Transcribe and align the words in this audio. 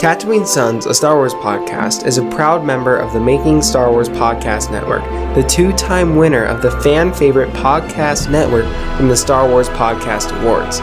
Tatooine 0.00 0.46
Sons, 0.46 0.86
a 0.86 0.94
Star 0.94 1.16
Wars 1.16 1.34
podcast, 1.34 2.06
is 2.06 2.18
a 2.18 2.30
proud 2.30 2.64
member 2.64 2.96
of 2.96 3.12
the 3.12 3.20
Making 3.20 3.60
Star 3.60 3.90
Wars 3.90 4.08
Podcast 4.08 4.70
Network, 4.70 5.02
the 5.34 5.42
two 5.42 5.72
time 5.72 6.14
winner 6.14 6.44
of 6.44 6.62
the 6.62 6.70
fan 6.82 7.12
favorite 7.12 7.50
podcast 7.50 8.30
network 8.30 8.64
from 8.96 9.08
the 9.08 9.16
Star 9.16 9.48
Wars 9.48 9.68
Podcast 9.70 10.30
Awards. 10.40 10.78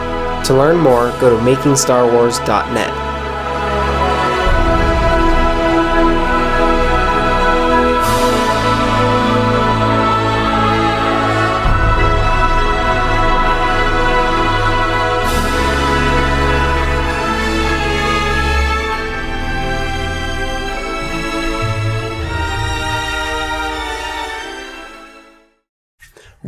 To 0.46 0.54
learn 0.54 0.76
more, 0.76 1.08
go 1.20 1.30
to 1.30 1.42
makingstarwars.net. 1.42 3.07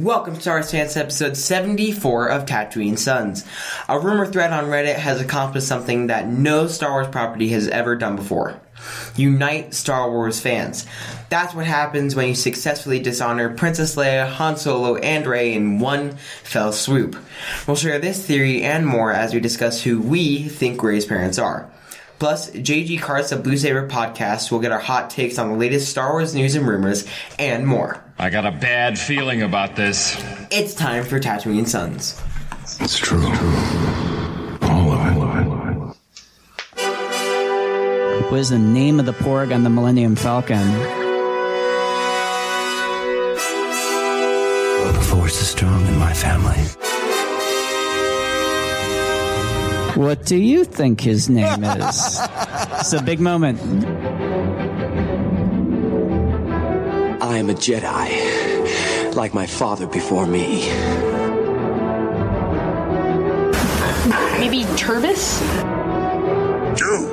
Welcome 0.00 0.36
to 0.36 0.40
Star 0.40 0.54
Wars 0.54 0.70
Fans 0.70 0.96
episode 0.96 1.36
74 1.36 2.28
of 2.28 2.46
Tatooine 2.46 2.98
Sons. 2.98 3.44
A 3.86 4.00
rumor 4.00 4.24
thread 4.24 4.50
on 4.50 4.64
Reddit 4.64 4.94
has 4.94 5.20
accomplished 5.20 5.68
something 5.68 6.06
that 6.06 6.26
no 6.26 6.68
Star 6.68 6.92
Wars 6.92 7.08
property 7.08 7.50
has 7.50 7.68
ever 7.68 7.96
done 7.96 8.16
before. 8.16 8.58
Unite 9.16 9.74
Star 9.74 10.10
Wars 10.10 10.40
fans. 10.40 10.86
That's 11.28 11.54
what 11.54 11.66
happens 11.66 12.16
when 12.16 12.28
you 12.28 12.34
successfully 12.34 12.98
dishonor 12.98 13.54
Princess 13.54 13.94
Leia, 13.94 14.26
Han 14.26 14.56
Solo, 14.56 14.96
and 14.96 15.26
Rey 15.26 15.52
in 15.52 15.80
one 15.80 16.16
fell 16.44 16.72
swoop. 16.72 17.14
We'll 17.66 17.76
share 17.76 17.98
this 17.98 18.24
theory 18.24 18.62
and 18.62 18.86
more 18.86 19.12
as 19.12 19.34
we 19.34 19.40
discuss 19.40 19.82
who 19.82 20.00
we 20.00 20.48
think 20.48 20.82
Rey's 20.82 21.04
parents 21.04 21.38
are. 21.38 21.70
Plus, 22.20 22.50
JG 22.50 23.00
Carts 23.00 23.32
of 23.32 23.42
Blue 23.42 23.56
Saber 23.56 23.88
podcast 23.88 24.52
will 24.52 24.58
get 24.60 24.72
our 24.72 24.78
hot 24.78 25.08
takes 25.08 25.38
on 25.38 25.48
the 25.48 25.56
latest 25.56 25.88
Star 25.88 26.12
Wars 26.12 26.34
news 26.34 26.54
and 26.54 26.68
rumors, 26.68 27.08
and 27.38 27.66
more. 27.66 28.04
I 28.18 28.28
got 28.28 28.44
a 28.44 28.50
bad 28.52 28.98
feeling 28.98 29.40
about 29.40 29.74
this. 29.74 30.22
It's 30.50 30.74
time 30.74 31.02
for 31.04 31.18
Tatooine 31.18 31.66
Sons. 31.66 32.20
It's 32.78 32.98
true. 32.98 33.24
All 34.68 34.92
of 34.92 35.00
it. 35.06 35.10
What 38.30 38.38
is 38.38 38.50
the 38.50 38.58
name 38.58 39.00
of 39.00 39.06
the 39.06 39.14
porg 39.14 39.54
on 39.54 39.64
the 39.64 39.70
Millennium 39.70 40.14
Falcon? 40.14 40.70
The 44.92 45.06
force 45.08 45.40
is 45.40 45.48
strong 45.48 45.86
in 45.86 45.96
my 45.96 46.12
family. 46.12 46.89
What 50.00 50.24
do 50.24 50.34
you 50.38 50.64
think 50.64 51.02
his 51.02 51.28
name 51.28 51.62
is? 51.62 52.18
it's 52.80 52.94
a 52.94 53.02
big 53.02 53.20
moment. 53.20 53.60
I 57.22 57.36
am 57.36 57.50
a 57.50 57.52
Jedi, 57.52 59.14
like 59.14 59.34
my 59.34 59.44
father 59.44 59.86
before 59.86 60.26
me. 60.26 60.70
Maybe 64.38 64.64
Turbis? 64.74 65.38
Do 66.78 67.06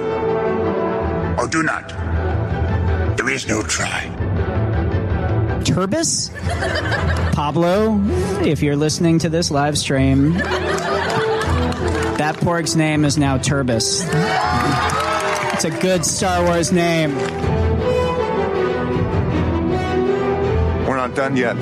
or 1.38 1.47
do 1.49 1.63
not. 1.63 1.89
There 3.17 3.30
is 3.30 3.49
no 3.49 3.63
try. 3.63 4.05
Turbis? 5.65 6.31
Pablo, 7.33 8.02
if 8.45 8.63
you're 8.63 8.77
listening 8.77 9.19
to 9.19 9.27
this 9.27 9.52
live 9.52 9.77
stream, 9.77 10.38
that 12.17 12.37
porg's 12.37 12.75
name 12.75 13.05
is 13.05 13.17
now 13.17 13.37
Turbis. 13.37 14.01
It's 15.53 15.65
a 15.65 15.71
good 15.81 16.05
Star 16.05 16.43
Wars 16.45 16.71
name. 16.71 17.15
We're 20.87 20.95
not 20.95 21.15
done 21.15 21.36
yet. 21.36 21.55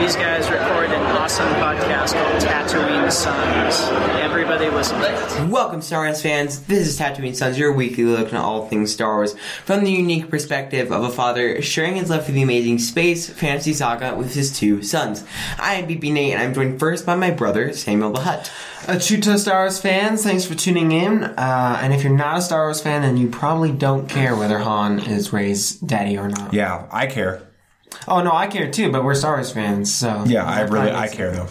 These 0.00 0.16
guys 0.16 0.48
record 0.50 0.90
an 0.90 0.97
awesome 1.28 1.48
podcast 1.56 2.14
called 2.14 2.40
Tatooine 2.40 3.12
Sons. 3.12 3.90
Everybody 4.18 4.70
listen 4.70 4.98
to 4.98 5.42
it. 5.44 5.50
Welcome, 5.50 5.82
Star 5.82 6.04
Wars 6.04 6.22
fans. 6.22 6.62
This 6.62 6.88
is 6.88 6.98
Tatooine 6.98 7.36
Sons, 7.36 7.58
your 7.58 7.70
weekly 7.70 8.04
look 8.04 8.28
at 8.28 8.40
all 8.40 8.66
things 8.66 8.94
Star 8.94 9.16
Wars 9.16 9.38
from 9.66 9.84
the 9.84 9.90
unique 9.90 10.30
perspective 10.30 10.90
of 10.90 11.04
a 11.04 11.10
father 11.10 11.60
sharing 11.60 11.96
his 11.96 12.08
love 12.08 12.24
for 12.24 12.32
the 12.32 12.40
amazing 12.40 12.78
space 12.78 13.28
fantasy 13.28 13.74
saga 13.74 14.16
with 14.16 14.32
his 14.32 14.58
two 14.58 14.82
sons. 14.82 15.22
I 15.58 15.74
am 15.74 15.86
BB 15.86 16.12
Nate, 16.14 16.32
and 16.32 16.42
I'm 16.42 16.54
joined 16.54 16.80
first 16.80 17.04
by 17.04 17.14
my 17.14 17.30
brother, 17.30 17.74
Samuel 17.74 18.12
the 18.12 18.20
Hutt. 18.20 18.50
Uh, 18.86 18.92
Chuto 18.92 19.36
Star 19.36 19.64
Wars 19.64 19.78
fans, 19.78 20.22
thanks 20.22 20.46
for 20.46 20.54
tuning 20.54 20.92
in. 20.92 21.24
Uh, 21.24 21.78
and 21.82 21.92
if 21.92 22.04
you're 22.04 22.16
not 22.16 22.38
a 22.38 22.40
Star 22.40 22.64
Wars 22.64 22.80
fan, 22.80 23.02
then 23.02 23.18
you 23.18 23.28
probably 23.28 23.70
don't 23.70 24.08
care 24.08 24.34
whether 24.34 24.60
Han 24.60 25.00
is 25.00 25.30
Rey's 25.30 25.72
daddy 25.72 26.16
or 26.16 26.28
not. 26.30 26.54
Yeah, 26.54 26.88
I 26.90 27.06
care. 27.06 27.42
Oh 28.06 28.22
no, 28.22 28.32
I 28.32 28.46
care 28.46 28.70
too, 28.70 28.90
but 28.90 29.04
we're 29.04 29.14
Star 29.14 29.36
Wars 29.36 29.50
fans, 29.50 29.92
so 29.94 30.24
Yeah, 30.26 30.44
I 30.44 30.62
really 30.62 30.90
I 30.90 31.08
care 31.08 31.30
though. 31.32 31.48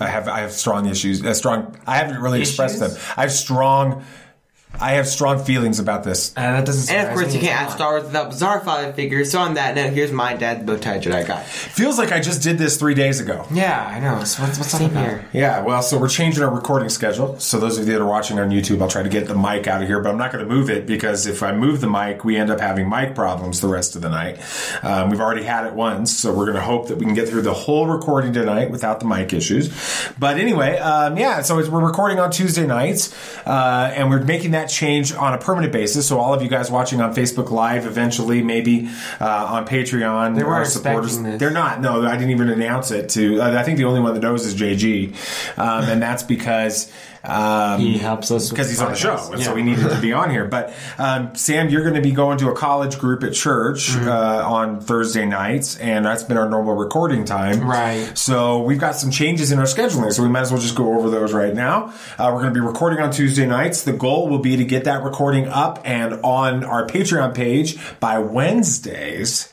I 0.00 0.08
have 0.08 0.28
I 0.28 0.40
have 0.40 0.52
strong 0.52 0.86
issues. 0.86 1.24
Uh, 1.24 1.34
strong. 1.34 1.76
I 1.86 1.96
haven't 1.96 2.20
really 2.20 2.40
expressed 2.40 2.80
them. 2.80 2.90
I 3.16 3.22
have 3.22 3.32
strong. 3.32 4.04
I 4.80 4.92
have 4.92 5.06
strong 5.06 5.44
feelings 5.44 5.78
about 5.78 6.02
this. 6.02 6.32
Uh, 6.36 6.40
that 6.40 6.66
doesn't. 6.66 6.90
And 6.90 6.98
And 6.98 7.06
of 7.08 7.12
of 7.12 7.14
course, 7.14 7.24
course, 7.26 7.34
you 7.34 7.40
you 7.40 7.46
can't 7.46 7.58
can't 7.58 7.68
have 7.68 7.76
Star 7.78 7.92
Wars 7.92 8.04
without 8.04 8.30
bizarre 8.30 8.60
father 8.60 8.92
figures. 8.92 9.30
So 9.30 9.38
on 9.38 9.54
that 9.54 9.74
note, 9.76 9.92
here's 9.92 10.10
my 10.12 10.34
dad's 10.34 10.64
bow 10.64 10.76
tie 10.76 10.98
Jedi 10.98 11.26
guy. 11.26 11.42
Feels 11.42 11.98
like 11.98 12.10
I 12.10 12.20
just 12.20 12.42
did 12.42 12.58
this 12.58 12.76
three 12.78 12.94
days 12.94 13.20
ago. 13.20 13.46
Yeah, 13.52 13.86
I 13.86 14.00
know. 14.00 14.24
So 14.24 14.42
what's 14.42 14.58
what's 14.58 14.74
up 14.74 14.90
here. 14.92 15.24
Yeah, 15.32 15.62
well, 15.62 15.82
so 15.82 15.98
we're 15.98 16.08
changing 16.08 16.42
our 16.42 16.52
recording 16.52 16.88
schedule. 16.88 17.38
So 17.38 17.60
those 17.60 17.78
of 17.78 17.86
you 17.86 17.92
that 17.92 18.00
are 18.02 18.06
watching 18.06 18.38
on 18.40 18.50
YouTube, 18.50 18.82
I'll 18.82 18.88
try 18.88 19.02
to 19.02 19.08
get 19.08 19.28
the 19.28 19.36
mic 19.36 19.66
out 19.68 19.82
of 19.82 19.88
here, 19.88 20.00
but 20.00 20.08
I'm 20.10 20.18
not 20.18 20.32
going 20.32 20.46
to 20.46 20.52
move 20.52 20.68
it 20.70 20.86
because 20.86 21.26
if 21.26 21.42
I 21.42 21.52
move 21.52 21.80
the 21.80 21.88
mic, 21.88 22.24
we 22.24 22.36
end 22.36 22.50
up 22.50 22.58
having 22.60 22.88
mic 22.88 23.14
problems 23.14 23.60
the 23.60 23.68
rest 23.68 23.94
of 23.94 24.02
the 24.02 24.08
night. 24.08 24.38
Um, 24.82 25.10
we've 25.10 25.20
already 25.20 25.44
had 25.44 25.66
it 25.66 25.74
once, 25.74 26.16
so 26.16 26.32
we're 26.34 26.46
going 26.46 26.56
to 26.56 26.62
hope 26.62 26.88
that 26.88 26.98
we 26.98 27.04
can 27.04 27.14
get 27.14 27.28
through 27.28 27.42
the 27.42 27.54
whole 27.54 27.86
recording 27.86 28.32
tonight 28.32 28.70
without 28.70 29.00
the 29.00 29.06
mic 29.06 29.32
issues. 29.32 29.70
But 30.18 30.38
anyway, 30.38 30.78
um, 30.78 31.16
yeah, 31.16 31.42
so 31.42 31.56
we're 31.56 31.84
recording 31.84 32.18
on 32.18 32.30
Tuesday 32.30 32.66
nights, 32.66 33.14
uh, 33.46 33.92
and 33.94 34.10
we're 34.10 34.22
making 34.22 34.52
that 34.52 34.61
change 34.68 35.12
on 35.12 35.34
a 35.34 35.38
permanent 35.38 35.72
basis. 35.72 36.06
So 36.06 36.18
all 36.18 36.34
of 36.34 36.42
you 36.42 36.48
guys 36.48 36.70
watching 36.70 37.00
on 37.00 37.14
Facebook 37.14 37.50
Live, 37.50 37.86
eventually, 37.86 38.42
maybe 38.42 38.88
uh, 39.20 39.46
on 39.50 39.66
Patreon, 39.66 40.36
They 40.36 40.42
our 40.42 40.64
supporters, 40.64 41.20
this. 41.20 41.38
they're 41.38 41.50
not. 41.50 41.80
No, 41.80 42.06
I 42.06 42.12
didn't 42.16 42.30
even 42.30 42.48
announce 42.50 42.90
it 42.90 43.08
to. 43.10 43.40
Uh, 43.40 43.58
I 43.58 43.62
think 43.62 43.78
the 43.78 43.84
only 43.84 44.00
one 44.00 44.14
that 44.14 44.20
knows 44.20 44.46
is 44.46 44.54
JG, 44.54 45.58
um, 45.58 45.84
and 45.84 46.02
that's 46.02 46.22
because. 46.22 46.90
Um, 47.24 47.80
He 47.80 47.98
helps 47.98 48.30
us 48.32 48.50
because 48.50 48.68
he's 48.68 48.80
on 48.80 48.90
the 48.90 48.96
show, 48.96 49.16
and 49.32 49.40
so 49.40 49.50
Yeah. 49.50 49.54
we 49.54 49.62
needed 49.62 49.88
to 49.90 50.00
be 50.00 50.12
on 50.12 50.28
here. 50.30 50.44
But 50.44 50.74
um, 50.98 51.34
Sam, 51.36 51.68
you're 51.68 51.82
going 51.82 51.94
to 51.94 52.00
be 52.00 52.10
going 52.10 52.38
to 52.38 52.48
a 52.50 52.54
college 52.54 52.98
group 52.98 53.22
at 53.22 53.32
church 53.32 53.90
Mm-hmm. 53.90 54.08
uh, 54.08 54.12
on 54.12 54.80
Thursday 54.80 55.24
nights, 55.24 55.76
and 55.78 56.04
that's 56.04 56.24
been 56.24 56.36
our 56.36 56.48
normal 56.48 56.74
recording 56.74 57.24
time. 57.24 57.60
Right. 57.60 58.10
So 58.18 58.62
we've 58.62 58.80
got 58.80 58.96
some 58.96 59.10
changes 59.10 59.52
in 59.52 59.58
our 59.60 59.66
scheduling, 59.66 60.12
so 60.12 60.22
we 60.22 60.28
might 60.28 60.40
as 60.40 60.50
well 60.52 60.60
just 60.60 60.74
go 60.74 60.98
over 60.98 61.10
those 61.10 61.32
right 61.32 61.54
now. 61.54 61.92
Uh, 62.18 62.30
we're 62.32 62.40
going 62.40 62.52
to 62.54 62.60
be 62.60 62.60
recording 62.66 62.98
on 62.98 63.10
Tuesday 63.12 63.46
nights. 63.46 63.82
The 63.82 63.92
goal 63.92 64.28
will 64.28 64.38
be 64.40 64.56
to 64.56 64.64
get 64.64 64.84
that 64.84 65.02
recording 65.04 65.46
up 65.48 65.80
and 65.84 66.14
on 66.24 66.64
our 66.64 66.86
Patreon 66.86 67.34
page 67.34 67.78
by 68.00 68.18
Wednesdays 68.18 69.48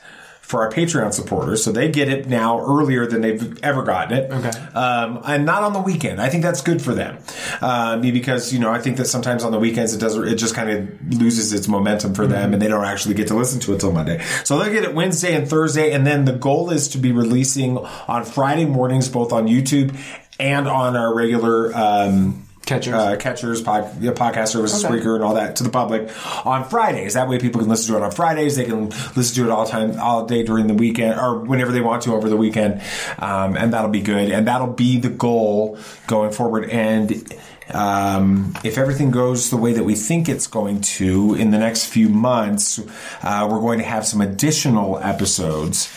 for 0.50 0.64
our 0.64 0.70
Patreon 0.72 1.14
supporters, 1.14 1.62
so 1.62 1.70
they 1.70 1.88
get 1.88 2.08
it 2.08 2.26
now 2.26 2.58
earlier 2.58 3.06
than 3.06 3.20
they've 3.20 3.56
ever 3.62 3.84
gotten 3.84 4.18
it. 4.18 4.32
Okay. 4.32 4.48
Um, 4.74 5.20
and 5.24 5.46
not 5.46 5.62
on 5.62 5.72
the 5.72 5.80
weekend. 5.80 6.20
I 6.20 6.28
think 6.28 6.42
that's 6.42 6.60
good 6.60 6.82
for 6.82 6.92
them, 6.92 7.18
uh, 7.62 7.98
because 7.98 8.52
you 8.52 8.58
know 8.58 8.68
I 8.68 8.80
think 8.80 8.96
that 8.96 9.04
sometimes 9.04 9.44
on 9.44 9.52
the 9.52 9.60
weekends 9.60 9.94
it 9.94 9.98
does 9.98 10.16
it 10.16 10.34
just 10.34 10.56
kind 10.56 10.68
of 10.68 11.14
loses 11.20 11.52
its 11.52 11.68
momentum 11.68 12.14
for 12.14 12.26
them, 12.26 12.52
and 12.52 12.60
they 12.60 12.66
don't 12.66 12.84
actually 12.84 13.14
get 13.14 13.28
to 13.28 13.34
listen 13.34 13.60
to 13.60 13.74
it 13.74 13.78
till 13.78 13.92
Monday. 13.92 14.24
So 14.42 14.58
they'll 14.58 14.72
get 14.72 14.82
it 14.82 14.92
Wednesday 14.92 15.36
and 15.36 15.48
Thursday, 15.48 15.92
and 15.92 16.04
then 16.04 16.24
the 16.24 16.32
goal 16.32 16.70
is 16.70 16.88
to 16.88 16.98
be 16.98 17.12
releasing 17.12 17.78
on 17.78 18.24
Friday 18.24 18.64
mornings, 18.64 19.08
both 19.08 19.32
on 19.32 19.46
YouTube 19.46 19.96
and 20.40 20.66
on 20.66 20.96
our 20.96 21.14
regular. 21.14 21.72
Um, 21.76 22.49
Catchers. 22.70 22.94
uh, 22.94 23.16
catchers, 23.16 23.60
pod, 23.62 23.90
yeah, 24.00 24.12
podcast 24.12 24.48
services, 24.48 24.84
Okay. 24.84 24.94
Spreaker, 24.94 25.14
and 25.16 25.22
all 25.24 25.34
that 25.34 25.56
to 25.56 25.62
the 25.64 25.70
public 25.70 26.08
on 26.46 26.64
Fridays. 26.68 27.14
That 27.14 27.28
way, 27.28 27.38
people 27.38 27.60
can 27.60 27.68
listen 27.68 27.92
to 27.94 28.00
it 28.00 28.04
on 28.04 28.10
Fridays. 28.10 28.56
They 28.56 28.64
can 28.64 28.88
listen 29.16 29.34
to 29.36 29.44
it 29.44 29.50
all 29.50 29.66
time, 29.66 29.98
all 30.00 30.24
day 30.24 30.42
during 30.42 30.66
the 30.66 30.74
weekend, 30.74 31.20
or 31.20 31.38
whenever 31.40 31.72
they 31.72 31.80
want 31.82 32.02
to 32.04 32.14
over 32.14 32.28
the 32.30 32.36
weekend, 32.36 32.80
um, 33.18 33.56
and 33.56 33.72
that'll 33.74 33.90
be 33.90 34.00
good. 34.00 34.30
And 34.30 34.46
that'll 34.48 34.72
be 34.72 34.98
the 34.98 35.10
goal 35.10 35.78
going 36.06 36.30
forward. 36.32 36.70
And 36.70 37.34
um, 37.72 38.54
if 38.64 38.78
everything 38.78 39.10
goes 39.10 39.50
the 39.50 39.56
way 39.56 39.72
that 39.74 39.84
we 39.84 39.94
think 39.94 40.28
it's 40.28 40.46
going 40.46 40.80
to 40.80 41.34
in 41.34 41.50
the 41.50 41.58
next 41.58 41.86
few 41.86 42.08
months, 42.08 42.80
uh, 43.22 43.46
we're 43.50 43.60
going 43.60 43.78
to 43.78 43.84
have 43.84 44.06
some 44.06 44.20
additional 44.20 44.98
episodes 44.98 45.88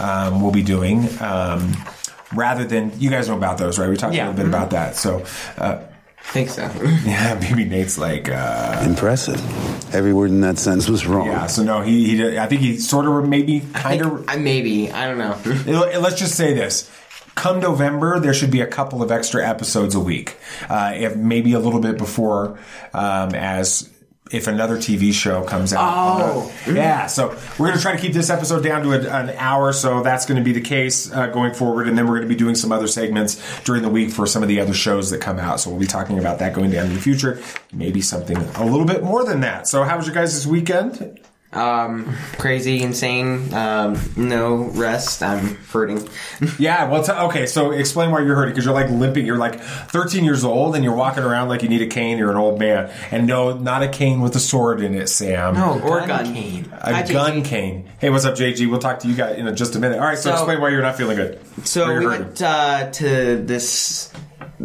um, 0.00 0.42
we'll 0.42 0.52
be 0.52 0.62
doing. 0.62 1.08
Um, 1.20 1.72
rather 2.34 2.64
than 2.64 2.92
you 2.98 3.10
guys 3.10 3.28
know 3.28 3.36
about 3.36 3.58
those, 3.58 3.78
right? 3.78 3.88
We 3.90 3.96
talked 3.96 4.14
Yeah. 4.14 4.26
a 4.26 4.30
little 4.30 4.42
bit 4.44 4.48
about 4.48 4.70
that. 4.70 4.96
So. 4.96 5.24
Uh, 5.58 5.82
think 6.24 6.48
so. 6.56 6.62
yeah, 7.04 7.38
maybe 7.40 7.64
Nate's 7.64 7.98
like 7.98 8.28
uh, 8.28 8.82
impressive. 8.86 9.40
Every 9.94 10.12
word 10.12 10.30
in 10.30 10.40
that 10.42 10.58
sentence 10.58 10.88
was 10.88 11.06
wrong. 11.06 11.26
Yeah, 11.26 11.46
so 11.46 11.62
no, 11.62 11.80
he, 11.82 12.16
he 12.16 12.38
I 12.38 12.46
think 12.46 12.60
he 12.60 12.78
sort 12.78 13.06
of 13.06 13.28
maybe 13.28 13.62
kind 13.74 14.02
of 14.02 14.40
maybe 14.40 14.90
I 14.90 15.06
don't 15.06 15.18
know. 15.18 15.36
let's 16.00 16.18
just 16.18 16.34
say 16.34 16.54
this. 16.54 16.90
come 17.34 17.60
November, 17.60 18.20
there 18.20 18.34
should 18.34 18.50
be 18.50 18.60
a 18.60 18.66
couple 18.66 19.02
of 19.02 19.10
extra 19.10 19.46
episodes 19.46 19.94
a 19.94 20.00
week, 20.00 20.36
uh, 20.68 20.92
if 20.94 21.16
maybe 21.16 21.52
a 21.52 21.58
little 21.58 21.80
bit 21.80 21.98
before, 21.98 22.58
um, 22.94 23.34
as 23.34 23.91
if 24.32 24.46
another 24.46 24.76
TV 24.76 25.12
show 25.12 25.44
comes 25.44 25.72
out. 25.72 25.80
Oh. 25.82 26.54
Uh, 26.66 26.72
yeah. 26.72 27.06
So 27.06 27.28
we're 27.58 27.66
going 27.66 27.76
to 27.76 27.82
try 27.82 27.94
to 27.94 28.00
keep 28.00 28.12
this 28.12 28.30
episode 28.30 28.64
down 28.64 28.82
to 28.82 28.92
a, 28.92 29.20
an 29.20 29.30
hour. 29.36 29.72
So 29.72 30.02
that's 30.02 30.26
going 30.26 30.38
to 30.38 30.44
be 30.44 30.52
the 30.52 30.60
case 30.60 31.12
uh, 31.12 31.28
going 31.28 31.54
forward. 31.54 31.86
And 31.86 31.96
then 31.96 32.06
we're 32.06 32.16
going 32.16 32.28
to 32.28 32.34
be 32.34 32.38
doing 32.38 32.54
some 32.54 32.72
other 32.72 32.86
segments 32.86 33.40
during 33.62 33.82
the 33.82 33.90
week 33.90 34.10
for 34.10 34.26
some 34.26 34.42
of 34.42 34.48
the 34.48 34.58
other 34.60 34.74
shows 34.74 35.10
that 35.10 35.20
come 35.20 35.38
out. 35.38 35.60
So 35.60 35.70
we'll 35.70 35.80
be 35.80 35.86
talking 35.86 36.18
about 36.18 36.38
that 36.38 36.54
going 36.54 36.70
down 36.70 36.86
in 36.86 36.94
the 36.94 37.00
future. 37.00 37.42
Maybe 37.72 38.00
something 38.00 38.36
a 38.36 38.64
little 38.64 38.86
bit 38.86 39.02
more 39.02 39.24
than 39.24 39.40
that. 39.40 39.68
So 39.68 39.84
how 39.84 39.96
was 39.96 40.06
your 40.06 40.14
guys' 40.14 40.46
weekend? 40.46 41.20
Um, 41.52 42.16
crazy, 42.38 42.82
insane. 42.82 43.52
Um, 43.52 43.98
no 44.16 44.70
rest. 44.70 45.22
I'm 45.22 45.56
hurting. 45.72 46.08
Yeah, 46.58 46.88
well, 46.88 47.02
t- 47.04 47.12
okay. 47.12 47.46
So 47.46 47.70
explain 47.70 48.10
why 48.10 48.20
you're 48.20 48.34
hurting 48.34 48.52
because 48.52 48.64
you're 48.64 48.74
like 48.74 48.90
limping. 48.90 49.26
You're 49.26 49.36
like 49.38 49.60
13 49.60 50.24
years 50.24 50.44
old 50.44 50.74
and 50.74 50.82
you're 50.84 50.94
walking 50.94 51.22
around 51.22 51.48
like 51.48 51.62
you 51.62 51.68
need 51.68 51.82
a 51.82 51.86
cane. 51.86 52.18
You're 52.18 52.30
an 52.30 52.36
old 52.36 52.58
man, 52.58 52.90
and 53.10 53.26
no, 53.26 53.56
not 53.56 53.82
a 53.82 53.88
cane 53.88 54.20
with 54.20 54.34
a 54.34 54.40
sword 54.40 54.80
in 54.80 54.94
it, 54.94 55.08
Sam. 55.08 55.54
No, 55.54 55.80
or 55.80 55.98
gun 56.00 56.08
gun 56.24 56.34
cane. 56.34 56.72
a 56.72 56.94
Hi, 56.94 57.02
gun 57.02 57.42
JG. 57.42 57.44
cane. 57.44 57.88
Hey, 57.98 58.10
what's 58.10 58.24
up, 58.24 58.34
JG? 58.34 58.68
We'll 58.68 58.80
talk 58.80 58.98
to 59.00 59.08
you 59.08 59.14
guys 59.14 59.36
in 59.38 59.54
just 59.56 59.76
a 59.76 59.78
minute. 59.78 59.98
All 59.98 60.04
right. 60.04 60.18
So, 60.18 60.30
So- 60.30 60.34
explain 60.34 60.60
why 60.60 60.70
you're 60.70 60.82
not 60.82 60.96
feeling 60.96 61.16
good. 61.16 61.38
So 61.64 61.86
we 61.88 61.94
hurting. 61.94 62.08
went 62.08 62.42
uh, 62.42 62.90
to 62.90 63.36
this 63.36 64.12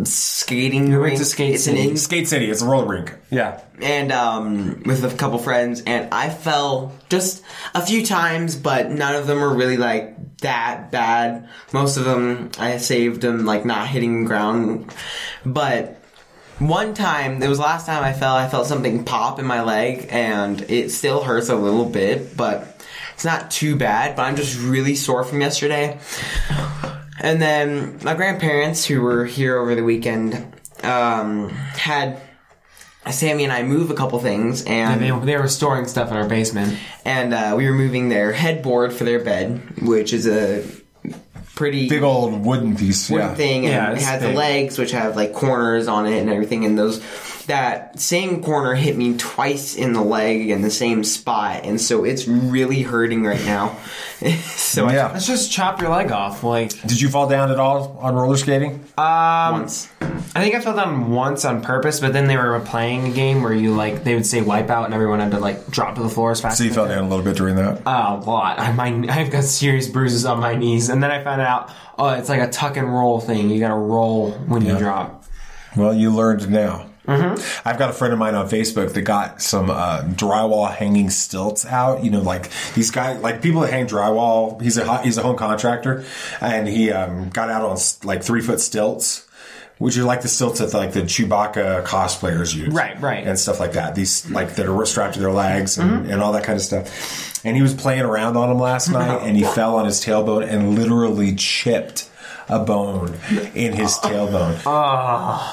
skating. 0.06 0.86
We 0.90 0.98
went 0.98 1.04
rink. 1.04 1.18
to 1.20 1.26
Skate 1.26 1.56
it's 1.56 1.68
an 1.68 1.76
City. 1.76 1.90
in- 1.90 1.98
Skate 1.98 2.28
City. 2.28 2.50
It's 2.50 2.62
a 2.62 2.66
roller 2.66 2.88
rink. 2.88 3.16
Yeah. 3.30 3.62
and 3.82 4.12
um, 4.12 4.84
with 4.86 5.04
a 5.04 5.16
couple 5.16 5.38
friends, 5.40 5.84
and 5.86 6.14
I 6.14 6.30
fell 6.30 6.94
just 7.10 7.44
a 7.76 7.86
few 7.86 8.06
times, 8.06 8.56
but 8.56 8.90
none 8.92 9.16
of 9.16 9.28
them 9.28 9.40
were 9.40 9.54
really 9.54 9.78
like 9.78 10.16
that 10.40 10.92
bad. 10.92 11.48
Most 11.74 11.98
of 11.98 12.06
them, 12.06 12.52
I 12.60 12.78
saved 12.78 13.22
them 13.22 13.46
like 13.46 13.66
not 13.66 13.88
hitting 13.88 14.24
the 14.24 14.28
ground, 14.28 14.94
but 15.46 16.02
one 16.60 16.94
time, 16.96 17.44
it 17.44 17.48
was 17.48 17.60
last 17.60 17.86
time 17.86 18.04
I 18.04 18.14
fell, 18.14 18.36
I 18.36 18.48
felt 18.50 18.66
something 18.66 19.04
pop 19.04 19.38
in 19.38 19.46
my 19.46 19.62
leg, 19.62 20.08
and 20.10 20.60
it 20.72 20.90
still 20.92 21.22
hurts 21.24 21.50
a 21.50 21.56
little 21.56 21.86
bit, 21.86 22.36
but 22.36 22.84
it's 23.14 23.26
not 23.26 23.52
too 23.52 23.76
bad. 23.76 24.16
But 24.16 24.24
I'm 24.24 24.36
just 24.36 24.60
really 24.60 24.96
sore 24.96 25.24
from 25.24 25.40
yesterday. 25.42 26.00
And 27.20 27.42
then 27.42 28.00
my 28.04 28.14
grandparents, 28.14 28.86
who 28.86 29.02
were 29.02 29.26
here 29.26 29.58
over 29.58 29.74
the 29.76 29.84
weekend, 29.84 30.34
um, 30.84 31.50
had 31.50 32.20
Sammy 33.10 33.44
and 33.44 33.54
I 33.54 33.64
move 33.64 33.90
a 33.90 33.94
couple 33.96 34.20
things, 34.20 34.64
and 34.66 35.02
They, 35.02 35.10
they 35.26 35.38
were 35.38 35.48
storing 35.48 35.86
stuff 35.88 36.12
in 36.12 36.18
our 36.18 36.28
basement. 36.28 36.78
and 37.06 37.34
uh, 37.34 37.54
we 37.58 37.66
were 37.66 37.74
moving 37.76 38.10
their 38.10 38.34
headboard 38.34 38.94
for 38.94 39.04
their 39.06 39.20
bed, 39.20 39.62
which 39.82 40.14
is 40.14 40.28
a 40.28 40.64
pretty 41.56 41.90
Big 41.90 42.04
old 42.04 42.46
wooden 42.46 42.76
piece. 42.76 43.10
wooden 43.10 43.30
Yeah. 43.30 43.34
thing, 43.36 43.66
and 43.66 43.74
Yeah, 43.74 43.92
it 43.92 43.96
it's 43.96 44.06
has 44.06 44.22
the 44.22 44.34
legs, 44.34 44.78
which 44.78 44.92
have 44.92 45.16
like 45.16 45.34
corners 45.34 45.88
on 45.88 46.06
it 46.06 46.20
and 46.20 46.30
everything. 46.30 46.66
And 46.66 46.78
those 46.78 47.02
that 47.48 48.00
same 48.00 48.44
corner 48.44 48.76
hit 48.76 48.96
me 48.96 49.18
twice 49.18 49.76
in 49.76 49.94
the 49.94 50.02
leg 50.02 50.50
in 50.50 50.62
the 50.62 50.70
same 50.70 51.04
spot, 51.04 51.62
and 51.64 51.80
so 51.82 52.04
it's 52.04 52.28
really 52.28 52.82
hurting 52.82 53.24
right 53.24 53.44
now. 53.46 53.78
so 54.42 54.90
Yeah. 54.90 55.12
Let's 55.12 55.28
just 55.28 55.52
chop 55.52 55.82
your 55.82 55.90
leg 55.90 56.12
off. 56.12 56.44
Like, 56.44 56.70
Did 56.84 57.02
you 57.02 57.10
fall 57.10 57.28
down 57.28 57.52
at 57.52 57.60
all 57.60 57.98
on 58.02 58.16
roller 58.16 58.38
skating? 58.38 58.84
I 58.98 59.52
once. 59.52 59.90
I 60.02 60.42
think 60.42 60.56
I 60.56 60.60
fell 60.60 60.76
down 60.76 61.12
once 61.12 61.46
on 61.46 61.62
purpose, 61.62 62.00
but 62.00 62.14
then 62.14 62.28
they 62.28 62.38
were 62.38 62.60
playing 62.60 63.08
a 63.08 63.12
game 63.12 63.42
where 63.42 63.54
you 63.54 63.74
like 63.74 64.04
they 64.04 64.14
would 64.14 64.26
say 64.26 64.42
wipeout 64.42 64.86
and 64.86 64.94
everyone 64.94 65.20
had 65.20 65.32
to 65.32 65.40
like 65.40 65.68
drop 65.72 65.96
to 65.96 66.04
the 66.04 66.10
floor 66.10 66.32
as 66.32 66.42
fast. 66.42 66.58
So 66.58 66.64
you 66.64 66.70
as 66.70 66.76
fell 66.76 66.88
down 66.88 67.06
a 67.06 67.10
little 67.10 67.26
bit 67.26 67.38
during 67.38 67.56
that. 67.56 67.82
Uh, 67.88 68.20
a 68.22 68.26
lot. 68.26 68.60
I, 68.60 68.72
my, 68.72 68.88
I've 69.10 69.32
got 69.32 69.44
serious 69.44 69.88
bruises 69.88 70.26
on 70.26 70.40
my 70.40 70.56
knees, 70.56 70.90
and 70.90 71.02
then 71.02 71.12
I 71.12 71.24
found 71.24 71.42
out, 71.42 71.72
oh, 71.98 72.10
it's 72.10 72.30
like 72.30 72.42
a 72.42 72.50
tuck 72.50 72.78
and 72.78 72.94
roll 72.94 73.20
thing. 73.20 73.50
You 73.50 73.60
got 73.60 73.70
to 73.70 73.76
roll 73.76 74.32
when 74.32 74.66
you 74.66 74.78
drop. 74.78 75.24
Well, 75.76 75.94
you 75.94 76.12
learned 76.12 76.50
now. 76.50 76.90
Mm-hmm. 77.08 77.68
I've 77.68 77.78
got 77.80 77.90
a 77.90 77.94
friend 77.94 78.12
of 78.14 78.20
mine 78.20 78.36
on 78.36 78.50
Facebook 78.50 78.94
that 78.94 79.02
got 79.04 79.42
some 79.42 79.70
uh, 79.70 80.02
drywall 80.04 80.70
hanging 80.74 81.10
stilts 81.10 81.66
out. 81.66 82.04
You 82.04 82.12
know, 82.12 82.22
like 82.22 82.50
these 82.76 82.92
guys, 82.92 83.22
like 83.22 83.42
people 83.42 83.62
that 83.62 83.72
hang 83.72 83.88
drywall. 83.88 84.62
He's 84.62 84.78
a 84.78 85.02
he's 85.04 85.18
a 85.18 85.22
home 85.24 85.38
contractor, 85.38 86.04
and 86.42 86.68
he 86.68 86.92
um, 86.92 87.30
got 87.30 87.50
out 87.50 87.62
on 87.64 87.78
like 88.04 88.24
three 88.24 88.42
foot 88.42 88.60
stilts. 88.60 89.24
Which 89.80 89.96
are 89.96 90.04
like 90.04 90.22
the 90.22 90.28
stilts 90.28 90.58
that 90.58 90.74
like 90.74 90.94
the 90.94 91.02
Chewbacca 91.04 91.86
cosplayers 91.86 92.56
use, 92.56 92.74
Right, 92.74 93.00
right. 93.00 93.24
and 93.28 93.38
stuff 93.38 93.60
like 93.60 93.74
that. 93.74 93.94
These 93.94 94.28
like 94.32 94.56
that 94.56 94.66
are 94.68 94.86
strapped 94.88 95.14
to 95.14 95.20
their 95.20 95.32
legs 95.32 95.78
and, 95.78 96.10
and 96.10 96.20
all 96.20 96.32
that 96.34 96.44
kind 96.44 96.56
of 96.58 96.64
stuff. 96.64 97.46
And 97.46 97.56
he 97.56 97.62
was 97.62 97.76
playing 97.76 98.02
around 98.02 98.38
on 98.38 98.50
them 98.50 98.58
last 98.58 98.90
night, 98.92 99.22
and 99.22 99.38
he 99.38 99.44
fell 99.44 99.76
on 99.76 99.86
his 99.86 100.04
tailbone 100.04 100.48
and 100.50 100.74
literally 100.74 101.36
chipped 101.36 102.07
a 102.50 102.60
bone 102.60 103.14
in 103.54 103.74
his 103.74 103.96
tailbone. 103.96 104.66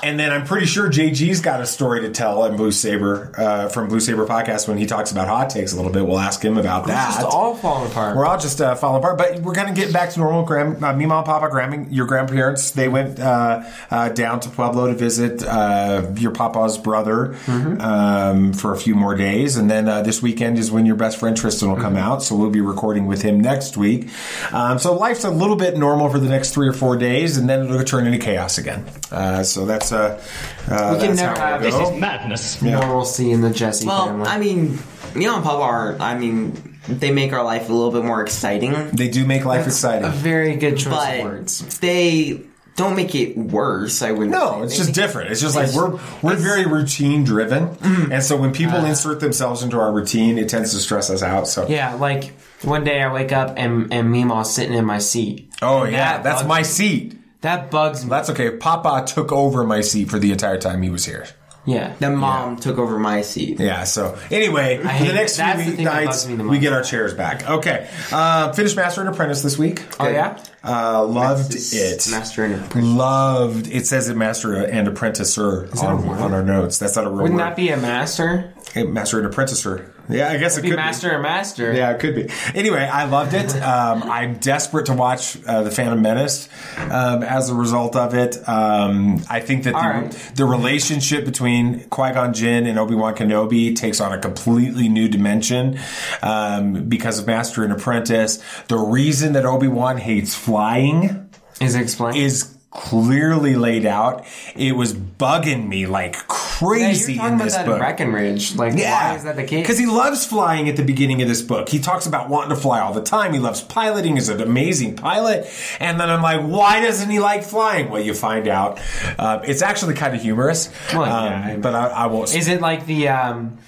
And 0.03 0.19
then 0.19 0.33
I'm 0.33 0.45
pretty 0.45 0.67
sure 0.67 0.89
JG's 0.89 1.41
got 1.41 1.61
a 1.61 1.67
story 1.67 2.03
to 2.03 2.11
tell 2.11 2.45
in 2.45 2.57
Blue 2.57 2.71
Saber 2.71 3.33
uh, 3.37 3.69
from 3.69 3.89
Blue 3.89 4.01
Saber 4.01 4.27
podcast 4.27 4.69
when 4.69 4.79
he 4.79 4.87
talks 4.87 5.11
about 5.11 5.29
hot 5.29 5.51
takes 5.51 5.73
a 5.73 5.77
little 5.77 5.91
bit. 5.91 6.07
We'll 6.07 6.21
ask 6.21 6.43
him 6.45 6.57
about 6.57 6.87
that. 6.87 7.15
Just 7.15 7.27
all 7.27 7.57
falling 7.57 7.91
apart. 7.91 8.17
We're 8.17 8.27
all 8.27 8.39
just 8.39 8.61
uh, 8.61 8.75
falling 8.75 9.03
apart, 9.03 9.19
but 9.19 9.41
we're 9.41 9.55
gonna 9.55 9.75
get 9.75 9.93
back 9.93 10.11
to 10.11 10.19
normal. 10.21 10.45
Grand, 10.45 10.85
uh, 10.85 10.95
me, 10.95 11.07
mom, 11.07 11.25
papa, 11.25 11.49
grand, 11.49 11.93
your 11.93 12.07
grandparents, 12.07 12.71
they 12.71 12.89
went 12.89 13.19
uh, 13.19 13.63
uh, 13.91 14.09
down 14.11 14.41
to 14.41 14.49
Pueblo 14.51 14.89
to 14.89 14.95
visit 14.95 15.43
uh, 15.43 16.11
your 16.17 16.31
papa's 16.33 16.79
brother 16.79 17.35
um, 17.49 18.53
for 18.53 18.73
a 18.73 18.77
few 18.77 18.95
more 18.95 19.15
days, 19.15 19.57
and 19.57 19.71
then 19.71 19.89
uh, 19.89 20.03
this 20.03 20.23
weekend 20.23 20.59
is 20.59 20.71
when 20.71 20.87
your 20.87 20.97
best 20.97 21.19
friend 21.19 21.37
Tristan 21.37 21.71
will 21.71 21.81
come 21.81 21.97
out. 21.97 22.23
So 22.23 22.37
we'll 22.37 22.51
be 22.51 22.61
recording 22.61 23.07
with 23.07 23.23
him 23.23 23.41
next 23.41 23.77
week. 23.77 24.09
Um, 24.53 24.79
so 24.79 24.95
life's 24.95 25.25
a 25.25 25.31
little 25.31 25.57
bit 25.57 25.77
normal 25.77 26.11
for 26.11 26.19
the 26.19 26.29
next 26.29 26.53
three 26.53 26.69
or 26.69 26.73
four 26.73 26.84
days, 26.93 27.39
and 27.39 27.49
then 27.49 27.65
it'll 27.65 27.83
turn 27.85 28.07
into 28.07 28.19
chaos 28.19 28.59
again. 28.59 28.85
Uh, 29.11 29.43
so 29.43 29.65
that's 29.65 29.91
uh, 29.93 30.21
uh, 30.69 30.91
We 30.95 30.99
can 31.07 31.17
that's 31.17 31.21
never 31.23 31.41
how 31.41 31.47
have 31.53 31.63
this 31.63 31.75
go. 31.75 31.95
is 31.95 32.01
Madness. 32.01 32.63
normalcy 32.63 33.31
in 33.33 33.41
the 33.41 33.51
Jesse 33.51 33.87
Well, 33.87 34.07
family. 34.07 34.27
I 34.27 34.39
mean, 34.39 34.79
Neon 35.15 35.43
Pub 35.43 35.61
are. 35.61 35.97
I 35.99 36.19
mean, 36.19 36.79
they 36.89 37.11
make 37.13 37.33
our 37.33 37.43
life 37.45 37.71
a 37.71 37.73
little 37.73 37.91
bit 37.93 38.05
more 38.05 38.23
exciting, 38.23 38.91
They 38.93 39.09
do 39.09 39.25
make 39.25 39.45
life 39.47 39.67
exciting. 39.67 40.05
a 40.05 40.11
very 40.11 40.57
good 40.57 40.77
choice 40.77 40.93
but 40.93 41.19
of 41.21 41.25
words. 41.25 41.79
they 41.79 42.43
don't 42.77 42.97
make 42.97 43.15
it 43.15 43.39
worse. 43.39 44.03
I 44.03 44.11
wouldn't. 44.11 44.33
No, 44.33 44.59
say. 44.59 44.65
it's 44.65 44.77
just 44.77 44.93
different. 44.95 45.31
It's 45.31 45.41
just 45.41 45.55
like 45.57 45.73
we're 45.73 45.99
we're 46.23 46.35
very 46.37 46.67
routine 46.67 47.23
driven, 47.25 47.69
Mm-hmm. 47.69 48.13
and 48.13 48.23
so 48.23 48.37
when 48.37 48.53
people 48.53 48.79
Uh. 48.79 48.87
insert 48.87 49.21
themselves 49.21 49.63
into 49.63 49.79
our 49.79 49.93
routine, 49.93 50.37
it 50.39 50.49
tends 50.49 50.73
to 50.73 50.79
stress 50.79 51.09
us 51.09 51.23
out. 51.23 51.47
So, 51.49 51.69
Yeah, 51.69 51.95
like 51.95 52.33
one 52.63 52.83
day 52.83 53.01
I 53.01 53.13
wake 53.13 53.31
up 53.33 53.55
and 53.57 53.93
and 53.93 54.13
Meemaw's 54.13 54.53
sitting 54.53 54.75
in 54.75 54.85
my 54.85 54.99
seat. 54.99 55.49
Oh 55.65 55.83
And 55.85 55.93
yeah, 55.93 56.15
that 56.19 56.23
that's 56.25 56.43
bugs 56.43 56.49
my 56.49 56.59
me. 56.59 56.65
seat. 56.65 57.19
That 57.41 57.71
bugs 57.71 58.05
me. 58.05 58.11
That's 58.11 58.31
okay. 58.31 58.51
Papa 58.57 59.05
took 59.07 59.33
over 59.33 59.65
my 59.65 59.81
seat 59.81 60.09
for 60.11 60.19
the 60.19 60.33
entire 60.33 60.59
time 60.59 60.83
he 60.83 60.91
was 60.91 61.05
here. 61.05 61.27
Yeah. 61.67 61.95
Then 61.99 62.17
mom 62.17 62.57
took 62.57 62.77
over 62.77 62.99
my 62.99 63.23
seat. 63.23 63.59
Yeah. 63.59 63.85
So 63.85 64.19
anyway, 64.31 64.77
for 64.79 64.83
the 65.05 65.13
next 65.15 65.39
it. 65.39 65.43
Few 65.63 65.71
the 65.71 65.77
thing 65.77 65.85
that 65.87 65.95
weeknights, 65.95 66.07
bugs 66.07 66.29
me 66.29 66.37
the 66.37 66.45
we 66.45 66.59
get 66.59 66.73
our 66.75 66.83
chairs 66.83 67.15
back. 67.15 67.49
Okay. 67.49 67.89
Uh, 68.13 68.53
finished 68.53 68.77
Master 68.77 69.01
and 69.01 69.09
Apprentice 69.11 69.41
this 69.43 69.57
week. 69.59 69.83
Oh, 69.99 70.07
yeah? 70.09 70.43
Uh, 70.63 71.05
loved 71.07 71.53
This 71.53 71.73
it. 71.75 72.07
is 72.07 72.11
Master 72.11 72.45
and 72.45 72.55
Apprentice. 72.63 72.91
Loved. 72.91 73.69
It 73.69 73.87
says 73.87 74.09
it 74.11 74.17
Master 74.17 74.55
and 74.63 74.89
Apprentice 74.89 75.37
that 75.39 75.69
on, 75.83 76.07
on 76.09 76.33
our 76.35 76.43
notes. 76.43 76.79
That's 76.79 76.97
not 76.97 77.07
a 77.07 77.09
real 77.09 77.23
Wouldn't 77.23 77.41
word. 77.41 77.47
that 77.47 77.57
be 77.57 77.69
a 77.71 77.77
master? 77.79 78.53
Hey, 78.73 78.83
Master 78.85 79.21
and 79.21 79.33
Apprenticer. 79.33 79.91
Yeah, 80.09 80.31
I 80.31 80.37
guess 80.37 80.59
it 80.59 80.63
Be 80.63 80.69
could 80.69 80.77
be 80.77 80.83
master 80.83 81.11
and 81.11 81.23
master. 81.23 81.73
Yeah, 81.73 81.93
it 81.93 82.01
could 82.01 82.15
be. 82.15 82.29
Anyway, 82.55 82.83
I 82.83 83.05
loved 83.05 83.35
it. 83.35 83.55
Um, 83.65 84.03
I'm 84.05 84.35
desperate 84.37 84.87
to 84.87 84.95
watch 84.95 85.39
uh, 85.47 85.63
the 85.63 85.71
Phantom 85.71 86.01
Menace. 86.01 86.49
Um, 86.77 87.23
as 87.23 87.49
a 87.49 87.55
result 87.55 87.97
of 87.97 88.15
it, 88.15 88.37
um, 88.49 89.23
I 89.29 89.41
think 89.41 89.65
that 89.65 89.73
the, 89.73 89.77
right. 89.77 90.11
the 90.35 90.45
relationship 90.45 91.25
between 91.25 91.89
Qui 91.89 92.13
Gon 92.13 92.35
Jinn 92.35 92.67
and 92.67 92.79
Obi 92.79 92.95
Wan 92.95 93.15
Kenobi 93.15 93.75
takes 93.75 94.01
on 94.01 94.13
a 94.13 94.19
completely 94.19 94.89
new 94.89 95.09
dimension 95.09 95.79
um, 96.23 96.89
because 96.89 97.19
of 97.19 97.27
Master 97.27 97.65
and 97.65 97.73
Apprentice. 97.73 98.43
The 98.69 98.79
reason 98.79 99.33
that 99.33 99.47
Obi 99.47 99.69
Wan 99.69 99.97
hates 99.97 100.35
flying 100.35 101.31
Is 101.61 101.75
explained? 101.75 102.19
is 102.19 102.54
clearly 102.75 103.55
laid 103.55 103.87
out. 103.87 104.27
It 104.57 104.73
was 104.77 104.93
bugging 104.93 105.69
me 105.69 105.87
like 105.87 106.17
yeah, 106.17 106.23
crazy 106.27 107.15
you're 107.15 107.23
talking 107.23 107.29
in 107.29 107.35
about 107.37 107.45
this 107.45 107.55
that 107.55 107.67
book. 107.67 107.79
Breckenridge. 107.79 108.57
Like, 108.57 108.75
why 108.75 109.15
is 109.17 109.25
that 109.25 109.37
the 109.37 109.45
case? 109.45 109.63
Because 109.63 109.79
he 109.79 109.87
loves 109.87 110.27
flying 110.27 110.69
at 110.69 110.77
the 110.77 110.83
beginning 110.83 111.23
of 111.23 111.29
this 111.29 111.41
book. 111.41 111.69
He 111.69 111.79
talks 111.79 112.07
about 112.07 112.29
wanting 112.29 112.51
to 112.51 112.57
fly 112.57 112.81
all 112.81 112.93
the 112.93 113.03
time. 113.03 113.33
He 113.33 113.39
loves 113.39 113.63
piloting. 113.63 114.17
He's 114.17 114.29
an 114.29 114.41
amazing 114.41 114.97
pilot. 114.97 115.47
And 115.81 115.99
then 116.01 116.11
I'm 116.11 116.21
like, 116.21 116.43
why 116.43 116.81
doesn't 116.81 117.09
he 117.09 117.21
like 117.21 117.45
flying? 117.45 117.89
Well, 117.91 118.03
you 118.03 118.13
find 118.13 118.49
out. 118.49 118.81
Uh, 119.19 119.41
it's 119.45 119.63
actually 119.63 119.95
kind 119.95 120.15
of 120.15 120.23
humorous. 120.23 120.69
Well, 120.93 121.05
Um, 121.05 121.25
yeah. 121.33 121.57
but 121.59 121.75
I, 121.75 121.87
I 121.87 122.07
won't. 122.07 122.35
Is 122.35 122.49
it 122.49 122.61
like 122.61 122.87
the 122.87 123.09
um, 123.09 123.59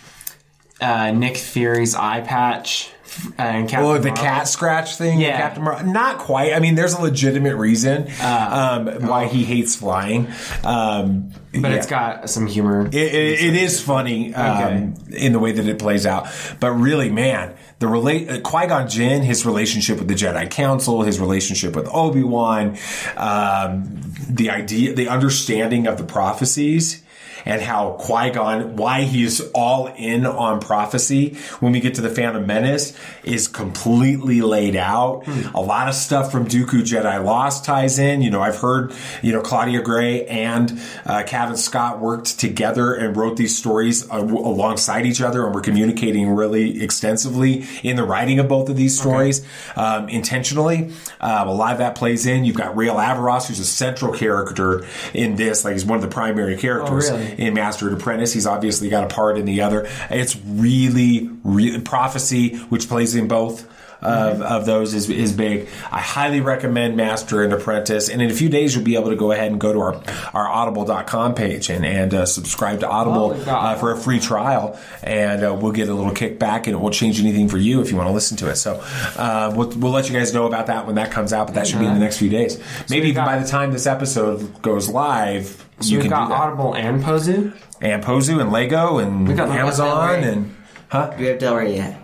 uh, 0.80 1.12
Nick 1.12 1.36
Fury's 1.36 1.94
eye 1.94 2.20
patch 2.22 2.90
and 3.38 3.68
Captain 3.68 3.88
Well, 3.88 4.00
the 4.00 4.08
Marvel. 4.08 4.24
cat 4.24 4.48
scratch 4.48 4.96
thing, 4.96 5.20
Yeah. 5.20 5.36
Captain 5.38 5.62
Marvel. 5.64 5.90
Not 5.92 6.18
quite. 6.18 6.52
I 6.52 6.60
mean, 6.60 6.74
there's 6.74 6.94
a 6.94 7.00
legitimate 7.00 7.56
reason 7.56 8.08
Uh, 8.20 8.86
um, 8.86 9.06
why 9.08 9.26
he 9.26 9.44
hates 9.44 9.76
flying. 9.76 10.28
Um, 10.64 11.30
but 11.52 11.70
yeah. 11.70 11.76
it's 11.76 11.86
got 11.86 12.28
some 12.28 12.46
humor. 12.46 12.86
It, 12.86 12.94
it, 12.94 13.40
it 13.40 13.54
is 13.54 13.80
funny 13.80 14.34
um, 14.34 14.94
in 15.10 15.32
the 15.32 15.38
way 15.38 15.52
that 15.52 15.66
it 15.66 15.78
plays 15.78 16.04
out, 16.04 16.28
but 16.60 16.72
really, 16.72 17.08
man, 17.10 17.54
the 17.78 17.86
relate 17.88 18.28
uh, 18.28 18.40
Qui 18.40 18.66
Gon 18.66 18.88
Jinn, 18.88 19.22
his 19.22 19.46
relationship 19.46 19.98
with 19.98 20.08
the 20.08 20.14
Jedi 20.14 20.50
Council, 20.50 21.02
his 21.02 21.18
relationship 21.18 21.74
with 21.74 21.88
Obi 21.90 22.22
Wan, 22.22 22.76
um, 23.16 24.02
the 24.28 24.50
idea, 24.50 24.94
the 24.94 25.08
understanding 25.08 25.86
of 25.86 25.96
the 25.98 26.04
prophecies. 26.04 27.02
And 27.46 27.62
how 27.62 27.92
Qui 28.00 28.30
Gon, 28.30 28.76
why 28.76 29.02
he's 29.02 29.40
all 29.52 29.86
in 29.96 30.26
on 30.26 30.60
prophecy 30.60 31.36
when 31.60 31.72
we 31.72 31.80
get 31.80 31.94
to 31.94 32.00
the 32.00 32.10
Phantom 32.10 32.44
Menace 32.44 32.92
is 33.22 33.46
completely 33.48 34.42
laid 34.42 34.74
out. 34.76 35.24
A 35.54 35.60
lot 35.60 35.88
of 35.88 35.94
stuff 35.94 36.32
from 36.32 36.46
Dooku 36.46 36.82
Jedi 36.82 37.24
Lost 37.24 37.64
ties 37.64 37.98
in. 37.98 38.20
You 38.20 38.30
know, 38.30 38.40
I've 38.42 38.56
heard, 38.56 38.92
you 39.22 39.32
know, 39.32 39.40
Claudia 39.40 39.80
Gray 39.80 40.26
and 40.26 40.80
uh, 41.04 41.22
Cavan 41.24 41.56
Scott 41.56 42.00
worked 42.00 42.38
together 42.38 42.94
and 42.94 43.16
wrote 43.16 43.36
these 43.36 43.56
stories 43.56 44.10
uh, 44.10 44.16
alongside 44.16 45.06
each 45.06 45.20
other 45.20 45.46
and 45.46 45.54
were 45.54 45.60
communicating 45.60 46.28
really 46.30 46.82
extensively 46.82 47.64
in 47.82 47.96
the 47.96 48.04
writing 48.04 48.38
of 48.40 48.48
both 48.48 48.68
of 48.68 48.76
these 48.76 48.98
stories 48.98 49.46
um, 49.76 50.08
intentionally. 50.08 50.90
Um, 51.20 51.48
a 51.48 51.52
lot 51.52 51.72
of 51.72 51.78
that 51.78 51.94
plays 51.94 52.26
in. 52.26 52.44
You've 52.44 52.56
got 52.56 52.76
Rael 52.76 52.96
Averross, 52.96 53.46
who's 53.46 53.60
a 53.60 53.64
central 53.64 54.12
character 54.12 54.84
in 55.14 55.36
this. 55.36 55.64
Like 55.64 55.74
he's 55.74 55.84
one 55.84 55.96
of 55.96 56.02
the 56.02 56.08
primary 56.08 56.56
characters 56.56 57.10
really? 57.10 57.35
In 57.36 57.54
Master 57.54 57.88
and 57.88 58.00
Apprentice. 58.00 58.32
He's 58.32 58.46
obviously 58.46 58.88
got 58.88 59.04
a 59.04 59.14
part 59.14 59.38
in 59.38 59.44
the 59.44 59.60
other. 59.62 59.88
It's 60.10 60.36
really, 60.44 61.30
really 61.44 61.80
prophecy, 61.80 62.56
which 62.68 62.88
plays 62.88 63.14
in 63.14 63.28
both. 63.28 63.68
Of, 64.02 64.42
of 64.42 64.66
those 64.66 64.92
is, 64.94 65.08
is 65.10 65.32
big. 65.32 65.68
I 65.90 66.00
highly 66.00 66.40
recommend 66.40 66.96
Master 66.96 67.42
and 67.42 67.52
Apprentice. 67.52 68.08
And 68.08 68.22
in 68.22 68.30
a 68.30 68.34
few 68.34 68.48
days, 68.48 68.74
you'll 68.74 68.84
be 68.84 68.94
able 68.94 69.08
to 69.08 69.16
go 69.16 69.32
ahead 69.32 69.50
and 69.50 69.58
go 69.58 69.72
to 69.72 69.80
our, 69.80 70.02
our 70.32 70.46
audible.com 70.46 71.34
page 71.34 71.70
and, 71.70 71.84
and 71.84 72.14
uh, 72.14 72.26
subscribe 72.26 72.80
to 72.80 72.88
Audible 72.88 73.32
Oh, 73.34 73.50
uh, 73.50 73.74
for 73.76 73.90
a 73.92 73.96
free 73.96 74.20
trial. 74.20 74.78
And 75.02 75.42
uh, 75.42 75.54
we'll 75.60 75.72
get 75.72 75.88
a 75.88 75.94
little 75.94 76.12
kickback 76.12 76.66
and 76.66 76.68
it 76.74 76.76
won't 76.78 76.94
change 76.94 77.18
anything 77.18 77.48
for 77.48 77.58
you 77.58 77.80
if 77.80 77.90
you 77.90 77.96
want 77.96 78.08
to 78.08 78.12
listen 78.12 78.36
to 78.36 78.50
it. 78.50 78.56
So 78.56 78.80
uh, 79.16 79.52
we'll, 79.56 79.70
we'll 79.70 79.92
let 79.92 80.08
you 80.08 80.14
guys 80.14 80.32
know 80.32 80.46
about 80.46 80.66
that 80.66 80.86
when 80.86 80.96
that 80.96 81.10
comes 81.10 81.32
out, 81.32 81.46
but 81.48 81.54
that 81.54 81.66
should 81.66 81.80
be 81.80 81.86
in 81.86 81.94
the 81.94 81.98
next 81.98 82.18
few 82.18 82.28
days. 82.28 82.62
Maybe 82.88 83.08
even 83.08 83.24
by 83.24 83.38
the 83.38 83.48
time 83.48 83.72
this 83.72 83.86
episode 83.86 84.62
goes 84.62 84.88
live, 84.88 85.65
So 85.80 85.90
you 85.90 85.98
we've 86.00 86.08
got 86.10 86.30
Audible 86.32 86.74
and 86.74 87.02
Pozu. 87.02 87.52
and 87.80 88.02
Pozu 88.02 88.40
and 88.40 88.50
Lego 88.50 88.98
and 88.98 89.28
We 89.28 89.34
got 89.34 89.48
Amazon 89.50 90.20
Del 90.20 90.24
and 90.32 90.54
huh? 90.88 91.12
We 91.18 91.26
have 91.26 91.38
Del 91.38 91.54
Rey 91.56 91.76
yet? 91.76 92.00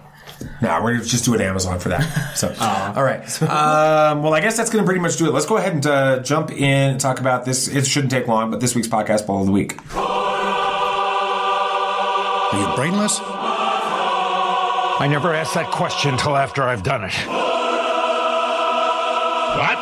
No, 0.61 0.81
we're 0.83 0.99
just 0.99 1.25
doing 1.25 1.41
Amazon 1.41 1.79
for 1.79 1.89
that. 1.91 2.03
So, 2.37 2.53
all 2.59 3.03
right. 3.05 3.23
Um, 3.43 4.23
well, 4.23 4.35
I 4.35 4.41
guess 4.41 4.57
that's 4.57 4.71
going 4.71 4.83
to 4.85 4.87
pretty 4.87 5.01
much 5.01 5.17
do 5.17 5.27
it. 5.27 5.33
Let's 5.33 5.47
go 5.47 5.57
ahead 5.57 5.73
and 5.75 5.87
uh, 5.87 6.19
jump 6.21 6.51
in 6.51 6.91
and 6.91 7.01
talk 7.01 7.21
about 7.21 7.45
this. 7.45 7.69
It 7.69 7.87
shouldn't 7.87 8.11
take 8.11 8.27
long, 8.27 8.51
but 8.51 8.61
this 8.61 8.75
week's 8.75 8.89
podcast 8.89 9.27
poll 9.27 9.41
of 9.41 9.47
the 9.47 9.53
week. 9.53 9.77
Are 12.53 12.61
you 12.61 12.77
brainless? 12.77 13.21
I 13.23 15.07
never 15.09 15.33
ask 15.33 15.55
that 15.55 15.71
question 15.71 16.13
until 16.13 16.37
after 16.37 16.63
I've 16.65 16.83
done 16.83 17.05
it. 17.05 17.15
What? 19.57 19.79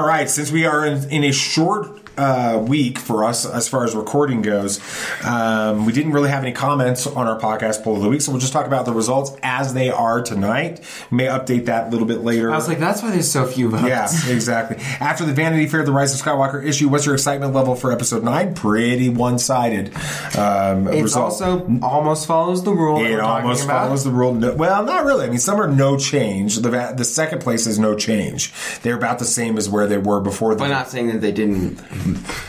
All 0.00 0.06
right, 0.06 0.30
since 0.30 0.50
we 0.50 0.64
are 0.64 0.86
in, 0.86 1.10
in 1.10 1.24
a 1.24 1.30
short 1.30 1.98
uh, 2.16 2.62
week 2.66 2.98
for 2.98 3.24
us 3.24 3.46
as 3.46 3.68
far 3.68 3.84
as 3.84 3.94
recording 3.94 4.42
goes, 4.42 4.78
um, 5.24 5.86
we 5.86 5.92
didn't 5.92 6.12
really 6.12 6.28
have 6.28 6.42
any 6.42 6.52
comments 6.52 7.06
on 7.06 7.26
our 7.26 7.38
podcast 7.38 7.82
poll 7.82 7.96
of 7.96 8.02
the 8.02 8.08
week, 8.08 8.20
so 8.20 8.32
we'll 8.32 8.40
just 8.40 8.52
talk 8.52 8.66
about 8.66 8.84
the 8.84 8.92
results 8.92 9.32
as 9.42 9.72
they 9.72 9.90
are 9.90 10.20
tonight. 10.22 10.80
We 11.10 11.18
may 11.18 11.26
update 11.26 11.66
that 11.66 11.88
a 11.88 11.90
little 11.90 12.06
bit 12.06 12.20
later. 12.20 12.50
I 12.50 12.56
was 12.56 12.68
like, 12.68 12.78
that's 12.78 13.02
why 13.02 13.10
there's 13.10 13.30
so 13.30 13.46
few 13.46 13.68
votes. 13.70 13.84
Yeah, 13.84 14.08
exactly. 14.34 14.76
After 15.00 15.24
the 15.24 15.32
Vanity 15.32 15.66
Fair, 15.66 15.84
The 15.84 15.92
Rise 15.92 16.14
of 16.18 16.26
Skywalker 16.26 16.64
issue, 16.64 16.88
what's 16.88 17.06
your 17.06 17.14
excitement 17.14 17.54
level 17.54 17.74
for 17.74 17.92
episode 17.92 18.22
9? 18.24 18.54
Pretty 18.54 19.08
one 19.08 19.38
sided. 19.38 19.94
Um, 20.36 20.88
It 20.88 21.02
result. 21.02 21.24
also 21.24 21.66
almost 21.82 22.26
follows 22.26 22.64
the 22.64 22.72
rule. 22.72 23.04
It 23.04 23.20
almost 23.20 23.66
follows 23.66 24.04
the 24.04 24.10
rule. 24.10 24.34
No, 24.34 24.54
well, 24.54 24.82
not 24.84 25.04
really. 25.04 25.26
I 25.26 25.30
mean, 25.30 25.38
some 25.38 25.60
are 25.60 25.68
no 25.68 25.96
change. 25.96 26.56
The 26.56 26.70
the 26.96 27.04
second 27.04 27.40
place 27.40 27.66
is 27.66 27.78
no 27.78 27.94
change. 27.96 28.52
They're 28.82 28.96
about 28.96 29.18
the 29.18 29.24
same 29.24 29.56
as 29.56 29.68
where 29.68 29.86
they 29.90 29.98
were 29.98 30.20
before. 30.20 30.54
The, 30.54 30.60
But 30.60 30.68
not 30.68 30.88
saying 30.88 31.08
that 31.08 31.20
they 31.20 31.32
didn't. 31.32 31.78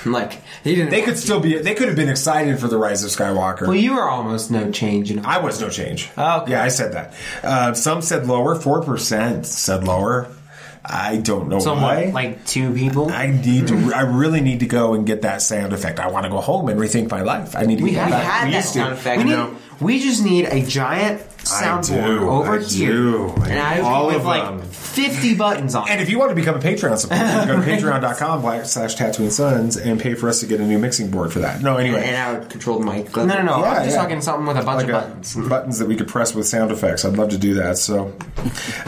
Like 0.05 0.41
he 0.63 0.75
didn't. 0.75 0.89
they 0.91 1.01
could 1.01 1.17
still 1.17 1.39
be. 1.39 1.57
They 1.57 1.75
could 1.75 1.87
have 1.87 1.95
been 1.97 2.09
excited 2.09 2.59
for 2.59 2.67
the 2.67 2.77
Rise 2.77 3.03
of 3.03 3.11
Skywalker. 3.11 3.67
Well, 3.67 3.75
you 3.75 3.93
were 3.95 4.09
almost 4.09 4.49
no 4.49 4.71
change. 4.71 5.11
In 5.11 5.25
I 5.25 5.39
was 5.39 5.59
no 5.61 5.69
change. 5.69 6.09
Oh, 6.17 6.41
okay. 6.41 6.51
Yeah, 6.53 6.63
I 6.63 6.69
said 6.69 6.93
that. 6.93 7.13
Uh, 7.43 7.73
some 7.73 8.01
said 8.01 8.25
lower. 8.25 8.55
Four 8.55 8.81
percent 8.81 9.45
said 9.45 9.83
lower. 9.83 10.27
I 10.83 11.17
don't 11.17 11.47
know 11.49 11.59
somewhat 11.59 12.05
why. 12.07 12.11
like 12.11 12.45
two 12.47 12.73
people. 12.73 13.11
I 13.11 13.27
need 13.27 13.67
to. 13.67 13.93
I 13.93 14.01
really 14.01 14.41
need 14.41 14.61
to 14.61 14.65
go 14.65 14.95
and 14.95 15.05
get 15.05 15.21
that 15.21 15.43
sound 15.43 15.73
effect. 15.73 15.99
I 15.99 16.09
want 16.09 16.23
to 16.23 16.31
go 16.31 16.41
home 16.41 16.69
and 16.69 16.79
rethink 16.79 17.11
my 17.11 17.21
life. 17.21 17.55
I 17.55 17.65
need 17.65 17.77
to 17.77 17.83
we 17.83 17.91
get 17.91 18.09
have 18.09 18.23
had 18.23 18.53
that 18.53 18.65
sound 18.65 18.93
effect. 18.93 19.23
we, 19.23 19.29
need, 19.29 19.49
we 19.79 19.99
just 19.99 20.23
need 20.23 20.45
a 20.45 20.65
giant 20.65 21.21
soundboard 21.43 22.19
do, 22.19 22.29
over 22.29 22.59
I 22.59 22.63
here, 22.63 22.91
do. 22.93 23.29
and 23.43 23.59
I 23.59 23.79
All 23.81 24.07
with 24.07 24.17
of 24.17 24.25
like 24.25 24.43
them. 24.43 24.61
fifty 24.69 25.35
buttons 25.35 25.75
on. 25.75 25.89
And 25.89 25.99
if 26.01 26.09
you 26.09 26.19
want 26.19 26.29
to 26.29 26.35
become 26.35 26.55
a 26.55 26.59
Patreon 26.59 26.97
supporter, 26.97 27.23
you 27.23 27.45
go 27.47 27.55
to 27.61 27.61
patreon.com 27.67 28.65
slash 28.65 28.95
tatooinesons 28.95 29.83
and 29.83 29.99
pay 29.99 30.13
for 30.13 30.29
us 30.29 30.39
to 30.41 30.45
get 30.45 30.59
a 30.59 30.65
new 30.65 30.77
mixing 30.79 31.09
board 31.11 31.33
for 31.33 31.39
that. 31.39 31.61
No, 31.61 31.77
anyway. 31.77 32.03
And 32.05 32.15
I 32.17 32.37
would 32.39 32.49
control 32.49 32.79
the 32.79 32.85
mic. 32.85 33.15
no, 33.15 33.25
no, 33.25 33.41
no. 33.41 33.59
Yeah, 33.59 33.69
I'm 33.71 33.83
just 33.83 33.95
yeah. 33.95 34.01
talking 34.01 34.21
something 34.21 34.45
with 34.45 34.57
a 34.57 34.63
bunch 34.63 34.87
like 34.87 34.89
of 34.89 34.89
a- 34.89 35.07
buttons. 35.07 35.35
buttons 35.49 35.79
that 35.79 35.87
we 35.87 35.95
could 35.95 36.07
press 36.07 36.33
with 36.35 36.47
sound 36.47 36.71
effects. 36.71 37.05
I'd 37.05 37.13
love 37.17 37.29
to 37.29 37.37
do 37.37 37.55
that. 37.55 37.77
So, 37.77 38.13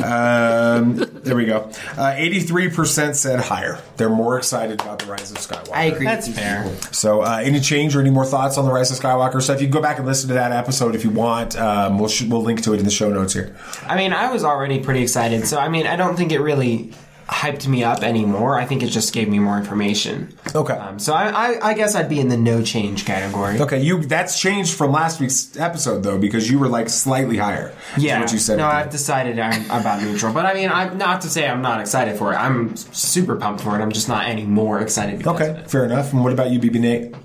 um, 0.03 0.97
there 1.23 1.35
we 1.35 1.45
go. 1.45 1.69
Uh, 1.97 2.13
83% 2.15 3.15
said 3.15 3.39
higher. 3.39 3.81
They're 3.97 4.09
more 4.09 4.37
excited 4.37 4.81
about 4.81 4.99
the 4.99 5.05
Rise 5.05 5.31
of 5.31 5.37
Skywalker. 5.37 5.73
I 5.73 5.85
agree. 5.85 6.05
That's 6.05 6.27
fair. 6.27 6.69
So, 6.91 7.21
uh, 7.21 7.39
any 7.41 7.59
change 7.59 7.95
or 7.95 8.01
any 8.01 8.09
more 8.09 8.25
thoughts 8.25 8.57
on 8.57 8.65
the 8.65 8.71
Rise 8.71 8.91
of 8.91 8.97
Skywalker 8.99 9.41
stuff? 9.41 9.61
You 9.61 9.67
can 9.67 9.73
go 9.73 9.81
back 9.81 9.97
and 9.97 10.05
listen 10.05 10.27
to 10.29 10.33
that 10.35 10.51
episode 10.51 10.95
if 10.95 11.03
you 11.03 11.09
want. 11.09 11.57
Um, 11.57 11.97
we'll 11.99 12.09
sh- 12.09 12.23
we'll 12.23 12.43
link 12.43 12.61
to 12.63 12.73
it 12.73 12.79
in 12.79 12.85
the 12.85 12.91
show 12.91 13.09
notes 13.09 13.33
here. 13.33 13.55
I 13.85 13.95
mean, 13.95 14.13
I 14.13 14.31
was 14.31 14.43
already 14.43 14.79
pretty 14.79 15.01
excited, 15.01 15.47
so 15.47 15.59
I 15.59 15.69
mean, 15.69 15.87
I 15.87 15.95
don't 15.95 16.15
think 16.15 16.31
it 16.31 16.39
really 16.39 16.91
hyped 17.27 17.67
me 17.67 17.83
up 17.83 18.03
anymore. 18.03 18.57
I 18.59 18.65
think 18.65 18.83
it 18.83 18.87
just 18.87 19.13
gave 19.13 19.29
me 19.29 19.39
more 19.39 19.57
information. 19.57 20.33
Okay. 20.53 20.73
Um, 20.73 20.99
so 20.99 21.13
I, 21.13 21.29
I, 21.53 21.69
I 21.69 21.73
guess 21.73 21.95
I'd 21.95 22.09
be 22.09 22.19
in 22.19 22.27
the 22.27 22.37
no 22.37 22.61
change 22.61 23.05
category. 23.05 23.59
Okay, 23.59 23.81
you 23.81 24.03
that's 24.03 24.39
changed 24.39 24.73
from 24.75 24.91
last 24.91 25.19
week's 25.19 25.55
episode 25.57 26.03
though 26.03 26.17
because 26.17 26.49
you 26.51 26.59
were 26.59 26.67
like 26.67 26.89
slightly 26.89 27.37
higher. 27.37 27.73
is 27.97 28.03
Yeah, 28.03 28.19
what 28.19 28.31
you 28.33 28.39
said. 28.39 28.57
No, 28.57 28.67
I've 28.67 28.89
decided 28.89 29.39
I'm 29.39 29.63
about 29.65 30.01
neutral, 30.01 30.33
but 30.33 30.45
I 30.45 30.53
mean, 30.53 30.69
I'm 30.69 30.97
not 30.97 31.21
to 31.21 31.29
say 31.29 31.47
I'm 31.47 31.61
not 31.61 31.79
excited 31.79 32.17
for 32.17 32.33
it. 32.33 32.35
I'm 32.35 32.75
super 32.75 33.35
pumped 33.37 33.63
for 33.63 33.77
it. 33.79 33.81
I'm 33.81 33.91
just 33.91 34.09
not 34.09 34.25
any 34.27 34.45
more 34.45 34.81
excited. 34.81 35.17
Because 35.19 35.35
Okay, 35.41 35.49
of 35.51 35.57
it. 35.59 35.71
fair 35.71 35.85
enough. 35.85 36.11
And 36.13 36.23
what 36.23 36.33
about 36.33 36.51
you, 36.51 36.59
BB 36.59 36.79
Nate? 36.79 37.15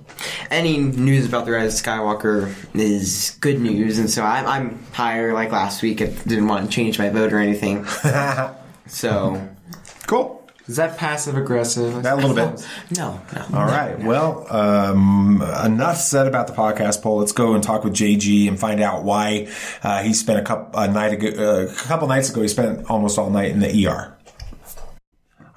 Any 0.51 0.79
news 0.79 1.27
about 1.27 1.45
the 1.45 1.53
Rise 1.53 1.79
of 1.79 1.85
Skywalker 1.87 2.53
is 2.75 3.37
good 3.41 3.61
news, 3.61 3.99
and 3.99 4.11
so 4.11 4.25
I'm, 4.25 4.47
I'm 4.47 4.85
higher. 4.93 5.33
Like 5.33 5.53
last 5.53 5.83
week, 5.83 6.01
I 6.03 6.07
didn't 6.07 6.49
want 6.49 6.65
to 6.69 6.71
change 6.75 6.99
my 6.99 7.09
vote 7.09 7.33
or 7.33 7.39
anything. 7.39 7.85
so 8.87 9.49
Cool. 10.09 10.43
Is 10.69 10.77
that 10.77 10.97
passive 10.97 11.37
aggressive? 11.37 12.03
That 12.03 12.15
a 12.15 12.17
little 12.17 12.35
bit. 12.35 12.67
no, 12.97 13.21
no. 13.35 13.59
All 13.59 13.67
right. 13.67 13.99
Well, 13.99 14.47
um, 14.51 15.43
enough 15.65 15.99
said 15.99 16.27
about 16.27 16.47
the 16.47 16.55
podcast 16.55 17.03
poll. 17.03 17.19
Let's 17.19 17.33
go 17.33 17.55
and 17.55 17.63
talk 17.63 17.85
with 17.85 17.93
JG 17.93 18.49
and 18.49 18.59
find 18.59 18.81
out 18.81 19.05
why 19.05 19.49
uh, 19.83 20.03
he 20.03 20.15
spent 20.15 20.39
a 20.39 20.43
couple 20.43 20.81
a 20.81 20.89
night 20.89 21.13
ago, 21.13 21.29
uh, 21.29 21.71
a 21.71 21.75
couple 21.75 22.09
nights 22.09 22.31
ago. 22.31 22.41
He 22.41 22.49
spent 22.49 22.89
almost 22.91 23.19
all 23.19 23.29
night 23.29 23.51
in 23.51 23.61
the 23.61 23.87
ER. 23.87 24.17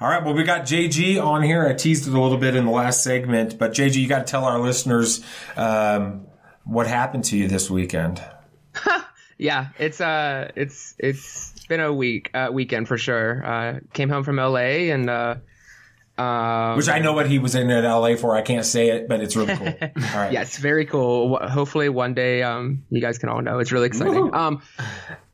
All 0.00 0.08
right. 0.08 0.22
Well, 0.22 0.34
we 0.34 0.44
got 0.44 0.62
JG 0.62 1.22
on 1.22 1.42
here. 1.42 1.66
I 1.66 1.72
teased 1.72 2.06
it 2.06 2.14
a 2.14 2.20
little 2.20 2.38
bit 2.38 2.54
in 2.54 2.66
the 2.66 2.70
last 2.70 3.02
segment, 3.02 3.58
but 3.58 3.72
JG, 3.72 3.96
you 3.96 4.08
got 4.08 4.26
to 4.26 4.30
tell 4.30 4.44
our 4.44 4.60
listeners 4.60 5.24
um, 5.56 6.26
what 6.64 6.86
happened 6.86 7.24
to 7.24 7.38
you 7.38 7.48
this 7.48 7.70
weekend. 7.70 8.22
Yeah, 9.42 9.70
it's 9.76 10.00
uh, 10.00 10.52
it's 10.54 10.94
it's 10.98 11.51
been 11.72 11.80
a 11.80 11.92
week 11.92 12.30
uh, 12.34 12.50
weekend 12.52 12.86
for 12.86 12.98
sure. 12.98 13.44
Uh, 13.44 13.80
came 13.94 14.10
home 14.10 14.24
from 14.24 14.36
LA 14.36 14.92
and 14.92 15.08
uh, 15.08 15.36
um, 16.18 16.76
Which 16.76 16.90
I 16.90 16.98
know 16.98 17.14
what 17.14 17.26
he 17.26 17.38
was 17.38 17.54
in 17.54 17.70
at 17.70 17.84
LA 17.84 18.16
for. 18.16 18.36
I 18.36 18.42
can't 18.42 18.66
say 18.66 18.90
it, 18.90 19.08
but 19.08 19.20
it's 19.20 19.34
really 19.34 19.56
cool. 19.56 19.66
All 19.82 19.90
right. 20.14 20.32
yeah, 20.32 20.42
it's 20.42 20.58
very 20.58 20.84
cool. 20.84 21.38
Hopefully, 21.38 21.88
one 21.88 22.12
day 22.12 22.42
um, 22.42 22.84
you 22.90 23.00
guys 23.00 23.16
can 23.16 23.30
all 23.30 23.40
know. 23.40 23.58
It's 23.58 23.72
really 23.72 23.86
exciting. 23.86 24.34
Um, 24.34 24.60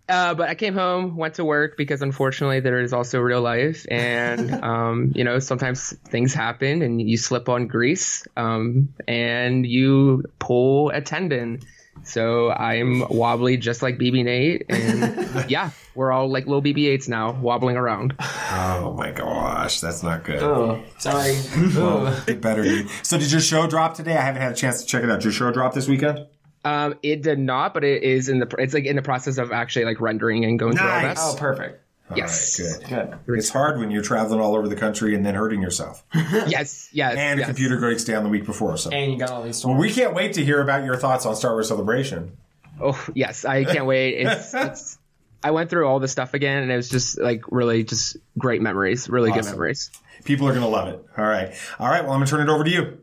uh, 0.09 0.35
but 0.35 0.49
I 0.49 0.55
came 0.55 0.75
home, 0.75 1.17
went 1.17 1.35
to 1.35 1.45
work 1.45 1.77
because 1.77 2.01
unfortunately 2.01 2.61
there 2.61 2.81
is 2.81 2.93
also 2.93 3.19
real 3.19 3.43
life, 3.43 3.85
and 3.91 4.55
um, 4.65 5.13
you 5.17 5.25
know 5.25 5.41
sometimes 5.41 5.93
things 6.07 6.33
happen 6.33 6.83
and 6.83 7.03
you 7.03 7.17
slip 7.17 7.49
on 7.49 7.67
grease, 7.67 8.27
um, 8.37 8.95
and 9.09 9.67
you 9.67 10.23
pull 10.39 10.91
a 10.91 11.01
tendon 11.01 11.61
So 12.09 12.51
I'm 12.51 13.05
wobbly 13.11 13.57
just 13.59 13.83
like 13.83 13.99
BB 13.99 14.25
Nate, 14.25 14.65
and 14.69 15.51
yeah, 15.51 15.71
we're 15.95 16.11
all 16.11 16.29
like 16.29 16.47
little 16.47 16.63
BB-8s 16.63 17.09
now, 17.09 17.33
wobbling 17.33 17.77
around. 17.77 18.15
Oh 18.21 18.95
my 18.97 19.11
gosh, 19.11 19.81
that's 19.81 20.03
not 20.03 20.25
good. 20.25 20.43
Oh, 20.43 20.83
sorry. 20.99 21.37
Well, 21.79 22.19
get 22.27 22.41
better, 22.41 22.63
dude. 22.63 22.89
So 23.03 23.19
did 23.19 23.31
your 23.31 23.41
show 23.41 23.67
drop 23.67 23.95
today? 23.95 24.17
I 24.17 24.23
haven't 24.23 24.41
had 24.43 24.53
a 24.53 24.55
chance 24.55 24.81
to 24.81 24.87
check 24.87 25.05
it 25.05 25.11
out. 25.11 25.17
Did 25.17 25.25
your 25.25 25.33
show 25.33 25.53
drop 25.53 25.75
this 25.75 25.87
weekend? 25.87 26.27
Um, 26.65 26.95
it 27.03 27.23
did 27.23 27.39
not, 27.39 27.75
but 27.75 27.85
it 27.85 28.03
is 28.03 28.29
in 28.29 28.39
the. 28.41 28.47
It's 28.59 28.75
like 28.75 28.85
in 28.85 28.97
the 28.97 29.03
process 29.03 29.39
of 29.39 29.53
actually 29.53 29.85
like 29.85 30.01
rendering 30.01 30.45
and 30.45 30.59
going 30.59 30.77
through 30.77 30.89
all 30.89 31.01
that. 31.03 31.19
Oh, 31.21 31.37
perfect. 31.39 31.83
Yes. 32.17 32.61
All 32.61 32.97
right, 32.97 33.27
good. 33.27 33.39
It's 33.39 33.51
hard 33.51 33.79
when 33.79 33.91
you're 33.91 34.03
traveling 34.03 34.41
all 34.41 34.55
over 34.55 34.69
the 34.69 34.77
country 34.77 35.15
and 35.15 35.25
then 35.25 35.35
hurting 35.35 35.61
yourself. 35.63 36.05
yes, 36.15 36.89
yes, 36.93 37.17
and 37.17 37.41
a 37.41 37.45
computer 37.45 37.79
breaks 37.79 38.05
down 38.05 38.23
the 38.23 38.29
week 38.29 38.47
before. 38.47 38.77
So, 38.77 38.91
And 38.91 39.13
you 39.13 39.19
got 39.19 39.31
all 39.31 39.43
these 39.43 39.65
well, 39.65 39.77
we 39.77 39.93
can't 39.93 40.15
wait 40.15 40.35
to 40.35 40.45
hear 40.45 40.61
about 40.61 40.85
your 40.85 40.97
thoughts 40.97 41.27
on 41.27 41.37
Star 41.37 41.53
Wars 41.53 41.69
Celebration. 41.69 42.37
Oh 42.81 43.07
yes, 43.15 43.45
I 43.45 43.65
can't 43.65 43.87
wait. 43.95 44.27
It's, 44.27 44.55
it's 44.55 44.99
I 45.43 45.51
went 45.51 45.71
through 45.71 45.87
all 45.87 46.01
the 46.01 46.09
stuff 46.09 46.35
again, 46.35 46.63
and 46.63 46.73
it 46.73 46.77
was 46.77 46.89
just 46.89 47.21
like 47.21 47.43
really 47.51 47.85
just 47.85 48.17
great 48.37 48.63
memories, 48.63 49.09
really 49.09 49.31
good 49.31 49.45
memories. 49.45 49.91
People 50.25 50.49
are 50.49 50.53
going 50.53 50.63
to 50.63 50.69
love 50.69 50.89
it. 50.89 51.05
All 51.17 51.25
right, 51.25 51.55
all 51.79 51.89
right. 51.89 52.03
Well, 52.03 52.13
I'm 52.13 52.19
going 52.19 52.27
to 52.27 52.31
turn 52.31 52.49
it 52.49 52.53
over 52.53 52.65
to 52.65 52.71
you. 52.71 52.99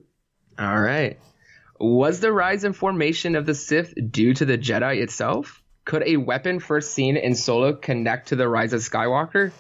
All 0.60 0.80
right. 0.80 1.20
Was 1.80 2.22
the 2.22 2.32
rise 2.32 2.64
and 2.64 2.76
formation 2.76 3.36
of 3.36 3.46
the 3.46 3.54
Sith 3.54 3.94
due 4.12 4.34
to 4.34 4.46
the 4.46 4.58
Jedi 4.58 5.02
itself? 5.02 5.62
Could 5.86 6.04
a 6.08 6.18
weapon 6.18 6.60
first 6.60 6.92
seen 6.96 7.16
in 7.16 7.36
Solo 7.36 7.74
connect 7.74 8.30
to 8.30 8.36
the 8.36 8.50
rise 8.50 8.74
of 8.74 8.82
Skywalker? 8.82 9.52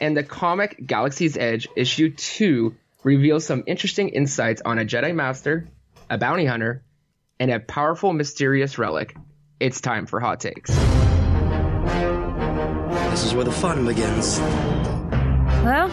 And 0.00 0.16
the 0.16 0.22
comic 0.22 0.86
Galaxy's 0.86 1.36
Edge 1.36 1.68
issue 1.76 2.14
2 2.14 2.74
reveals 3.04 3.44
some 3.44 3.62
interesting 3.66 4.08
insights 4.08 4.62
on 4.64 4.78
a 4.78 4.86
Jedi 4.86 5.14
Master, 5.14 5.68
a 6.08 6.16
bounty 6.16 6.46
hunter, 6.46 6.82
and 7.38 7.50
a 7.50 7.60
powerful 7.60 8.14
mysterious 8.14 8.78
relic. 8.78 9.14
It's 9.60 9.82
time 9.82 10.06
for 10.06 10.18
hot 10.18 10.40
takes. 10.40 10.70
This 13.10 13.24
is 13.24 13.34
where 13.34 13.44
the 13.44 13.52
fun 13.52 13.84
begins. 13.84 14.38
Well, 15.62 15.90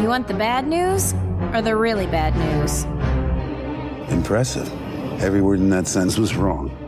you 0.00 0.08
want 0.08 0.26
the 0.28 0.34
bad 0.34 0.66
news 0.66 1.12
or 1.52 1.60
the 1.60 1.76
really 1.76 2.06
bad 2.06 2.34
news? 2.34 2.84
Impressive. 4.10 4.72
Every 5.20 5.42
word 5.42 5.58
in 5.58 5.68
that 5.68 5.86
sentence 5.86 6.16
was 6.16 6.34
wrong. 6.34 6.87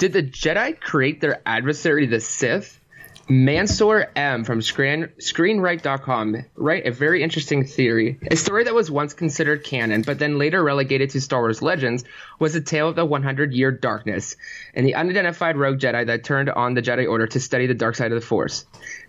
Did 0.00 0.14
the 0.14 0.22
Jedi 0.22 0.80
create 0.80 1.20
their 1.20 1.42
adversary, 1.44 2.06
the 2.06 2.20
Sith? 2.20 2.80
Mansoor 3.28 4.10
M 4.16 4.44
from 4.44 4.62
screen, 4.62 5.10
ScreenRant.com 5.18 6.46
write 6.56 6.86
a 6.86 6.90
very 6.90 7.22
interesting 7.22 7.66
theory. 7.66 8.18
A 8.30 8.34
story 8.34 8.64
that 8.64 8.74
was 8.74 8.90
once 8.90 9.12
considered 9.12 9.62
canon, 9.62 10.00
but 10.00 10.18
then 10.18 10.38
later 10.38 10.64
relegated 10.64 11.10
to 11.10 11.20
Star 11.20 11.40
Wars 11.40 11.60
Legends, 11.60 12.04
was 12.38 12.54
the 12.54 12.62
tale 12.62 12.88
of 12.88 12.96
the 12.96 13.04
100 13.04 13.52
Year 13.52 13.70
Darkness 13.70 14.36
and 14.74 14.86
the 14.86 14.94
unidentified 14.94 15.58
rogue 15.58 15.78
Jedi 15.78 16.06
that 16.06 16.24
turned 16.24 16.48
on 16.48 16.72
the 16.72 16.80
Jedi 16.80 17.06
Order 17.06 17.26
to 17.26 17.38
study 17.38 17.66
the 17.66 17.74
dark 17.74 17.94
side 17.94 18.10
of 18.10 18.18
the 18.18 18.26
Force. 18.26 18.64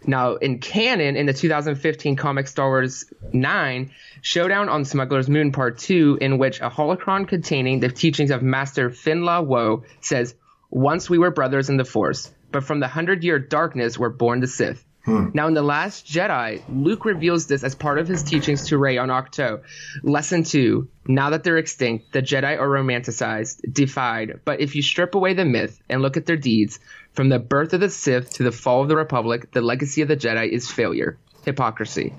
Now, 0.05 0.35
in 0.35 0.59
canon, 0.59 1.15
in 1.15 1.25
the 1.25 1.33
2015 1.33 2.17
comic 2.17 2.49
Star 2.49 2.67
Wars 2.67 3.05
9, 3.31 3.91
Showdown 4.19 4.67
on 4.67 4.83
Smuggler's 4.83 5.29
Moon 5.29 5.53
Part 5.53 5.77
2, 5.77 6.17
in 6.19 6.37
which 6.37 6.59
a 6.59 6.69
holocron 6.69 7.29
containing 7.29 7.79
the 7.79 7.89
teachings 7.89 8.29
of 8.29 8.43
Master 8.43 8.89
Finla 8.89 9.41
Woe 9.43 9.83
says, 10.01 10.35
Once 10.71 11.09
we 11.09 11.17
were 11.17 11.31
brothers 11.31 11.69
in 11.69 11.75
the 11.75 11.83
Force, 11.83 12.31
but 12.49 12.63
from 12.63 12.79
the 12.79 12.87
hundred 12.87 13.23
year 13.23 13.37
darkness 13.37 13.97
were 13.97 14.09
born 14.09 14.39
the 14.39 14.47
Sith. 14.47 14.85
Hmm. 15.03 15.29
Now, 15.33 15.47
in 15.47 15.53
The 15.53 15.63
Last 15.63 16.05
Jedi, 16.05 16.61
Luke 16.69 17.05
reveals 17.05 17.47
this 17.47 17.63
as 17.63 17.75
part 17.75 17.97
of 17.97 18.07
his 18.07 18.23
teachings 18.23 18.67
to 18.67 18.77
Rey 18.77 18.97
on 18.97 19.09
Ahch-To. 19.09 19.61
Lesson 20.03 20.43
2 20.43 20.87
Now 21.07 21.31
that 21.31 21.43
they're 21.43 21.57
extinct, 21.57 22.13
the 22.13 22.21
Jedi 22.21 22.57
are 22.57 22.67
romanticized, 22.67 23.73
defied, 23.73 24.41
but 24.45 24.61
if 24.61 24.75
you 24.75 24.81
strip 24.81 25.15
away 25.15 25.33
the 25.33 25.43
myth 25.43 25.81
and 25.89 26.01
look 26.01 26.17
at 26.17 26.25
their 26.25 26.37
deeds, 26.37 26.79
from 27.13 27.29
the 27.29 27.39
birth 27.39 27.73
of 27.73 27.81
the 27.81 27.89
Sith 27.89 28.33
to 28.33 28.43
the 28.43 28.51
fall 28.51 28.83
of 28.83 28.87
the 28.87 28.95
Republic, 28.95 29.51
the 29.51 29.61
legacy 29.61 30.03
of 30.03 30.07
the 30.07 30.15
Jedi 30.15 30.47
is 30.47 30.71
failure, 30.71 31.17
hypocrisy. 31.43 32.13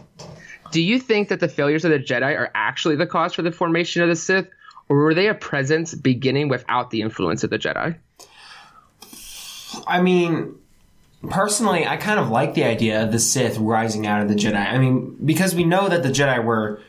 Do 0.73 0.83
you 0.83 0.99
think 0.99 1.29
that 1.29 1.41
the 1.41 1.49
failures 1.49 1.85
of 1.85 1.93
the 1.93 1.99
Jedi 2.01 2.37
are 2.37 2.51
actually 2.55 2.97
the 2.97 3.07
cause 3.07 3.33
for 3.33 3.43
the 3.43 3.53
formation 3.53 4.03
of 4.03 4.09
the 4.09 4.17
Sith, 4.17 4.49
or 4.89 4.97
were 4.97 5.15
they 5.15 5.29
a 5.29 5.35
presence 5.35 5.95
beginning 5.95 6.49
without 6.49 6.91
the 6.91 7.03
influence 7.03 7.45
of 7.45 7.51
the 7.51 7.59
Jedi? 7.59 7.97
I 9.87 10.01
mean, 10.03 10.55
personally, 11.31 11.87
I 11.87 11.97
kind 11.97 12.19
of 12.21 12.29
like 12.31 12.55
the 12.55 12.65
idea 12.65 13.03
of 13.05 13.13
the 13.13 13.19
Sith 13.19 13.59
rising 13.59 14.07
out 14.07 14.23
of 14.23 14.29
the 14.29 14.35
Jedi. 14.35 14.57
I 14.57 14.79
mean, 14.79 15.17
because 15.25 15.55
we 15.55 15.65
know 15.65 15.89
that 15.89 16.03
the 16.03 16.09
Jedi 16.11 16.43
were 16.45 16.81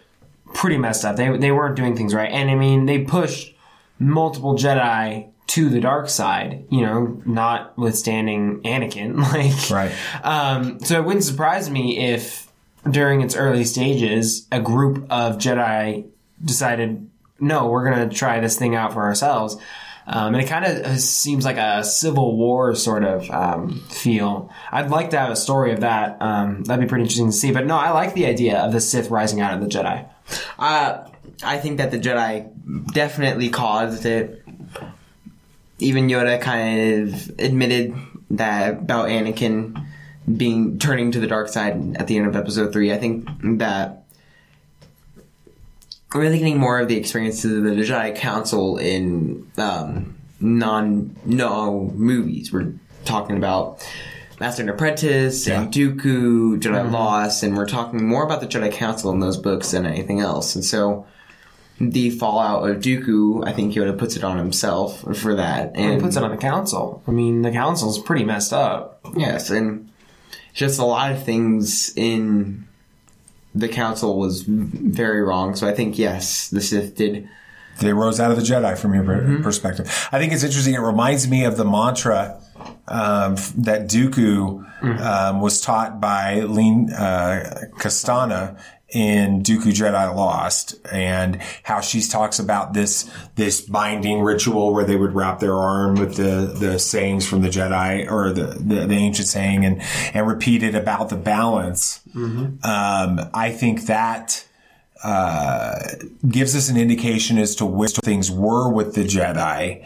pretty 0.54 0.78
messed 0.78 1.04
up. 1.06 1.16
They 1.16 1.36
they 1.38 1.52
weren't 1.52 1.76
doing 1.76 1.96
things 1.96 2.14
right, 2.14 2.32
and 2.32 2.50
I 2.50 2.56
mean, 2.56 2.86
they 2.86 3.00
pushed 3.04 3.56
multiple 4.00 4.56
Jedi 4.56 5.30
to 5.48 5.70
the 5.70 5.80
dark 5.80 6.10
side. 6.10 6.66
You 6.70 6.82
know, 6.82 7.22
notwithstanding 7.26 8.62
Anakin. 8.64 9.16
Like, 9.34 9.70
Right. 9.70 9.92
um, 10.24 10.80
so 10.80 11.00
it 11.00 11.06
wouldn't 11.06 11.26
surprise 11.26 11.70
me 11.70 11.98
if 12.14 12.52
during 12.90 13.22
its 13.22 13.36
early 13.36 13.64
stages, 13.64 14.48
a 14.52 14.60
group 14.60 15.06
of 15.10 15.38
Jedi 15.38 16.06
decided, 16.44 17.10
no, 17.40 17.68
we're 17.70 17.90
going 17.90 18.10
to 18.10 18.14
try 18.16 18.40
this 18.42 18.58
thing 18.58 18.76
out 18.76 18.92
for 18.94 19.04
ourselves. 19.04 19.56
Um, 20.06 20.36
and 20.36 20.44
it 20.44 20.48
kind 20.48 20.66
of 20.66 21.00
seems 21.00 21.46
like 21.46 21.58
a 21.58 21.84
civil 21.84 22.36
war 22.36 22.76
sort 22.76 23.04
of 23.04 23.30
um, 23.32 23.80
feel. 23.90 24.52
I'd 24.72 24.90
like 24.90 25.12
to 25.12 25.20
have 25.20 25.32
a 25.32 25.36
story 25.36 25.72
of 25.72 25.82
that. 25.82 26.22
Um, 26.22 26.64
that'd 26.64 26.84
be 26.84 26.90
pretty 26.90 27.04
interesting 27.04 27.28
to 27.28 27.32
see. 27.32 27.52
But 27.52 27.66
no, 27.66 27.78
I 27.78 27.92
like 27.92 28.14
the 28.14 28.26
idea 28.26 28.60
of 28.60 28.74
the 28.74 28.82
Sith 28.82 29.10
rising 29.10 29.40
out 29.40 29.54
of 29.54 29.62
the 29.62 29.68
Jedi. 29.68 30.08
Uh, 30.60 31.08
I 31.44 31.58
think 31.58 31.78
that 31.78 31.92
the 31.92 32.00
Jedi 32.00 32.50
definitely 32.94 33.50
caused 33.50 34.06
it. 34.06 34.44
Even 35.80 36.08
Yoda 36.08 36.40
kind 36.42 37.10
of 37.10 37.40
admitted 37.40 37.96
that 38.32 38.74
about 38.74 39.10
Anakin 39.10 39.86
being 40.38 40.80
turning 40.80 41.12
to 41.12 41.20
the 41.20 41.28
dark 41.28 41.50
side 41.50 41.98
at 41.98 42.08
the 42.08 42.18
end 42.18 42.28
of 42.28 42.36
Episode 42.36 42.72
Three. 42.72 42.94
I 42.94 42.98
think 42.98 43.28
that 43.60 44.03
really 46.16 46.38
getting 46.38 46.60
more 46.60 46.80
of 46.80 46.88
the 46.88 46.98
experiences 46.98 47.58
of 47.58 47.64
the 47.64 47.70
Jedi 47.72 48.16
Council 48.16 48.78
in 48.78 49.50
um, 49.58 50.18
non 50.40 51.16
no 51.26 51.92
movies. 51.96 52.52
We're 52.52 52.74
talking 53.06 53.38
about 53.38 53.88
Master 54.40 54.62
and 54.62 54.70
Apprentice 54.70 55.48
and 55.48 55.72
Dooku, 55.72 56.60
Jedi 56.60 56.92
Lost, 56.92 57.44
and 57.44 57.56
we're 57.56 57.68
talking 57.68 58.06
more 58.06 58.24
about 58.24 58.42
the 58.42 58.48
Jedi 58.48 58.72
Council 58.72 59.12
in 59.12 59.20
those 59.20 59.38
books 59.38 59.72
than 59.72 59.86
anything 59.86 60.20
else. 60.20 60.56
And 60.56 60.66
so 60.66 61.06
the 61.80 62.12
fallout 62.12 62.70
of 62.70 62.78
Dooku, 62.78 63.48
I 63.48 63.54
think 63.54 63.74
Yoda 63.74 63.98
puts 63.98 64.16
it 64.16 64.24
on 64.24 64.38
himself 64.38 65.02
for 65.18 65.36
that. 65.36 65.72
And 65.76 65.96
he 65.96 66.00
puts 66.00 66.16
it 66.16 66.24
on 66.24 66.32
the 66.32 66.38
council. 66.38 67.04
I 67.08 67.12
mean, 67.12 67.42
the 67.42 67.52
council's 67.52 68.00
pretty 68.00 68.24
messed 68.24 68.54
up. 68.54 69.00
Yes, 69.16 69.50
and 69.50 69.92
just 70.54 70.80
a 70.80 70.86
lot 70.86 71.12
of 71.12 71.24
things 71.24 71.94
in 71.96 72.68
the 73.56 73.68
council 73.68 74.18
was 74.18 74.44
very 74.44 75.22
wrong. 75.22 75.56
So 75.56 75.68
I 75.68 75.74
think 75.74 75.98
yes, 75.98 76.50
the 76.50 76.62
Sith 76.62 76.96
did. 76.96 77.30
They 77.80 77.94
rose 77.94 78.20
out 78.20 78.30
of 78.32 78.38
the 78.38 78.44
Jedi 78.44 78.78
from 78.78 78.94
your 78.94 79.04
per- 79.04 79.42
perspective. 79.42 80.08
I 80.12 80.20
think 80.20 80.32
it's 80.32 80.44
interesting. 80.44 80.76
It 80.76 80.80
reminds 80.80 81.28
me 81.28 81.44
of 81.46 81.58
the 81.58 81.66
mantra 81.66 82.40
um, 82.88 83.36
that 83.58 83.88
Dooku 83.90 84.64
um, 85.02 85.42
was 85.42 85.60
taught 85.60 86.00
by 86.00 86.42
Lene 86.42 86.92
uh, 86.94 87.66
Kostana 87.78 88.60
in 88.94 89.42
Dooku 89.42 89.74
Jedi 89.74 90.16
Lost, 90.16 90.76
and 90.92 91.42
how 91.64 91.82
she 91.82 92.02
talks 92.02 92.40
about 92.40 92.74
this 92.74 93.10
this 93.36 93.62
binding 93.62 94.22
ritual 94.22 94.74
where 94.74 94.86
they 94.86 94.96
would 94.96 95.14
wrap 95.14 95.40
their 95.40 95.56
arm 95.56 95.96
with 95.96 96.16
the 96.16 96.56
the 96.58 96.78
sayings 96.80 97.28
from 97.28 97.42
the 97.42 97.50
Jedi 97.50 98.10
or 98.10 98.32
the 98.32 98.46
the, 98.60 98.86
the 98.86 98.96
ancient 98.96 99.28
saying 99.28 99.66
and 99.66 99.82
and 100.14 100.28
repeat 100.28 100.64
it 100.64 100.76
about 100.76 101.10
the 101.10 101.16
balance. 101.16 102.02
Um, 102.64 103.30
I 103.34 103.52
think 103.52 103.88
that 103.88 104.46
uh, 105.04 105.80
gives 106.30 106.56
us 106.56 106.70
an 106.70 106.78
indication 106.78 107.38
as 107.38 107.56
to 107.56 107.66
where 107.66 107.90
things 107.90 108.32
were 108.32 108.72
with 108.72 108.96
the 108.96 109.04
Jedi 109.04 109.86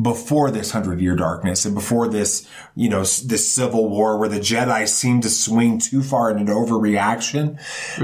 before 0.00 0.50
this 0.50 0.72
hundred 0.72 1.00
year 1.00 1.14
darkness 1.14 1.64
and 1.64 1.74
before 1.74 2.08
this, 2.08 2.48
you 2.74 2.88
know, 2.88 3.00
this 3.00 3.48
civil 3.48 3.88
war 3.88 4.18
where 4.18 4.28
the 4.28 4.40
Jedi 4.40 4.88
seemed 4.88 5.22
to 5.22 5.30
swing 5.30 5.78
too 5.78 6.02
far 6.02 6.32
in 6.32 6.38
an 6.38 6.48
overreaction 6.48 7.58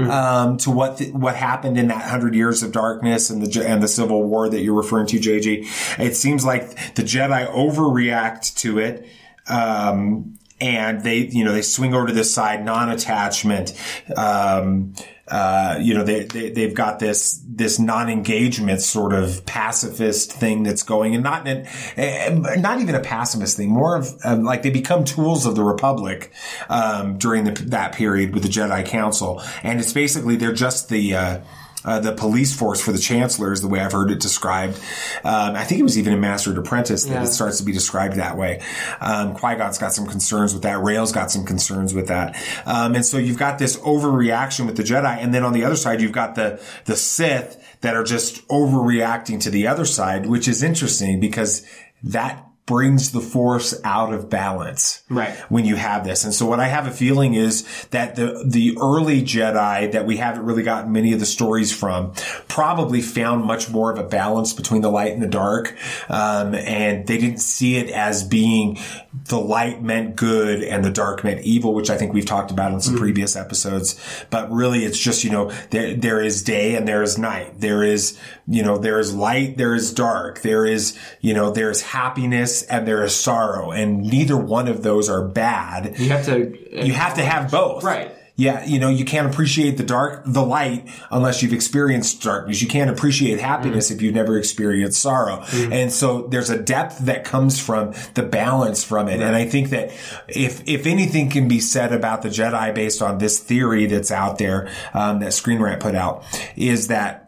um, 0.09 0.55
to 0.57 0.71
what 0.71 0.99
th- 0.99 1.13
what 1.13 1.35
happened 1.35 1.77
in 1.77 1.87
that 1.89 2.01
hundred 2.03 2.33
years 2.33 2.63
of 2.63 2.71
darkness 2.71 3.29
and 3.29 3.45
the 3.45 3.67
and 3.67 3.83
the 3.83 3.87
civil 3.89 4.23
war 4.23 4.49
that 4.49 4.61
you're 4.61 4.73
referring 4.73 5.07
to, 5.07 5.19
JG. 5.19 5.99
It 5.99 6.15
seems 6.15 6.45
like 6.45 6.95
the 6.95 7.03
Jedi 7.03 7.45
overreact 7.51 8.55
to 8.59 8.79
it. 8.79 9.05
Um, 9.47 10.39
and 10.61 11.03
they, 11.03 11.17
you 11.17 11.43
know, 11.43 11.51
they 11.51 11.61
swing 11.61 11.93
over 11.93 12.07
to 12.07 12.13
this 12.13 12.33
side, 12.33 12.63
non-attachment. 12.63 13.73
Um, 14.15 14.93
uh, 15.27 15.77
you 15.81 15.93
know, 15.93 16.03
they, 16.03 16.25
they, 16.25 16.49
they've 16.49 16.73
got 16.73 16.99
this, 16.99 17.41
this 17.47 17.79
non-engagement 17.79 18.81
sort 18.81 19.13
of 19.13 19.45
pacifist 19.45 20.33
thing 20.33 20.63
that's 20.63 20.83
going 20.83 21.15
and 21.15 21.23
not, 21.23 21.45
not 21.45 22.81
even 22.81 22.93
a 22.93 22.99
pacifist 22.99 23.55
thing, 23.55 23.69
more 23.69 23.95
of 23.95 24.13
um, 24.25 24.43
like 24.43 24.63
they 24.63 24.69
become 24.69 25.05
tools 25.05 25.45
of 25.45 25.55
the 25.55 25.63
Republic, 25.63 26.31
um, 26.69 27.17
during 27.17 27.45
the, 27.45 27.51
that 27.51 27.93
period 27.93 28.33
with 28.33 28.43
the 28.43 28.49
Jedi 28.49 28.85
Council. 28.85 29.41
And 29.63 29.79
it's 29.79 29.93
basically, 29.93 30.35
they're 30.35 30.51
just 30.51 30.89
the, 30.89 31.15
uh, 31.15 31.39
uh, 31.85 31.99
the 31.99 32.11
police 32.13 32.55
force 32.55 32.81
for 32.81 32.91
the 32.91 32.97
Chancellor 32.99 33.51
is 33.51 33.61
the 33.61 33.67
way 33.67 33.79
I've 33.79 33.91
heard 33.91 34.11
it 34.11 34.19
described. 34.19 34.77
Um, 35.23 35.55
I 35.55 35.63
think 35.63 35.79
it 35.79 35.83
was 35.83 35.97
even 35.97 36.13
in 36.13 36.19
Master 36.19 36.49
and 36.49 36.59
Apprentice 36.59 37.03
that 37.05 37.13
Yeah. 37.13 37.23
it 37.23 37.27
starts 37.27 37.57
to 37.57 37.63
be 37.63 37.71
described 37.71 38.15
that 38.17 38.37
way. 38.37 38.61
Um, 39.01 39.33
Qui 39.33 39.55
Gon's 39.55 39.77
got 39.77 39.93
some 39.93 40.07
concerns 40.07 40.53
with 40.53 40.63
that. 40.63 40.81
Rael's 40.81 41.11
got 41.11 41.31
some 41.31 41.45
concerns 41.45 41.93
with 41.93 42.07
that. 42.07 42.35
Um, 42.65 42.95
and 42.95 43.05
so 43.05 43.17
you've 43.17 43.37
got 43.37 43.59
this 43.59 43.77
overreaction 43.77 44.65
with 44.65 44.77
the 44.77 44.83
Jedi, 44.83 45.17
and 45.19 45.33
then 45.33 45.43
on 45.43 45.53
the 45.53 45.63
other 45.63 45.75
side 45.75 46.01
you've 46.01 46.11
got 46.11 46.35
the 46.35 46.61
the 46.85 46.95
Sith 46.95 47.59
that 47.81 47.95
are 47.95 48.03
just 48.03 48.47
overreacting 48.47 49.39
to 49.41 49.49
the 49.49 49.67
other 49.67 49.85
side, 49.85 50.25
which 50.25 50.47
is 50.47 50.63
interesting 50.63 51.19
because 51.19 51.65
that 52.03 52.45
brings 52.65 53.11
the 53.11 53.19
force 53.19 53.79
out 53.83 54.13
of 54.13 54.29
balance 54.29 55.03
Right. 55.09 55.33
when 55.49 55.65
you 55.65 55.75
have 55.75 56.05
this. 56.05 56.23
And 56.23 56.33
so 56.33 56.45
what 56.45 56.61
I 56.61 56.67
have 56.67 56.87
a 56.87 56.91
feeling 56.91 57.33
is 57.33 57.63
that 57.91 58.15
the, 58.15 58.41
the 58.47 58.77
early 58.81 59.21
Jedi 59.21 59.91
that 59.91 60.05
we 60.05 60.15
haven't 60.17 60.45
really 60.45 60.63
gotten 60.63 60.91
many 60.93 61.11
of 61.11 61.19
the 61.19 61.25
stories 61.25 61.73
from 61.75 62.13
probably 62.47 63.01
found 63.01 63.43
much 63.43 63.69
more 63.69 63.91
of 63.91 63.97
a 63.99 64.03
balance 64.03 64.53
between 64.53 64.81
the 64.81 64.89
light 64.89 65.11
and 65.11 65.21
the 65.21 65.27
dark. 65.27 65.75
Um, 66.07 66.55
and 66.55 67.05
they 67.05 67.17
didn't 67.17 67.39
see 67.41 67.75
it 67.75 67.89
as 67.89 68.23
being 68.23 68.79
the 69.25 69.39
light 69.39 69.81
meant 69.83 70.15
good 70.15 70.63
and 70.63 70.85
the 70.85 70.89
dark 70.89 71.23
meant 71.23 71.41
evil, 71.41 71.73
which 71.73 71.89
I 71.89 71.97
think 71.97 72.13
we've 72.13 72.25
talked 72.25 72.49
about 72.51 72.71
in 72.71 72.79
some 72.79 72.95
previous 72.95 73.35
episodes. 73.35 73.99
But 74.29 74.49
really 74.51 74.85
it's 74.85 74.97
just, 74.99 75.23
you 75.25 75.29
know, 75.31 75.51
there, 75.71 75.95
there 75.95 76.21
is 76.21 76.41
day 76.43 76.75
and 76.75 76.87
there 76.87 77.03
is 77.03 77.17
night. 77.17 77.59
There 77.59 77.83
is, 77.83 78.17
you 78.47 78.63
know, 78.63 78.77
there 78.77 78.99
is 78.99 79.13
light, 79.13 79.57
there 79.57 79.73
is 79.73 79.93
dark. 79.93 80.41
There 80.41 80.65
is, 80.65 80.97
you 81.21 81.33
know, 81.33 81.51
there 81.51 81.69
is 81.69 81.81
happiness 81.81 82.63
and 82.63 82.87
there 82.87 83.03
is 83.03 83.15
sorrow. 83.15 83.71
And 83.71 84.03
neither 84.03 84.37
one 84.37 84.67
of 84.67 84.83
those 84.83 85.09
are 85.09 85.25
bad. 85.25 85.97
You 85.97 86.09
have 86.09 86.25
to. 86.25 86.85
You 86.85 86.93
have 86.93 87.15
to 87.15 87.23
have 87.23 87.51
both. 87.51 87.83
Right. 87.83 88.11
Yeah, 88.35 88.65
you 88.65 88.79
know, 88.79 88.89
you 88.89 89.05
can't 89.05 89.31
appreciate 89.31 89.77
the 89.77 89.83
dark, 89.83 90.23
the 90.25 90.43
light 90.43 90.89
unless 91.11 91.43
you've 91.43 91.53
experienced 91.53 92.23
darkness. 92.23 92.63
You 92.63 92.67
can't 92.67 92.89
appreciate 92.89 93.39
happiness 93.39 93.91
if 93.91 94.01
you've 94.01 94.15
never 94.15 94.39
experienced 94.39 94.99
sorrow. 94.99 95.43
And 95.53 95.91
so 95.91 96.23
there's 96.23 96.49
a 96.49 96.57
depth 96.57 96.97
that 97.05 97.25
comes 97.25 97.59
from 97.59 97.93
the 98.15 98.23
balance 98.23 98.83
from 98.83 99.07
it. 99.07 99.21
And 99.21 99.35
I 99.35 99.45
think 99.45 99.69
that 99.69 99.91
if, 100.27 100.67
if 100.67 100.87
anything 100.87 101.29
can 101.29 101.47
be 101.47 101.59
said 101.59 101.93
about 101.93 102.23
the 102.23 102.29
Jedi 102.29 102.73
based 102.73 103.03
on 103.03 103.19
this 103.19 103.37
theory 103.37 103.85
that's 103.85 104.11
out 104.11 104.39
there, 104.39 104.67
um, 104.95 105.19
that 105.19 105.33
Screen 105.33 105.61
Rant 105.61 105.79
put 105.79 105.93
out 105.93 106.25
is 106.55 106.87
that, 106.87 107.22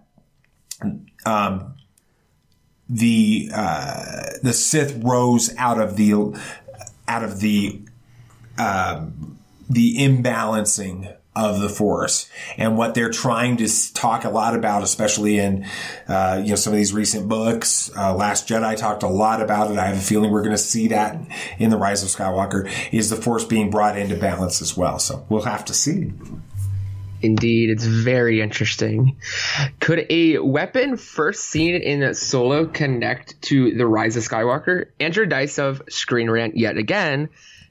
um, 1.25 1.75
the, 2.89 3.49
uh, 3.53 4.29
the 4.43 4.53
Sith 4.53 5.01
rose 5.03 5.55
out 5.57 5.79
of 5.79 5.97
the, 5.97 6.13
out 7.07 7.23
of 7.23 7.39
the, 7.39 7.81
um, 8.57 9.37
the 9.69 9.97
imbalancing 9.97 11.15
of 11.35 11.59
the 11.59 11.67
force 11.67 12.29
and 12.57 12.77
what 12.77 12.95
they're 12.95 13.09
trying 13.09 13.57
to 13.57 13.93
talk 13.93 14.23
a 14.23 14.29
lot 14.29 14.55
about, 14.55 14.83
especially 14.83 15.37
in, 15.37 15.65
uh, 16.07 16.41
you 16.41 16.51
know, 16.51 16.55
some 16.55 16.71
of 16.71 16.77
these 16.77 16.93
recent 16.93 17.27
books. 17.27 17.91
Uh, 17.95 18.15
Last 18.15 18.47
Jedi 18.47 18.77
talked 18.77 19.03
a 19.03 19.09
lot 19.09 19.41
about 19.41 19.69
it. 19.69 19.77
I 19.77 19.87
have 19.87 19.97
a 19.97 20.01
feeling 20.01 20.31
we're 20.31 20.43
going 20.43 20.55
to 20.55 20.57
see 20.57 20.87
that 20.89 21.19
in 21.59 21.71
the 21.71 21.77
Rise 21.77 22.03
of 22.03 22.09
Skywalker 22.09 22.71
is 22.93 23.09
the 23.09 23.17
force 23.17 23.43
being 23.43 23.69
brought 23.69 23.97
into 23.97 24.15
balance 24.15 24.61
as 24.61 24.77
well. 24.77 24.97
So 24.97 25.25
we'll 25.29 25.41
have 25.41 25.65
to 25.65 25.73
see. 25.73 26.13
Indeed, 27.25 27.71
it's 27.71 27.85
very 27.85 28.39
interesting. 28.39 29.17
Could 29.79 30.05
a 30.09 30.37
weapon 30.37 30.95
first 30.95 31.45
seen 31.45 31.75
in 31.75 32.13
Solo 32.13 32.67
connect 32.67 33.41
to 33.43 33.75
the 33.75 33.87
Rise 33.87 34.15
of 34.15 34.23
Skywalker? 34.23 34.85
Andrew 34.99 35.25
Dice 35.25 35.57
of 35.57 35.81
Screen 35.89 36.29
Rant 36.29 36.55
yet 36.55 36.77
again 36.77 37.29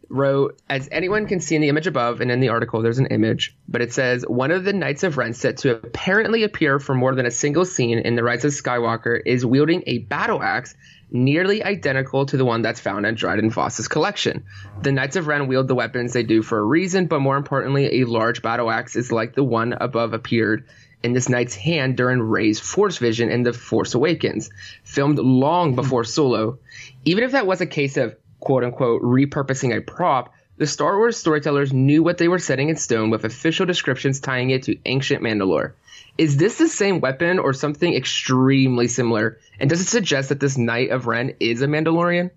wrote, 0.09 0.61
as 0.69 0.89
anyone 0.93 1.27
can 1.27 1.41
see 1.41 1.55
in 1.55 1.63
the 1.63 1.69
image 1.69 1.87
above, 1.87 2.21
and 2.21 2.31
in 2.31 2.41
the 2.41 2.49
article 2.49 2.83
there's 2.83 2.99
an 2.99 3.07
image, 3.07 3.57
but 3.69 3.81
it 3.81 3.93
says 3.93 4.25
one 4.27 4.51
of 4.51 4.65
the 4.65 4.73
Knights 4.73 5.03
of 5.03 5.17
Ren 5.17 5.33
set 5.33 5.59
to 5.59 5.77
apparently 5.77 6.43
appear 6.43 6.79
for 6.79 6.95
more 6.95 7.15
than 7.15 7.27
a 7.27 7.31
single 7.31 7.65
scene 7.65 7.99
in 7.99 8.15
the 8.15 8.23
Rise 8.23 8.45
of 8.45 8.53
Skywalker 8.53 9.21
is 9.25 9.47
wielding 9.47 9.83
a 9.87 9.99
battle 9.99 10.43
axe 10.43 10.75
nearly 11.15 11.63
identical 11.63 12.27
to 12.27 12.37
the 12.37 12.45
one 12.45 12.61
that's 12.61 12.81
found 12.81 13.07
in 13.07 13.15
Dryden 13.15 13.49
Voss's 13.49 13.87
collection. 13.87 14.45
The 14.83 14.91
Knights 14.91 15.15
of 15.15 15.29
Ren 15.29 15.47
wield 15.47 15.69
the 15.69 15.75
weapons 15.75 16.13
they 16.13 16.25
do 16.25 16.43
for 16.43 16.59
a 16.59 16.65
reason, 16.65 17.07
but 17.07 17.21
more 17.21 17.37
importantly, 17.37 18.01
a 18.01 18.05
large 18.05 18.43
battle 18.43 18.71
axe 18.71 18.97
is 18.97 19.13
like 19.13 19.35
the 19.35 19.45
one 19.45 19.73
above 19.73 20.13
appeared 20.13 20.67
in 21.05 21.13
this 21.13 21.29
knight's 21.29 21.55
hand 21.55 21.97
during 21.97 22.21
Rey's 22.21 22.59
Force 22.59 22.99
vision 22.99 23.31
in 23.31 23.45
The 23.45 23.53
Force 23.53 23.95
Awakens, 23.95 24.51
filmed 24.83 25.19
long 25.19 25.71
hmm. 25.71 25.77
before 25.77 26.03
Solo. 26.03 26.59
Even 27.05 27.23
if 27.23 27.33
that 27.33 27.47
was 27.47 27.61
a 27.61 27.67
case 27.67 27.97
of 27.97 28.17
quote 28.41 28.65
unquote 28.65 29.03
repurposing 29.03 29.77
a 29.77 29.81
prop, 29.81 30.35
the 30.57 30.67
Star 30.67 30.97
Wars 30.99 31.17
storytellers 31.17 31.73
knew 31.73 32.03
what 32.03 32.19
they 32.19 32.29
were 32.29 32.39
setting 32.39 32.71
in 32.71 32.77
stone 32.77 33.11
with 33.11 33.25
official 33.25 33.67
descriptions 33.67 34.19
tying 34.21 34.51
it 34.51 34.65
to 34.65 34.79
ancient 34.85 35.23
Mandalore. 35.23 35.73
Is 36.17 36.37
this 36.37 36.59
the 36.59 36.69
same 36.69 37.01
weapon 37.01 37.39
or 37.39 37.53
something 37.53 37.95
extremely 37.95 38.89
similar? 38.89 39.39
And 39.59 39.69
does 39.69 39.81
it 39.81 39.87
suggest 39.87 40.29
that 40.29 40.41
this 40.41 40.57
Knight 40.57 40.91
of 40.91 41.07
Ren 41.07 41.35
is 41.41 41.61
a 41.63 41.67
Mandalorian? 41.67 42.31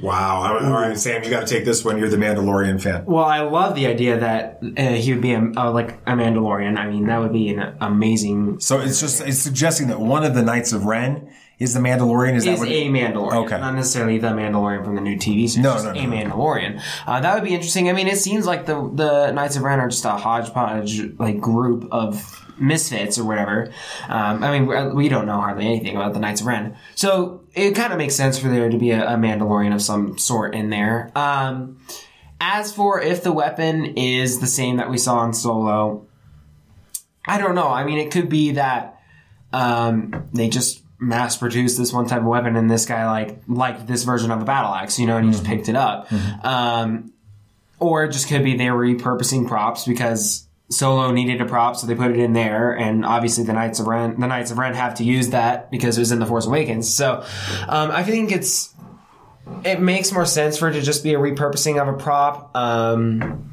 Wow. 0.00 0.58
All 0.60 0.72
right, 0.72 0.98
Sam, 0.98 1.22
you 1.22 1.30
got 1.30 1.46
to 1.46 1.54
take 1.54 1.64
this 1.64 1.84
one. 1.84 1.98
You're 1.98 2.08
the 2.08 2.16
Mandalorian 2.16 2.80
fan. 2.82 3.04
Well, 3.06 3.24
I 3.24 3.40
love 3.40 3.74
the 3.74 3.86
idea 3.86 4.18
that 4.18 4.60
uh, 4.76 4.82
he 4.94 5.12
would 5.12 5.22
be 5.22 5.32
a, 5.32 5.40
uh, 5.40 5.70
like 5.70 5.92
a 6.06 6.12
Mandalorian. 6.12 6.76
I 6.76 6.90
mean, 6.90 7.06
that 7.06 7.20
would 7.20 7.32
be 7.32 7.50
an 7.50 7.76
amazing. 7.80 8.60
So 8.60 8.80
it's 8.80 9.00
just 9.00 9.20
it's 9.20 9.38
suggesting 9.38 9.88
that 9.88 10.00
one 10.00 10.24
of 10.24 10.34
the 10.34 10.42
Knights 10.42 10.72
of 10.72 10.84
Ren 10.84 11.30
is 11.58 11.74
the 11.74 11.80
Mandalorian. 11.80 12.34
Is, 12.34 12.44
Is, 12.44 12.58
that 12.58 12.58
what 12.58 12.68
a 12.68 12.88
Mandalorian, 12.88 13.44
Okay. 13.44 13.58
not 13.60 13.74
necessarily 13.74 14.18
the 14.18 14.28
Mandalorian 14.28 14.84
from 14.84 14.96
the 14.96 15.00
new 15.00 15.16
TV 15.16 15.48
series. 15.48 15.58
No, 15.58 15.76
no, 15.76 15.92
no, 15.92 16.00
a 16.00 16.06
no. 16.06 16.12
Mandalorian. 16.12 16.82
Uh, 17.06 17.20
that 17.20 17.34
would 17.34 17.44
be 17.44 17.54
interesting. 17.54 17.88
I 17.88 17.92
mean, 17.92 18.08
it 18.08 18.18
seems 18.18 18.46
like 18.46 18.66
the 18.66 18.90
the 18.92 19.30
Knights 19.32 19.56
of 19.56 19.62
Ren 19.62 19.78
are 19.78 19.88
just 19.88 20.04
a 20.04 20.10
hodgepodge 20.10 21.18
like 21.18 21.40
group 21.40 21.86
of 21.92 22.43
misfits 22.58 23.18
or 23.18 23.24
whatever. 23.24 23.70
Um, 24.08 24.42
I 24.42 24.58
mean, 24.58 24.94
we- 24.94 25.08
don't 25.08 25.26
know 25.26 25.40
hardly 25.40 25.66
anything 25.66 25.96
about 25.96 26.12
the 26.14 26.18
Knights 26.20 26.40
of 26.40 26.46
Ren, 26.46 26.76
so 26.94 27.42
it 27.54 27.72
kind 27.72 27.92
of 27.92 27.98
makes 27.98 28.14
sense 28.14 28.38
for 28.38 28.48
there 28.48 28.68
to 28.68 28.78
be 28.78 28.90
a, 28.90 29.14
a 29.14 29.16
Mandalorian 29.16 29.74
of 29.74 29.80
some 29.82 30.18
sort 30.18 30.54
in 30.54 30.70
there. 30.70 31.10
Um, 31.14 31.78
as 32.40 32.72
for 32.72 33.00
if 33.00 33.22
the 33.22 33.32
weapon 33.32 33.84
is 33.96 34.40
the 34.40 34.46
same 34.46 34.78
that 34.78 34.90
we 34.90 34.98
saw 34.98 35.24
in 35.24 35.32
Solo, 35.34 36.06
I 37.26 37.38
don't 37.38 37.54
know. 37.54 37.68
I 37.68 37.84
mean, 37.84 37.98
it 37.98 38.10
could 38.10 38.28
be 38.28 38.52
that 38.52 38.98
um, 39.52 40.28
they 40.32 40.48
just 40.48 40.82
mass 40.98 41.36
produced 41.36 41.76
this 41.78 41.92
one 41.92 42.06
type 42.06 42.20
of 42.20 42.26
weapon, 42.26 42.56
and 42.56 42.70
this 42.70 42.86
guy 42.86 43.06
like 43.10 43.38
liked 43.46 43.86
this 43.86 44.02
version 44.04 44.30
of 44.30 44.40
a 44.42 44.44
battle 44.44 44.74
axe, 44.74 44.98
you 44.98 45.06
know, 45.06 45.16
and 45.16 45.26
he 45.26 45.32
just 45.32 45.44
picked 45.44 45.68
it 45.68 45.76
up. 45.76 46.10
Um, 46.44 47.12
or 47.78 48.04
it 48.04 48.12
just 48.12 48.28
could 48.28 48.42
be 48.44 48.56
they 48.56 48.70
were 48.70 48.84
repurposing 48.84 49.46
props 49.46 49.84
because 49.86 50.48
Solo 50.70 51.12
needed 51.12 51.40
a 51.40 51.44
prop, 51.44 51.76
so 51.76 51.86
they 51.86 51.94
put 51.94 52.10
it 52.10 52.18
in 52.18 52.32
there, 52.32 52.72
and 52.72 53.04
obviously 53.04 53.44
the 53.44 53.52
Knights 53.52 53.80
of 53.80 53.86
Ren, 53.86 54.18
the 54.18 54.26
Knights 54.26 54.50
of 54.50 54.58
Ren 54.58 54.74
have 54.74 54.94
to 54.96 55.04
use 55.04 55.30
that 55.30 55.70
because 55.70 55.98
it 55.98 56.00
was 56.00 56.10
in 56.10 56.18
the 56.18 56.26
Force 56.26 56.46
Awakens. 56.46 56.92
So 56.92 57.24
um, 57.68 57.90
I 57.90 58.02
think 58.02 58.32
it's 58.32 58.74
it 59.64 59.80
makes 59.80 60.10
more 60.12 60.26
sense 60.26 60.56
for 60.56 60.68
it 60.68 60.72
to 60.72 60.80
just 60.80 61.02
be 61.04 61.14
a 61.14 61.18
repurposing 61.18 61.80
of 61.80 61.88
a 61.88 61.98
prop. 61.98 62.56
Um, 62.56 63.50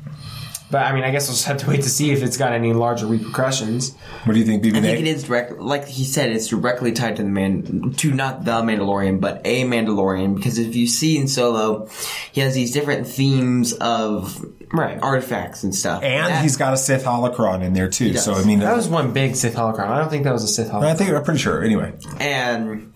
but 0.72 0.86
I 0.86 0.94
mean, 0.94 1.04
I 1.04 1.12
guess 1.12 1.28
we'll 1.28 1.36
just 1.36 1.48
have 1.48 1.58
to 1.58 1.68
wait 1.68 1.82
to 1.82 1.90
see 1.90 2.12
if 2.12 2.24
it's 2.24 2.38
got 2.38 2.54
any 2.54 2.72
larger 2.72 3.06
repercussions. 3.06 3.94
What 4.24 4.34
do 4.34 4.40
you 4.40 4.46
think, 4.46 4.64
BB? 4.64 4.78
I 4.78 4.82
think 4.82 5.00
it 5.02 5.08
is 5.08 5.24
direct, 5.24 5.60
like 5.60 5.86
he 5.86 6.06
said, 6.06 6.32
it's 6.32 6.48
directly 6.48 6.94
tied 6.94 7.18
to 7.18 7.24
the 7.24 7.30
man, 7.30 7.94
to 7.98 8.12
not 8.14 8.46
the 8.46 8.62
Mandalorian, 8.62 9.20
but 9.20 9.42
a 9.44 9.66
Mandalorian. 9.66 10.34
Because 10.34 10.58
if 10.58 10.76
you 10.76 10.88
see 10.88 11.18
in 11.18 11.28
Solo, 11.28 11.90
he 12.32 12.40
has 12.40 12.56
these 12.56 12.72
different 12.72 13.06
themes 13.06 13.74
of 13.74 14.46
right 14.74 14.98
artifacts 15.02 15.64
and 15.64 15.74
stuff. 15.76 16.02
And 16.04 16.28
That- 16.34 16.44
he's 16.44 16.58
got 16.58 16.74
a 16.74 16.78
Sith 16.78 17.04
holocron 17.04 17.62
in 17.64 17.74
there 17.74 17.90
too. 17.90 18.16
So 18.18 18.34
I 18.34 18.44
mean, 18.44 18.60
that 18.60 18.76
was 18.76 18.88
one 18.88 19.12
big 19.14 19.36
Sith 19.36 19.56
holocron. 19.56 19.88
I 19.88 20.00
don't 20.00 20.10
think 20.10 20.24
that 20.24 20.34
was 20.34 20.44
a 20.44 20.48
Sith 20.48 20.70
holocron. 20.70 20.84
I 20.86 20.94
think 20.96 21.12
I'm 21.12 21.24
pretty 21.24 21.40
sure. 21.40 21.64
Anyway, 21.64 21.94
and 22.20 22.92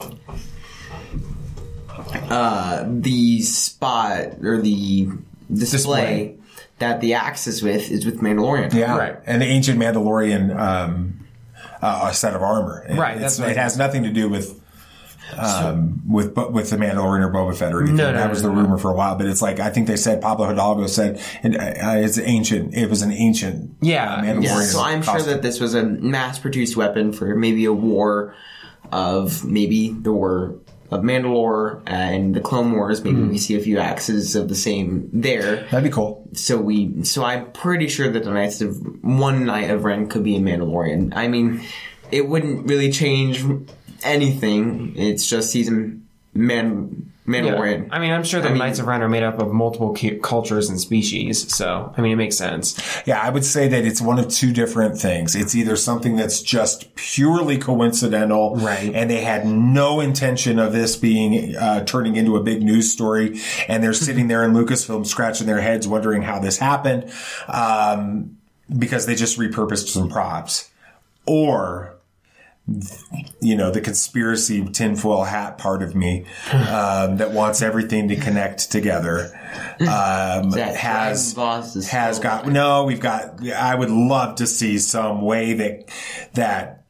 uh, 2.30 2.84
the 2.88 3.42
spot 3.42 4.44
or 4.44 4.62
the 4.62 5.10
display, 5.54 6.38
that 6.80 7.02
the 7.02 7.14
axe 7.16 7.48
is 7.48 7.62
with 7.64 7.90
is 7.92 8.06
with 8.06 8.20
Mandalorian. 8.20 8.74
yeah, 8.74 8.98
right. 8.98 9.16
An 9.26 9.42
ancient 9.42 9.80
Mandalorian 9.80 10.58
um, 10.58 11.26
uh, 11.82 12.08
a 12.10 12.14
set 12.14 12.36
of 12.36 12.42
armor. 12.42 12.86
It- 12.90 12.98
Right, 12.98 13.16
it's- 13.16 13.38
that's 13.38 13.40
right. 13.40 13.52
It 13.52 13.58
has 13.58 13.78
nothing 13.78 14.04
to 14.04 14.12
do 14.12 14.30
with. 14.30 14.62
Um, 15.38 16.02
with 16.08 16.36
with 16.38 16.70
the 16.70 16.78
Mandalorian 16.78 17.26
or 17.26 17.32
Boba 17.32 17.56
Fett 17.56 17.74
or 17.74 17.82
anything. 17.82 17.98
No, 17.98 18.12
no, 18.12 18.18
that 18.18 18.26
no, 18.26 18.30
was 18.30 18.44
no, 18.44 18.50
the 18.50 18.56
no. 18.56 18.62
rumor 18.62 18.78
for 18.78 18.92
a 18.92 18.96
while, 18.96 19.16
but 19.16 19.26
it's 19.28 19.42
like 19.42 19.60
I 19.60 19.70
think 19.70 19.88
they 19.88 19.98
said 19.98 20.22
Pablo 20.22 20.48
Hidalgo 20.48 20.88
said 20.88 21.22
and, 21.44 21.58
uh, 21.58 21.96
it's 21.98 22.18
ancient. 22.18 22.74
It 22.76 22.90
was 22.90 23.02
an 23.02 23.12
ancient. 23.12 23.76
Yeah, 23.82 24.14
uh, 24.14 24.22
Mandalorian. 24.22 24.44
Yeah, 24.44 24.62
so 24.62 24.82
I'm 24.82 25.02
sure 25.02 25.22
that 25.22 25.42
this 25.42 25.60
was 25.60 25.74
a 25.74 25.84
mass-produced 25.84 26.78
weapon 26.78 27.12
for 27.12 27.36
maybe 27.36 27.66
a 27.66 27.74
war 27.74 28.36
of 28.92 29.44
maybe 29.44 29.90
the 29.92 30.14
war 30.14 30.56
of 30.92 31.02
Mandalore 31.02 31.82
and 31.88 32.36
the 32.36 32.40
Clone 32.40 32.72
Wars. 32.72 33.04
Maybe 33.04 33.18
Hmm. 33.18 33.30
we 33.30 33.38
see 33.40 33.56
a 33.56 33.60
few 33.60 33.80
axes 33.80 34.36
of 34.36 34.48
the 34.48 34.56
same 34.56 35.10
there. 35.12 35.66
That'd 35.72 35.84
be 35.84 35.90
cool. 35.90 36.30
So 36.34 36.58
we, 36.60 37.04
so 37.04 37.24
I'm 37.24 37.52
pretty 37.52 37.88
sure 37.88 38.10
that 38.10 38.24
the 38.24 38.30
Knights 38.30 38.62
of 38.62 38.80
one 39.04 39.46
Knight 39.46 39.72
of 39.72 39.84
Ren 39.84 40.08
could 40.08 40.24
be 40.24 40.36
a 40.36 40.40
Mandalorian. 40.40 41.14
I 41.16 41.28
mean, 41.28 41.62
it 42.12 42.28
wouldn't 42.30 42.70
really 42.70 42.92
change 42.92 43.44
anything. 44.06 44.94
It's 44.96 45.28
just 45.28 45.54
he's 45.54 45.70
a 45.70 45.92
man. 46.34 47.12
Mandalorian. 47.28 47.88
I 47.90 47.98
mean, 47.98 48.12
I'm 48.12 48.24
sure 48.24 48.40
the 48.40 48.50
I 48.50 48.52
mean- 48.52 48.60
Knights 48.60 48.78
of 48.78 48.86
Ren 48.86 49.02
are 49.02 49.10
made 49.10 49.24
up 49.24 49.40
of 49.40 49.52
multiple 49.52 49.96
cu- 49.96 50.20
cultures 50.20 50.70
and 50.70 50.80
species, 50.80 51.52
so 51.52 51.92
I 51.98 52.02
mean, 52.02 52.12
it 52.12 52.18
makes 52.18 52.38
sense. 52.38 52.80
Yeah, 53.08 53.20
I 53.20 53.32
would 53.32 53.44
say 53.44 53.68
that 53.68 53.84
it's 53.84 54.00
one 54.00 54.20
of 54.20 54.28
two 54.28 54.54
different 54.54 55.00
things. 55.00 55.36
It's 55.36 55.56
either 55.56 55.76
something 55.76 56.18
that's 56.18 56.44
just 56.44 56.94
purely 56.94 57.58
coincidental, 57.58 58.58
Right. 58.58 58.94
And 58.94 59.10
they 59.10 59.22
had 59.24 59.48
no 59.48 60.02
intention 60.02 60.60
of 60.60 60.72
this 60.72 60.96
being 60.98 61.56
uh, 61.56 61.84
turning 61.86 62.16
into 62.16 62.36
a 62.36 62.44
big 62.44 62.62
news 62.62 62.92
story, 62.92 63.40
and 63.68 63.84
they're 63.84 63.94
sitting 64.08 64.28
there 64.28 64.44
in 64.44 64.54
Lucasfilm 64.54 65.08
scratching 65.08 65.48
their 65.48 65.62
heads, 65.62 65.88
wondering 65.88 66.22
how 66.22 66.38
this 66.38 66.60
happened, 66.60 67.12
um, 67.48 68.38
because 68.78 69.08
they 69.08 69.16
just 69.16 69.40
repurposed 69.40 69.88
some 69.88 70.10
props, 70.10 70.70
or 71.26 71.95
you 73.42 73.56
know, 73.56 73.70
the 73.70 73.82
conspiracy 73.82 74.66
tinfoil 74.66 75.24
hat 75.24 75.58
part 75.60 75.84
of 75.84 75.96
me 75.96 76.26
um, 76.52 77.18
that 77.18 77.32
wants 77.32 77.62
everything 77.62 78.08
to 78.08 78.16
connect 78.16 78.72
together 78.72 79.32
um, 79.82 80.50
That 80.52 80.76
has 80.76 81.36
has 81.88 82.20
got 82.20 82.48
no. 82.48 82.86
We've 82.86 83.00
got. 83.00 83.46
I 83.48 83.76
would 83.76 83.92
love 83.92 84.36
to 84.36 84.48
see 84.48 84.80
some 84.80 85.22
way 85.22 85.54
that 85.54 85.90
that 86.34 86.85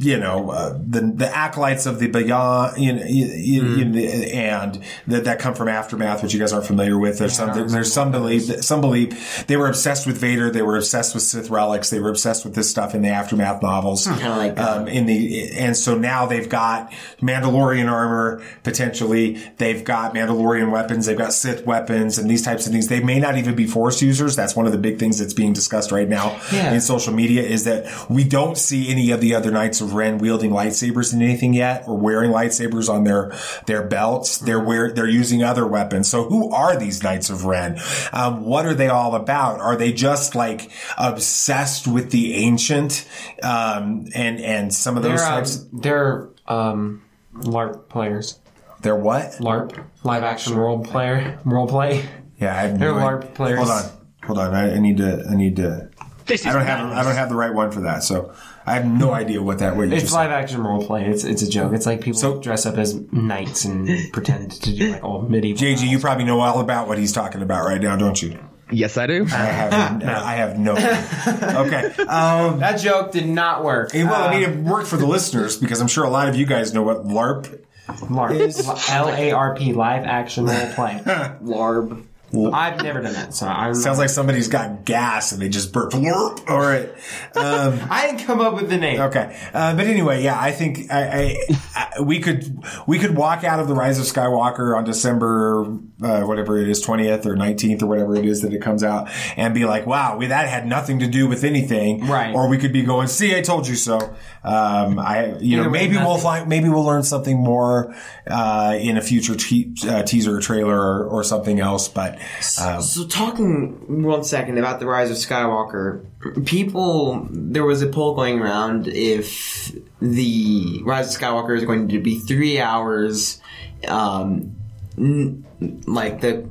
you 0.00 0.16
know 0.16 0.50
uh, 0.50 0.78
the 0.86 1.00
the 1.16 1.28
acolytes 1.36 1.84
of 1.84 1.98
the 1.98 2.06
beyond 2.06 2.78
you 2.80 2.92
know, 2.92 3.02
you, 3.04 3.26
you, 3.26 3.62
Hmm. 3.62 3.94
you 3.94 4.08
and 4.32 4.80
that 5.08 5.24
that 5.24 5.40
come 5.40 5.54
from 5.54 5.66
aftermath 5.66 6.22
which 6.22 6.32
you 6.32 6.38
guys 6.38 6.52
aren't 6.52 6.66
familiar 6.66 6.96
with. 6.96 7.18
There's 7.18 7.34
some 7.34 7.68
there's 7.68 7.92
some 7.92 8.12
belief 8.12 8.62
some 8.64 8.80
belief 8.80 9.44
they 9.48 9.56
were 9.56 9.66
obsessed 9.66 10.06
with 10.06 10.16
Vader 10.18 10.50
they 10.50 10.62
were 10.62 10.76
obsessed 10.76 11.14
with 11.14 11.24
Sith 11.24 11.50
relics 11.50 11.90
they 11.90 11.98
were 11.98 12.10
obsessed 12.10 12.44
with 12.44 12.54
this 12.54 12.70
stuff 12.70 12.94
in 12.94 13.02
the 13.02 13.08
aftermath 13.08 13.60
novels. 13.60 14.06
Kinda 14.06 14.36
like 14.36 14.58
um, 14.60 14.86
in 14.86 15.06
the 15.06 15.50
and 15.58 15.76
so 15.76 15.96
now 15.98 16.26
they've 16.26 16.48
got 16.48 16.92
Mandalorian 17.20 17.90
armor 17.90 18.40
potentially. 18.62 19.34
They've 19.56 19.82
got 19.82 20.14
Mandalorian 20.14 20.70
weapons 20.70 21.06
they've 21.06 21.18
got 21.18 21.32
Sith 21.32 21.66
weapons 21.66 22.18
and 22.18 22.30
these 22.30 22.42
types 22.42 22.66
of 22.66 22.72
things. 22.72 22.86
They 22.86 23.00
may 23.00 23.18
not 23.18 23.36
even 23.36 23.56
be 23.56 23.66
Force 23.66 24.00
users. 24.00 24.36
That's 24.36 24.54
one 24.54 24.66
of 24.66 24.72
the 24.72 24.78
big 24.78 24.98
things 25.00 25.18
that's 25.18 25.34
being 25.34 25.52
discussed 25.52 25.90
right 25.90 26.08
now 26.08 26.40
Yeah. 26.52 26.72
in 26.72 26.80
social 26.80 27.12
media 27.12 27.42
is 27.42 27.64
that 27.64 28.08
we 28.08 28.22
don't 28.24 28.56
see 28.56 28.88
any 28.88 29.10
of 29.10 29.20
the 29.20 29.34
other 29.34 29.50
Knights 29.50 29.80
of 29.88 29.94
Ren 29.94 30.18
wielding 30.18 30.50
lightsabers 30.50 31.12
in 31.14 31.22
anything 31.22 31.54
yet 31.54 31.84
or 31.86 31.96
wearing 31.96 32.30
lightsabers 32.30 32.88
on 32.88 33.04
their 33.04 33.32
their 33.66 33.82
belts 33.82 34.38
they're 34.38 34.60
wear, 34.60 34.92
they're 34.92 35.08
using 35.08 35.42
other 35.42 35.66
weapons. 35.66 36.08
So 36.08 36.24
who 36.28 36.50
are 36.52 36.76
these 36.76 37.02
Knights 37.02 37.30
of 37.30 37.44
Ren? 37.44 37.78
Um, 38.12 38.44
what 38.44 38.66
are 38.66 38.74
they 38.74 38.88
all 38.88 39.14
about? 39.14 39.60
Are 39.60 39.76
they 39.76 39.92
just 39.92 40.34
like 40.34 40.70
obsessed 40.98 41.86
with 41.88 42.10
the 42.10 42.34
ancient 42.34 43.08
um, 43.42 44.06
and 44.14 44.40
and 44.40 44.72
some 44.74 44.96
of 44.96 45.02
those 45.02 45.18
They're 45.20 45.28
um, 45.28 45.34
types 45.38 45.66
they're 45.72 46.28
um, 46.46 47.02
LARP 47.34 47.88
players. 47.88 48.38
they're 48.82 48.96
what? 48.96 49.32
LARP, 49.40 49.84
live 50.04 50.22
action 50.22 50.54
role 50.56 50.82
player, 50.84 51.38
role 51.44 51.66
play. 51.66 52.04
yeah 52.38 52.54
I 52.56 52.60
have 52.62 52.78
They're 52.78 52.92
no 52.92 52.98
LARP 52.98 53.18
idea. 53.22 53.30
players. 53.34 53.58
hold 53.58 53.70
on. 53.70 53.84
Hold 54.24 54.38
on. 54.38 54.54
I, 54.54 54.74
I 54.74 54.78
need 54.78 54.98
to 54.98 55.24
I 55.30 55.34
need 55.34 55.56
to 55.56 55.88
This 56.26 56.44
I 56.46 56.52
don't 56.52 56.66
have 56.66 56.80
I 56.92 57.02
don't 57.02 57.14
have 57.14 57.28
the 57.30 57.36
right 57.36 57.54
one 57.54 57.70
for 57.70 57.80
that 57.82 58.02
so 58.02 58.32
I 58.68 58.74
have 58.74 58.86
no 58.86 59.12
idea 59.12 59.42
what 59.42 59.58
that 59.60 59.76
what 59.76 59.88
you 59.88 59.94
It's 59.94 60.02
just 60.04 60.14
live 60.14 60.30
action 60.30 60.62
role 60.62 60.84
play. 60.86 61.06
It's 61.06 61.24
it's 61.24 61.42
a 61.42 61.48
joke. 61.50 61.72
It's 61.72 61.86
like 61.86 62.00
people 62.00 62.18
So- 62.20 62.40
dress 62.40 62.66
up 62.66 62.76
as 62.78 62.94
knights 63.12 63.64
and 63.64 63.88
pretend 64.12 64.52
to 64.52 64.74
do 64.74 64.92
like 64.92 65.02
all 65.04 65.22
medieval. 65.22 65.60
JG, 65.66 65.88
you 65.88 65.98
probably 65.98 66.24
know 66.24 66.40
all 66.40 66.60
about 66.60 66.88
what 66.88 66.98
he's 66.98 67.12
talking 67.12 67.42
about 67.42 67.64
right 67.64 67.80
now, 67.80 67.96
don't 67.96 68.20
you? 68.22 68.38
Yes, 68.70 68.98
I 68.98 69.06
do. 69.06 69.24
I 69.24 69.26
have, 69.26 69.72
I 70.04 70.34
have 70.34 70.58
no. 70.58 70.72
okay. 70.74 71.86
Um, 72.02 72.58
that 72.60 72.76
joke 72.78 73.12
did 73.12 73.26
not 73.26 73.64
work. 73.64 73.92
well, 73.94 74.12
I 74.14 74.30
mean, 74.38 74.44
Uh, 74.44 74.52
it 74.52 74.56
worked 74.58 74.88
for 74.88 74.98
the 74.98 75.06
listeners 75.06 75.56
because 75.56 75.80
I'm 75.80 75.88
sure 75.88 76.04
a 76.04 76.10
lot 76.10 76.28
of 76.28 76.36
you 76.36 76.44
guys 76.44 76.74
know 76.74 76.82
what 76.82 77.06
LARP. 77.06 77.60
LARP, 77.88 78.38
is 78.38 78.68
L 78.90 79.08
A 79.08 79.30
R 79.32 79.54
P, 79.56 79.72
live 79.72 80.04
action 80.04 80.44
role 80.44 80.72
play. 80.74 81.00
Larb. 81.42 82.04
I've 82.32 82.82
never 82.82 83.00
done 83.00 83.14
that, 83.14 83.34
so 83.34 83.46
I'm. 83.46 83.74
Sounds 83.74 83.98
like 83.98 84.10
somebody's 84.10 84.48
got 84.48 84.84
gas 84.84 85.32
and 85.32 85.40
they 85.40 85.48
just 85.48 85.72
LARP. 85.72 86.48
All 86.48 86.60
right. 86.60 86.88
Um, 87.34 87.80
I 87.90 88.06
didn't 88.06 88.26
come 88.26 88.40
up 88.40 88.54
with 88.54 88.68
the 88.68 88.76
name. 88.76 89.00
Okay, 89.00 89.36
uh, 89.54 89.74
but 89.74 89.86
anyway, 89.86 90.22
yeah, 90.22 90.38
I 90.38 90.52
think 90.52 90.90
I, 90.90 91.36
I, 91.76 91.90
I, 91.96 92.00
we 92.02 92.20
could 92.20 92.64
we 92.86 92.98
could 92.98 93.16
walk 93.16 93.44
out 93.44 93.60
of 93.60 93.68
the 93.68 93.74
Rise 93.74 93.98
of 93.98 94.04
Skywalker 94.04 94.76
on 94.76 94.84
December 94.84 95.64
uh, 96.02 96.22
whatever 96.22 96.58
it 96.58 96.68
is, 96.68 96.80
twentieth 96.80 97.26
or 97.26 97.34
nineteenth 97.34 97.82
or 97.82 97.86
whatever 97.86 98.16
it 98.16 98.24
is 98.24 98.42
that 98.42 98.52
it 98.52 98.60
comes 98.62 98.84
out, 98.84 99.08
and 99.36 99.54
be 99.54 99.64
like, 99.64 99.86
wow, 99.86 100.16
we, 100.16 100.26
that 100.26 100.48
had 100.48 100.66
nothing 100.66 100.98
to 101.00 101.06
do 101.06 101.26
with 101.28 101.44
anything, 101.44 102.06
Right. 102.06 102.34
Or 102.34 102.48
we 102.48 102.58
could 102.58 102.72
be 102.72 102.82
going, 102.82 103.08
see, 103.08 103.36
I 103.36 103.42
told 103.42 103.66
you 103.66 103.74
so. 103.74 103.98
Um, 104.44 104.98
I, 104.98 105.36
you 105.40 105.56
know, 105.56 105.62
Either 105.62 105.70
way, 105.70 105.86
maybe 105.86 105.96
we'll 105.96 106.18
find, 106.18 106.48
maybe 106.48 106.68
we'll 106.68 106.84
learn 106.84 107.02
something 107.02 107.36
more 107.36 107.94
uh, 108.26 108.76
in 108.80 108.96
a 108.96 109.02
future 109.02 109.34
te- 109.34 109.74
uh, 109.86 110.02
teaser 110.02 110.36
or 110.36 110.40
trailer 110.40 110.78
or, 110.78 111.06
or 111.06 111.24
something 111.24 111.60
else, 111.60 111.88
but. 111.88 112.17
Um, 112.60 112.82
So 112.82 113.06
talking 113.06 114.02
one 114.02 114.24
second 114.24 114.58
about 114.58 114.80
the 114.80 114.86
rise 114.86 115.10
of 115.10 115.16
Skywalker, 115.16 116.04
people 116.46 117.26
there 117.30 117.64
was 117.64 117.82
a 117.82 117.86
poll 117.88 118.14
going 118.14 118.40
around 118.40 118.88
if 118.88 119.72
the 120.00 120.82
rise 120.84 121.14
of 121.14 121.20
Skywalker 121.20 121.56
is 121.56 121.64
going 121.64 121.88
to 121.88 122.00
be 122.00 122.18
three 122.18 122.60
hours. 122.60 123.40
Um, 123.86 124.56
n- 124.96 125.44
like 125.86 126.20
the 126.20 126.48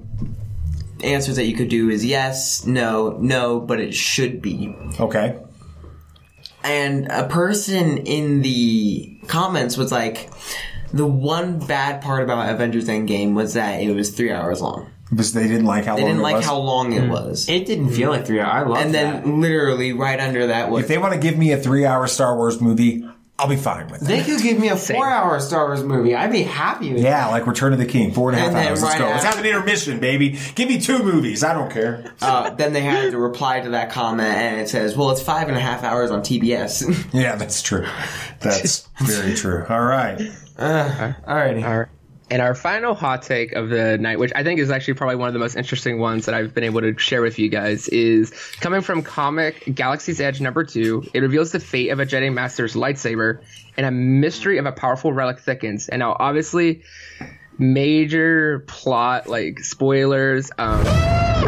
answers 1.04 1.36
that 1.36 1.46
you 1.46 1.56
could 1.56 1.70
do 1.70 1.90
is 1.90 2.04
yes, 2.06 2.66
no, 2.66 3.18
no, 3.20 3.60
but 3.60 3.80
it 3.80 3.94
should 3.94 4.42
be. 4.42 4.76
okay. 5.00 5.38
And 6.64 7.08
a 7.12 7.28
person 7.28 7.98
in 8.00 8.42
the 8.42 9.20
comments 9.28 9.78
was 9.78 9.92
like, 9.92 10.30
the 10.92 11.06
one 11.06 11.60
bad 11.60 12.02
part 12.02 12.24
about 12.24 12.50
Avengers 12.50 12.88
Endgame 12.88 13.34
was 13.36 13.54
that 13.54 13.82
it 13.82 13.94
was 13.94 14.10
three 14.12 14.32
hours 14.32 14.62
long. 14.62 14.90
Because 15.10 15.32
they 15.34 15.48
didn't 15.48 15.66
like 15.66 15.86
how 15.86 15.98
long 15.98 16.02
it 16.02 16.04
was. 16.04 16.06
They 16.06 16.06
long 16.06 16.10
didn't 16.10 16.20
it 16.20 16.24
like 16.24 16.36
was. 16.38 16.46
how 16.46 16.58
long 16.58 16.94
it 16.94 17.10
was. 17.10 17.50
It 17.50 17.66
didn't 17.66 17.90
feel 17.92 18.10
like 18.10 18.26
three 18.26 18.40
hours. 18.42 18.54
I 18.54 18.68
love 18.68 18.78
that. 18.78 18.86
and 18.86 18.94
that. 18.96 19.24
then 19.24 19.42
literally 19.42 19.94
right 19.94 20.20
under 20.20 20.48
that 20.48 20.70
was 20.70 20.84
if 20.84 20.88
they 20.90 20.98
want 20.98 21.14
to 21.14 21.20
give 21.20 21.38
me 21.38 21.52
a 21.54 21.58
three-hour 21.58 22.08
Star 22.08 22.36
Wars 22.36 22.60
movie, 22.60 23.08
I'll 23.40 23.48
be 23.48 23.56
fine 23.56 23.88
with 23.90 24.02
it. 24.02 24.06
They 24.06 24.24
could 24.24 24.42
give 24.42 24.60
me 24.60 24.68
a 24.70 24.76
four-hour 24.76 25.40
Star 25.40 25.68
Wars 25.68 25.84
movie. 25.84 26.14
I'd 26.16 26.32
be 26.32 26.42
happy 26.44 26.92
with 26.92 27.04
Yeah, 27.04 27.28
like 27.28 27.48
Return 27.48 27.72
of 27.72 27.80
the 27.80 27.86
King, 27.86 28.12
four 28.12 28.30
and 28.32 28.38
a 28.38 28.40
half 28.40 28.48
And 28.50 28.58
then 28.58 28.68
hours. 28.68 28.82
Let's 28.82 28.94
right 28.96 29.00
go. 29.00 29.06
Let's 29.12 29.24
have 29.24 29.38
an 29.40 29.46
intermission, 29.46 30.00
baby. 30.00 30.38
Give 30.56 30.68
me 30.68 30.80
two 30.82 31.02
movies. 31.04 31.44
I 31.44 31.54
don't 31.54 31.72
care. 31.72 32.14
uh, 32.22 32.50
then 32.50 32.74
they 32.74 32.82
had 32.82 33.12
to 33.12 33.18
reply 33.18 33.62
to 33.62 33.70
that 33.70 33.92
comment 33.92 34.28
and 34.28 34.60
it 34.60 34.68
says, 34.70 34.98
well, 34.98 35.12
it's 35.12 35.22
five 35.22 35.48
and 35.48 35.56
a 35.56 35.62
half 35.62 35.84
hours 35.84 36.12
on 36.12 36.22
TBS. 36.22 37.14
Yeah, 37.14 37.36
that's 37.36 37.62
true. 37.62 37.86
That's 38.42 38.88
very 39.00 39.36
true. 39.36 39.66
All 39.70 39.82
right. 39.84 40.20
Uh, 40.58 41.14
alrighty. 41.28 41.64
All 41.64 41.78
right. 41.80 41.88
And 42.30 42.42
our 42.42 42.56
final 42.56 42.94
hot 42.94 43.22
take 43.22 43.54
of 43.54 43.70
the 43.70 43.98
night, 43.98 44.20
which 44.20 44.34
I 44.36 44.44
think 44.44 44.60
is 44.60 44.70
actually 44.70 44.96
probably 44.96 45.16
one 45.16 45.30
of 45.30 45.34
the 45.34 45.40
most 45.40 45.56
interesting 45.56 45.98
ones 45.98 46.26
that 46.26 46.36
I've 46.36 46.54
been 46.54 46.66
able 46.66 46.82
to 46.82 46.98
share 46.98 47.22
with 47.22 47.40
you 47.40 47.48
guys, 47.48 47.88
is 47.88 48.32
coming 48.60 48.82
from 48.82 49.02
comic 49.02 49.64
Galaxy's 49.74 50.20
Edge 50.20 50.42
number 50.42 50.66
two. 50.66 51.06
It 51.14 51.22
reveals 51.22 51.54
the 51.54 51.62
fate 51.62 51.90
of 51.90 52.02
a 52.02 52.06
Jedi 52.06 52.34
Master's 52.34 52.74
lightsaber, 52.74 53.42
and 53.78 53.86
a 53.86 53.92
mystery 53.92 54.58
of 54.58 54.66
a 54.66 54.74
powerful 54.74 55.14
relic 55.14 55.40
thickens. 55.40 55.88
And 55.88 56.00
now, 56.00 56.18
obviously, 56.20 56.84
major 57.58 58.60
plot 58.68 59.28
like 59.28 59.60
spoilers. 59.60 60.52
Um, 60.58 60.84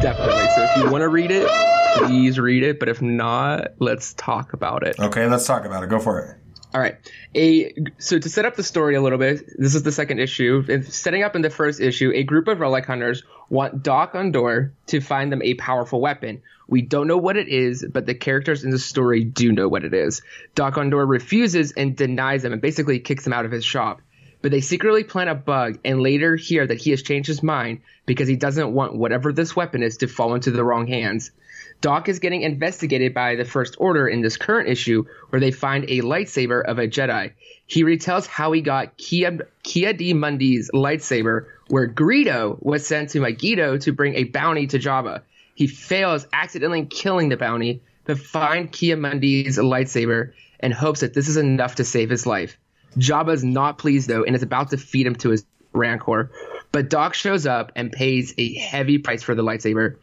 definitely. 0.00 0.46
So 0.54 0.62
if 0.62 0.76
you 0.78 0.90
want 0.90 1.02
to 1.02 1.08
read 1.08 1.30
it, 1.30 1.48
please 1.96 2.38
read 2.38 2.62
it. 2.62 2.80
But 2.80 2.88
if 2.88 3.02
not, 3.02 3.72
let's 3.78 4.14
talk 4.14 4.52
about 4.52 4.86
it. 4.86 4.98
Okay, 4.98 5.26
let's 5.26 5.46
talk 5.46 5.64
about 5.64 5.82
it. 5.82 5.90
Go 5.90 5.98
for 5.98 6.20
it. 6.20 6.36
All 6.74 6.80
right. 6.80 6.96
A 7.34 7.72
so 7.98 8.18
to 8.18 8.28
set 8.28 8.44
up 8.44 8.54
the 8.56 8.62
story 8.62 8.94
a 8.94 9.00
little 9.00 9.18
bit, 9.18 9.58
this 9.58 9.74
is 9.74 9.82
the 9.84 9.92
second 9.92 10.18
issue. 10.18 10.82
Setting 10.82 11.22
up 11.22 11.34
in 11.34 11.42
the 11.42 11.50
first 11.50 11.80
issue, 11.80 12.12
a 12.14 12.24
group 12.24 12.46
of 12.46 12.60
relic 12.60 12.84
hunters 12.84 13.22
want 13.48 13.82
Dok-Ondar 13.82 14.72
to 14.88 15.00
find 15.00 15.32
them 15.32 15.40
a 15.42 15.54
powerful 15.54 16.00
weapon. 16.00 16.42
We 16.66 16.82
don't 16.82 17.06
know 17.06 17.16
what 17.16 17.38
it 17.38 17.48
is, 17.48 17.86
but 17.90 18.04
the 18.04 18.14
characters 18.14 18.64
in 18.64 18.70
the 18.70 18.78
story 18.78 19.24
do 19.24 19.50
know 19.52 19.68
what 19.68 19.84
it 19.84 19.94
is. 19.94 20.20
Dok-Ondar 20.54 21.08
refuses 21.08 21.72
and 21.72 21.96
denies 21.96 22.42
them 22.42 22.52
and 22.52 22.60
basically 22.60 23.00
kicks 23.00 23.24
them 23.24 23.32
out 23.32 23.46
of 23.46 23.50
his 23.50 23.64
shop. 23.64 24.02
But 24.40 24.52
they 24.52 24.60
secretly 24.60 25.04
plant 25.04 25.30
a 25.30 25.34
bug 25.34 25.78
and 25.84 26.00
later 26.00 26.36
hear 26.36 26.66
that 26.66 26.80
he 26.80 26.90
has 26.90 27.02
changed 27.02 27.26
his 27.26 27.42
mind 27.42 27.80
because 28.06 28.28
he 28.28 28.36
doesn't 28.36 28.72
want 28.72 28.94
whatever 28.94 29.32
this 29.32 29.56
weapon 29.56 29.82
is 29.82 29.96
to 29.98 30.06
fall 30.06 30.34
into 30.34 30.50
the 30.50 30.64
wrong 30.64 30.86
hands. 30.86 31.32
Doc 31.80 32.08
is 32.08 32.18
getting 32.18 32.42
investigated 32.42 33.14
by 33.14 33.36
the 33.36 33.44
First 33.44 33.76
Order 33.78 34.08
in 34.08 34.20
this 34.20 34.36
current 34.36 34.68
issue, 34.68 35.04
where 35.30 35.38
they 35.38 35.52
find 35.52 35.84
a 35.84 36.00
lightsaber 36.00 36.64
of 36.64 36.78
a 36.78 36.88
Jedi. 36.88 37.32
He 37.66 37.84
retells 37.84 38.26
how 38.26 38.50
he 38.52 38.62
got 38.62 38.96
Kia, 38.96 39.46
Ki-Adi-Mundi's 39.62 40.70
lightsaber, 40.72 41.46
where 41.68 41.86
Greedo 41.86 42.60
was 42.60 42.86
sent 42.86 43.10
to 43.10 43.20
Megiddo 43.20 43.78
to 43.78 43.92
bring 43.92 44.14
a 44.14 44.24
bounty 44.24 44.66
to 44.68 44.78
Jabba. 44.78 45.22
He 45.54 45.66
fails, 45.66 46.26
accidentally 46.32 46.86
killing 46.86 47.28
the 47.28 47.36
bounty, 47.36 47.82
but 48.04 48.18
finds 48.18 48.76
Kia 48.76 48.96
Mundi's 48.96 49.58
lightsaber 49.58 50.32
and 50.58 50.72
hopes 50.72 51.00
that 51.00 51.14
this 51.14 51.28
is 51.28 51.36
enough 51.36 51.76
to 51.76 51.84
save 51.84 52.10
his 52.10 52.26
life. 52.26 52.58
Jabba 52.96 53.32
is 53.34 53.44
not 53.44 53.78
pleased 53.78 54.08
though 54.08 54.24
and 54.24 54.34
is 54.34 54.42
about 54.42 54.70
to 54.70 54.76
feed 54.76 55.06
him 55.06 55.14
to 55.16 55.30
his 55.30 55.44
Rancor, 55.72 56.30
but 56.72 56.88
Doc 56.88 57.14
shows 57.14 57.46
up 57.46 57.72
and 57.76 57.92
pays 57.92 58.34
a 58.38 58.54
heavy 58.54 58.98
price 58.98 59.22
for 59.22 59.34
the 59.34 59.42
lightsaber 59.42 59.96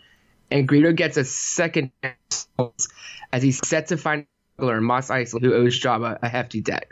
and 0.51 0.67
Greedo 0.67 0.95
gets 0.95 1.17
a 1.17 1.25
second 1.25 1.91
as 3.31 3.43
he's 3.43 3.65
set 3.67 3.87
to 3.87 3.97
find 3.97 4.21
a 4.21 4.25
smuggler 4.55 4.81
Mos 4.81 5.09
Eisley 5.09 5.41
who 5.41 5.53
owes 5.53 5.79
Jabba 5.79 6.19
a 6.21 6.29
hefty 6.29 6.61
debt. 6.61 6.91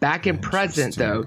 Back 0.00 0.26
in 0.26 0.38
present, 0.38 0.96
though, 0.96 1.26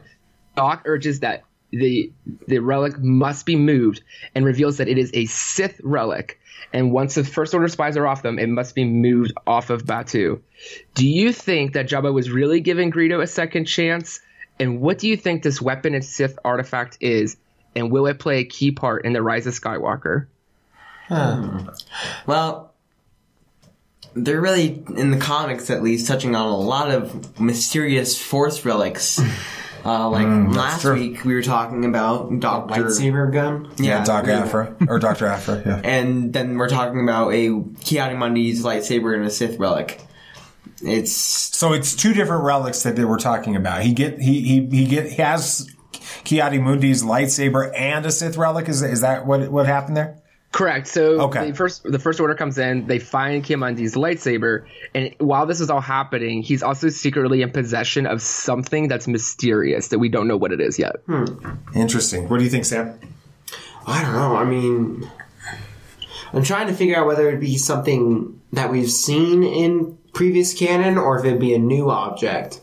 Doc 0.55 0.83
urges 0.85 1.21
that 1.21 1.43
the 1.71 2.11
the 2.47 2.59
relic 2.59 2.99
must 2.99 3.45
be 3.45 3.55
moved 3.55 4.03
and 4.35 4.45
reveals 4.45 4.77
that 4.77 4.87
it 4.87 4.97
is 4.97 5.11
a 5.13 5.25
Sith 5.25 5.79
relic. 5.83 6.39
And 6.73 6.91
once 6.91 7.15
the 7.15 7.23
First 7.23 7.53
Order 7.53 7.67
spies 7.67 7.97
are 7.97 8.07
off 8.07 8.21
them, 8.21 8.39
it 8.39 8.47
must 8.47 8.75
be 8.75 8.85
moved 8.85 9.33
off 9.45 9.69
of 9.69 9.85
Batuu. 9.85 10.41
Do 10.93 11.07
you 11.07 11.33
think 11.33 11.73
that 11.73 11.87
Jabba 11.87 12.13
was 12.13 12.29
really 12.29 12.61
giving 12.61 12.91
Greedo 12.91 13.21
a 13.21 13.27
second 13.27 13.65
chance? 13.65 14.21
And 14.59 14.79
what 14.79 14.99
do 14.99 15.07
you 15.07 15.17
think 15.17 15.43
this 15.43 15.61
weapon 15.61 15.95
and 15.95 16.05
Sith 16.05 16.37
artifact 16.45 16.97
is? 17.01 17.35
And 17.75 17.91
will 17.91 18.05
it 18.07 18.19
play 18.19 18.39
a 18.39 18.45
key 18.45 18.71
part 18.71 19.05
in 19.05 19.13
the 19.13 19.21
rise 19.21 19.47
of 19.47 19.53
Skywalker? 19.53 20.27
Hmm. 21.07 21.67
Well, 22.25 22.73
they're 24.13 24.41
really 24.41 24.83
in 24.95 25.11
the 25.11 25.17
comics 25.17 25.69
at 25.69 25.81
least 25.83 26.07
touching 26.07 26.35
on 26.35 26.47
a 26.47 26.57
lot 26.57 26.91
of 26.91 27.39
mysterious 27.39 28.21
Force 28.21 28.65
relics. 28.65 29.21
Uh, 29.83 30.09
like 30.09 30.27
Mm, 30.27 30.55
last 30.55 30.81
true. 30.81 30.93
week, 30.93 31.25
we 31.25 31.33
were 31.33 31.41
talking 31.41 31.85
about 31.85 32.39
Doctor 32.39 32.83
Lightsaber 32.83 33.31
gun. 33.33 33.69
Yeah, 33.77 34.03
Doc 34.03 34.25
we- 34.25 34.31
Aphra 34.31 34.75
or 34.87 34.99
Doctor 34.99 35.25
Aphra. 35.25 35.61
Yeah. 35.65 35.81
and 35.83 36.31
then 36.33 36.57
we're 36.57 36.69
talking 36.69 37.01
about 37.01 37.33
a 37.33 37.63
Ki-Adi-Mundi's 37.83 38.63
lightsaber 38.63 39.15
and 39.15 39.25
a 39.25 39.29
Sith 39.29 39.57
relic. 39.57 40.01
It's 40.83 41.11
So 41.13 41.73
it's 41.73 41.95
two 41.95 42.13
different 42.13 42.43
relics 42.43 42.83
that 42.83 42.95
they 42.95 43.05
were 43.05 43.17
talking 43.17 43.55
about. 43.55 43.81
He 43.83 43.93
get 43.93 44.19
he 44.19 44.41
he 44.41 44.67
he 44.67 44.85
get 44.85 45.07
he 45.11 45.21
has 45.21 45.67
Ki-Adi-Mundi's 46.23 47.03
lightsaber 47.03 47.71
and 47.77 48.05
a 48.05 48.11
Sith 48.11 48.37
relic. 48.37 48.69
Is 48.69 48.81
is 48.81 49.01
that 49.01 49.25
what 49.25 49.51
what 49.51 49.65
happened 49.65 49.97
there? 49.97 50.20
Correct. 50.51 50.87
So 50.87 51.21
Okay. 51.21 51.51
the 51.51 51.55
first 51.55 51.83
the 51.83 51.99
first 51.99 52.19
order 52.19 52.35
comes 52.35 52.57
in, 52.57 52.85
they 52.87 52.99
find 52.99 53.41
Kiamundi's 53.43 53.95
lightsaber, 53.95 54.65
and 54.93 55.15
while 55.19 55.45
this 55.45 55.61
is 55.61 55.69
all 55.69 55.79
happening, 55.79 56.41
he's 56.43 56.61
also 56.61 56.89
secretly 56.89 57.41
in 57.41 57.51
possession 57.51 58.05
of 58.05 58.21
something 58.21 58.89
that's 58.89 59.07
mysterious 59.07 59.87
that 59.89 59.99
we 59.99 60.09
don't 60.09 60.27
know 60.27 60.35
what 60.35 60.51
it 60.51 60.59
is 60.59 60.77
yet. 60.77 60.97
Interesting. 61.73 62.27
What 62.27 62.39
do 62.39 62.43
you 62.43 62.49
think, 62.49 62.65
Sam? 62.65 62.99
I 63.87 64.01
don't 64.03 64.13
know. 64.13 64.35
I 64.35 64.43
mean, 64.43 65.09
I'm 66.33 66.43
trying 66.43 66.67
to 66.67 66.73
figure 66.73 66.97
out 66.97 67.07
whether 67.07 67.29
it'd 67.29 67.39
be 67.39 67.57
something 67.57 68.39
that 68.51 68.71
we've 68.71 68.91
seen 68.91 69.43
in 69.43 69.97
previous 70.13 70.53
canon 70.53 70.97
or 70.97 71.17
if 71.17 71.23
it'd 71.25 71.39
be 71.39 71.53
a 71.53 71.59
new 71.59 71.89
object, 71.89 72.59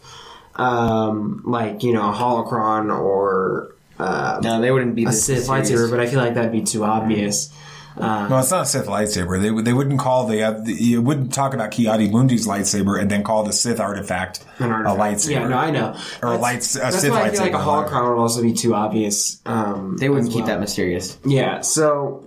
um, 0.57 1.43
like 1.47 1.83
you 1.83 1.95
know, 1.95 2.11
a 2.11 2.13
holocron 2.13 2.95
or 2.95 3.75
uh, 3.99 4.41
no, 4.43 4.61
they 4.61 4.71
wouldn't 4.71 4.95
be 4.95 5.05
a 5.05 5.07
this 5.07 5.25
Sith 5.25 5.49
lightsaber. 5.49 5.91
But 5.91 6.01
I 6.01 6.07
feel 6.07 6.21
like 6.21 6.35
that'd 6.35 6.53
be 6.53 6.63
too 6.63 6.85
obvious. 6.85 7.51
Um, 8.01 8.31
No, 8.31 8.39
it's 8.39 8.51
not 8.51 8.63
a 8.63 8.67
Sith 8.67 8.87
lightsaber. 8.87 9.41
They 9.41 9.63
they 9.63 9.73
wouldn't 9.73 9.99
call 10.01 10.27
the, 10.27 10.43
uh, 10.43 10.51
the 10.53 10.73
you 10.73 11.03
wouldn't 11.03 11.33
talk 11.33 11.55
about 11.55 11.71
Ki-Adi-Mundi's 11.71 12.47
lightsaber 12.47 13.01
and 13.01 13.11
then 13.11 13.23
call 13.25 13.43
the 13.45 13.53
Sith 13.53 13.81
artifact, 13.81 14.45
An 14.59 14.71
artifact. 14.73 14.97
a 14.99 15.01
lightsaber. 15.03 15.31
Yeah, 15.31 15.49
no, 15.49 15.57
I 15.59 15.71
know. 15.71 15.97
Or 16.23 16.29
a 16.35 16.39
That's- 16.39 16.41
lights 16.41 16.77
a 16.77 16.79
That's 16.81 17.01
Sith 17.01 17.11
why 17.11 17.23
I 17.23 17.29
lightsaber. 17.29 17.33
feel 17.33 17.41
like 17.43 17.53
a 17.55 17.57
or 17.57 17.77
whatever. 17.83 17.95
holocron 17.97 18.09
would 18.17 18.21
also 18.23 18.43
be 18.43 18.53
too 18.53 18.75
obvious. 18.75 19.41
Um, 19.47 19.97
They 19.99 20.09
wouldn't 20.09 20.29
keep 20.33 20.45
well. 20.45 20.47
that 20.49 20.61
mysterious. 20.61 21.19
Yeah, 21.25 21.61
so 21.61 22.25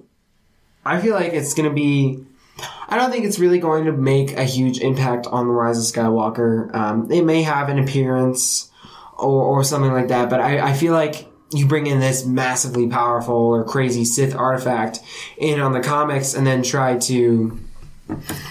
I 0.86 1.00
feel 1.02 1.16
like 1.16 1.34
it's 1.34 1.54
going 1.54 1.70
to 1.70 1.76
be. 1.76 2.26
I 2.90 2.98
don't 2.98 3.10
think 3.12 3.24
it's 3.26 3.40
really 3.40 3.60
going 3.60 3.86
to 3.86 3.94
make 3.94 4.38
a 4.38 4.44
huge 4.44 4.80
impact 4.80 5.26
on 5.26 5.48
the 5.48 5.54
Rise 5.54 5.78
of 5.80 5.86
Skywalker. 5.96 6.74
Um, 6.76 7.10
it 7.12 7.24
may 7.24 7.42
have 7.44 7.70
an 7.70 7.80
appearance 7.80 8.70
or, 9.18 9.42
or 9.44 9.64
something 9.64 9.92
like 9.94 10.10
that, 10.10 10.30
but 10.30 10.42
I, 10.42 10.60
I 10.72 10.74
feel 10.74 10.92
like 10.94 11.28
you 11.52 11.66
bring 11.68 11.88
in 11.88 12.00
this 12.00 12.26
massively 12.26 12.88
powerful 12.88 13.36
or 13.36 13.64
crazy 13.64 14.06
Sith 14.06 14.36
artifact 14.36 15.00
in 15.38 15.60
on 15.60 15.74
the 15.74 15.82
comics 15.82 16.34
and 16.34 16.48
then 16.48 16.64
try 16.64 16.98
to 16.98 17.60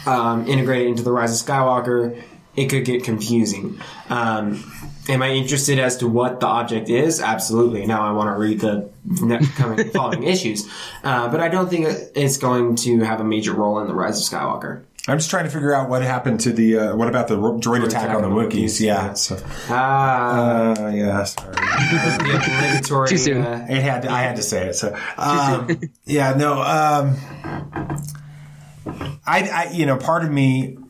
um, 0.07 0.47
integrate 0.47 0.87
it 0.87 0.89
into 0.89 1.03
the 1.03 1.13
Rise 1.13 1.41
of 1.41 1.47
Skywalker, 1.47 2.23
it 2.57 2.69
could 2.69 2.85
get 2.85 3.05
confusing. 3.05 3.81
Um, 4.09 4.65
am 5.09 5.23
I 5.23 5.31
interested 5.31 5.79
as 5.79 5.99
to 5.99 6.09
what 6.09 6.41
the 6.41 6.47
object 6.47 6.89
is? 6.89 7.21
Absolutely. 7.21 7.87
Now 7.87 8.03
I 8.03 8.13
want 8.13 8.29
to 8.29 8.39
read 8.39 8.61
the 8.61 8.91
coming 9.57 9.89
following 9.93 10.25
issues, 10.25 10.69
uh, 11.05 11.29
but 11.29 11.41
I 11.41 11.49
don't 11.49 11.69
think 11.69 11.87
it's 12.15 12.39
going 12.39 12.77
to 12.77 13.01
have 13.01 13.21
a 13.21 13.25
major 13.25 13.53
role 13.53 13.81
in 13.81 13.87
the 13.87 13.95
Rise 13.95 14.19
of 14.19 14.39
Skywalker. 14.39 14.83
I'm 15.11 15.19
just 15.19 15.31
trying 15.31 15.45
to 15.45 15.51
figure 15.51 15.75
out 15.75 15.89
what 15.91 16.03
happened 16.03 16.41
to 16.41 16.53
the 16.53 16.79
uh, 16.79 16.97
what 16.97 17.09
about 17.09 17.29
the 17.29 17.37
ro- 17.37 17.59
droid 17.59 17.85
attack, 17.85 18.11
on 18.15 18.23
the 18.23 18.29
Wookiees? 18.29 18.81
Yeah. 18.81 19.13
So, 19.15 19.39
Ah, 19.69 20.75
uh, 20.85 20.89
yeah. 20.91 21.25
Sorry. 21.25 21.55
obligatory. 22.21 23.09
Too 23.09 23.19
soon. 23.19 23.43
uh, 23.43 23.67
It 23.69 23.83
had 23.83 24.03
to, 24.03 24.11
I 24.11 24.23
had 24.23 24.37
to 24.37 24.43
say 24.43 24.69
it. 24.69 24.75
So, 24.75 24.97
um, 25.19 25.81
yeah, 26.05 26.35
no. 26.35 26.55
Um, 26.63 27.17
I, 29.27 29.49
I, 29.49 29.71
you 29.73 29.87
know, 29.87 29.97
part 29.97 30.25
of 30.25 30.31
me 30.31 30.77
uh, 30.77 30.81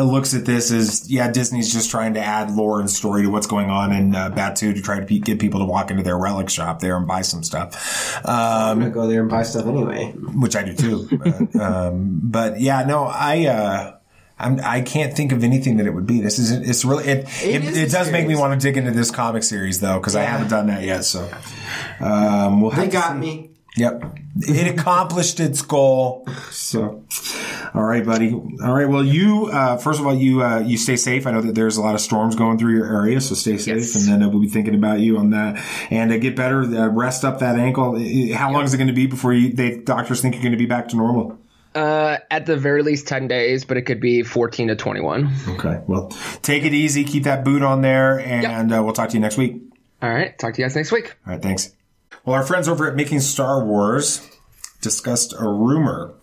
looks 0.00 0.34
at 0.34 0.44
this 0.44 0.72
as 0.72 1.10
yeah, 1.10 1.30
Disney's 1.30 1.72
just 1.72 1.90
trying 1.90 2.14
to 2.14 2.20
add 2.20 2.50
lore 2.50 2.80
and 2.80 2.90
story 2.90 3.22
to 3.22 3.28
what's 3.30 3.46
going 3.46 3.70
on 3.70 3.92
in 3.92 4.14
uh, 4.14 4.30
Batuu 4.30 4.74
to 4.74 4.82
try 4.82 4.98
to 5.00 5.06
pe- 5.06 5.18
get 5.18 5.38
people 5.38 5.60
to 5.60 5.66
walk 5.66 5.90
into 5.90 6.02
their 6.02 6.18
relic 6.18 6.50
shop 6.50 6.80
there 6.80 6.96
and 6.96 7.06
buy 7.06 7.22
some 7.22 7.42
stuff. 7.42 8.20
I'm 8.24 8.72
Um, 8.72 8.78
gonna 8.80 8.90
go 8.90 9.06
there 9.06 9.20
and 9.20 9.30
buy 9.30 9.42
stuff 9.44 9.66
anyway. 9.66 10.12
which 10.12 10.56
I 10.56 10.62
do 10.64 10.74
too. 10.74 11.18
but, 11.52 11.56
um, 11.60 12.20
but 12.22 12.60
yeah, 12.60 12.84
no, 12.84 13.04
I. 13.04 13.46
Uh, 13.46 13.96
I'm, 14.42 14.58
I 14.64 14.80
can't 14.80 15.14
think 15.14 15.32
of 15.32 15.44
anything 15.44 15.76
that 15.76 15.86
it 15.86 15.90
would 15.92 16.06
be. 16.06 16.22
This 16.22 16.38
is 16.38 16.50
it's 16.50 16.82
really 16.82 17.04
it. 17.04 17.18
It, 17.44 17.62
is 17.62 17.76
it, 17.76 17.90
does 17.90 18.10
make 18.10 18.26
me 18.26 18.34
want 18.36 18.58
to 18.58 18.66
dig 18.66 18.78
into 18.78 18.90
this 18.90 19.10
comic 19.10 19.42
series 19.42 19.80
though 19.80 19.98
because 20.00 20.16
I 20.16 20.22
haven't 20.22 20.48
done 20.48 20.68
that 20.68 20.82
yet. 20.82 21.04
So 21.04 21.30
um, 22.00 22.62
we'll 22.62 22.70
They 22.70 22.88
got 22.88 23.18
me. 23.18 23.49
Yep. 23.76 24.18
It 24.40 24.78
accomplished 24.78 25.38
its 25.38 25.62
goal. 25.62 26.26
So, 26.50 27.04
all 27.72 27.84
right, 27.84 28.04
buddy. 28.04 28.32
All 28.32 28.74
right. 28.74 28.88
Well, 28.88 29.04
you, 29.04 29.46
uh, 29.46 29.76
first 29.76 30.00
of 30.00 30.06
all, 30.06 30.14
you, 30.14 30.42
uh, 30.42 30.58
you 30.58 30.76
stay 30.76 30.96
safe. 30.96 31.26
I 31.26 31.30
know 31.30 31.40
that 31.40 31.54
there's 31.54 31.76
a 31.76 31.82
lot 31.82 31.94
of 31.94 32.00
storms 32.00 32.34
going 32.34 32.58
through 32.58 32.74
your 32.74 32.86
area, 32.86 33.20
so 33.20 33.34
stay 33.34 33.58
safe. 33.58 33.76
Yes. 33.76 33.94
And 33.94 34.08
then 34.12 34.28
uh, 34.28 34.30
we'll 34.30 34.42
be 34.42 34.48
thinking 34.48 34.74
about 34.74 34.98
you 34.98 35.18
on 35.18 35.30
that 35.30 35.64
and 35.90 36.10
uh, 36.10 36.18
get 36.18 36.34
better, 36.34 36.62
uh, 36.62 36.88
rest 36.88 37.24
up 37.24 37.38
that 37.38 37.58
ankle. 37.58 37.96
How 38.34 38.52
long 38.52 38.64
is 38.64 38.74
it 38.74 38.76
going 38.76 38.88
to 38.88 38.92
be 38.92 39.06
before 39.06 39.32
you, 39.32 39.52
they, 39.52 39.78
doctors 39.78 40.20
think 40.20 40.34
you're 40.34 40.42
going 40.42 40.52
to 40.52 40.58
be 40.58 40.66
back 40.66 40.88
to 40.88 40.96
normal? 40.96 41.38
Uh, 41.72 42.18
at 42.28 42.46
the 42.46 42.56
very 42.56 42.82
least, 42.82 43.06
ten 43.06 43.28
days, 43.28 43.64
but 43.64 43.76
it 43.76 43.82
could 43.82 44.00
be 44.00 44.24
fourteen 44.24 44.66
to 44.66 44.74
twenty-one. 44.74 45.32
Okay. 45.50 45.80
Well, 45.86 46.08
take 46.42 46.64
it 46.64 46.74
easy. 46.74 47.04
Keep 47.04 47.22
that 47.22 47.44
boot 47.44 47.62
on 47.62 47.80
there 47.80 48.18
and 48.18 48.72
uh, 48.72 48.82
we'll 48.82 48.92
talk 48.92 49.10
to 49.10 49.14
you 49.14 49.20
next 49.20 49.36
week. 49.36 49.62
All 50.02 50.10
right, 50.10 50.36
talk 50.36 50.54
to 50.54 50.60
you 50.60 50.64
guys 50.64 50.74
next 50.74 50.90
week. 50.90 51.14
All 51.24 51.34
right, 51.34 51.40
thanks. 51.40 51.70
Well, 52.24 52.36
our 52.36 52.44
friends 52.44 52.68
over 52.68 52.86
at 52.88 52.94
Making 52.94 53.20
Star 53.20 53.64
Wars 53.64 54.26
discussed 54.80 55.34
a 55.38 55.48
rumor 55.48 56.14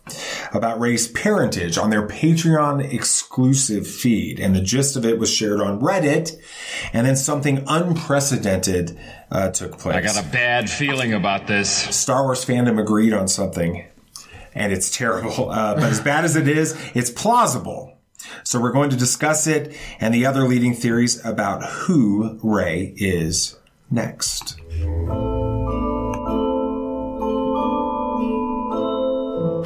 about 0.54 0.80
Rey's 0.80 1.08
parentage 1.08 1.78
on 1.78 1.90
their 1.90 2.08
Patreon 2.08 2.94
exclusive 2.94 3.88
feed, 3.88 4.40
and 4.40 4.56
the 4.56 4.62
gist 4.62 4.96
of 4.96 5.06
it 5.06 5.20
was 5.20 5.34
shared 5.34 5.60
on 5.60 5.80
Reddit, 5.80 6.40
and 6.94 7.06
then 7.06 7.16
something 7.16 7.64
unprecedented 7.68 8.98
uh, 9.32 9.50
took 9.50 9.78
place. 9.78 9.96
I 9.96 10.02
got 10.02 10.24
a 10.24 10.28
bad 10.30 10.70
feeling 10.70 11.14
about 11.14 11.48
this. 11.48 11.70
Star 11.96 12.24
Wars 12.24 12.46
fandom 12.46 12.80
agreed 12.80 13.14
on 13.14 13.28
something, 13.28 13.86
and 14.54 14.72
it's 14.72 14.96
terrible. 14.96 15.50
Uh, 15.50 15.76
but 15.76 15.86
as 15.86 16.00
bad 16.00 16.26
as 16.26 16.36
it 16.36 16.48
is, 16.48 16.76
it's 16.94 17.10
plausible. 17.10 17.98
So 18.44 18.60
we're 18.60 18.72
going 18.72 18.90
to 18.90 18.98
discuss 18.98 19.48
it 19.48 19.76
and 20.00 20.14
the 20.14 20.26
other 20.26 20.42
leading 20.48 20.74
theories 20.74 21.24
about 21.26 21.64
who 21.64 22.40
Rey 22.44 22.94
is 22.98 23.58
next. 23.90 24.60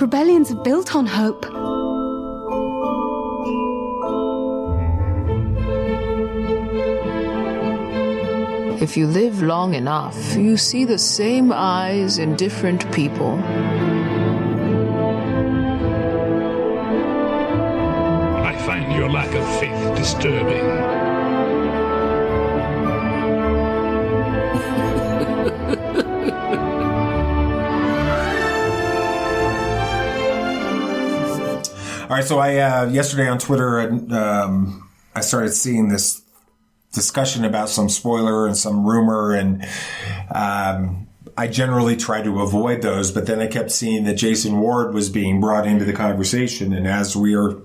Rebellions 0.02 0.52
are 0.52 0.56
built 0.56 0.96
on 0.96 1.06
hope. 1.06 1.46
If 8.82 8.98
you 8.98 9.06
live 9.06 9.44
long 9.44 9.76
enough, 9.76 10.36
you 10.36 10.58
see 10.58 10.86
the 10.86 10.98
same 10.98 11.52
eyes 11.54 12.18
in 12.18 12.36
different 12.36 12.92
people. 12.92 13.40
I 18.44 18.58
find 18.66 18.92
your 18.92 19.08
lack 19.08 19.36
of 19.36 19.48
faith 19.60 19.96
disturbing. 19.96 21.01
All 32.12 32.18
right, 32.18 32.26
so 32.26 32.40
I 32.40 32.58
uh, 32.58 32.90
yesterday 32.90 33.30
on 33.30 33.40
Twitter, 33.40 33.80
um, 33.80 34.90
I 35.16 35.22
started 35.22 35.54
seeing 35.54 35.88
this 35.88 36.22
discussion 36.92 37.46
about 37.46 37.70
some 37.70 37.88
spoiler 37.88 38.46
and 38.46 38.58
some 38.58 38.86
rumor, 38.86 39.34
and 39.34 39.66
um, 40.30 41.08
I 41.38 41.48
generally 41.48 41.96
try 41.96 42.22
to 42.22 42.42
avoid 42.42 42.82
those. 42.82 43.12
But 43.12 43.28
then 43.28 43.40
I 43.40 43.48
kept 43.48 43.72
seeing 43.72 44.04
that 44.04 44.16
Jason 44.16 44.60
Ward 44.60 44.94
was 44.94 45.10
being 45.10 45.40
brought 45.40 45.66
into 45.66 45.86
the 45.86 45.94
conversation, 45.94 46.74
and 46.74 46.86
as 46.86 47.16
we 47.16 47.34
are 47.34 47.62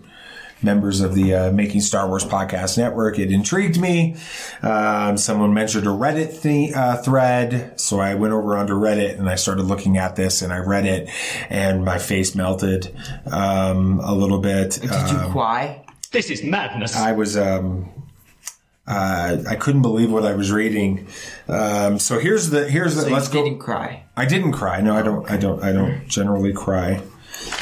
members 0.62 1.00
of 1.00 1.14
the 1.14 1.34
uh, 1.34 1.52
Making 1.52 1.80
Star 1.80 2.08
Wars 2.08 2.24
podcast 2.24 2.78
network, 2.78 3.18
it 3.18 3.30
intrigued 3.30 3.78
me. 3.80 4.16
Um, 4.62 5.16
someone 5.18 5.52
mentioned 5.54 5.86
a 5.86 5.90
Reddit 5.90 6.42
th- 6.42 6.74
uh, 6.74 6.96
thread, 7.02 7.78
so 7.78 8.00
I 8.00 8.14
went 8.14 8.32
over 8.32 8.56
onto 8.56 8.72
Reddit 8.74 9.18
and 9.18 9.28
I 9.28 9.34
started 9.34 9.62
looking 9.64 9.96
at 9.98 10.16
this, 10.16 10.42
and 10.42 10.52
I 10.52 10.58
read 10.58 10.86
it, 10.86 11.08
and 11.50 11.84
my 11.84 11.98
face 11.98 12.34
melted 12.34 12.94
um, 13.30 14.00
a 14.00 14.14
little 14.14 14.38
bit. 14.40 14.72
Did 14.80 14.90
you 14.90 14.96
Um, 14.96 15.32
cry? 15.32 15.82
This 16.12 16.30
is 16.30 16.42
madness. 16.42 16.96
I 16.96 17.12
was 17.12 17.36
um 17.36 17.90
Uh, 18.88 19.38
I 19.48 19.56
couldn't 19.56 19.82
believe 19.82 20.12
what 20.12 20.24
I 20.24 20.34
was 20.34 20.52
reading. 20.52 21.08
Um, 21.48 21.98
so 21.98 22.20
here's 22.20 22.50
the 22.50 22.68
here's 22.70 22.94
the 22.94 23.02
So 23.02 23.08
let's 23.08 23.26
you 23.28 23.34
go. 23.34 23.44
didn't 23.44 23.58
cry. 23.58 24.04
I 24.16 24.24
didn't 24.24 24.52
cry. 24.52 24.80
No, 24.80 24.94
I 24.96 25.02
don't. 25.02 25.28
I 25.30 25.36
don't. 25.36 25.60
I 25.62 25.72
don't 25.72 26.06
generally 26.08 26.52
cry 26.52 27.02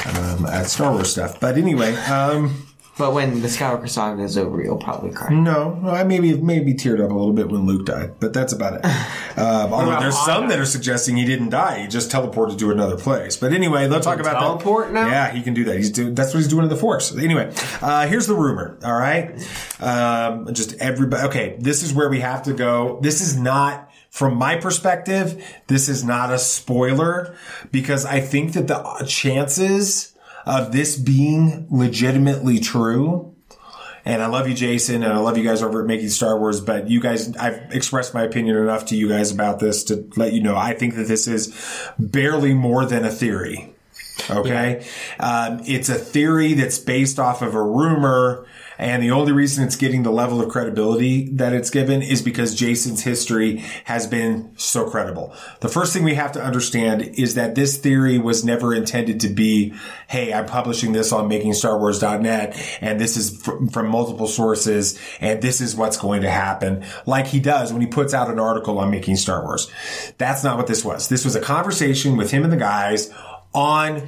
um, 0.05 0.45
at 0.45 0.67
Star 0.67 0.91
Wars 0.93 1.11
stuff. 1.11 1.39
But 1.39 1.57
anyway, 1.57 1.95
um, 1.95 2.67
But 2.97 3.13
when 3.13 3.41
the 3.41 3.49
Skywalker 3.49 3.89
saga 3.89 4.23
is 4.23 4.37
over, 4.37 4.63
you'll 4.63 4.77
probably 4.77 5.11
cry. 5.11 5.29
no, 5.33 5.81
I 5.85 6.05
maybe 6.05 6.37
maybe 6.37 6.73
teared 6.73 7.03
up 7.03 7.11
a 7.11 7.13
little 7.13 7.33
bit 7.33 7.49
when 7.49 7.65
Luke 7.65 7.85
died, 7.85 8.21
but 8.21 8.33
that's 8.33 8.53
about 8.53 8.73
it. 8.75 8.85
Um, 9.37 9.73
although 9.73 9.99
there's 9.99 10.15
Han 10.15 10.25
some 10.25 10.47
that 10.47 10.59
are 10.59 10.65
suggesting 10.65 11.17
he 11.17 11.25
didn't 11.25 11.49
die; 11.49 11.79
he 11.79 11.87
just 11.89 12.09
teleported 12.09 12.57
to 12.59 12.71
another 12.71 12.95
place. 12.95 13.35
But 13.35 13.51
anyway, 13.51 13.89
let's 13.89 14.05
talk 14.05 14.21
about 14.21 14.39
teleport 14.39 14.87
that. 14.87 14.93
now? 14.93 15.07
Yeah, 15.09 15.31
he 15.33 15.41
can 15.41 15.53
do 15.53 15.65
that. 15.65 15.75
He's 15.75 15.91
doing 15.91 16.15
that's 16.15 16.33
what 16.33 16.39
he's 16.39 16.47
doing 16.47 16.63
in 16.63 16.69
the 16.69 16.77
Force. 16.77 17.13
Anyway, 17.13 17.53
uh, 17.81 18.07
here's 18.07 18.27
the 18.27 18.33
rumor. 18.33 18.77
All 18.81 18.93
right, 18.97 19.31
um, 19.81 20.53
just 20.53 20.75
everybody. 20.75 21.27
Okay, 21.27 21.57
this 21.59 21.83
is 21.83 21.93
where 21.93 22.07
we 22.07 22.21
have 22.21 22.43
to 22.43 22.53
go. 22.53 22.99
This 23.01 23.19
is 23.19 23.37
not. 23.37 23.91
From 24.09 24.37
my 24.37 24.55
perspective, 24.55 25.45
this 25.67 25.89
is 25.89 26.05
not 26.05 26.31
a 26.31 26.39
spoiler 26.39 27.35
because 27.73 28.05
I 28.05 28.21
think 28.21 28.53
that 28.53 28.67
the 28.69 29.05
chances 29.05 30.14
of 30.45 30.71
this 30.71 30.95
being 30.95 31.67
legitimately 31.69 32.59
true 32.59 33.35
and 34.07 34.21
I 34.21 34.27
love 34.27 34.47
you, 34.47 34.53
Jason, 34.53 35.01
and 35.01 35.11
I 35.11 35.17
love 35.17 35.35
you 35.35 35.43
guys 35.43 35.63
over 35.63 35.81
at 35.81 35.87
Making 35.87 36.09
Star 36.09 36.37
Wars, 36.37 36.61
but 36.61 36.87
you 36.87 37.01
guys, 37.01 37.35
I've 37.37 37.71
expressed 37.71 38.13
my 38.13 38.21
opinion 38.21 38.55
enough 38.55 38.85
to 38.87 38.95
you 38.95 39.09
guys 39.09 39.31
about 39.31 39.59
this 39.59 39.83
to 39.85 40.07
let 40.15 40.31
you 40.31 40.43
know 40.43 40.55
I 40.55 40.75
think 40.75 40.93
that 40.95 41.07
this 41.07 41.27
is 41.27 41.53
barely 41.97 42.53
more 42.53 42.85
than 42.85 43.03
a 43.03 43.09
theory. 43.09 43.73
Okay. 44.29 44.85
Um, 45.19 45.61
it's 45.65 45.89
a 45.89 45.95
theory 45.95 46.53
that's 46.53 46.77
based 46.77 47.19
off 47.19 47.41
of 47.41 47.55
a 47.55 47.61
rumor. 47.61 48.45
And 48.77 49.01
the 49.01 49.11
only 49.11 49.31
reason 49.31 49.63
it's 49.65 49.75
getting 49.75 50.03
the 50.03 50.11
level 50.11 50.41
of 50.41 50.49
credibility 50.49 51.29
that 51.35 51.53
it's 51.53 51.69
given 51.69 52.01
is 52.01 52.21
because 52.21 52.55
Jason's 52.55 53.03
history 53.03 53.57
has 53.85 54.07
been 54.07 54.51
so 54.57 54.89
credible. 54.89 55.33
The 55.61 55.69
first 55.69 55.93
thing 55.93 56.03
we 56.03 56.15
have 56.15 56.31
to 56.33 56.43
understand 56.43 57.01
is 57.01 57.35
that 57.35 57.55
this 57.55 57.77
theory 57.77 58.17
was 58.17 58.43
never 58.43 58.73
intended 58.73 59.19
to 59.21 59.29
be, 59.29 59.73
Hey, 60.07 60.33
I'm 60.33 60.45
publishing 60.45 60.91
this 60.91 61.11
on 61.11 61.29
makingstarwars.net 61.29 62.77
and 62.81 62.99
this 62.99 63.17
is 63.17 63.41
fr- 63.41 63.65
from 63.71 63.87
multiple 63.87 64.27
sources 64.27 64.99
and 65.19 65.41
this 65.41 65.61
is 65.61 65.75
what's 65.75 65.97
going 65.97 66.21
to 66.21 66.29
happen 66.29 66.83
like 67.05 67.27
he 67.27 67.39
does 67.39 67.71
when 67.71 67.81
he 67.81 67.87
puts 67.87 68.13
out 68.13 68.29
an 68.29 68.39
article 68.39 68.79
on 68.79 68.91
making 68.91 69.15
Star 69.15 69.43
Wars. 69.43 69.71
That's 70.17 70.43
not 70.43 70.57
what 70.57 70.67
this 70.67 70.83
was. 70.83 71.09
This 71.09 71.25
was 71.25 71.35
a 71.35 71.41
conversation 71.41 72.17
with 72.17 72.31
him 72.31 72.43
and 72.43 72.51
the 72.51 72.57
guys 72.57 73.11
on 73.53 74.05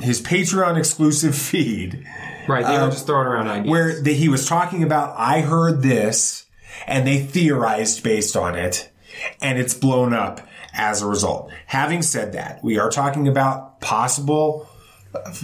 his 0.00 0.20
Patreon 0.22 0.76
exclusive 0.78 1.34
feed. 1.38 2.06
Right, 2.48 2.64
they 2.64 2.72
were 2.78 2.84
um, 2.84 2.90
just 2.90 3.06
throwing 3.06 3.26
around 3.26 3.48
ideas. 3.48 3.70
Where 3.70 4.00
the, 4.00 4.14
he 4.14 4.28
was 4.28 4.46
talking 4.48 4.82
about, 4.82 5.14
I 5.18 5.40
heard 5.42 5.82
this, 5.82 6.46
and 6.86 7.06
they 7.06 7.18
theorized 7.20 8.02
based 8.02 8.36
on 8.36 8.54
it, 8.56 8.90
and 9.42 9.58
it's 9.58 9.74
blown 9.74 10.14
up 10.14 10.40
as 10.72 11.02
a 11.02 11.06
result. 11.06 11.50
Having 11.66 12.02
said 12.02 12.32
that, 12.32 12.62
we 12.64 12.78
are 12.78 12.88
talking 12.90 13.28
about 13.28 13.80
possible 13.80 14.66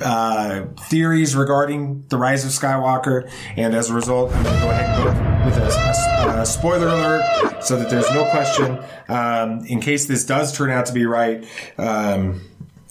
uh, 0.02 0.64
theories 0.88 1.34
regarding 1.34 2.04
the 2.08 2.16
rise 2.16 2.44
of 2.44 2.50
Skywalker, 2.52 3.30
and 3.56 3.74
as 3.74 3.90
a 3.90 3.94
result, 3.94 4.32
I'm 4.34 4.42
going 4.44 4.54
to 4.56 4.60
go 4.62 4.70
ahead 4.70 4.98
and 4.98 5.04
go 5.04 5.44
with 5.46 5.56
a, 5.58 5.66
a- 5.66 6.40
a 6.42 6.46
spoiler 6.46 6.88
alert 6.88 7.62
so 7.64 7.76
that 7.76 7.90
there's 7.90 8.10
no 8.12 8.24
question. 8.30 8.78
Um, 9.08 9.64
in 9.66 9.80
case 9.80 10.06
this 10.06 10.24
does 10.24 10.56
turn 10.56 10.70
out 10.70 10.86
to 10.86 10.92
be 10.92 11.04
right, 11.06 11.46
um, 11.78 12.40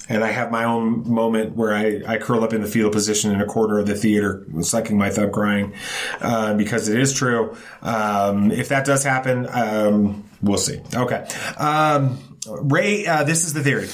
and 0.10 0.24
I 0.24 0.32
have 0.32 0.52
my 0.52 0.64
own 0.66 1.10
moment 1.10 1.56
where 1.56 1.74
I, 1.74 2.02
I 2.06 2.18
curl 2.18 2.44
up 2.44 2.54
in 2.54 2.62
the 2.62 2.68
fetal 2.68 2.92
position 2.92 3.32
in 3.32 3.42
a 3.42 3.46
corner 3.46 3.80
of 3.80 3.88
the 3.88 3.96
theater, 3.96 4.46
sucking 4.62 4.98
my 4.98 5.10
thumb, 5.10 5.32
crying, 5.32 5.74
uh, 6.22 6.54
because 6.56 6.90
it 6.90 7.00
is 7.00 7.14
true. 7.14 7.56
Um, 7.82 8.52
if 8.52 8.70
that 8.70 8.86
does 8.86 9.04
happen, 9.04 9.48
um, 9.50 10.24
we'll 10.42 10.58
see. 10.58 10.80
Okay. 10.94 11.26
Um, 11.58 12.20
Rey, 12.48 13.06
uh, 13.06 13.24
this 13.24 13.46
is 13.46 13.54
the 13.54 13.64
theory. 13.64 13.88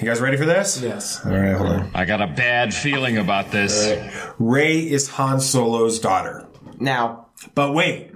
You 0.00 0.08
guys 0.08 0.20
ready 0.20 0.36
for 0.36 0.44
this? 0.46 0.82
Yes. 0.82 1.24
All 1.24 1.30
right, 1.32 1.52
hold 1.54 1.70
on. 1.70 1.90
I 1.94 2.04
got 2.04 2.20
a 2.20 2.26
bad 2.26 2.74
feeling 2.74 3.18
about 3.18 3.52
this. 3.52 3.96
Rey 4.38 4.80
is 4.80 5.08
Han 5.10 5.38
Solo's 5.40 6.00
daughter. 6.00 6.46
Now, 6.80 7.28
But 7.54 7.72
wait, 7.72 8.10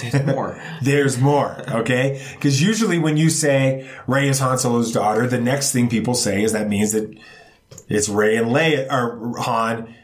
there's 0.00 0.26
more. 0.26 0.62
there's 0.82 1.18
more, 1.18 1.64
okay? 1.68 2.24
Because 2.34 2.62
usually 2.62 2.98
when 2.98 3.16
you 3.16 3.30
say 3.30 3.88
Rey 4.06 4.28
is 4.28 4.38
Han 4.38 4.58
Solo's 4.58 4.92
daughter, 4.92 5.26
the 5.26 5.40
next 5.40 5.72
thing 5.72 5.88
people 5.88 6.14
say 6.14 6.42
is 6.42 6.52
that 6.52 6.68
means 6.68 6.92
that 6.92 7.16
it's 7.88 8.08
Rey 8.08 8.36
and 8.36 8.48
Leia, 8.48 8.90
or 8.90 9.38
Han 9.40 9.94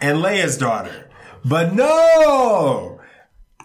and 0.00 0.18
Leia's 0.18 0.56
daughter. 0.56 1.10
But 1.44 1.74
no! 1.74 3.00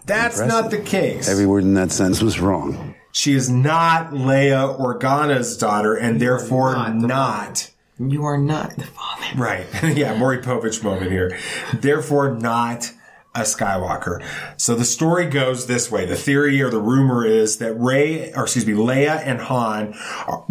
That's 0.06 0.40
not 0.40 0.70
the 0.70 0.78
case. 0.78 1.28
Every 1.28 1.46
word 1.46 1.64
in 1.64 1.74
that 1.74 1.90
sentence 1.90 2.22
was 2.22 2.38
wrong. 2.38 2.94
She 3.12 3.32
is 3.32 3.48
not 3.48 4.10
Leia 4.10 4.78
Organa's 4.78 5.56
daughter, 5.56 5.94
and 5.94 6.20
therefore 6.20 6.92
not. 6.92 7.70
You 7.98 8.24
are 8.24 8.36
not 8.36 8.76
the 8.76 8.86
father. 8.86 9.24
Right. 9.36 9.66
yeah, 9.96 10.16
Maury 10.18 10.38
Povich 10.38 10.82
moment 10.82 11.12
here. 11.12 11.38
Therefore, 11.72 12.34
not 12.34 12.92
a 13.34 13.40
Skywalker. 13.40 14.22
So 14.56 14.74
the 14.74 14.84
story 14.84 15.26
goes 15.26 15.66
this 15.66 15.90
way. 15.90 16.06
The 16.06 16.16
theory 16.16 16.62
or 16.62 16.70
the 16.70 16.80
rumor 16.80 17.26
is 17.26 17.58
that 17.58 17.74
Rey, 17.74 18.32
or 18.32 18.44
excuse 18.44 18.66
me, 18.66 18.74
Leia 18.74 19.20
and 19.24 19.40
Han 19.40 19.94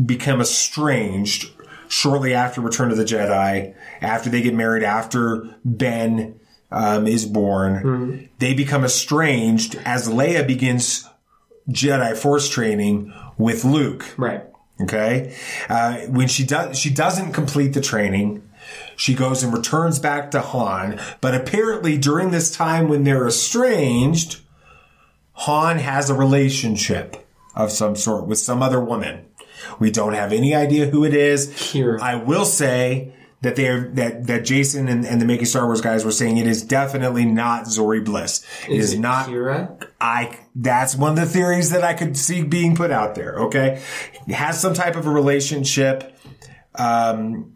become 0.05 0.41
estranged 0.41 1.51
shortly 1.87 2.33
after 2.33 2.59
Return 2.59 2.91
of 2.91 2.97
the 2.97 3.05
Jedi, 3.05 3.73
after 4.01 4.29
they 4.29 4.41
get 4.41 4.53
married, 4.53 4.83
after 4.83 5.55
Ben 5.63 6.39
um, 6.71 7.07
is 7.07 7.25
born. 7.25 8.29
They 8.39 8.53
become 8.53 8.83
estranged 8.83 9.75
as 9.85 10.09
Leia 10.09 10.45
begins 10.45 11.07
Jedi 11.69 12.17
Force 12.17 12.49
training 12.49 13.13
with 13.37 13.63
Luke. 13.63 14.05
Right. 14.17 14.43
Okay. 14.81 15.35
Uh, 15.69 15.99
when 16.07 16.27
she 16.27 16.45
does, 16.45 16.77
she 16.77 16.89
doesn't 16.89 17.31
complete 17.31 17.73
the 17.73 17.81
training. 17.81 18.49
She 19.03 19.15
goes 19.15 19.43
and 19.43 19.51
returns 19.51 19.99
back 19.99 20.31
to 20.31 20.39
Han. 20.39 20.97
But 21.19 21.35
apparently 21.35 21.97
during 21.97 22.31
this 22.31 22.55
time 22.55 22.87
when 22.87 23.03
they're 23.03 23.27
estranged, 23.27 24.39
Han 25.33 25.79
has 25.79 26.09
a 26.09 26.13
relationship 26.13 27.17
of 27.53 27.69
some 27.69 27.97
sort 27.97 28.27
with 28.27 28.39
some 28.39 28.63
other 28.63 28.79
woman. 28.79 29.25
We 29.77 29.91
don't 29.91 30.13
have 30.13 30.31
any 30.31 30.55
idea 30.55 30.85
who 30.85 31.03
it 31.03 31.13
is. 31.13 31.49
Kira. 31.49 31.99
I 31.99 32.15
will 32.15 32.45
say 32.45 33.13
that 33.41 33.57
they're 33.57 33.89
that 33.95 34.27
that 34.27 34.45
Jason 34.45 34.87
and, 34.87 35.05
and 35.05 35.19
the 35.19 35.25
Making 35.25 35.47
Star 35.47 35.65
Wars 35.65 35.81
guys 35.81 36.05
were 36.05 36.11
saying 36.11 36.37
it 36.37 36.47
is 36.47 36.63
definitely 36.63 37.25
not 37.25 37.65
Zorii 37.65 38.05
Bliss. 38.05 38.45
It 38.69 38.79
is, 38.79 38.93
it 38.93 38.99
not 38.99 39.27
Kira? 39.27 39.85
I 39.99 40.39
that's 40.55 40.95
one 40.95 41.11
of 41.11 41.17
the 41.17 41.25
theories 41.25 41.71
that 41.71 41.83
I 41.83 41.93
could 41.93 42.15
see 42.15 42.41
being 42.41 42.73
put 42.73 42.89
out 42.89 43.15
there. 43.15 43.33
Okay, 43.47 43.83
it 44.29 44.33
has 44.33 44.61
some 44.61 44.73
type 44.73 44.95
of 44.95 45.07
a 45.07 45.11
relationship 45.11 46.17
um, 46.75 47.53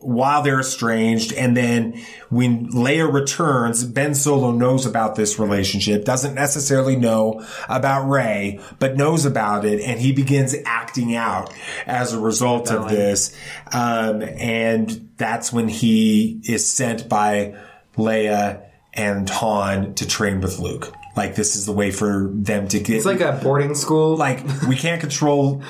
while 0.00 0.42
they're 0.42 0.60
estranged, 0.60 1.32
and 1.32 1.56
then 1.56 2.02
when 2.28 2.70
Leia 2.70 3.12
returns, 3.12 3.84
Ben 3.84 4.14
Solo 4.14 4.52
knows 4.52 4.86
about 4.86 5.14
this 5.14 5.38
relationship, 5.38 6.04
doesn't 6.04 6.34
necessarily 6.34 6.96
know 6.96 7.44
about 7.68 8.08
Rey, 8.08 8.60
but 8.78 8.96
knows 8.96 9.24
about 9.24 9.64
it, 9.64 9.80
and 9.80 10.00
he 10.00 10.12
begins 10.12 10.54
acting 10.64 11.14
out 11.14 11.52
as 11.86 12.12
a 12.12 12.20
result 12.20 12.70
of 12.70 12.88
this, 12.88 13.36
um, 13.72 14.22
and 14.22 15.10
that's 15.16 15.52
when 15.52 15.68
he 15.68 16.40
is 16.44 16.70
sent 16.70 17.08
by 17.08 17.54
Leia 17.96 18.66
and 18.94 19.28
Han 19.28 19.94
to 19.94 20.06
train 20.06 20.40
with 20.40 20.58
Luke. 20.58 20.92
Like 21.16 21.34
this 21.34 21.56
is 21.56 21.66
the 21.66 21.72
way 21.72 21.90
for 21.90 22.30
them 22.32 22.68
to 22.68 22.78
get. 22.78 22.96
It's 22.96 23.06
like 23.06 23.20
a 23.20 23.38
boarding 23.42 23.74
school. 23.74 24.16
like 24.16 24.44
we 24.62 24.76
can't 24.76 25.00
control 25.00 25.62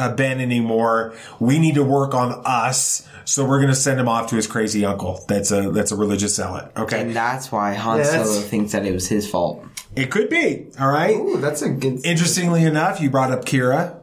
uh, 0.00 0.14
Ben 0.14 0.40
anymore. 0.40 1.14
We 1.38 1.58
need 1.58 1.74
to 1.76 1.84
work 1.84 2.14
on 2.14 2.42
us. 2.44 3.06
So 3.24 3.44
we're 3.46 3.58
going 3.58 3.68
to 3.68 3.76
send 3.76 4.00
him 4.00 4.08
off 4.08 4.28
to 4.30 4.36
his 4.36 4.46
crazy 4.46 4.84
uncle. 4.84 5.24
That's 5.28 5.50
a 5.52 5.70
that's 5.70 5.92
a 5.92 5.96
religious 5.96 6.34
zealot. 6.34 6.72
Okay, 6.76 7.02
And 7.02 7.14
that's 7.14 7.52
why 7.52 7.74
Han 7.74 7.98
Yeah, 7.98 8.04
that's- 8.04 8.28
Solo 8.28 8.40
thinks 8.40 8.72
that 8.72 8.84
it 8.86 8.92
was 8.92 9.06
his 9.08 9.28
fault. 9.30 9.64
it 9.94 10.10
could 10.10 10.28
be. 10.30 10.66
All 10.80 10.88
right. 10.88 11.14
Ooh, 11.16 11.36
that's 11.40 11.62
a 11.62 11.68
good. 11.68 12.04
Interestingly 12.04 12.64
enough, 12.64 13.00
you 13.00 13.10
brought 13.10 13.30
up 13.30 13.44
Kira. 13.44 13.96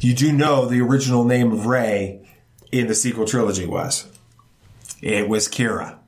You 0.00 0.14
do 0.14 0.32
know 0.32 0.66
the 0.66 0.80
original 0.80 1.22
name 1.24 1.52
of 1.52 1.66
Rey 1.66 2.28
in 2.72 2.88
the 2.88 2.94
sequel 2.94 3.24
trilogy 3.24 3.66
was. 3.66 4.06
It 5.00 5.28
was 5.28 5.46
Kira. 5.48 5.98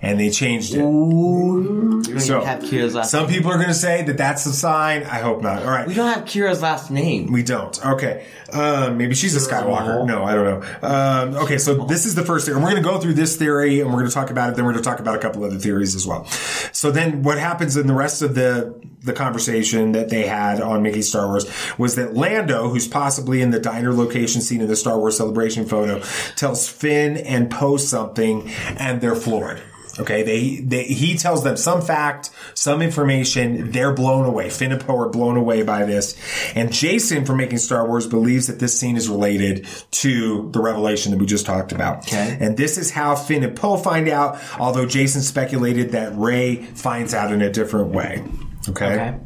And 0.00 0.18
they 0.20 0.30
changed 0.30 0.74
it. 0.74 0.84
We 0.84 0.84
don't 0.84 2.20
So, 2.20 2.40
have 2.40 2.60
Kira's 2.62 2.94
last 2.94 3.10
Some 3.10 3.26
people 3.26 3.50
are 3.50 3.56
going 3.56 3.68
to 3.68 3.74
say 3.74 4.02
that 4.02 4.16
that's 4.16 4.46
a 4.46 4.52
sign. 4.52 5.02
I 5.02 5.18
hope 5.18 5.42
not. 5.42 5.62
All 5.64 5.70
right. 5.70 5.88
We 5.88 5.94
don't 5.94 6.12
have 6.12 6.24
Kira's 6.24 6.62
last 6.62 6.90
name. 6.90 7.32
We 7.32 7.42
don't. 7.42 7.84
Okay. 7.84 8.24
Um, 8.52 8.96
maybe 8.96 9.14
she's 9.14 9.34
a 9.34 9.50
Skywalker. 9.50 10.06
No, 10.06 10.24
I 10.24 10.34
don't 10.34 10.44
know. 10.44 10.88
Um, 10.88 11.34
okay, 11.44 11.58
so 11.58 11.84
this 11.86 12.06
is 12.06 12.14
the 12.14 12.24
first 12.24 12.46
theory. 12.46 12.56
And 12.56 12.64
we're 12.64 12.70
going 12.70 12.82
to 12.82 12.88
go 12.88 12.98
through 13.00 13.14
this 13.14 13.36
theory 13.36 13.80
and 13.80 13.90
we're 13.90 13.98
going 13.98 14.08
to 14.08 14.14
talk 14.14 14.30
about 14.30 14.50
it. 14.50 14.56
Then 14.56 14.64
we're 14.64 14.72
going 14.72 14.84
to 14.84 14.88
talk 14.88 15.00
about 15.00 15.16
a 15.16 15.18
couple 15.18 15.42
other 15.44 15.58
theories 15.58 15.94
as 15.96 16.06
well. 16.06 16.24
So 16.72 16.90
then 16.90 17.22
what 17.24 17.38
happens 17.38 17.76
in 17.76 17.86
the 17.88 17.94
rest 17.94 18.22
of 18.22 18.34
the, 18.36 18.80
the 19.02 19.12
conversation 19.12 19.92
that 19.92 20.08
they 20.10 20.26
had 20.26 20.60
on 20.60 20.82
Making 20.82 21.02
Star 21.02 21.26
Wars 21.26 21.44
was 21.76 21.96
that 21.96 22.14
Lando, 22.14 22.68
who's 22.68 22.86
possibly 22.88 23.42
in 23.42 23.50
the 23.50 23.60
diner 23.60 23.92
location 23.92 24.40
scene 24.42 24.60
in 24.60 24.68
the 24.68 24.76
Star 24.76 24.98
Wars 24.98 25.16
celebration 25.16 25.66
photo, 25.66 26.00
tells 26.36 26.68
Finn 26.68 27.16
and 27.16 27.50
Poe 27.50 27.76
something 27.76 28.48
and 28.78 29.00
they're 29.00 29.16
floored. 29.16 29.60
Okay, 29.98 30.22
they, 30.22 30.56
they 30.56 30.84
he 30.84 31.16
tells 31.16 31.44
them 31.44 31.56
some 31.56 31.82
fact, 31.82 32.30
some 32.54 32.82
information. 32.82 33.70
They're 33.72 33.92
blown 33.92 34.24
away. 34.26 34.50
Finn 34.50 34.72
and 34.72 34.80
Poe 34.80 34.98
are 34.98 35.08
blown 35.08 35.36
away 35.36 35.62
by 35.62 35.84
this, 35.84 36.16
and 36.54 36.72
Jason, 36.72 37.24
for 37.24 37.34
making 37.34 37.58
Star 37.58 37.86
Wars, 37.86 38.06
believes 38.06 38.46
that 38.46 38.58
this 38.58 38.78
scene 38.78 38.96
is 38.96 39.08
related 39.08 39.66
to 39.92 40.50
the 40.52 40.60
revelation 40.60 41.12
that 41.12 41.18
we 41.18 41.26
just 41.26 41.46
talked 41.46 41.72
about. 41.72 41.98
Okay. 41.98 42.36
and 42.40 42.56
this 42.56 42.78
is 42.78 42.90
how 42.90 43.16
Finn 43.16 43.42
and 43.42 43.56
Poe 43.56 43.76
find 43.76 44.08
out. 44.08 44.38
Although 44.58 44.86
Jason 44.86 45.22
speculated 45.22 45.92
that 45.92 46.14
Rey 46.16 46.56
finds 46.56 47.14
out 47.14 47.32
in 47.32 47.42
a 47.42 47.50
different 47.50 47.88
way. 47.88 48.24
Okay. 48.68 48.94
Okay. 48.94 49.18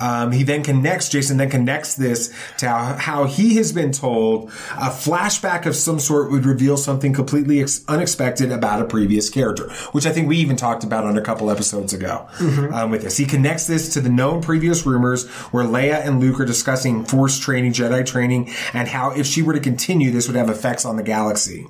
Um, 0.00 0.32
he 0.32 0.42
then 0.42 0.62
connects, 0.62 1.08
Jason 1.08 1.36
then 1.36 1.50
connects 1.50 1.94
this 1.94 2.32
to 2.58 2.68
how, 2.68 2.94
how 2.96 3.24
he 3.24 3.56
has 3.56 3.72
been 3.72 3.92
told 3.92 4.48
a 4.72 4.90
flashback 4.90 5.66
of 5.66 5.76
some 5.76 5.98
sort 6.00 6.30
would 6.30 6.46
reveal 6.46 6.76
something 6.76 7.12
completely 7.12 7.60
ex- 7.60 7.84
unexpected 7.86 8.50
about 8.50 8.80
a 8.80 8.84
previous 8.84 9.28
character, 9.28 9.70
which 9.92 10.06
I 10.06 10.12
think 10.12 10.28
we 10.28 10.38
even 10.38 10.56
talked 10.56 10.84
about 10.84 11.04
on 11.04 11.18
a 11.18 11.22
couple 11.22 11.50
episodes 11.50 11.92
ago 11.92 12.26
um, 12.72 12.90
with 12.90 13.02
this. 13.02 13.16
He 13.16 13.26
connects 13.26 13.66
this 13.66 13.92
to 13.94 14.00
the 14.00 14.08
known 14.08 14.42
previous 14.42 14.86
rumors 14.86 15.28
where 15.52 15.64
Leia 15.64 16.06
and 16.06 16.20
Luke 16.20 16.40
are 16.40 16.46
discussing 16.46 17.04
Force 17.04 17.38
training, 17.38 17.72
Jedi 17.72 18.04
training, 18.06 18.50
and 18.72 18.88
how 18.88 19.10
if 19.10 19.26
she 19.26 19.42
were 19.42 19.52
to 19.52 19.60
continue, 19.60 20.10
this 20.10 20.26
would 20.26 20.36
have 20.36 20.48
effects 20.48 20.84
on 20.84 20.96
the 20.96 21.02
galaxy. 21.02 21.66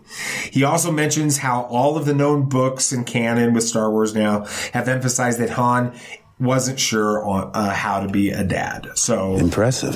He 0.50 0.62
also 0.64 0.92
mentions 0.92 1.38
how 1.38 1.62
all 1.62 1.96
of 1.96 2.04
the 2.06 2.14
known 2.14 2.48
books 2.48 2.92
and 2.92 3.06
canon 3.06 3.54
with 3.54 3.64
Star 3.64 3.90
Wars 3.90 4.14
now 4.14 4.44
have 4.72 4.88
emphasized 4.88 5.38
that 5.40 5.50
Han 5.50 5.92
wasn't 6.40 6.80
sure 6.80 7.24
on 7.24 7.50
uh, 7.54 7.70
how 7.72 8.00
to 8.00 8.08
be 8.08 8.30
a 8.30 8.42
dad. 8.42 8.88
So 8.94 9.36
Impressive. 9.36 9.94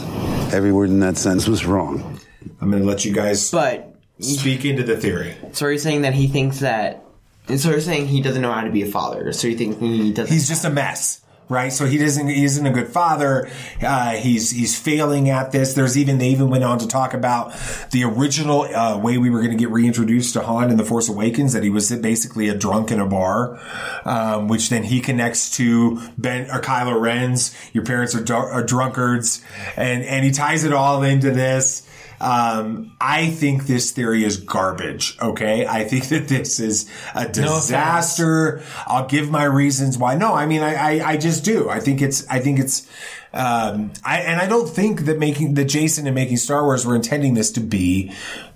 Every 0.53 0.73
word 0.73 0.91
in 0.91 1.01
that 1.01 1.17
sentence 1.17 1.49
was 1.49 1.65
wrong. 1.65 2.21
I'm 2.61 2.71
going 2.71 2.83
to 2.83 2.89
let 2.89 3.05
you 3.05 3.13
guys 3.13 3.51
But 3.51 3.95
speak 4.21 4.65
into 4.65 4.83
the 4.83 4.97
theory. 4.97 5.35
so 5.53 5.67
you're 5.67 5.79
saying 5.79 6.03
that 6.03 6.15
he 6.15 6.27
thinks 6.29 6.61
that. 6.61 7.03
And 7.49 7.61
so 7.61 7.71
you're 7.71 7.81
saying 7.81 8.07
he 8.07 8.23
doesn't 8.23 8.41
know 8.41 8.53
how 8.53 8.63
to 8.63 8.71
be 8.71 8.83
a 8.83 8.87
father. 8.87 9.33
So 9.33 9.49
you 9.49 9.57
think 9.57 9.79
he 9.81 10.13
doesn't. 10.13 10.33
He's 10.33 10.49
just 10.49 10.65
a 10.65 10.71
mess. 10.71 11.21
Right, 11.47 11.71
so 11.71 11.85
he 11.85 11.99
doesn't. 11.99 12.29
He 12.29 12.43
isn't 12.45 12.65
a 12.65 12.71
good 12.71 12.89
father. 12.89 13.51
Uh, 13.83 14.13
he's 14.13 14.51
he's 14.51 14.79
failing 14.79 15.29
at 15.29 15.53
this. 15.53 15.75
There's 15.75 15.99
even 15.99 16.17
they 16.17 16.29
even 16.29 16.49
went 16.49 16.65
on 16.65 16.79
to 16.79 16.89
talk 16.89 17.13
about 17.13 17.53
the 17.91 18.05
original 18.05 18.63
uh, 18.63 18.97
way 18.97 19.19
we 19.19 19.29
were 19.29 19.41
going 19.41 19.51
to 19.51 19.59
get 19.59 19.69
reintroduced 19.69 20.33
to 20.35 20.41
Han 20.41 20.71
in 20.71 20.79
the 20.79 20.87
Force 20.87 21.11
Awakens. 21.11 21.53
That 21.53 21.63
he 21.63 21.69
was 21.69 21.95
basically 21.97 22.49
a 22.49 22.55
drunk 22.57 22.91
in 22.91 22.99
a 22.99 23.07
bar, 23.07 23.61
um, 24.07 24.49
which 24.49 24.71
then 24.71 24.85
he 24.85 25.01
connects 25.01 25.55
to 25.59 26.01
Ben 26.17 26.51
or 26.51 26.63
Kylo 26.63 26.99
Ren's. 26.99 27.55
Your 27.75 27.85
parents 27.85 28.15
are, 28.15 28.35
are 28.35 28.63
drunkards, 28.63 29.45
and 29.77 30.03
and 30.03 30.25
he 30.25 30.31
ties 30.31 30.65
it 30.65 30.73
all 30.73 31.03
into 31.03 31.31
this. 31.31 31.87
Um, 32.25 32.97
I 33.03 33.29
think 33.29 33.67
this 33.67 33.91
theory 33.91 34.25
is 34.25 34.39
garbage. 34.39 35.19
Okay, 35.21 35.67
I 35.67 35.85
think 35.85 36.09
that 36.09 36.27
this 36.27 36.59
is 36.59 36.91
a 37.15 37.29
disaster. 37.29 38.63
I'll 38.87 39.07
give 39.07 39.31
my 39.31 39.45
reasons 39.45 39.99
why. 39.99 40.15
No, 40.15 40.33
I 40.33 40.47
mean, 40.47 40.63
I, 40.63 40.75
I, 40.75 41.11
I 41.11 41.17
just 41.19 41.45
do. 41.45 41.69
I 41.69 41.81
think 41.81 42.01
it's, 42.01 42.27
I 42.29 42.41
think 42.41 42.61
it's, 42.61 42.89
um, 43.35 43.93
I, 44.03 44.21
and 44.21 44.41
I 44.41 44.47
don't 44.47 44.69
think 44.69 45.03
that 45.03 45.19
making, 45.19 45.53
that 45.55 45.67
Jason 45.67 46.07
and 46.07 46.15
making 46.15 46.39
Star 46.39 46.63
Wars 46.63 46.87
were 46.87 46.97
intending 46.97 47.35
this 47.35 47.53
to 47.53 47.61
be, 47.61 48.11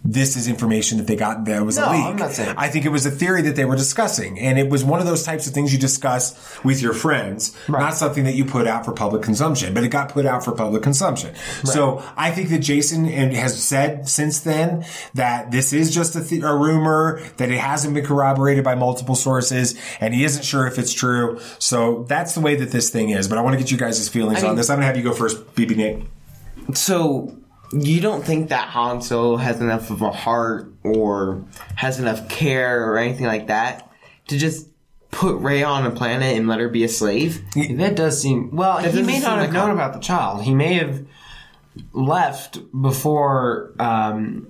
this 0.05 0.37
is 0.37 0.49
information 0.49 0.99
that 0.99 1.07
they 1.07 1.17
got 1.17 1.45
that 1.45 1.65
was 1.67 1.77
No, 1.77 1.91
a 1.91 1.93
leak. 1.93 2.05
I'm 2.07 2.17
not 2.17 2.33
saying- 2.33 2.55
I 2.57 2.69
think 2.69 2.85
it 2.85 2.91
was 2.91 3.05
a 3.05 3.11
theory 3.11 3.43
that 3.43 3.57
they 3.57 3.65
were 3.65 3.77
discussing. 3.77 4.39
And 4.39 4.59
it 4.59 4.71
was 4.71 4.85
one 4.85 5.01
of 5.01 5.07
those 5.07 5.25
types 5.25 5.47
of 5.47 5.53
things 5.55 5.73
you 5.73 5.79
discuss 5.79 6.35
with 6.65 6.81
your 6.81 6.93
friends, 6.95 7.53
not 7.69 7.95
something 7.95 8.25
that 8.25 8.35
you 8.35 8.45
put 8.45 8.67
out 8.67 8.85
for 8.85 8.93
public 8.93 9.23
consumption, 9.23 9.75
but 9.75 9.83
it 9.85 9.89
got 9.89 10.09
put 10.11 10.25
out 10.25 10.45
for 10.45 10.53
public 10.53 10.83
consumption. 10.83 11.35
So 11.65 12.03
I 12.17 12.31
think 12.31 12.49
that 12.51 12.61
Jason 12.61 13.05
has 13.07 13.61
said 13.63 14.09
since 14.09 14.41
then 14.41 14.85
that 15.15 15.51
this 15.51 15.73
is 15.73 15.93
just 15.95 16.15
a, 16.17 16.23
th- 16.25 16.43
a 16.43 16.55
rumor, 16.55 17.21
that 17.39 17.51
it 17.51 17.59
hasn't 17.59 17.93
been 17.95 18.05
corroborated 18.07 18.65
by 18.65 18.75
multiple 18.77 19.15
sources, 19.17 19.75
and 20.01 20.15
he 20.15 20.25
isn't 20.25 20.45
sure 20.45 20.67
if 20.67 20.79
it's 20.79 20.93
true. 20.93 21.41
So 21.59 22.05
that's 22.09 22.35
the 22.35 22.41
way 22.41 22.55
that 22.57 22.71
this 22.71 22.91
thing 22.91 23.11
is. 23.11 23.29
But 23.29 23.39
I 23.39 23.41
want 23.43 23.55
to 23.55 23.59
get 23.59 23.71
you 23.71 23.77
guys' 23.79 24.09
feelings 24.09 24.39
I 24.39 24.43
mean- 24.43 24.51
on 24.51 24.57
this. 24.57 24.71
I'm 24.71 24.77
going 24.77 24.83
to 24.83 24.87
have 24.87 24.97
you 24.97 25.03
go 25.03 25.13
first, 25.13 25.55
BB 25.55 25.77
Nate. 25.77 26.03
So 26.75 27.35
you 27.73 28.01
don't 28.01 28.25
think 28.25 28.49
that 28.51 28.69
Han 28.69 29.03
Solo 29.03 29.37
has 29.37 29.61
enough 29.61 29.91
of 29.91 30.03
a 30.03 30.11
heart 30.11 30.73
or 30.85 31.45
has 31.77 31.99
enough 32.01 32.29
care 32.29 32.91
or 32.91 32.99
anything 32.99 33.27
like 33.27 33.49
that 33.49 33.91
to 34.29 34.39
just 34.39 34.69
put 35.11 35.37
Rey 35.37 35.63
on 35.63 35.87
a 35.87 35.91
planet 35.91 36.37
and 36.37 36.47
let 36.49 36.61
her 36.61 36.69
be 36.69 36.85
a 36.85 36.89
slave? 36.89 37.43
That 37.55 37.95
does 37.97 38.21
seem 38.21 38.55
well. 38.55 38.81
That 38.81 38.95
he 38.95 39.03
may 39.03 39.21
not 39.21 39.33
have 39.39 39.41
like 39.41 39.53
known 39.53 39.69
Han. 39.69 39.71
about 39.73 39.93
the 39.95 40.01
child. 40.01 40.43
He 40.43 40.55
may 40.55 40.75
have 40.75 41.05
left 41.93 42.59
before 42.81 43.73
um, 43.79 44.49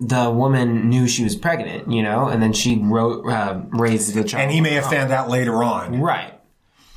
the 0.00 0.30
woman 0.30 0.88
knew 0.88 1.06
she 1.08 1.24
was 1.24 1.36
pregnant. 1.36 1.90
You 1.90 2.02
know, 2.02 2.28
and 2.28 2.42
then 2.42 2.52
she 2.52 2.78
wrote 2.78 3.26
uh, 3.26 3.60
raised 3.70 4.14
the 4.14 4.24
child. 4.24 4.42
And 4.42 4.50
he 4.52 4.60
may 4.60 4.70
have 4.74 4.86
found 4.86 5.12
out 5.12 5.28
later 5.28 5.62
on. 5.62 6.00
right. 6.00 6.34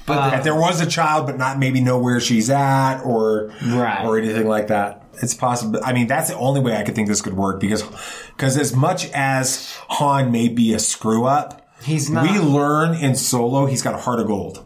But 0.08 0.30
that 0.30 0.43
there 0.43 0.54
was 0.56 0.82
a 0.82 0.86
child, 0.86 1.26
but 1.26 1.36
not 1.39 1.58
maybe 1.58 1.82
know 1.82 1.98
where 1.98 2.20
she's 2.20 2.52
at 2.52 3.02
or 3.02 3.52
Right. 3.66 4.06
or 4.06 4.20
anything 4.20 4.48
like 4.48 4.68
that. 4.68 5.02
It's 5.22 5.34
possible. 5.34 5.80
I 5.84 5.93
mean, 5.93 6.07
that's 6.07 6.30
the 6.30 6.38
only 6.38 6.61
way 6.61 6.76
I 6.76 6.84
could 6.84 6.95
think 6.95 7.07
this 7.07 7.22
could 7.22 7.34
work 7.36 7.59
because 7.59 7.84
because 8.30 8.57
as 8.57 8.76
much 8.76 9.09
as 9.11 9.76
Han 9.89 10.32
may 10.32 10.47
be 10.49 10.74
a 10.74 10.80
screw 10.80 11.26
up, 11.26 11.61
He's 11.84 12.09
not. 12.09 12.24
we 12.32 12.39
learn 12.39 12.95
in 12.95 13.16
Solo 13.16 13.66
he's 13.68 13.84
got 13.84 13.93
a 13.93 13.97
heart 13.97 14.20
of 14.20 14.28
gold, 14.28 14.63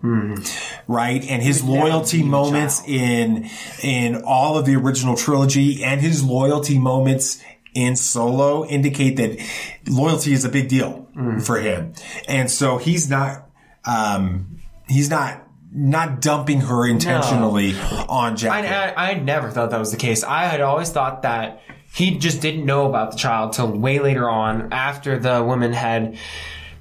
right? 0.87 1.23
And 1.27 1.41
his 1.43 1.63
loyalty 1.63 2.23
moments 2.23 2.81
in 2.87 3.49
in 3.83 4.21
all 4.25 4.57
of 4.57 4.65
the 4.65 4.75
original 4.75 5.15
trilogy 5.17 5.83
and 5.83 5.99
his 5.99 6.23
loyalty 6.23 6.79
moments 6.79 7.41
in 7.73 7.95
Solo 7.95 8.65
indicate 8.65 9.17
that 9.17 9.37
loyalty 9.87 10.33
is 10.33 10.45
a 10.45 10.49
big 10.49 10.69
deal 10.69 11.07
for 11.43 11.59
him, 11.59 11.93
and 12.27 12.49
so 12.49 12.77
he's 12.77 13.09
not 13.09 13.49
um, 13.85 14.59
he's 14.87 15.09
not 15.09 15.45
not 15.71 16.21
dumping 16.21 16.61
her 16.61 16.87
intentionally 16.87 17.75
on 18.07 18.35
Jack. 18.37 18.65
I, 18.65 18.89
I, 18.91 19.11
I 19.11 19.13
never 19.15 19.51
thought 19.51 19.69
that 19.71 19.79
was 19.79 19.91
the 19.91 19.97
case. 19.97 20.23
I 20.23 20.45
had 20.45 20.61
always 20.61 20.89
thought 20.89 21.21
that 21.23 21.61
he 21.93 22.17
just 22.17 22.41
didn't 22.41 22.65
know 22.65 22.87
about 22.87 23.11
the 23.11 23.17
child 23.17 23.53
till 23.53 23.71
way 23.71 23.99
later 23.99 24.29
on 24.29 24.71
after 24.73 25.19
the 25.19 25.43
woman 25.43 25.73
had 25.73 26.17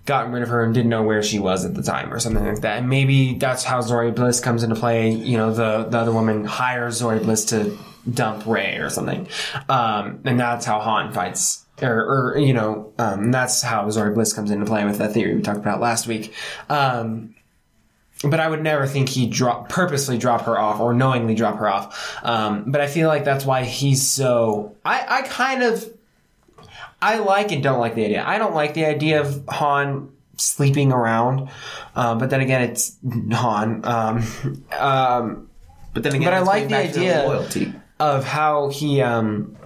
gotten 0.05 0.32
rid 0.32 0.43
of 0.43 0.49
her 0.49 0.64
and 0.64 0.72
didn't 0.72 0.89
know 0.89 1.03
where 1.03 1.22
she 1.22 1.39
was 1.39 1.66
at 1.66 1.74
the 1.74 1.82
time 1.82 2.12
or 2.12 2.18
something 2.18 2.45
like 2.45 2.62
that. 2.62 2.78
And 2.78 2.89
maybe 2.89 3.34
that's 3.34 3.62
how 3.62 3.80
Zorii 3.80 4.14
Bliss 4.14 4.41
comes 4.41 4.62
into 4.62 4.74
play. 4.74 5.11
You 5.11 5.36
know, 5.36 5.53
the, 5.53 5.84
the 5.84 5.99
other 5.99 6.12
woman 6.12 6.45
hires 6.45 7.03
Zorii 7.03 7.22
Bliss 7.22 7.47
to 7.47 7.76
dump 8.11 8.47
Rey 8.47 8.76
or 8.78 8.89
something. 8.89 9.28
Um, 9.68 10.20
and 10.24 10.41
that's 10.41 10.64
how 10.64 10.80
Han 10.80 11.12
fights. 11.12 11.66
Or, 11.82 12.34
or 12.34 12.39
you 12.39 12.55
know, 12.55 12.93
um, 12.99 13.30
that's 13.30 13.62
how 13.62 13.84
Zorii 13.86 14.14
Bliss 14.14 14.32
comes 14.32 14.51
into 14.51 14.64
play 14.64 14.84
with 14.84 14.99
that 14.99 15.12
theory 15.12 15.34
we 15.34 15.43
talked 15.43 15.61
about 15.61 15.80
last 15.80 16.07
week. 16.07 16.32
Um, 16.70 17.34
but 18.25 18.41
I 18.41 18.49
would 18.49 18.62
never 18.62 18.87
think 18.87 19.09
he'd 19.11 19.31
drop 19.31 19.69
purposely 19.69 20.19
drop 20.19 20.43
her 20.43 20.59
off 20.59 20.81
or 20.81 20.93
knowingly 20.93 21.35
drop 21.35 21.59
her 21.59 21.69
off. 21.69 22.19
Um, 22.25 22.64
but 22.71 22.81
I 22.81 22.87
feel 22.89 23.09
like 23.09 23.25
that's 23.25 23.45
why 23.45 23.64
he's 23.64 24.07
so. 24.07 24.75
I, 24.85 25.05
I 25.09 25.23
kind 25.23 25.62
of 25.62 25.85
I 27.01 27.19
like 27.19 27.53
and 27.53 27.62
don't 27.62 27.79
like 27.79 27.95
the 27.95 28.05
idea. 28.05 28.25
I 28.27 28.39
don't 28.39 28.55
like 28.55 28.75
the 28.75 28.87
idea 28.87 29.21
of 29.21 29.45
Han 29.49 30.11
sleeping 30.37 30.93
around, 30.93 31.49
uh, 31.95 32.14
but 32.16 32.31
then 32.31 32.41
again, 32.41 32.62
it's 32.62 32.97
Han. 33.33 33.85
Um, 33.85 34.23
um, 34.79 35.49
But 35.95 36.03
then 36.03 36.14
again, 36.14 36.25
but 36.25 36.35
I 36.35 36.41
like 36.41 36.69
the 36.69 36.77
idea 36.77 37.25
loyalty. 37.27 37.73
of 38.01 38.25
how 38.25 38.69
he 38.69 39.01
um, 39.01 39.57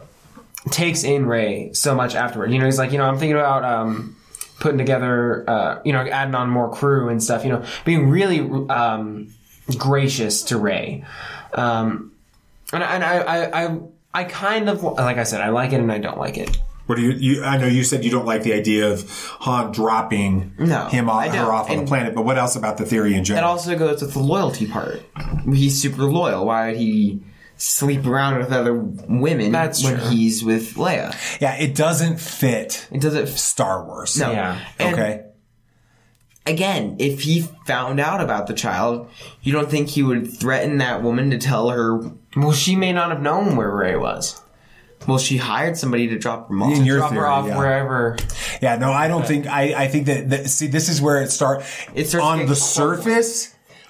takes 0.70 1.04
in 1.04 1.26
Rey 1.26 1.72
so 1.72 1.94
much 1.94 2.14
afterward. 2.14 2.52
You 2.52 2.58
know, 2.58 2.66
he's 2.66 2.78
like, 2.78 2.92
you 2.92 2.98
know, 2.98 3.04
I'm 3.04 3.18
thinking 3.18 3.36
about 3.36 3.64
um, 3.64 4.16
putting 4.62 4.78
together, 4.78 5.44
uh, 5.50 5.80
you 5.84 5.92
know, 5.92 6.06
adding 6.06 6.36
on 6.36 6.48
more 6.48 6.72
crew 6.72 7.08
and 7.08 7.22
stuff. 7.22 7.44
You 7.44 7.50
know, 7.50 7.64
being 7.84 8.08
really 8.08 8.40
um, 8.70 9.34
gracious 9.76 10.44
to 10.44 10.56
Rey. 10.56 11.04
Um, 11.52 12.12
and 12.72 12.82
and 12.82 13.04
I, 13.04 13.18
I, 13.18 13.64
I, 13.64 13.78
I 14.14 14.24
kind 14.24 14.70
of 14.70 14.82
like 14.82 15.18
I 15.18 15.24
said, 15.24 15.40
I 15.40 15.50
like 15.50 15.72
it 15.72 15.80
and 15.80 15.90
I 15.90 15.98
don't 15.98 16.18
like 16.18 16.38
it. 16.38 16.56
What 16.86 16.96
do 16.96 17.02
you, 17.02 17.12
you? 17.12 17.44
I 17.44 17.58
know 17.58 17.66
you 17.66 17.84
said 17.84 18.04
you 18.04 18.10
don't 18.10 18.26
like 18.26 18.42
the 18.42 18.52
idea 18.52 18.90
of 18.90 19.08
Han 19.40 19.72
dropping 19.72 20.54
No, 20.58 20.86
him 20.86 21.10
off, 21.10 21.26
her 21.34 21.52
off 21.52 21.70
on 21.70 21.78
the 21.78 21.86
planet. 21.86 22.14
But 22.14 22.24
what 22.24 22.38
else 22.38 22.56
about 22.56 22.76
the 22.78 22.84
theory 22.84 23.14
in 23.14 23.24
general? 23.24 23.56
That 23.56 23.68
general? 23.68 23.86
also 23.86 23.92
goes 23.96 24.02
with 24.02 24.12
the 24.14 24.20
loyalty 24.20 24.66
part. 24.66 25.02
He's 25.52 25.80
super 25.80 26.04
loyal. 26.04 26.46
Why 26.46 26.68
would 26.68 26.76
he 26.76 27.22
sleep 27.62 28.04
around 28.06 28.38
with 28.38 28.50
other 28.52 28.74
women 28.74 29.52
That's 29.52 29.84
when 29.84 29.98
true. 29.98 30.08
he's 30.10 30.44
with 30.44 30.74
Leia? 30.74 31.14
yeah, 31.40 31.54
it 31.54 31.74
doesn't 31.74 32.18
fit 32.20 32.88
It 32.90 33.00
doesn't. 33.00 33.28
Star 33.28 33.84
Wars. 33.84 34.18
No. 34.18 34.32
Yeah. 34.32 34.58
And 34.78 34.94
Okay. 34.94 35.24
Again, 36.44 36.96
if 36.98 37.20
he 37.20 37.42
found 37.66 38.00
out 38.00 38.20
about 38.20 38.48
the 38.48 38.52
child, 38.54 39.08
you 39.42 39.52
don't 39.52 39.70
think 39.70 39.90
he 39.90 40.02
would 40.02 40.26
threaten 40.36 40.78
that 40.78 41.00
woman 41.00 41.30
to 41.30 41.38
tell 41.38 41.70
her? 41.70 42.00
Well, 42.36 42.50
she 42.52 42.74
may 42.74 42.92
not 42.92 43.10
have 43.10 43.22
known 43.22 43.54
where 43.54 43.70
Rey 43.70 43.96
was. 43.96 44.40
Well, 45.06 45.18
she 45.18 45.36
hired 45.36 45.76
somebody 45.76 46.08
to 46.08 46.18
drop 46.18 46.48
her 46.48 46.56
off. 46.56 46.72
In 46.76 46.84
your 46.84 46.98
Drop 46.98 47.10
theory, 47.10 47.20
her 47.22 47.26
off 47.28 47.46
yeah. 47.46 47.58
wherever. 47.58 48.16
Yeah, 48.60 48.76
no, 48.76 48.92
I 48.92 49.06
don't 49.06 49.26
think. 49.26 49.46
I, 49.46 49.84
I 49.84 49.88
think 49.88 50.06
that, 50.06 50.30
that. 50.30 50.48
See, 50.48 50.66
this 50.66 50.88
is 50.88 51.00
where 51.00 51.22
it 51.22 51.30
start. 51.30 51.64
It 51.94 52.08
starts 52.08 52.24
on 52.24 52.38
getting 52.38 52.48
the 52.52 52.54
cold. 52.60 52.64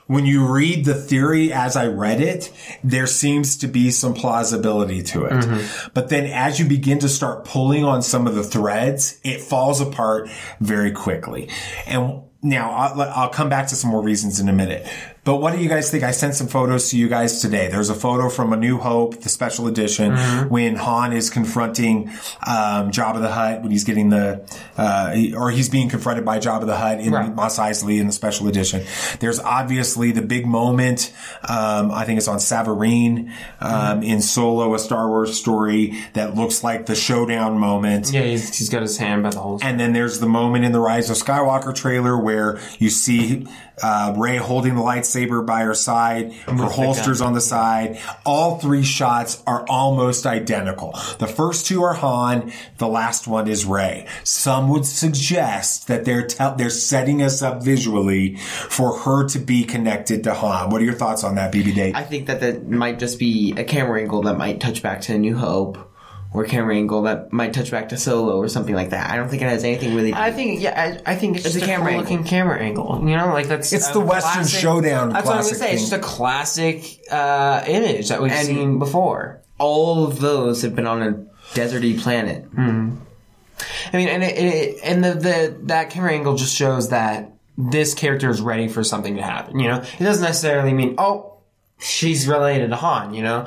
When 0.07 0.27
you 0.27 0.47
read 0.47 0.85
the 0.85 0.95
theory 0.95 1.53
as 1.53 1.77
I 1.77 1.87
read 1.87 2.21
it, 2.21 2.53
there 2.83 3.07
seems 3.07 3.57
to 3.59 3.67
be 3.67 3.91
some 3.91 4.15
plausibility 4.15 5.03
to 5.05 5.25
it. 5.25 5.33
Mm-hmm. 5.33 5.89
But 5.95 6.09
then 6.09 6.27
as 6.27 6.59
you 6.59 6.67
begin 6.67 6.99
to 7.01 7.09
start 7.09 7.45
pulling 7.45 7.85
on 7.85 8.03
some 8.03 8.27
of 8.27 8.35
the 8.35 8.43
threads, 8.43 9.21
it 9.25 9.41
falls 9.41 9.81
apart 9.81 10.29
very 10.61 10.93
quickly. 10.93 11.49
And 11.87 12.23
now 12.43 12.71
I'll, 12.71 13.01
I'll 13.03 13.31
come 13.31 13.49
back 13.49 13.69
to 13.69 13.77
some 13.77 13.91
more 13.91 14.03
reasons 14.03 14.41
in 14.41 14.49
a 14.49 14.53
minute. 14.53 14.87
But 15.25 15.37
what 15.37 15.53
do 15.53 15.61
you 15.63 15.69
guys 15.69 15.89
think? 15.89 16.03
I 16.03 16.11
sent 16.11 16.35
some 16.35 16.49
photos 16.49 16.91
to 16.91 16.99
you 16.99 17.09
guys 17.09 17.41
today. 17.41 17.69
There's 17.69 17.91
a 17.91 17.95
photo 17.95 18.29
from 18.29 18.53
A 18.53 18.57
New 18.57 18.79
Hope, 18.79 19.21
the 19.21 19.29
special 19.29 19.69
edition, 19.69 20.11
Mm-hmm. 20.13 20.49
when 20.49 20.75
Han 20.75 21.13
is 21.13 21.31
confronting 21.31 22.09
um, 22.45 22.91
Jabba 22.91 23.21
the 23.21 23.31
Hutt 23.31 23.63
when 23.63 23.71
he's 23.71 23.85
getting 23.85 24.09
the, 24.11 24.45
uh, 24.77 25.15
or 25.37 25.53
he's 25.53 25.69
being 25.69 25.89
confronted 25.89 26.25
by 26.25 26.41
Jabba 26.41 26.67
the 26.67 26.77
Hutt 26.77 26.99
in 26.99 27.13
Right. 27.13 27.33
Mos 27.33 27.57
Eisley 27.57 28.01
in 28.01 28.09
the 28.09 28.13
special 28.13 28.49
edition. 28.49 28.85
There's 29.21 29.39
obviously 29.39 30.11
the 30.11 30.23
big 30.23 30.45
moment. 30.45 31.13
Um, 31.49 31.93
I 31.93 32.05
think 32.05 32.19
it's 32.19 32.27
on 32.27 32.39
Savareen 32.39 33.31
um, 33.61 34.03
in 34.03 34.23
Solo, 34.23 34.75
a 34.75 34.79
Star 34.81 35.07
Wars 35.09 35.39
story 35.39 36.03
that 36.15 36.35
looks 36.35 36.65
like 36.65 36.87
the 36.87 36.97
showdown 36.97 37.59
moment. 37.61 38.11
Yeah, 38.13 38.23
he's, 38.23 38.59
he's 38.59 38.69
got 38.71 38.83
his 38.83 38.99
hand 38.99 39.23
by 39.23 39.31
the 39.31 39.39
hole. 39.39 39.61
And 39.63 39.79
then 39.79 39.93
there's 39.93 40.19
the 40.19 40.27
moment 40.29 40.65
in 40.65 40.73
the 40.73 40.81
Rise 40.81 41.11
of 41.11 41.17
Skywalker 41.17 41.73
trailer 41.73 42.19
where 42.19 42.59
you 42.81 42.91
see 42.91 43.47
uh, 43.83 44.15
Rey 44.17 44.37
holding 44.37 44.75
the 44.75 44.81
lightsaber 44.81 45.45
by 45.45 45.63
her 45.63 45.75
side, 45.75 46.33
her 46.33 46.67
holsters 46.67 47.21
on 47.21 47.33
the 47.33 47.41
side. 47.41 47.99
All 48.25 48.59
three 48.59 48.83
shots 48.83 49.43
are 49.47 49.67
almost 49.69 50.27
identical. 50.27 50.93
The 51.19 51.27
first 51.27 51.67
two 51.67 51.83
are 51.83 51.95
Han. 51.95 52.53
The 52.79 52.89
last 52.89 53.27
one 53.27 53.49
is 53.49 53.65
Rey. 53.65 54.07
Some 54.25 54.69
would 54.69 54.87
suggest 54.87 55.89
that 55.89 56.05
they're 56.05 56.27
tell 56.27 56.55
they're 56.55 56.71
setting 56.71 57.23
us 57.23 57.43
up 57.43 57.63
visually 57.63 58.37
for 58.37 58.99
her 59.01 59.27
to 59.29 59.39
be 59.39 59.65
connected 59.65 60.25
to 60.25 60.35
Han. 60.35 60.71
What 60.71 60.81
are 60.81 60.85
your 60.85 60.95
thoughts 60.95 61.25
on 61.25 61.35
that, 61.37 61.53
BB 61.53 61.77
Nate? 61.77 61.95
I 61.97 62.05
think 62.05 62.27
that 62.27 62.41
that 62.41 62.69
might 62.69 62.99
just 62.99 63.19
be 63.19 63.55
a 63.57 63.65
camera 63.65 64.01
angle 64.01 64.23
that 64.23 64.39
might 64.39 64.61
touch 64.61 64.83
back 64.83 65.01
to 65.03 65.19
New 65.19 65.37
Hope, 65.37 65.92
or 66.35 66.45
a 66.45 66.49
camera 66.49 66.75
angle 66.75 67.03
that 67.03 67.33
might 67.33 67.53
touch 67.53 67.71
back 67.71 67.91
to 67.91 67.97
Solo, 67.99 68.37
or 68.37 68.49
something 68.49 68.75
like 68.75 68.91
that. 68.91 69.11
I 69.11 69.17
don't 69.17 69.29
think 69.29 69.43
it 69.43 69.49
has 69.49 69.65
anything 69.65 69.95
really. 69.95 70.15
I 70.15 70.31
think 70.33 70.61
yeah, 70.61 70.99
I, 71.07 71.13
I 71.13 71.17
think 71.17 71.37
it's, 71.37 71.45
It's 71.47 71.55
just 71.55 71.67
a 71.67 71.69
a 71.69 71.71
camera 71.73 71.91
camera 71.91 72.03
looking 72.03 72.25
camera 72.25 72.59
angle. 72.61 73.01
You 73.07 73.17
know, 73.17 73.29
like 73.33 73.49
that's 73.49 73.73
It's 73.73 73.89
the 73.91 74.01
Western 74.01 74.33
classic- 74.43 74.61
Showdown 74.61 75.11
That's 75.11 75.27
what 75.27 75.37
I'm 75.37 75.43
gonna 75.43 75.55
say. 75.55 75.73
It's 75.73 75.83
just 75.83 75.93
a 75.93 75.99
classic 75.99 77.01
uh, 77.11 77.63
image 77.67 78.09
that 78.09 78.23
we've 78.23 78.33
And- 78.33 78.47
seen 78.47 78.79
before. 78.79 79.41
all 79.59 80.05
of 80.07 80.21
those 80.21 80.63
have 80.63 80.75
been 80.75 80.87
on 80.87 81.03
a 81.03 81.13
deserty 81.55 82.01
planet. 82.01 82.47
I 82.57 83.97
mean, 83.97 84.09
and 84.09 84.25
it, 84.25 84.37
it, 84.39 84.79
and 84.83 85.05
the, 85.05 85.15
the 85.15 85.57
that 85.65 85.91
camera 85.91 86.13
angle 86.13 86.37
just 86.37 86.57
shows 86.57 86.89
that 86.89 87.31
this 87.59 87.95
character 87.95 88.31
is 88.31 88.41
ready 88.41 88.67
for 88.69 88.83
something 88.83 89.17
to 89.17 89.23
happen. 89.23 89.59
You 89.61 89.69
know, 89.69 89.77
it 89.83 90.03
doesn't 90.03 90.25
necessarily 90.25 90.73
mean 90.73 90.95
oh 90.99 91.35
she's 91.79 92.27
related 92.27 92.71
to 92.71 92.77
Han. 92.77 93.15
You 93.15 93.23
know, 93.23 93.47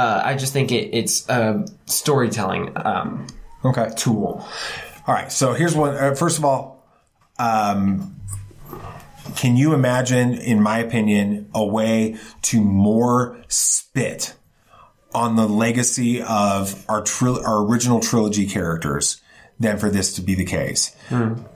uh, 0.00 0.22
I 0.24 0.34
just 0.34 0.54
think 0.54 0.72
it, 0.72 0.94
it's 0.94 1.28
a 1.28 1.66
storytelling 1.84 2.72
um, 2.76 3.26
okay 3.62 3.90
tool. 3.96 4.46
All 5.06 5.14
right. 5.14 5.30
So 5.30 5.52
here's 5.52 5.76
one. 5.76 5.94
Uh, 5.94 6.14
first 6.14 6.38
of 6.38 6.44
all, 6.44 6.86
um, 7.38 8.16
can 9.36 9.56
you 9.56 9.74
imagine, 9.74 10.34
in 10.34 10.62
my 10.62 10.78
opinion, 10.78 11.50
a 11.54 11.64
way 11.64 12.16
to 12.42 12.62
more 12.62 13.36
spit 13.48 14.34
on 15.12 15.36
the 15.36 15.46
legacy 15.46 16.22
of 16.22 16.82
our 16.88 17.02
tril- 17.02 17.46
our 17.46 17.62
original 17.66 18.00
trilogy 18.00 18.46
characters 18.46 19.20
than 19.58 19.76
for 19.76 19.90
this 19.90 20.14
to 20.14 20.22
be 20.22 20.34
the 20.34 20.46
case? 20.46 20.96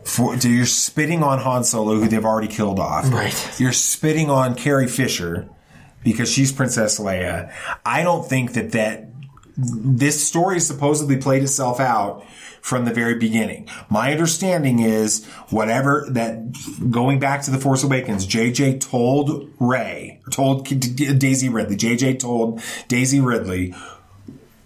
For 0.05 0.39
so 0.39 0.49
you're 0.49 0.67
spitting 0.67 1.23
on 1.23 1.39
Han 1.39 1.65
Solo, 1.65 1.95
who 1.95 2.09
they've 2.09 2.25
already 2.25 2.49
killed 2.49 2.79
off. 2.79 3.11
Right. 3.11 3.59
You're 3.59 3.73
spitting 3.73 4.29
on 4.29 4.55
Carrie 4.55 4.89
Fisher 4.89 5.49
because 6.05 6.31
she's 6.31 6.53
Princess 6.53 7.01
Leia. 7.01 7.53
I 7.85 8.03
don't 8.03 8.29
think 8.29 8.53
that 8.53 8.73
that 8.73 9.09
this 9.57 10.27
story 10.27 10.61
supposedly 10.61 11.17
played 11.17 11.43
itself 11.43 11.81
out 11.81 12.25
from 12.61 12.85
the 12.85 12.93
very 12.93 13.15
beginning. 13.15 13.69
My 13.91 14.13
understanding 14.13 14.81
is 14.81 15.25
whatever 15.51 16.07
that 16.11 16.91
going 16.91 17.19
back 17.19 17.43
to 17.43 17.51
the 17.51 17.59
Force 17.59 17.85
Awakens, 17.85 18.27
JJ 18.27 18.81
told 18.81 19.51
Rey, 19.61 20.21
told 20.31 20.65
Daisy 20.65 21.49
Ridley, 21.49 21.77
JJ 21.77 22.19
told 22.21 22.63
Daisy 22.89 23.21
Ridley 23.21 23.75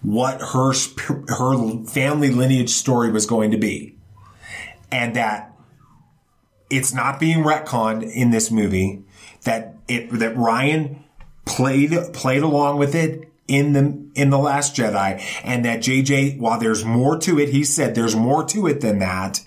what 0.03 0.41
her 0.41 0.73
her 1.29 1.85
family 1.87 2.31
lineage 2.31 2.71
story 2.71 3.11
was 3.11 3.27
going 3.27 3.51
to 3.51 3.59
be. 3.59 3.97
And 4.91 5.15
that 5.17 5.53
it's 6.71 6.95
not 6.95 7.19
being 7.19 7.39
retconned 7.39 8.11
in 8.11 8.31
this 8.31 8.51
movie 8.51 9.03
that 9.45 9.75
it 9.89 10.11
that 10.11 10.35
Rian 10.37 11.03
played 11.49 11.93
played 12.13 12.43
along 12.43 12.79
with 12.79 12.95
it 12.95 13.33
in 13.49 13.73
the 13.73 14.11
in 14.15 14.31
the 14.31 14.39
last 14.39 14.77
Jedi 14.77 15.21
and 15.43 15.65
that 15.65 15.81
JJ 15.81 16.39
while 16.39 16.61
there's 16.61 16.85
more 16.85 17.19
to 17.21 17.39
it 17.39 17.49
he 17.49 17.65
said 17.65 17.95
there's 17.95 18.15
more 18.15 18.45
to 18.45 18.67
it 18.67 18.81
than 18.81 18.99
that 18.99 19.43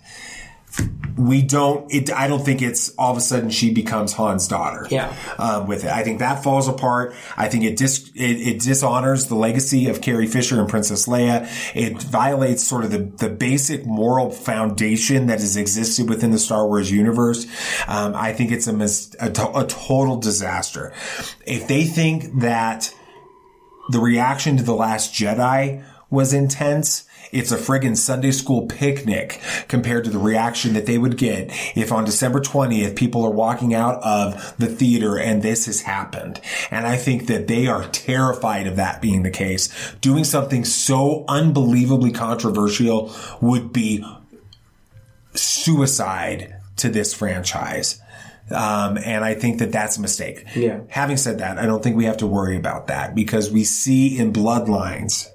we 1.28 1.41
don't 1.41 1.91
it 1.93 2.11
I 2.11 2.28
don't 2.28 2.43
think 2.43 2.61
it's 2.61 2.89
all 2.95 3.11
of 3.11 3.17
a 3.17 3.22
sudden 3.22 3.49
she 3.49 3.74
becomes 3.74 4.13
Han's 4.13 4.47
daughter. 4.47 4.88
Yeah. 4.89 5.13
um, 5.38 5.67
with 5.67 5.84
it. 5.86 5.91
I 5.91 6.03
think 6.03 6.19
that 6.19 6.43
falls 6.43 6.67
apart. 6.67 7.13
I 7.38 7.47
think 7.49 7.63
it 7.63 7.78
dis 7.78 8.09
it, 8.15 8.22
it 8.22 8.59
dishonors 8.61 9.28
the 9.28 9.36
legacy 9.36 9.88
of 9.89 10.01
Carrie 10.01 10.28
Fisher 10.28 10.59
and 10.59 10.67
Princess 10.69 11.07
Leia. 11.07 11.47
It 11.76 12.01
violates 12.01 12.63
sort 12.63 12.84
of 12.86 12.91
the 12.91 12.99
the 12.99 13.30
basic 13.30 13.86
moral 13.86 14.32
foundation 14.32 15.28
that 15.28 15.39
has 15.39 15.57
existed 15.57 16.09
within 16.09 16.32
the 16.32 16.39
Star 16.39 16.65
Wars 16.67 16.91
universe. 16.91 17.45
Um, 17.88 18.15
I 18.15 18.34
think 18.34 18.51
it's 18.51 18.67
a, 18.67 18.74
mis- 18.74 19.15
a, 19.19 19.30
to- 19.30 19.57
a 19.59 19.65
total 19.67 20.17
disaster. 20.17 20.93
If 21.45 21.67
they 21.67 21.84
think 21.84 22.39
that 22.41 22.93
the 23.89 23.99
reaction 23.99 24.57
to 24.57 24.63
The 24.63 24.74
Last 24.76 25.13
Jedi 25.13 25.84
was 26.09 26.34
intense. 26.34 27.05
It's 27.32 27.51
a 27.51 27.57
friggin' 27.57 27.97
Sunday 27.97 28.32
school 28.32 28.67
picnic 28.67 29.39
compared 29.67 30.03
to 30.03 30.09
the 30.09 30.19
reaction 30.19 30.73
that 30.73 30.86
they 30.86 30.97
would 30.97 31.17
get 31.17 31.49
if 31.77 31.91
on 31.91 32.03
December 32.03 32.41
20th 32.41 32.95
people 32.95 33.25
are 33.25 33.32
walking 33.32 33.73
out 33.73 34.01
of 34.03 34.55
the 34.57 34.67
theater 34.67 35.17
and 35.17 35.41
this 35.41 35.65
has 35.65 35.82
happened. 35.82 36.41
And 36.69 36.86
I 36.86 36.97
think 36.97 37.27
that 37.27 37.47
they 37.47 37.67
are 37.67 37.88
terrified 37.88 38.67
of 38.67 38.75
that 38.75 39.01
being 39.01 39.23
the 39.23 39.32
case. 39.32 39.69
Doing 40.01 40.23
something 40.23 40.65
so 40.65 41.25
unbelievably 41.27 42.11
controversial 42.11 43.13
would 43.41 43.71
be 43.71 44.05
suicide 45.34 46.55
to 46.77 46.89
this 46.89 47.13
franchise. 47.13 48.01
Um, 48.49 48.97
and 48.97 49.23
I 49.23 49.34
think 49.34 49.59
that 49.59 49.71
that's 49.71 49.97
a 49.97 50.01
mistake. 50.01 50.45
Yeah. 50.55 50.82
Having 50.89 51.17
said 51.17 51.39
that, 51.39 51.57
I 51.57 51.65
don't 51.65 51.82
think 51.82 51.95
we 51.95 52.05
have 52.05 52.17
to 52.17 52.27
worry 52.27 52.57
about 52.57 52.88
that 52.88 53.15
because 53.15 53.49
we 53.49 53.63
see 53.63 54.17
in 54.17 54.34
bloodlines, 54.34 55.29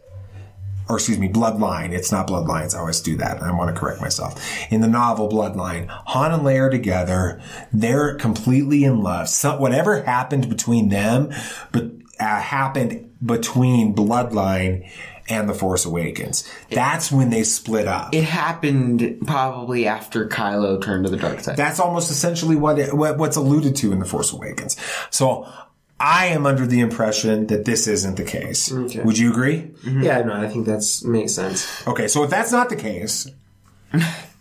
or 0.89 0.97
excuse 0.97 1.19
me, 1.19 1.29
bloodline. 1.29 1.93
It's 1.93 2.13
not 2.13 2.29
bloodlines. 2.29 2.75
I 2.75 2.79
always 2.79 3.01
do 3.01 3.17
that. 3.17 3.43
I 3.43 3.53
want 3.53 3.75
to 3.75 3.79
correct 3.79 4.01
myself. 4.01 4.41
In 4.71 4.81
the 4.81 4.89
novel 4.89 5.29
Bloodline, 5.29 5.89
Han 5.89 6.33
and 6.33 6.43
Leia 6.43 6.63
are 6.63 6.71
together. 6.71 7.41
They're 7.73 8.15
completely 8.15 8.85
in 8.85 9.03
love. 9.03 9.29
So 9.29 9.59
whatever 9.59 10.03
happened 10.03 10.49
between 10.49 10.89
them, 10.89 11.33
but 11.73 11.85
uh, 12.19 12.41
happened 12.41 13.11
between 13.25 13.95
Bloodline 13.95 14.89
and 15.29 15.49
The 15.49 15.55
Force 15.55 15.85
Awakens. 15.85 16.49
That's 16.71 17.11
when 17.11 17.31
they 17.31 17.43
split 17.43 17.89
up. 17.89 18.15
It 18.15 18.25
happened 18.25 19.19
probably 19.27 19.87
after 19.87 20.29
Kylo 20.29 20.81
turned 20.81 21.05
to 21.05 21.11
the 21.11 21.17
dark 21.17 21.41
side. 21.41 21.57
That's 21.57 21.81
almost 21.81 22.11
essentially 22.11 22.57
what, 22.57 22.79
it, 22.79 22.95
what 22.95 23.19
what's 23.19 23.37
alluded 23.37 23.77
to 23.77 23.93
in 23.93 23.99
The 23.99 24.05
Force 24.05 24.33
Awakens. 24.33 24.77
So 25.11 25.53
I 25.99 26.27
am 26.27 26.45
under 26.45 26.67
the 26.67 26.81
impression 26.81 27.47
that 27.47 27.65
this 27.65 27.87
isn't 27.87 28.17
the 28.17 28.25
case. 28.25 28.71
Okay. 28.71 29.01
Would 29.03 29.19
you 29.19 29.31
agree? 29.31 29.71
Yeah, 29.83 30.23
no, 30.23 30.35
I 30.35 30.49
think 30.49 30.67
that 30.67 30.85
makes 31.05 31.33
sense. 31.35 31.87
Okay, 31.87 32.07
so 32.07 32.23
if 32.23 32.31
that's 32.31 32.53
not 32.53 32.69
the 32.69 32.77
case, 32.77 33.31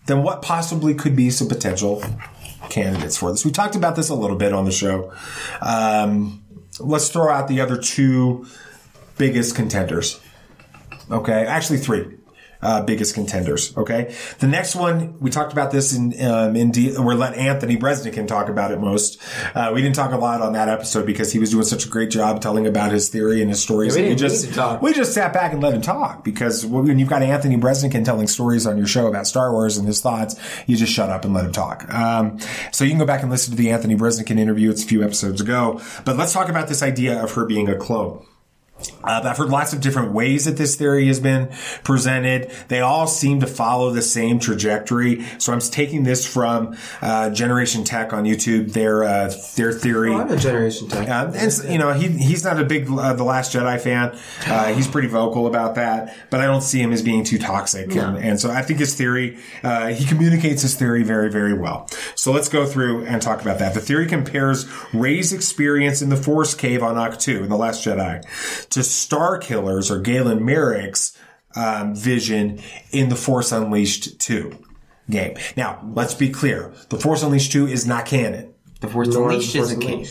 then 0.05 0.21
what 0.21 0.41
possibly 0.41 0.93
could 0.93 1.15
be 1.15 1.29
some 1.29 1.47
potential 1.47 2.03
candidates 2.69 3.17
for 3.17 3.31
this? 3.31 3.45
We 3.45 3.51
talked 3.51 3.75
about 3.75 3.95
this 3.95 4.09
a 4.09 4.15
little 4.15 4.35
bit 4.35 4.51
on 4.51 4.65
the 4.65 4.71
show. 4.71 5.13
Um, 5.61 6.43
let's 6.79 7.07
throw 7.09 7.29
out 7.29 7.47
the 7.47 7.61
other 7.61 7.77
two 7.77 8.45
biggest 9.17 9.55
contenders. 9.55 10.19
Okay, 11.09 11.45
actually 11.45 11.77
three. 11.79 12.17
Uh, 12.65 12.81
biggest 12.81 13.13
contenders. 13.13 13.77
Okay, 13.77 14.15
the 14.39 14.47
next 14.47 14.75
one 14.75 15.19
we 15.19 15.29
talked 15.29 15.53
about 15.53 15.71
this 15.71 15.95
in 15.95 16.19
um, 16.25 16.55
in 16.55 16.71
de- 16.71 16.99
we're 16.99 17.13
letting 17.13 17.39
Anthony 17.39 17.77
Breznican 17.77 18.27
talk 18.27 18.49
about 18.49 18.71
it 18.71 18.79
most. 18.79 19.21
Uh, 19.53 19.71
we 19.73 19.81
didn't 19.83 19.95
talk 19.95 20.11
a 20.11 20.17
lot 20.17 20.41
on 20.41 20.53
that 20.53 20.67
episode 20.67 21.05
because 21.05 21.31
he 21.31 21.37
was 21.37 21.51
doing 21.51 21.63
such 21.63 21.85
a 21.85 21.89
great 21.89 22.09
job 22.09 22.41
telling 22.41 22.65
about 22.65 22.91
his 22.91 23.09
theory 23.09 23.41
and 23.41 23.49
his 23.51 23.61
stories. 23.61 23.95
Yeah, 23.95 24.01
we 24.01 24.07
didn't 24.09 24.19
just 24.19 24.43
need 24.45 24.49
to 24.49 24.55
talk. 24.55 24.81
we 24.81 24.93
just 24.93 25.13
sat 25.13 25.31
back 25.31 25.53
and 25.53 25.61
let 25.61 25.73
him 25.73 25.81
talk 25.81 26.23
because 26.23 26.65
when 26.65 26.97
you've 26.97 27.09
got 27.09 27.21
Anthony 27.21 27.57
Breznican 27.57 28.03
telling 28.03 28.27
stories 28.27 28.65
on 28.65 28.77
your 28.77 28.87
show 28.87 29.05
about 29.07 29.27
Star 29.27 29.51
Wars 29.51 29.77
and 29.77 29.87
his 29.87 30.01
thoughts, 30.01 30.35
you 30.65 30.75
just 30.75 30.91
shut 30.91 31.09
up 31.09 31.23
and 31.23 31.33
let 31.33 31.45
him 31.45 31.51
talk. 31.51 31.87
Um, 31.93 32.39
so 32.71 32.83
you 32.83 32.89
can 32.89 32.99
go 32.99 33.05
back 33.05 33.21
and 33.21 33.29
listen 33.29 33.51
to 33.51 33.57
the 33.57 33.69
Anthony 33.69 33.95
Breznican 33.95 34.39
interview. 34.39 34.71
It's 34.71 34.83
a 34.83 34.87
few 34.87 35.03
episodes 35.03 35.39
ago. 35.39 35.81
But 36.03 36.17
let's 36.17 36.33
talk 36.33 36.49
about 36.49 36.67
this 36.67 36.81
idea 36.81 37.23
of 37.23 37.31
her 37.33 37.45
being 37.45 37.69
a 37.69 37.75
clone. 37.75 38.25
Uh, 39.03 39.21
I've 39.23 39.37
heard 39.37 39.49
lots 39.49 39.71
of 39.73 39.81
different 39.81 40.11
ways 40.11 40.45
that 40.45 40.57
this 40.57 40.75
theory 40.75 41.07
has 41.07 41.19
been 41.19 41.49
presented. 41.83 42.51
They 42.67 42.81
all 42.81 43.07
seem 43.07 43.39
to 43.39 43.47
follow 43.47 43.91
the 43.91 44.01
same 44.01 44.39
trajectory. 44.39 45.25
So 45.37 45.53
I'm 45.53 45.59
taking 45.59 46.03
this 46.03 46.25
from 46.25 46.75
uh, 47.01 47.29
Generation 47.29 47.83
Tech 47.83 48.13
on 48.13 48.25
YouTube. 48.25 48.73
Their 48.73 49.03
uh, 49.03 49.33
their 49.55 49.71
theory. 49.71 50.11
Oh, 50.11 50.21
I'm 50.21 50.31
a 50.31 50.37
Generation 50.37 50.89
Tech. 50.89 51.07
Uh, 51.07 51.31
and 51.35 51.53
you 51.71 51.77
know 51.77 51.93
he 51.93 52.09
he's 52.09 52.43
not 52.43 52.59
a 52.59 52.65
big 52.65 52.89
uh, 52.89 53.13
the 53.13 53.23
Last 53.23 53.53
Jedi 53.53 53.79
fan. 53.79 54.17
Uh, 54.45 54.73
he's 54.73 54.87
pretty 54.87 55.07
vocal 55.07 55.47
about 55.47 55.75
that, 55.75 56.15
but 56.29 56.41
I 56.41 56.45
don't 56.45 56.61
see 56.61 56.81
him 56.81 56.91
as 56.91 57.01
being 57.01 57.23
too 57.23 57.37
toxic. 57.37 57.87
No. 57.89 58.07
And, 58.07 58.17
and 58.17 58.39
so 58.39 58.51
I 58.51 58.61
think 58.61 58.79
his 58.79 58.93
theory 58.95 59.37
uh, 59.63 59.87
he 59.87 60.05
communicates 60.05 60.61
his 60.61 60.75
theory 60.75 61.03
very 61.03 61.29
very 61.29 61.53
well. 61.53 61.89
So 62.25 62.31
let's 62.31 62.49
go 62.49 62.65
through 62.65 63.05
and 63.05 63.21
talk 63.21 63.43
about 63.43 63.59
that. 63.59 63.75
The 63.75 63.79
theory 63.79 64.07
compares 64.07 64.65
Rey's 64.95 65.31
experience 65.31 66.01
in 66.01 66.09
the 66.09 66.17
Force 66.17 66.55
Cave 66.55 66.81
on 66.81 66.95
Ahch-To 66.95 67.43
in 67.43 67.49
the 67.49 67.55
Last 67.55 67.85
Jedi 67.85 68.19
to 68.69 68.79
Starkiller's 68.79 69.91
or 69.91 69.99
Galen 69.99 70.43
Marek's 70.43 71.15
um, 71.55 71.93
vision 71.93 72.59
in 72.89 73.09
the 73.09 73.15
Force 73.15 73.51
Unleashed 73.51 74.19
two 74.19 74.57
game. 75.07 75.37
Now 75.55 75.87
let's 75.93 76.15
be 76.15 76.31
clear: 76.31 76.73
the 76.89 76.97
Force 76.97 77.21
Unleashed 77.21 77.51
two 77.51 77.67
is 77.67 77.85
not 77.85 78.07
canon. 78.07 78.55
The 78.79 78.87
Force 78.87 79.09
Nor 79.09 79.29
Unleashed 79.29 79.55
Force 79.55 79.69
isn't 79.69 79.81
canon. 79.83 80.07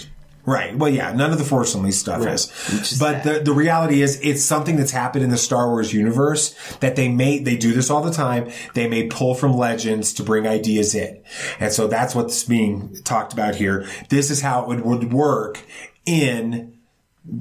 Right. 0.47 0.77
Well, 0.77 0.91
yeah, 0.91 1.13
none 1.13 1.33
of 1.33 1.39
the 1.39 1.45
Force 1.45 1.75
Unleashed 1.75 2.01
stuff 2.01 2.23
Right. 2.23 2.35
is. 2.35 2.51
Is 2.93 2.99
But 2.99 3.25
the, 3.25 3.41
the 3.41 3.53
reality 3.53 4.03
is 4.03 4.21
it's 4.23 4.43
something 4.43 4.77
that's 4.77 4.91
happened 4.91 5.25
in 5.25 5.31
the 5.31 5.39
Star 5.39 5.69
Wars 5.69 5.93
universe 5.95 6.55
that 6.81 6.97
they 6.97 7.09
may, 7.09 7.39
they 7.39 7.57
do 7.57 7.73
this 7.73 7.89
all 7.89 8.03
the 8.03 8.13
time. 8.13 8.51
They 8.75 8.87
may 8.87 9.07
pull 9.07 9.35
from 9.35 9.57
legends 9.57 10.13
to 10.15 10.23
bring 10.23 10.47
ideas 10.47 10.95
in. 10.95 11.23
And 11.59 11.73
so 11.73 11.87
that's 11.87 12.15
what's 12.15 12.45
being 12.45 12.95
talked 13.05 13.33
about 13.33 13.55
here. 13.55 13.87
This 14.11 14.31
is 14.31 14.43
how 14.43 14.63
it 14.63 14.69
would, 14.69 14.85
would 14.85 15.13
work 15.13 15.61
in 16.05 16.74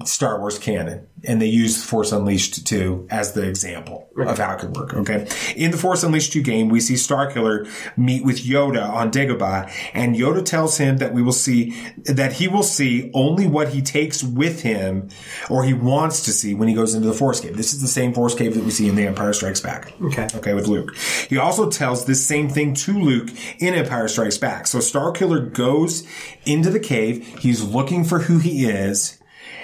Star 0.05 0.39
Wars 0.39 0.57
canon. 0.57 1.07
And 1.25 1.41
they 1.41 1.47
use 1.47 1.81
Force 1.81 2.11
Unleashed 2.11 2.67
2 2.67 3.07
as 3.09 3.31
the 3.31 3.47
example 3.47 4.09
of 4.17 4.37
how 4.37 4.55
it 4.55 4.59
could 4.59 4.75
work. 4.75 4.93
Okay. 4.93 5.25
In 5.55 5.71
the 5.71 5.77
Force 5.77 6.03
Unleashed 6.03 6.33
2 6.33 6.41
game, 6.41 6.67
we 6.67 6.81
see 6.81 6.95
Starkiller 6.95 7.65
meet 7.97 8.25
with 8.25 8.39
Yoda 8.39 8.89
on 8.89 9.09
Dagobah, 9.09 9.71
and 9.93 10.15
Yoda 10.15 10.43
tells 10.43 10.77
him 10.77 10.97
that 10.97 11.13
we 11.13 11.21
will 11.21 11.31
see, 11.31 11.71
that 12.03 12.33
he 12.33 12.49
will 12.49 12.63
see 12.63 13.09
only 13.13 13.47
what 13.47 13.69
he 13.69 13.81
takes 13.81 14.21
with 14.21 14.63
him 14.63 15.07
or 15.49 15.63
he 15.63 15.73
wants 15.73 16.23
to 16.25 16.31
see 16.31 16.53
when 16.53 16.67
he 16.67 16.73
goes 16.73 16.93
into 16.93 17.07
the 17.07 17.13
Force 17.13 17.39
Cave. 17.39 17.55
This 17.55 17.73
is 17.73 17.81
the 17.81 17.87
same 17.87 18.13
Force 18.13 18.35
Cave 18.35 18.55
that 18.55 18.63
we 18.65 18.71
see 18.71 18.89
in 18.89 18.95
The 18.95 19.07
Empire 19.07 19.31
Strikes 19.31 19.61
Back. 19.61 19.93
Okay. 20.01 20.27
Okay, 20.35 20.53
with 20.53 20.67
Luke. 20.67 20.95
He 21.29 21.37
also 21.37 21.69
tells 21.69 22.05
this 22.05 22.25
same 22.25 22.49
thing 22.49 22.73
to 22.75 22.99
Luke 22.99 23.29
in 23.59 23.73
Empire 23.73 24.09
Strikes 24.09 24.37
Back. 24.37 24.67
So 24.67 24.79
Starkiller 24.79 25.53
goes 25.53 26.05
into 26.45 26.69
the 26.69 26.81
cave. 26.81 27.39
He's 27.39 27.63
looking 27.63 28.03
for 28.03 28.19
who 28.19 28.39
he 28.39 28.65
is. 28.65 29.19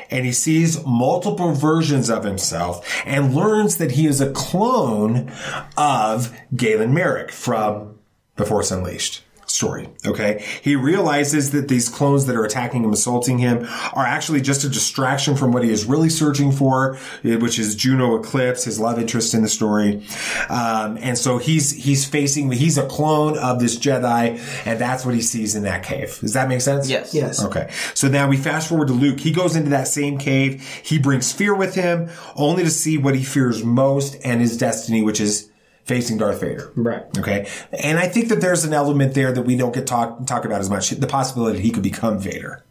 And 0.09 0.25
he 0.25 0.31
sees 0.31 0.83
multiple 0.85 1.53
versions 1.53 2.09
of 2.09 2.23
himself 2.23 2.85
and 3.05 3.35
learns 3.35 3.77
that 3.77 3.91
he 3.91 4.07
is 4.07 4.21
a 4.21 4.31
clone 4.31 5.31
of 5.77 6.35
Galen 6.55 6.93
Marek 6.93 7.31
from 7.31 7.99
The 8.35 8.45
Force 8.45 8.71
Unleashed 8.71 9.23
story. 9.49 9.89
Okay. 10.05 10.45
He 10.61 10.75
realizes 10.75 11.51
that 11.51 11.67
these 11.67 11.89
clones 11.89 12.25
that 12.27 12.35
are 12.35 12.45
attacking 12.45 12.83
him, 12.83 12.93
assaulting 12.93 13.39
him 13.39 13.67
are 13.93 14.05
actually 14.05 14.41
just 14.41 14.63
a 14.63 14.69
distraction 14.69 15.35
from 15.35 15.51
what 15.51 15.63
he 15.63 15.71
is 15.71 15.85
really 15.85 16.09
searching 16.09 16.51
for, 16.51 16.97
eh, 17.23 17.35
which 17.35 17.59
is 17.59 17.75
Juno 17.75 18.15
Eclipse, 18.19 18.63
his 18.65 18.79
love 18.79 18.99
interest 18.99 19.33
in 19.33 19.41
the 19.41 19.49
story. 19.49 20.03
Um, 20.49 20.97
and 21.01 21.17
so 21.17 21.37
he's, 21.37 21.71
he's 21.71 22.05
facing, 22.05 22.51
he's 22.51 22.77
a 22.77 22.85
clone 22.87 23.37
of 23.37 23.59
this 23.59 23.77
Jedi 23.77 24.39
and 24.65 24.79
that's 24.79 25.05
what 25.05 25.15
he 25.15 25.21
sees 25.21 25.55
in 25.55 25.63
that 25.63 25.83
cave. 25.83 26.19
Does 26.19 26.33
that 26.33 26.47
make 26.47 26.61
sense? 26.61 26.89
Yes. 26.89 27.13
Yes. 27.13 27.43
Okay. 27.43 27.69
So 27.93 28.07
now 28.07 28.27
we 28.27 28.37
fast 28.37 28.69
forward 28.69 28.87
to 28.87 28.93
Luke. 28.93 29.19
He 29.19 29.31
goes 29.31 29.55
into 29.55 29.71
that 29.71 29.87
same 29.87 30.17
cave. 30.17 30.61
He 30.83 30.99
brings 30.99 31.31
fear 31.31 31.55
with 31.55 31.75
him 31.75 32.09
only 32.35 32.63
to 32.63 32.71
see 32.71 32.97
what 32.97 33.15
he 33.15 33.23
fears 33.23 33.63
most 33.63 34.17
and 34.23 34.41
his 34.41 34.57
destiny, 34.57 35.01
which 35.01 35.19
is 35.19 35.49
facing 35.85 36.17
Darth 36.17 36.41
Vader. 36.41 36.71
Right. 36.75 37.03
Okay. 37.17 37.47
And 37.71 37.97
I 37.99 38.07
think 38.07 38.29
that 38.29 38.41
there's 38.41 38.63
an 38.65 38.73
element 38.73 39.13
there 39.15 39.31
that 39.31 39.41
we 39.43 39.55
don't 39.55 39.73
get 39.73 39.87
talk 39.87 40.25
talk 40.27 40.45
about 40.45 40.61
as 40.61 40.69
much. 40.69 40.89
The 40.91 41.07
possibility 41.07 41.57
that 41.57 41.63
he 41.63 41.71
could 41.71 41.83
become 41.83 42.19
Vader. 42.19 42.63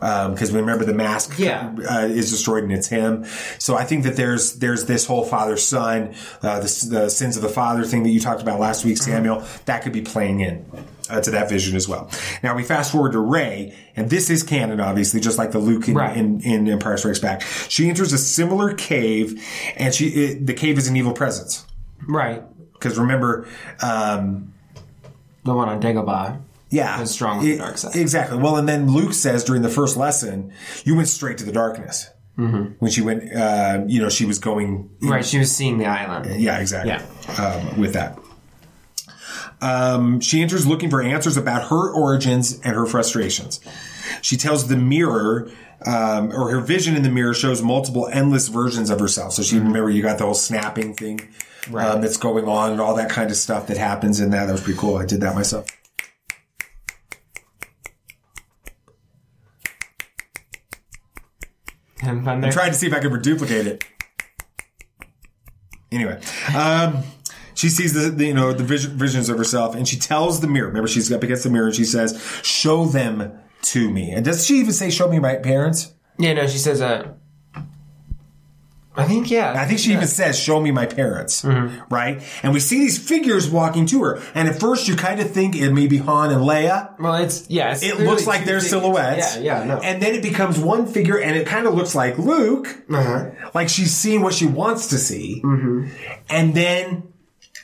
Because 0.00 0.52
remember 0.52 0.84
the 0.84 0.92
mask 0.92 1.38
Yeah. 1.38 1.74
uh, 1.90 2.00
is 2.00 2.30
destroyed 2.30 2.62
and 2.62 2.72
it's 2.72 2.88
him. 2.88 3.24
So 3.58 3.74
I 3.74 3.84
think 3.84 4.04
that 4.04 4.16
there's 4.16 4.56
there's 4.58 4.84
this 4.84 5.06
whole 5.06 5.24
father 5.24 5.56
son, 5.56 6.14
uh, 6.42 6.60
the, 6.60 6.86
the 6.90 7.08
sins 7.08 7.36
of 7.36 7.42
the 7.42 7.48
father 7.48 7.84
thing 7.84 8.02
that 8.02 8.10
you 8.10 8.20
talked 8.20 8.42
about 8.42 8.60
last 8.60 8.84
week, 8.84 8.98
Samuel. 8.98 9.42
That 9.64 9.82
could 9.82 9.92
be 9.94 10.02
playing 10.02 10.40
in 10.40 10.66
uh, 11.08 11.22
to 11.22 11.30
that 11.30 11.48
vision 11.48 11.74
as 11.74 11.88
well. 11.88 12.10
Now 12.42 12.54
we 12.54 12.64
fast 12.64 12.92
forward 12.92 13.12
to 13.12 13.18
Rey, 13.20 13.74
and 13.96 14.10
this 14.10 14.28
is 14.28 14.42
canon, 14.42 14.78
obviously, 14.78 15.20
just 15.20 15.38
like 15.38 15.52
the 15.52 15.58
Luke 15.58 15.88
in, 15.88 15.94
Right. 15.94 16.14
in, 16.14 16.40
in 16.42 16.68
Empire 16.68 16.98
Strikes 16.98 17.20
Back. 17.20 17.40
She 17.70 17.88
enters 17.88 18.12
a 18.12 18.18
similar 18.18 18.74
cave, 18.74 19.42
and 19.76 19.94
she 19.94 20.08
it, 20.08 20.46
the 20.46 20.54
cave 20.54 20.76
is 20.76 20.86
an 20.86 20.96
evil 20.96 21.14
presence. 21.14 21.64
Right. 22.06 22.42
Because 22.72 22.98
remember, 22.98 23.46
um, 23.82 24.52
The 25.44 25.54
one 25.54 25.68
on 25.68 25.80
Dagobah. 25.80 26.40
yeah, 26.70 27.00
was 27.00 27.10
strong 27.10 27.38
with 27.38 27.46
the 27.46 27.56
dark 27.58 27.78
side. 27.78 27.96
Exactly. 27.96 28.38
Well, 28.38 28.56
and 28.56 28.68
then 28.68 28.90
Luke 28.92 29.12
says 29.14 29.44
during 29.44 29.62
the 29.62 29.68
first 29.68 29.96
lesson, 29.96 30.52
you 30.84 30.94
went 30.96 31.08
straight 31.08 31.38
to 31.38 31.44
the 31.44 31.52
darkness. 31.52 32.10
Mm-hmm. 32.38 32.74
When 32.80 32.90
she 32.90 33.00
went, 33.00 33.32
uh, 33.32 33.84
you 33.86 34.02
know, 34.02 34.08
she 34.08 34.24
was 34.24 34.40
going. 34.40 34.90
Right. 35.00 35.24
She 35.24 35.38
was 35.38 35.54
seeing 35.54 35.78
the 35.78 35.86
island. 35.86 36.40
Yeah, 36.42 36.58
exactly. 36.58 36.92
Um, 37.38 37.78
with 37.80 37.92
that. 37.92 38.18
Um, 39.60 40.20
she 40.20 40.42
enters 40.42 40.66
looking 40.66 40.90
for 40.90 41.00
answers 41.00 41.36
about 41.36 41.68
her 41.68 41.90
origins 41.92 42.60
and 42.60 42.74
her 42.74 42.86
frustrations. 42.86 43.60
She 44.20 44.36
tells 44.36 44.68
the 44.68 44.76
mirror, 44.76 45.50
um, 45.86 46.32
or 46.32 46.50
her 46.50 46.60
vision 46.60 46.96
in 46.96 47.02
the 47.02 47.08
mirror 47.08 47.34
shows 47.34 47.62
multiple 47.62 48.08
endless 48.12 48.48
versions 48.48 48.90
of 48.90 48.98
herself. 49.00 49.32
So 49.34 49.42
she 49.42 49.58
remember 49.58 49.88
you 49.90 50.02
got 50.02 50.18
the 50.18 50.24
whole 50.24 50.34
snapping 50.34 50.94
thing 50.94 51.28
um, 51.72 52.00
that's 52.00 52.16
going 52.16 52.46
on 52.46 52.72
and 52.72 52.80
all 52.80 52.94
that 52.96 53.10
kind 53.10 53.30
of 53.30 53.36
stuff 53.36 53.66
that 53.68 53.76
happens 53.76 54.20
in 54.20 54.30
that. 54.30 54.46
That 54.46 54.52
was 54.52 54.62
pretty 54.62 54.78
cool. 54.78 54.96
I 54.96 55.06
did 55.06 55.20
that 55.20 55.34
myself. 55.34 55.66
I'm 62.02 62.22
trying 62.50 62.72
to 62.72 62.74
see 62.74 62.86
if 62.86 62.92
I 62.92 63.00
could 63.00 63.22
duplicate 63.22 63.66
it. 63.66 63.84
Anyway, 65.90 66.20
um, 66.56 67.02
she 67.54 67.68
sees 67.68 67.94
the, 67.94 68.10
the, 68.10 68.26
you 68.26 68.34
know 68.34 68.52
the 68.52 68.64
vision, 68.64 68.98
visions 68.98 69.28
of 69.28 69.38
herself, 69.38 69.74
and 69.74 69.86
she 69.86 69.96
tells 69.96 70.40
the 70.40 70.48
mirror. 70.48 70.66
Remember, 70.66 70.88
she's 70.88 71.10
up 71.12 71.22
against 71.22 71.44
the 71.44 71.50
mirror, 71.50 71.66
and 71.66 71.74
she 71.74 71.84
says, 71.84 72.20
"Show 72.42 72.86
them 72.86 73.38
to 73.62 73.90
me." 73.90 74.10
And 74.10 74.24
does 74.24 74.44
she 74.44 74.58
even 74.58 74.72
say, 74.72 74.90
"Show 74.90 75.08
me 75.08 75.20
my 75.20 75.36
parents"? 75.36 75.94
Yeah, 76.18 76.32
no, 76.34 76.46
she 76.46 76.58
says, 76.58 76.80
uh, 76.80 77.14
I 78.96 79.04
think, 79.06 79.30
yeah. 79.30 79.54
I 79.60 79.66
think 79.66 79.80
she 79.80 79.92
even 79.92 80.06
says, 80.06 80.38
"Show 80.38 80.60
me 80.60 80.70
my 80.70 80.86
parents," 80.86 81.44
right? 81.90 82.22
And 82.44 82.52
we 82.52 82.60
see 82.60 82.78
these 82.78 82.96
figures 82.96 83.50
walking 83.50 83.86
to 83.86 84.02
her, 84.04 84.22
and 84.34 84.48
at 84.48 84.60
first 84.60 84.86
you 84.86 84.94
kind 84.94 85.18
of 85.20 85.30
think 85.30 85.56
it 85.56 85.72
may 85.72 85.86
be 85.88 85.98
Han 85.98 86.30
and 86.30 86.42
Leia. 86.42 86.96
Well, 87.00 87.16
it's, 87.16 87.50
yeah. 87.50 87.72
It's 87.72 87.82
It 87.82 87.98
looks 88.00 88.26
like 88.26 88.44
their 88.44 88.60
silhouettes. 88.60 89.36
Yeah, 89.36 89.60
yeah, 89.60 89.64
no. 89.64 89.78
And 89.78 90.00
then 90.00 90.14
it 90.14 90.22
becomes 90.22 90.60
one 90.60 90.86
figure, 90.86 91.18
and 91.18 91.36
it 91.36 91.46
kind 91.46 91.66
of 91.66 91.74
looks 91.74 91.94
like 91.96 92.18
Luke, 92.18 92.68
Uh-huh. 92.88 93.30
like 93.52 93.68
she's 93.68 93.92
seeing 93.92 94.22
what 94.22 94.32
she 94.32 94.46
wants 94.46 94.86
to 94.88 94.98
see, 94.98 95.42
Mm-hmm. 95.44 95.88
and 96.30 96.54
then 96.54 97.02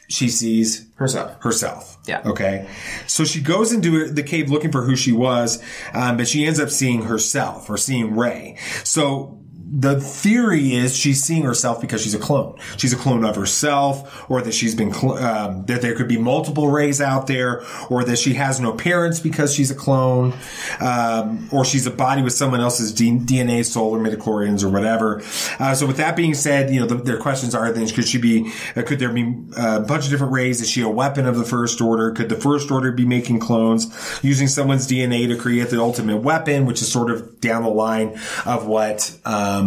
she 0.09 0.29
sees 0.29 0.87
Herself. 0.97 1.41
herself. 1.43 1.97
Yeah. 2.09 2.23
Okay. 2.27 2.67
So 3.07 3.25
she 3.25 3.41
goes 3.41 3.73
into 3.73 4.09
the 4.09 4.25
cave 4.25 4.51
looking 4.51 4.73
for 4.73 4.83
who 4.83 4.97
she 4.97 5.13
was, 5.13 5.63
um, 5.95 6.17
but 6.17 6.27
she 6.27 6.45
ends 6.45 6.59
up 6.59 6.71
seeing 6.71 7.03
herself 7.03 7.71
or 7.71 7.77
seeing 7.77 8.17
Rey. 8.17 8.57
So 8.83 9.39
the 9.73 10.01
theory 10.01 10.75
is 10.75 10.97
she's 10.97 11.23
seeing 11.23 11.45
herself 11.45 11.81
because 11.81 12.03
she's 12.03 12.15
a 12.15 12.19
clone. 12.19 12.59
She's 12.77 12.93
a 12.93 12.97
clone 12.97 13.25
of 13.25 13.37
herself, 13.37 14.29
or 14.29 14.43
that 14.43 14.53
she's 14.53 14.75
been 14.75 14.93
cl- 14.93 15.19
um, 15.19 15.65
that 15.67 15.81
there 15.81 15.95
could 15.95 16.09
be 16.09 16.19
multiple 16.19 16.69
Reys 16.69 17.01
out 17.01 17.29
there, 17.29 17.63
or 17.89 18.03
that 18.03 18.19
she 18.19 18.35
has 18.35 18.59
no 18.59 18.73
parents 18.73 19.21
because 19.21 19.55
she's 19.55 19.71
a 19.71 19.77
clone, 19.77 20.35
um, 20.81 21.49
or 21.53 21.65
she's 21.65 21.87
a 21.87 21.91
body 21.91 22.21
with 22.21 22.33
someone 22.33 22.61
else's 22.61 22.93
D- 22.93 23.13
DNA, 23.13 23.65
soul, 23.65 23.93
or 23.93 24.01
midichlorians, 24.01 24.65
or 24.65 24.71
whatever. 24.71 25.23
Uh, 25.61 25.73
so 25.75 25.87
with 25.87 25.99
that 25.99 26.17
being 26.17 26.35
said, 26.35 26.75
you 26.75 26.81
know 26.81 26.87
the, 26.87 26.97
their 26.97 27.19
questions 27.19 27.55
are 27.55 27.73
things: 27.73 27.93
Could 27.93 28.09
she 28.09 28.19
be? 28.19 28.53
Uh, 28.75 28.83
could 28.83 28.99
there 28.99 29.13
be 29.13 29.37
uh, 29.57 29.83
a 29.83 29.87
bunch 29.87 30.05
of 30.05 30.11
different 30.11 30.33
Reys? 30.33 30.61
Is 30.61 30.69
she 30.69 30.83
a 30.83 30.89
weapon 30.89 31.27
of 31.27 31.37
the 31.37 31.45
First 31.45 31.81
Order? 31.81 32.11
Could 32.11 32.29
the 32.29 32.37
First 32.37 32.73
Order 32.73 32.91
be 32.91 33.05
making 33.05 33.39
clones 33.39 33.87
using 34.21 34.49
someone's 34.49 34.89
DNA 34.89 35.29
to 35.29 35.37
create 35.37 35.71
the 35.71 35.81
ultimate 35.81 36.23
weapon, 36.23 36.67
which 36.67 36.83
is 36.83 36.91
sort 36.91 37.09
of 37.09 37.41
down 37.41 37.63
the 37.63 37.71
line 37.71 38.19
of 38.45 38.67
what? 38.67 39.17
Um, 39.25 39.60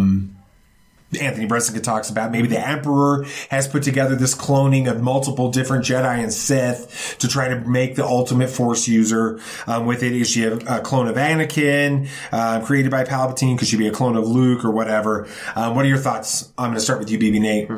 Anthony 1.19 1.47
Breznican 1.47 1.83
talks 1.83 2.09
about 2.09 2.31
maybe 2.31 2.47
the 2.47 2.59
Emperor 2.59 3.25
has 3.49 3.67
put 3.67 3.83
together 3.83 4.15
this 4.15 4.35
cloning 4.35 4.89
of 4.89 5.01
multiple 5.01 5.51
different 5.51 5.85
Jedi 5.85 6.21
and 6.21 6.33
Sith 6.33 7.17
to 7.19 7.27
try 7.27 7.49
to 7.49 7.59
make 7.61 7.95
the 7.95 8.05
ultimate 8.05 8.49
Force 8.49 8.87
user. 8.87 9.39
Um, 9.67 9.85
with 9.85 10.03
it, 10.03 10.13
is 10.13 10.29
she 10.29 10.43
a, 10.43 10.55
a 10.55 10.81
clone 10.81 11.07
of 11.07 11.15
Anakin, 11.15 12.07
uh, 12.31 12.61
created 12.65 12.91
by 12.91 13.03
Palpatine? 13.03 13.57
Could 13.57 13.67
she 13.67 13.77
be 13.77 13.87
a 13.87 13.91
clone 13.91 14.15
of 14.15 14.27
Luke 14.27 14.63
or 14.65 14.71
whatever? 14.71 15.27
Um, 15.55 15.75
what 15.75 15.85
are 15.85 15.87
your 15.87 15.97
thoughts? 15.97 16.51
I'm 16.57 16.69
going 16.69 16.75
to 16.75 16.81
start 16.81 16.99
with 16.99 17.09
you, 17.09 17.19
BB 17.19 17.41
Nate. 17.41 17.69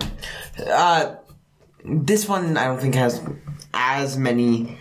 Uh, 0.70 1.16
this 1.84 2.28
one 2.28 2.58
I 2.58 2.66
don't 2.66 2.80
think 2.80 2.96
has 2.96 3.22
as 3.74 4.18
many 4.18 4.78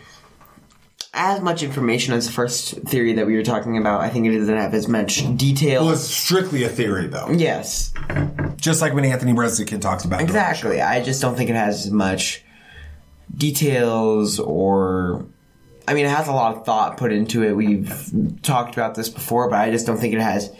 as 1.15 1.41
much 1.41 1.63
information 1.63 2.13
as 2.13 2.27
the 2.27 2.33
first 2.33 2.73
theory 2.83 3.15
that 3.15 3.27
we 3.27 3.37
were 3.37 3.43
talking 3.43 3.79
about. 3.79 4.01
I 4.01 4.11
think 4.11 4.27
it 4.27 4.37
doesn't 4.37 4.57
have 4.57 4.75
as 4.75 4.89
much 4.89 5.25
detail. 5.37 5.85
Well, 5.85 5.95
it's 5.95 6.03
strictly 6.03 6.65
a 6.65 6.69
theory, 6.69 7.07
though. 7.07 7.31
Yes. 7.31 7.95
Just 8.57 8.81
like 8.83 8.93
when 8.93 9.05
Anthony 9.05 9.33
Resnick 9.33 9.81
talks 9.81 10.05
about 10.05 10.21
it. 10.21 10.25
Exactly. 10.25 10.83
I 10.83 11.03
just 11.03 11.23
don't 11.23 11.37
think 11.37 11.51
it 11.51 11.57
has 11.57 11.87
as 11.87 11.93
much 11.93 12.45
details 13.35 14.41
or. 14.41 15.27
I 15.87 15.95
mean, 15.95 16.07
it 16.07 16.11
has 16.11 16.29
a 16.29 16.33
lot 16.33 16.57
of 16.57 16.65
thought 16.65 16.97
put 16.97 17.13
into 17.13 17.43
it. 17.45 17.53
We've 17.53 18.39
talked 18.43 18.73
about 18.73 18.95
this 18.95 19.09
before, 19.09 19.51
but 19.51 19.59
I 19.59 19.71
just 19.71 19.87
don't 19.87 19.99
think 19.99 20.15
it 20.15 20.21
has 20.21 20.51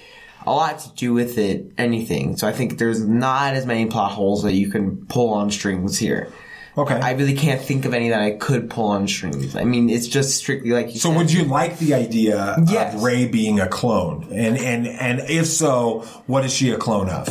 a 0.47 0.53
lot 0.53 0.79
to 0.81 0.91
do 0.95 1.15
with 1.15 1.39
it 1.39 1.73
anything. 1.79 2.37
So 2.37 2.47
I 2.47 2.53
think 2.53 2.79
there's 2.79 3.03
not 3.03 3.55
as 3.55 3.65
many 3.65 3.87
plot 3.87 4.13
holes 4.13 4.43
that 4.43 4.53
you 4.53 4.71
can 4.71 5.07
pull 5.07 5.33
on 5.33 5.51
strings 5.51 5.99
here. 5.99 6.31
Okay. 6.77 6.95
I 6.95 7.13
really 7.13 7.35
can't 7.35 7.61
think 7.61 7.85
of 7.85 7.95
any 7.95 8.09
that 8.09 8.21
I 8.21 8.33
could 8.33 8.69
pull 8.69 8.87
on 8.87 9.07
strings. 9.07 9.55
I 9.55 9.63
mean, 9.65 9.89
it's 9.89 10.09
just 10.09 10.37
strictly 10.37 10.71
like 10.73 10.93
you 10.93 10.99
So 10.99 11.11
said. 11.11 11.19
would 11.19 11.33
you 11.33 11.45
like 11.45 11.79
the 11.79 11.95
idea 11.95 12.57
Yes. 12.69 12.95
of 12.95 13.03
Rey 13.03 13.29
being 13.29 13.61
a 13.61 13.69
clone? 13.69 14.27
And 14.33 14.59
and 14.59 14.87
and 14.89 15.21
if 15.31 15.47
so, 15.47 16.01
what 16.27 16.45
is 16.45 16.53
she 16.53 16.71
a 16.71 16.77
clone 16.77 17.09
of? 17.09 17.29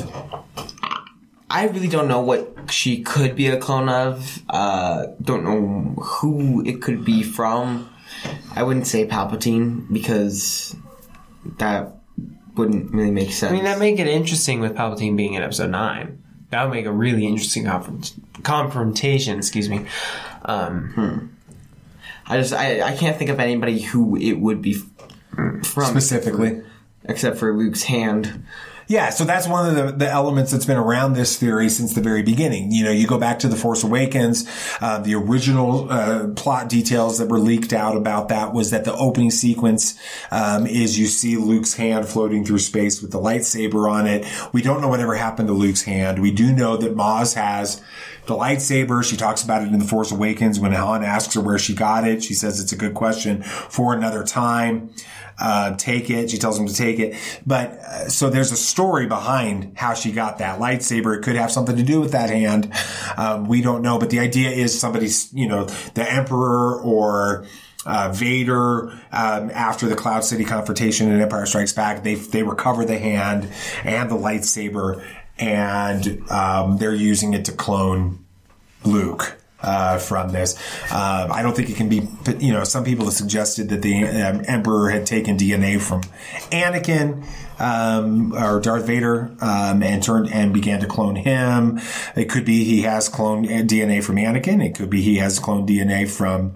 I 1.49 1.67
really 1.67 1.87
don't 1.89 2.07
know 2.07 2.21
what 2.21 2.55
she 2.71 3.03
could 3.03 3.35
be 3.35 3.47
a 3.47 3.57
clone 3.57 3.89
of. 3.89 4.41
Uh, 4.49 5.07
don't 5.21 5.43
know 5.43 6.01
who 6.01 6.63
it 6.65 6.81
could 6.81 7.03
be 7.05 7.21
from. 7.21 7.89
I 8.55 8.63
wouldn't 8.63 8.87
say 8.87 9.05
Palpatine 9.05 9.91
because 9.91 10.75
that 11.59 11.93
wouldn't 12.55 12.91
really 12.93 13.11
make 13.11 13.31
sense. 13.31 13.51
I 13.51 13.55
mean, 13.55 13.65
that 13.65 13.77
make 13.79 13.99
it 13.99 14.07
interesting 14.07 14.61
with 14.61 14.73
Palpatine 14.73 15.17
being 15.17 15.33
in 15.33 15.43
Episode 15.43 15.69
Nine. 15.71 16.22
That 16.53 16.65
would 16.65 16.71
make 16.73 16.85
a 16.85 16.91
really 16.91 17.25
interesting 17.25 17.65
confront- 17.65 18.13
confrontation. 18.43 19.37
Excuse 19.39 19.69
me. 19.69 19.85
Um, 20.45 21.35
I 22.27 22.37
just 22.37 22.53
I, 22.53 22.81
I 22.81 22.95
can't 22.95 23.17
think 23.17 23.31
of 23.31 23.39
anybody 23.39 23.81
who 23.81 24.15
it 24.15 24.33
would 24.33 24.61
be 24.61 24.73
from 25.33 25.63
Specifically. 25.63 26.61
except 27.05 27.37
for 27.37 27.57
Luke's 27.57 27.83
hand. 27.83 28.45
Yeah, 28.87 29.09
so 29.09 29.23
that's 29.23 29.47
one 29.47 29.69
of 29.69 29.75
the, 29.75 29.91
the 29.93 30.09
elements 30.09 30.51
that's 30.51 30.65
been 30.65 30.77
around 30.77 31.13
this 31.13 31.37
theory 31.37 31.69
since 31.69 31.93
the 31.93 32.01
very 32.01 32.21
beginning. 32.21 32.71
You 32.71 32.83
know, 32.83 32.91
you 32.91 33.07
go 33.07 33.17
back 33.17 33.39
to 33.39 33.47
The 33.47 33.55
Force 33.55 33.83
Awakens, 33.83 34.47
uh, 34.81 34.99
the 34.99 35.15
original 35.15 35.89
uh, 35.89 36.27
plot 36.35 36.69
details 36.69 37.17
that 37.19 37.29
were 37.29 37.39
leaked 37.39 37.73
out 37.73 37.95
about 37.95 38.29
that 38.29 38.53
was 38.53 38.71
that 38.71 38.85
the 38.85 38.93
opening 38.95 39.31
sequence 39.31 39.97
um, 40.31 40.67
is 40.67 40.99
you 40.99 41.05
see 41.05 41.37
Luke's 41.37 41.75
hand 41.75 42.07
floating 42.07 42.45
through 42.45 42.59
space 42.59 43.01
with 43.01 43.11
the 43.11 43.19
lightsaber 43.19 43.89
on 43.89 44.05
it. 44.05 44.25
We 44.51 44.61
don't 44.61 44.81
know 44.81 44.89
whatever 44.89 45.15
happened 45.15 45.47
to 45.47 45.53
Luke's 45.53 45.83
hand. 45.83 46.21
We 46.21 46.31
do 46.31 46.53
know 46.53 46.77
that 46.77 46.95
Maz 46.95 47.35
has 47.35 47.81
the 48.25 48.35
lightsaber. 48.35 49.03
She 49.03 49.17
talks 49.17 49.43
about 49.43 49.63
it 49.63 49.67
in 49.67 49.79
The 49.79 49.85
Force 49.85 50.11
Awakens 50.11 50.59
when 50.59 50.71
Han 50.71 51.03
asks 51.03 51.33
her 51.35 51.41
where 51.41 51.59
she 51.59 51.73
got 51.73 52.07
it. 52.07 52.23
She 52.23 52.33
says 52.33 52.59
it's 52.59 52.71
a 52.71 52.77
good 52.77 52.93
question 52.93 53.43
for 53.43 53.93
another 53.93 54.23
time 54.23 54.93
uh, 55.39 55.75
take 55.75 56.09
it. 56.09 56.29
She 56.29 56.37
tells 56.37 56.59
him 56.59 56.67
to 56.67 56.73
take 56.73 56.99
it. 56.99 57.15
But 57.45 57.71
uh, 57.71 58.09
so 58.09 58.29
there's 58.29 58.51
a 58.51 58.57
story 58.57 59.07
behind 59.07 59.77
how 59.77 59.93
she 59.93 60.11
got 60.11 60.37
that 60.39 60.59
lightsaber. 60.59 61.17
It 61.17 61.23
could 61.23 61.35
have 61.35 61.51
something 61.51 61.75
to 61.75 61.83
do 61.83 62.01
with 62.01 62.11
that 62.11 62.29
hand. 62.29 62.71
Um, 63.17 63.47
we 63.47 63.61
don't 63.61 63.81
know. 63.81 63.99
But 63.99 64.09
the 64.09 64.19
idea 64.19 64.49
is 64.49 64.79
somebody's, 64.79 65.31
you 65.33 65.47
know, 65.47 65.65
the 65.93 66.09
Emperor 66.09 66.79
or 66.81 67.45
uh, 67.85 68.11
Vader 68.13 68.91
um, 69.11 69.51
after 69.51 69.87
the 69.87 69.95
Cloud 69.95 70.23
City 70.23 70.45
confrontation 70.45 71.11
in 71.11 71.21
Empire 71.21 71.45
Strikes 71.45 71.73
Back, 71.73 72.03
they 72.03 72.15
they 72.15 72.43
recover 72.43 72.85
the 72.85 72.97
hand 72.97 73.49
and 73.83 74.09
the 74.09 74.15
lightsaber, 74.15 75.05
and 75.37 76.29
um, 76.31 76.77
they're 76.77 76.95
using 76.95 77.33
it 77.33 77.45
to 77.45 77.51
clone 77.51 78.23
Luke. 78.85 79.37
Uh, 79.63 79.97
from 79.97 80.29
this, 80.33 80.59
uh, 80.91 81.27
I 81.31 81.41
don't 81.41 81.55
think 81.55 81.69
it 81.69 81.77
can 81.77 81.87
be. 81.87 82.05
You 82.37 82.51
know, 82.51 82.65
some 82.65 82.83
people 82.83 83.05
have 83.05 83.13
suggested 83.13 83.69
that 83.69 83.81
the 83.81 84.03
um, 84.03 84.43
Emperor 84.45 84.89
had 84.89 85.05
taken 85.05 85.37
DNA 85.37 85.79
from 85.79 86.01
Anakin 86.51 87.23
um, 87.59 88.33
or 88.33 88.59
Darth 88.59 88.85
Vader 88.85 89.31
um, 89.39 89.81
and 89.83 90.03
turned 90.03 90.31
and 90.33 90.53
began 90.53 90.81
to 90.81 90.87
clone 90.87 91.15
him. 91.15 91.79
It 92.15 92.29
could 92.29 92.45
be 92.45 92.63
he 92.63 92.81
has 92.81 93.09
cloned 93.09 93.47
DNA 93.67 94.03
from 94.03 94.17
Anakin. 94.17 94.63
It 94.63 94.75
could 94.75 94.89
be 94.89 95.01
he 95.01 95.17
has 95.17 95.39
cloned 95.39 95.67
DNA 95.67 96.09
from 96.09 96.55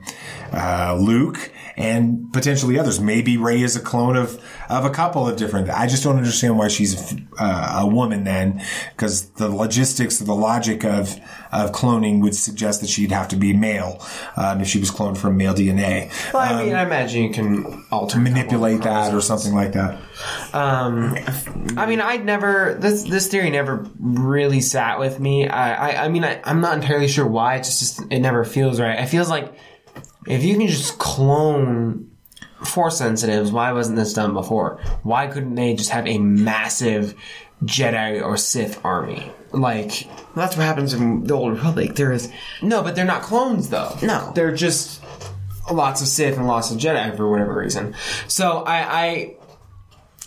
uh, 0.51 0.97
Luke 0.99 1.51
and 1.77 2.33
potentially 2.33 2.79
others. 2.79 2.99
Maybe 2.99 3.37
Ray 3.37 3.61
is 3.61 3.75
a 3.75 3.79
clone 3.79 4.17
of 4.17 4.43
of 4.69 4.83
a 4.83 4.89
couple 4.89 5.27
of 5.27 5.37
different. 5.37 5.69
I 5.69 5.87
just 5.87 6.03
don't 6.03 6.17
understand 6.17 6.57
why 6.57 6.67
she's 6.67 7.15
uh, 7.39 7.79
a 7.81 7.87
woman 7.87 8.23
then, 8.23 8.61
because 8.95 9.29
the 9.31 9.47
logistics, 9.47 10.17
the 10.17 10.33
logic 10.33 10.83
of 10.83 11.15
of 11.51 11.71
cloning 11.71 12.21
would 12.21 12.35
suggest 12.35 12.81
that 12.81 12.89
she'd 12.89 13.11
have 13.11 13.27
to 13.29 13.35
be 13.35 13.53
male 13.53 14.03
um, 14.35 14.59
if 14.59 14.67
she 14.67 14.79
was 14.79 14.91
cloned 14.91 15.17
from 15.17 15.37
male 15.37 15.53
DNA. 15.53 16.11
well, 16.33 16.41
I 16.41 16.63
mean, 16.63 16.73
I 16.73 16.83
imagine 16.83 17.23
you 17.23 17.29
can 17.29 17.85
alter, 17.91 18.19
manipulate 18.19 18.81
that 18.81 19.13
or 19.13 19.21
something 19.21 19.53
like 19.53 19.73
that. 19.73 20.01
Um, 20.53 21.15
I 21.77 21.85
mean, 21.85 22.01
I'd 22.01 22.25
never 22.25 22.75
this 22.79 23.03
this 23.03 23.27
theory 23.27 23.51
never 23.51 23.87
really 23.99 24.61
sat 24.61 24.99
with 24.99 25.19
me. 25.19 25.47
I 25.47 25.91
I, 25.91 26.05
I 26.05 26.07
mean, 26.09 26.23
I, 26.23 26.41
I'm 26.43 26.59
not 26.59 26.73
entirely 26.73 27.07
sure 27.07 27.27
why. 27.27 27.55
It 27.55 27.59
just, 27.59 27.79
just 27.79 28.11
it 28.11 28.19
never 28.19 28.43
feels 28.43 28.79
right. 28.79 28.99
It 28.99 29.05
feels 29.07 29.29
like 29.29 29.53
if 30.27 30.43
you 30.43 30.57
can 30.57 30.67
just 30.67 30.97
clone 30.99 32.11
force 32.65 32.97
sensitives, 32.97 33.51
why 33.51 33.71
wasn't 33.71 33.97
this 33.97 34.13
done 34.13 34.33
before? 34.33 34.79
Why 35.03 35.27
couldn't 35.27 35.55
they 35.55 35.75
just 35.75 35.91
have 35.91 36.07
a 36.07 36.17
massive 36.17 37.15
Jedi 37.63 38.23
or 38.23 38.37
Sith 38.37 38.83
army? 38.83 39.31
Like 39.51 40.07
that's 40.35 40.57
what 40.57 40.65
happens 40.65 40.93
in 40.93 41.23
the 41.23 41.33
Old 41.33 41.53
Republic. 41.53 41.95
There 41.95 42.11
is 42.11 42.31
no, 42.61 42.83
but 42.83 42.95
they're 42.95 43.05
not 43.05 43.21
clones 43.21 43.69
though. 43.69 43.95
No, 44.01 44.31
they're 44.35 44.55
just 44.55 45.01
lots 45.71 46.01
of 46.01 46.07
Sith 46.07 46.37
and 46.37 46.47
lots 46.47 46.71
of 46.71 46.77
Jedi 46.77 47.15
for 47.15 47.29
whatever 47.29 47.57
reason. 47.57 47.95
So 48.27 48.63
I, 48.63 49.01
I, 49.01 49.35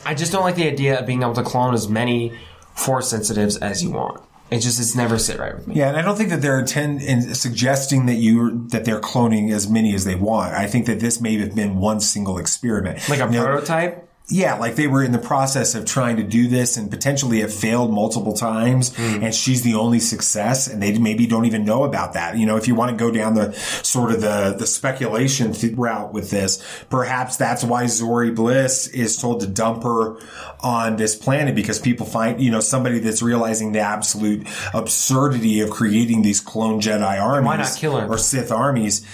I 0.05 0.15
just 0.15 0.33
don't 0.33 0.43
like 0.43 0.57
the 0.57 0.69
idea 0.69 0.99
of 0.99 1.07
being 1.07 1.23
able 1.23 1.35
to 1.35 1.43
clone 1.43 1.75
as 1.75 1.89
many 1.89 2.39
Force 2.75 3.11
sensitives 3.11 3.59
as 3.59 3.83
you 3.83 3.91
want. 3.91 4.23
It 4.51 4.61
just 4.61 4.81
it's 4.81 4.97
never 4.97 5.19
sit 5.19 5.39
right 5.39 5.55
with 5.55 5.69
me. 5.69 5.77
Yeah, 5.77 5.89
and 5.89 5.97
I 5.97 6.03
don't 6.03 6.17
think 6.17 6.31
that 6.31 6.43
they're 6.43 6.59
intent 6.59 7.03
in 7.03 7.35
suggesting 7.35 8.07
that 8.07 8.17
you 8.17 8.67
that 8.69 8.85
they're 8.85 9.01
cloning 9.01 9.53
as 9.53 9.69
many 9.69 9.95
as 9.95 10.05
they 10.05 10.17
want. 10.17 10.55
I 10.55 10.67
think 10.67 10.87
that 10.87 11.01
this 11.01 11.21
may 11.21 11.39
have 11.39 11.55
been 11.55 11.77
one 11.77 12.01
single 12.01 12.39
experiment, 12.39 13.09
Like 13.09 13.21
a 13.21 13.31
know, 13.31 13.45
prototype. 13.45 14.10
Yeah, 14.31 14.55
like 14.55 14.76
they 14.76 14.87
were 14.87 15.03
in 15.03 15.11
the 15.12 15.18
process 15.18 15.74
of 15.74 15.85
trying 15.85 16.16
to 16.16 16.22
do 16.22 16.47
this 16.47 16.76
and 16.76 16.91
potentially 16.91 17.41
it 17.41 17.51
failed 17.51 17.93
multiple 17.93 18.33
times 18.33 18.91
mm-hmm. 18.91 19.24
and 19.24 19.35
she's 19.35 19.62
the 19.62 19.74
only 19.74 19.99
success 19.99 20.68
and 20.68 20.81
they 20.81 20.97
maybe 20.99 21.26
don't 21.26 21.47
even 21.47 21.64
know 21.64 21.83
about 21.85 22.12
that. 22.12 22.37
You 22.39 22.47
know, 22.47 22.57
if 22.57 22.68
you 22.68 22.74
want 22.74 22.91
to 22.93 22.97
go 22.97 23.11
down 23.11 23.35
the 23.35 23.53
sort 23.53 24.12
of 24.12 24.20
the, 24.20 24.55
the 24.57 24.66
speculation 24.66 25.53
th- 25.53 25.74
route 25.76 26.12
with 26.12 26.31
this, 26.31 26.62
perhaps 26.91 27.37
that's 27.37 27.64
why 27.64 27.85
Zorii 27.85 28.35
Bliss 28.35 28.87
is 28.89 29.16
told 29.16 29.41
to 29.41 29.47
dump 29.47 29.83
her 29.83 30.18
on 30.61 30.97
this 30.97 31.16
planet 31.16 31.55
because 31.55 31.78
people 31.78 32.07
find, 32.07 32.41
you 32.41 32.51
know, 32.51 32.61
somebody 32.61 33.01
that's 33.01 33.22
realizing 33.22 33.72
the 33.72 33.81
absolute 33.81 34.47
absurdity 34.72 35.61
of 35.61 35.70
creating 35.70 36.22
these 36.22 36.41
clone 36.41 36.81
Jedi 36.81 37.20
armies. 37.20 37.47
Why 37.47 37.57
not 37.57 37.76
kill 37.76 37.97
her? 37.99 38.07
Or 38.07 38.18
Sith 38.18 38.53
armies. 38.53 39.05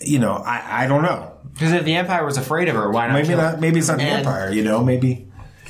You 0.00 0.18
know, 0.18 0.32
I, 0.32 0.84
I 0.84 0.86
don't 0.86 1.02
know. 1.02 1.33
Because 1.54 1.72
if 1.72 1.84
the 1.84 1.94
Empire 1.94 2.24
was 2.24 2.36
afraid 2.36 2.68
of 2.68 2.74
her, 2.74 2.90
why 2.90 3.06
not? 3.06 3.14
Maybe 3.14 3.34
not. 3.34 3.60
Maybe 3.60 3.78
it's 3.78 3.88
not 3.88 3.96
the 3.98 4.04
And- 4.04 4.26
empire. 4.26 4.50
You 4.50 4.62
know, 4.64 4.82
maybe 4.84 5.28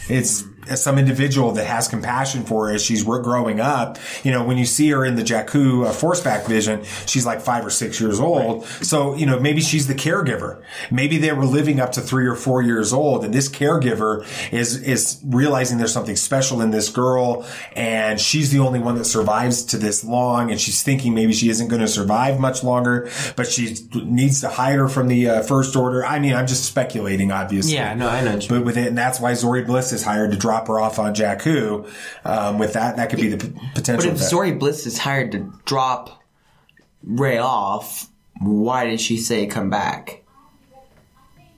it's 0.09 0.45
some 0.75 0.99
individual 0.99 1.53
that 1.53 1.67
has 1.67 1.89
compassion 1.89 2.45
for 2.45 2.69
her 2.69 2.75
as 2.75 2.83
she's 2.85 3.05
growing 3.05 3.61
up. 3.61 3.99
You 4.23 4.33
know, 4.33 4.45
when 4.45 4.59
you 4.59 4.67
see 4.67 4.91
her 4.91 5.05
in 5.05 5.17
the 5.17 5.23
Jakku 5.23 5.87
uh, 5.87 5.93
Force 5.93 6.21
Back 6.21 6.47
vision, 6.47 6.85
she's 7.07 7.27
like 7.27 7.41
five 7.41 7.65
or 7.65 7.71
six 7.71 8.01
years 8.01 8.21
old. 8.21 8.65
So 8.67 9.15
you 9.15 9.27
know, 9.27 9.39
maybe 9.39 9.61
she's 9.61 9.87
the 9.87 9.95
caregiver. 9.95 10.63
Maybe 10.91 11.19
they 11.19 11.33
were 11.33 11.45
living 11.45 11.81
up 11.81 11.93
to 11.93 12.01
three 12.01 12.27
or 12.27 12.35
four 12.35 12.63
years 12.63 12.93
old, 12.93 13.25
and 13.25 13.33
this 13.33 13.49
caregiver 13.49 14.27
is 14.53 14.83
is 14.83 15.21
realizing 15.25 15.79
there's 15.79 15.93
something 15.93 16.17
special 16.17 16.61
in 16.61 16.71
this 16.71 16.89
girl, 16.91 17.47
and 17.75 18.21
she's 18.21 18.51
the 18.51 18.59
only 18.59 18.79
one 18.79 18.97
that 18.97 19.05
survives 19.05 19.65
to 19.67 19.77
this 19.77 20.05
long, 20.05 20.51
and 20.51 20.61
she's 20.61 20.83
thinking 20.83 21.15
maybe 21.15 21.33
she 21.33 21.49
isn't 21.49 21.69
going 21.69 21.81
to 21.81 21.89
survive 21.89 22.41
much 22.41 22.63
longer, 22.63 23.11
but 23.37 23.47
she 23.47 23.77
needs 23.95 24.41
to 24.41 24.49
hide 24.49 24.77
her 24.77 24.89
from 24.89 25.09
the 25.09 25.29
uh, 25.29 25.43
First 25.43 25.77
Order. 25.77 26.05
I 26.05 26.19
mean, 26.19 26.35
I'm 26.35 26.47
just 26.47 26.65
speculating, 26.65 27.33
obviously. 27.33 27.75
Yeah, 27.75 27.95
no, 27.95 28.09
I 28.09 28.23
know. 28.23 28.41
But 28.49 28.65
with 28.65 28.77
it, 28.77 28.89
and 28.89 28.99
that's 28.99 29.21
why 29.21 29.33
Zorii 29.33 29.67
Bliss 29.67 29.93
is 29.93 30.03
hired 30.03 30.33
to 30.33 30.37
drop 30.55 30.69
her 30.69 30.81
off 30.81 30.99
on 30.99 31.15
Jakku. 31.15 31.91
Um, 32.25 32.59
with 32.59 32.75
that, 32.75 32.97
that 32.97 33.11
could 33.11 33.21
be 33.21 33.29
the 33.29 33.39
p- 33.39 33.49
But 33.49 33.75
potential. 33.75 34.13
if. 34.13 34.19
Zorii 34.19 34.59
Bliss 34.59 34.87
is 34.87 34.99
hired 34.99 35.33
to 35.33 35.53
drop 35.65 36.23
Rey 37.03 37.39
off, 37.39 38.09
why 38.41 38.87
did 38.87 39.01
she 39.01 39.17
say 39.17 39.47
come 39.47 39.69
back? 39.71 40.23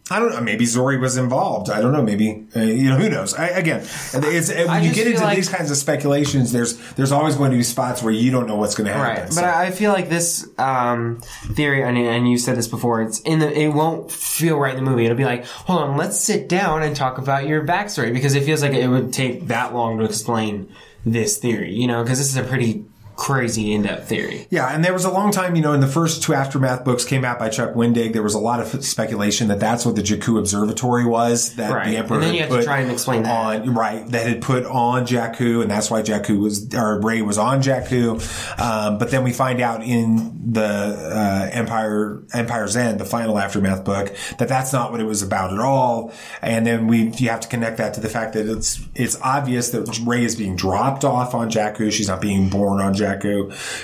I 0.09 0.21
don't 0.21 0.31
know. 0.31 0.41
Maybe 0.41 0.67
Zorii 0.67 1.01
was 1.01 1.17
involved. 1.17 1.69
I 1.69 1.81
don't 1.81 1.93
know. 1.93 2.03
Maybe 2.03 2.47
uh, 2.55 2.61
you 2.61 2.91
know 2.91 2.97
who 2.97 3.09
knows. 3.09 3.35
I, 3.35 3.49
again, 3.49 3.81
it's 3.81 4.49
when 4.51 4.69
I 4.71 4.81
you 4.81 4.93
get 4.95 5.09
into 5.09 5.21
like- 5.21 5.35
these 5.35 5.49
kinds 5.49 5.69
of 5.73 5.77
speculations. 5.77 6.53
There's 6.53 6.77
there's 6.95 7.11
always 7.11 7.35
going 7.35 7.51
to 7.51 7.57
be 7.57 7.65
spots 7.65 8.05
where 8.05 8.13
you 8.13 8.31
don't 8.31 8.47
know 8.47 8.55
what's 8.55 8.77
going 8.77 8.87
to 8.87 8.93
happen. 8.93 9.23
Right, 9.25 9.33
So- 9.33 9.41
but 9.41 9.49
I 9.49 9.67
I 9.67 9.71
feel 9.73 9.93
like 9.93 10.09
this 10.09 10.49
um, 10.59 11.21
theory, 11.55 11.83
and, 11.83 11.99
and 11.99 12.31
you 12.31 12.39
said 12.39 12.57
this 12.57 12.69
before, 12.69 13.03
it's 13.03 13.19
in 13.23 13.41
the. 13.41 13.53
It 13.53 13.69
won't 13.69 14.13
feel 14.13 14.59
right 14.59 14.77
in 14.77 14.85
the 14.85 14.89
movie. 14.89 15.07
It'll 15.07 15.17
be 15.17 15.25
like, 15.25 15.45
hold 15.45 15.83
on, 15.83 15.97
let's 15.97 16.21
sit 16.21 16.49
down 16.49 16.85
and 16.85 16.95
talk 16.95 17.19
about 17.19 17.49
your 17.49 17.67
backstory 17.67 18.13
because 18.13 18.37
it 18.37 18.45
feels 18.45 18.63
like 18.63 18.75
it 18.75 18.87
would 18.87 19.13
take 19.13 19.49
that 19.49 19.75
long 19.75 19.99
to 19.99 20.05
explain 20.05 20.69
this 21.05 21.39
theory. 21.39 21.75
You 21.75 21.89
know, 21.89 22.05
because 22.05 22.19
this 22.19 22.29
is 22.29 22.37
a 22.37 22.45
pretty 22.45 22.85
crazy 23.17 23.73
in-depth 23.73 24.09
theory. 24.09 24.47
Yeah, 24.51 24.69
and 24.75 24.85
there 24.85 24.93
was 24.93 25.05
a 25.05 25.11
long 25.11 25.33
time, 25.33 25.57
you 25.57 25.63
know, 25.63 25.73
in 25.73 25.81
the 25.81 25.87
first 25.87 26.23
two 26.23 26.35
Aftermath 26.35 26.85
books 26.85 27.05
came 27.05 27.25
out 27.25 27.39
by 27.39 27.49
Chuck 27.49 27.73
Wendig, 27.75 28.13
there 28.13 28.23
was 28.23 28.35
a 28.35 28.39
lot 28.39 28.61
of 28.61 28.85
speculation 28.85 29.49
that 29.49 29.59
that's 29.59 29.87
what 29.87 29.97
the 29.97 30.03
Jakku 30.03 30.39
Observatory 30.39 31.05
was 31.07 31.55
that 31.57 31.73
Right. 31.73 31.89
the 31.91 31.97
Emperor 31.97 32.17
And 32.17 32.23
then 32.25 32.35
you 32.35 32.41
had 32.43 32.51
have 32.51 32.61
to 32.61 32.65
try 32.65 32.79
and 32.81 32.91
explain 32.91 33.23
that. 33.23 33.63
on, 33.63 33.75
right, 33.75 34.07
that 34.11 34.27
had 34.27 34.43
put 34.43 34.67
on 34.67 35.07
Jakku, 35.07 35.63
and 35.63 35.71
that's 35.71 35.91
why 35.91 36.03
Jakku 36.03 36.39
was, 36.41 36.75
or 36.75 37.01
Rey 37.01 37.23
was 37.23 37.39
on 37.39 37.63
Jakku. 37.63 38.21
Um, 38.61 38.99
but 38.99 39.11
then 39.11 39.25
we 39.25 39.33
find 39.33 39.61
out 39.61 39.83
in 39.83 40.53
the 40.53 40.63
uh, 40.63 41.49
Empire, 41.53 42.23
Empire's 42.35 42.77
End, 42.77 43.01
the 43.01 43.05
final 43.07 43.39
Aftermath 43.39 43.83
book, 43.85 44.15
that 44.39 44.49
that's 44.49 44.73
not 44.73 44.93
what 44.93 45.01
it 45.01 45.05
was 45.05 45.23
about 45.23 45.53
at 45.55 45.59
all. 45.59 46.13
And 46.43 46.67
then 46.67 46.87
we, 46.87 47.09
you 47.17 47.31
have 47.31 47.41
to 47.41 47.49
connect 47.49 47.79
that 47.79 47.95
to 47.95 48.01
the 48.01 48.09
fact 48.11 48.35
that 48.35 48.47
it's, 48.47 48.81
it's 48.95 49.19
obvious 49.23 49.71
that 49.71 49.99
Rey 50.05 50.23
is 50.25 50.37
being 50.37 50.55
dropped 50.55 51.03
off 51.05 51.35
on 51.35 51.51
Jakku. 51.51 51.91
She's 51.91 52.09
not 52.09 52.21
being 52.21 52.49
born 52.51 52.81
on 52.81 52.93
Jakku. 52.93 53.06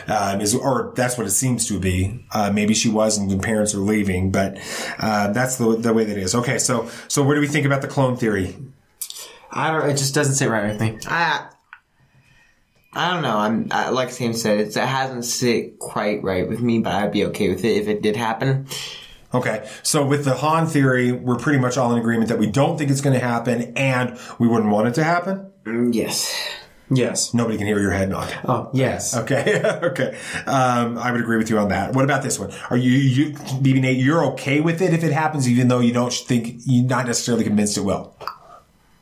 Um, 0.08 0.40
is, 0.40 0.54
or 0.54 0.92
that's 0.96 1.16
what 1.16 1.26
it 1.26 1.30
seems 1.30 1.66
to 1.68 1.78
be. 1.78 2.24
Uh, 2.32 2.50
maybe 2.52 2.74
she 2.74 2.88
was 2.88 3.18
and 3.18 3.30
the 3.30 3.38
parents 3.38 3.74
are 3.74 3.78
leaving, 3.78 4.30
but, 4.30 4.58
uh, 4.98 5.32
that's 5.32 5.56
the, 5.56 5.76
the 5.76 5.92
way 5.92 6.04
that 6.04 6.16
it 6.16 6.22
is. 6.22 6.34
Okay. 6.34 6.58
So, 6.58 6.88
so 7.08 7.22
what 7.22 7.34
do 7.34 7.40
we 7.40 7.48
think 7.48 7.66
about 7.66 7.82
the 7.82 7.88
clone 7.88 8.16
theory? 8.16 8.56
I 9.50 9.70
don't. 9.70 9.88
It 9.88 9.98
just 9.98 10.14
doesn't 10.14 10.34
sit 10.36 10.48
right 10.48 10.72
with 10.72 10.80
me. 10.80 10.98
I, 11.06 11.46
I 12.94 13.12
don't 13.12 13.22
know. 13.22 13.36
I'm 13.36 13.68
I, 13.70 13.90
like 13.90 14.10
Sam 14.10 14.32
said, 14.32 14.60
it's, 14.60 14.76
it 14.76 14.84
hasn't 14.84 15.24
sit 15.24 15.78
quite 15.78 16.22
right 16.22 16.48
with 16.48 16.60
me, 16.60 16.78
but 16.78 16.92
I'd 16.92 17.12
be 17.12 17.26
okay 17.26 17.48
with 17.50 17.64
it 17.64 17.76
if 17.76 17.88
it 17.88 18.02
did 18.02 18.16
happen. 18.16 18.66
Okay. 19.34 19.68
So 19.82 20.06
with 20.06 20.24
the 20.24 20.34
Han 20.34 20.66
theory, 20.66 21.12
we're 21.12 21.36
pretty 21.36 21.58
much 21.58 21.76
all 21.76 21.92
in 21.92 21.98
agreement 21.98 22.28
that 22.28 22.38
we 22.38 22.46
don't 22.46 22.78
think 22.78 22.90
it's 22.90 23.00
going 23.00 23.18
to 23.18 23.24
happen 23.24 23.76
and 23.76 24.18
we 24.38 24.48
wouldn't 24.48 24.70
want 24.70 24.88
it 24.88 24.94
to 24.94 25.04
happen. 25.04 25.52
Yes. 25.92 26.34
Yes. 26.94 27.32
Nobody 27.34 27.56
can 27.58 27.66
hear 27.66 27.78
your 27.80 27.90
head 27.90 28.08
nod. 28.10 28.34
Oh, 28.46 28.70
yes. 28.72 29.16
Okay. 29.16 29.60
okay. 29.82 30.18
Um, 30.46 30.98
I 30.98 31.10
would 31.12 31.20
agree 31.20 31.36
with 31.38 31.50
you 31.50 31.58
on 31.58 31.68
that. 31.68 31.94
What 31.94 32.04
about 32.04 32.22
this 32.22 32.38
one? 32.38 32.52
Are 32.70 32.76
you, 32.76 32.90
you, 32.90 33.32
BB 33.34 33.80
Nate, 33.80 33.98
you're 33.98 34.24
okay 34.32 34.60
with 34.60 34.82
it 34.82 34.92
if 34.92 35.02
it 35.04 35.12
happens, 35.12 35.48
even 35.48 35.68
though 35.68 35.80
you 35.80 35.92
don't 35.92 36.12
think, 36.12 36.60
you're 36.64 36.84
not 36.86 37.06
necessarily 37.06 37.44
convinced 37.44 37.76
it 37.78 37.82
will? 37.82 38.14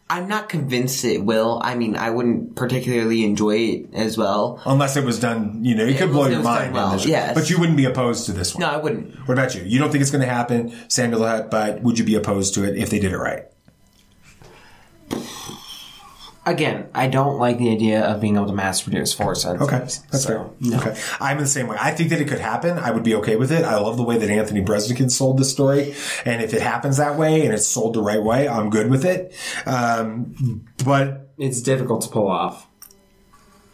I'm 0.09 0.26
not 0.26 0.49
convinced 0.49 1.05
it 1.05 1.24
will. 1.24 1.61
I 1.62 1.76
mean, 1.76 1.95
I 1.95 2.11
wouldn't 2.11 2.57
particularly 2.57 3.24
enjoy 3.24 3.57
it 3.59 3.95
as 3.95 4.18
well. 4.18 4.61
Unless 4.66 4.97
it 4.97 5.05
was 5.05 5.20
done, 5.20 5.64
you 5.64 5.76
know, 5.76 5.84
it 5.84 5.99
could 5.99 6.11
blow 6.11 6.24
it 6.24 6.32
your 6.32 6.43
mind. 6.43 6.74
well, 6.74 6.93
this- 6.95 7.07
yes. 7.07 7.32
But 7.32 7.49
you 7.49 7.61
wouldn't 7.61 7.76
be 7.76 7.84
opposed 7.84 8.26
to 8.26 8.32
this 8.32 8.53
one. 8.55 8.62
No, 8.62 8.70
I 8.70 8.76
wouldn't. 8.76 9.14
What 9.28 9.34
about 9.34 9.55
you? 9.55 9.62
You 9.62 9.78
don't 9.78 9.93
think 9.93 10.03
it's 10.03 10.11
going 10.11 10.24
to 10.26 10.28
happen, 10.32 10.72
Samuel 10.88 11.24
Hutt, 11.24 11.49
but 11.51 11.82
would 11.82 11.97
you 11.97 12.05
be 12.05 12.16
opposed 12.16 12.55
to 12.55 12.64
it 12.64 12.76
if 12.76 12.91
they 12.91 12.99
did 12.99 13.12
it 13.12 13.18
right? 13.18 13.45
Again, 16.47 16.88
I 16.95 17.07
don't 17.09 17.38
like 17.38 17.59
the 17.59 17.70
idea 17.70 18.01
of 18.03 18.20
being 18.20 18.36
able 18.36 18.47
to 18.47 18.53
mass 18.55 18.80
produce 18.80 19.12
force 19.12 19.43
senses. 19.43 19.68
Okay, 19.68 19.78
that's 20.11 20.24
fair. 20.26 20.49
Okay, 20.74 20.99
I'm 21.20 21.36
in 21.36 21.43
the 21.43 21.49
same 21.49 21.66
way. 21.68 21.76
I 21.78 21.91
think 21.91 22.09
that 22.11 22.20
it 22.20 22.28
could 22.28 22.41
happen. 22.41 22.78
I 22.78 22.91
would 22.93 23.03
be 23.05 23.14
okay 23.16 23.36
with 23.36 23.53
it. 23.53 23.62
I 23.62 23.78
love 23.78 23.99
the 23.99 24.03
way 24.03 24.16
that 24.16 24.30
Anthony 24.30 24.62
Breznican 24.62 25.11
sold 25.11 25.38
this 25.38 25.53
story, 25.53 25.95
and 26.24 26.43
if 26.43 26.55
it 26.55 26.62
happens 26.62 26.97
that 26.97 27.16
way 27.18 27.45
and 27.45 27.53
it's 27.53 27.66
sold 27.66 27.95
the 27.95 28.03
right 28.03 28.22
way, 28.22 28.49
I'm 28.49 28.70
good 28.70 28.88
with 28.91 29.05
it. 29.05 29.34
Um, 29.66 30.64
but 30.84 31.30
it's 31.36 31.61
difficult 31.61 32.03
to 32.03 32.09
pull 32.09 32.28
off. 32.28 32.66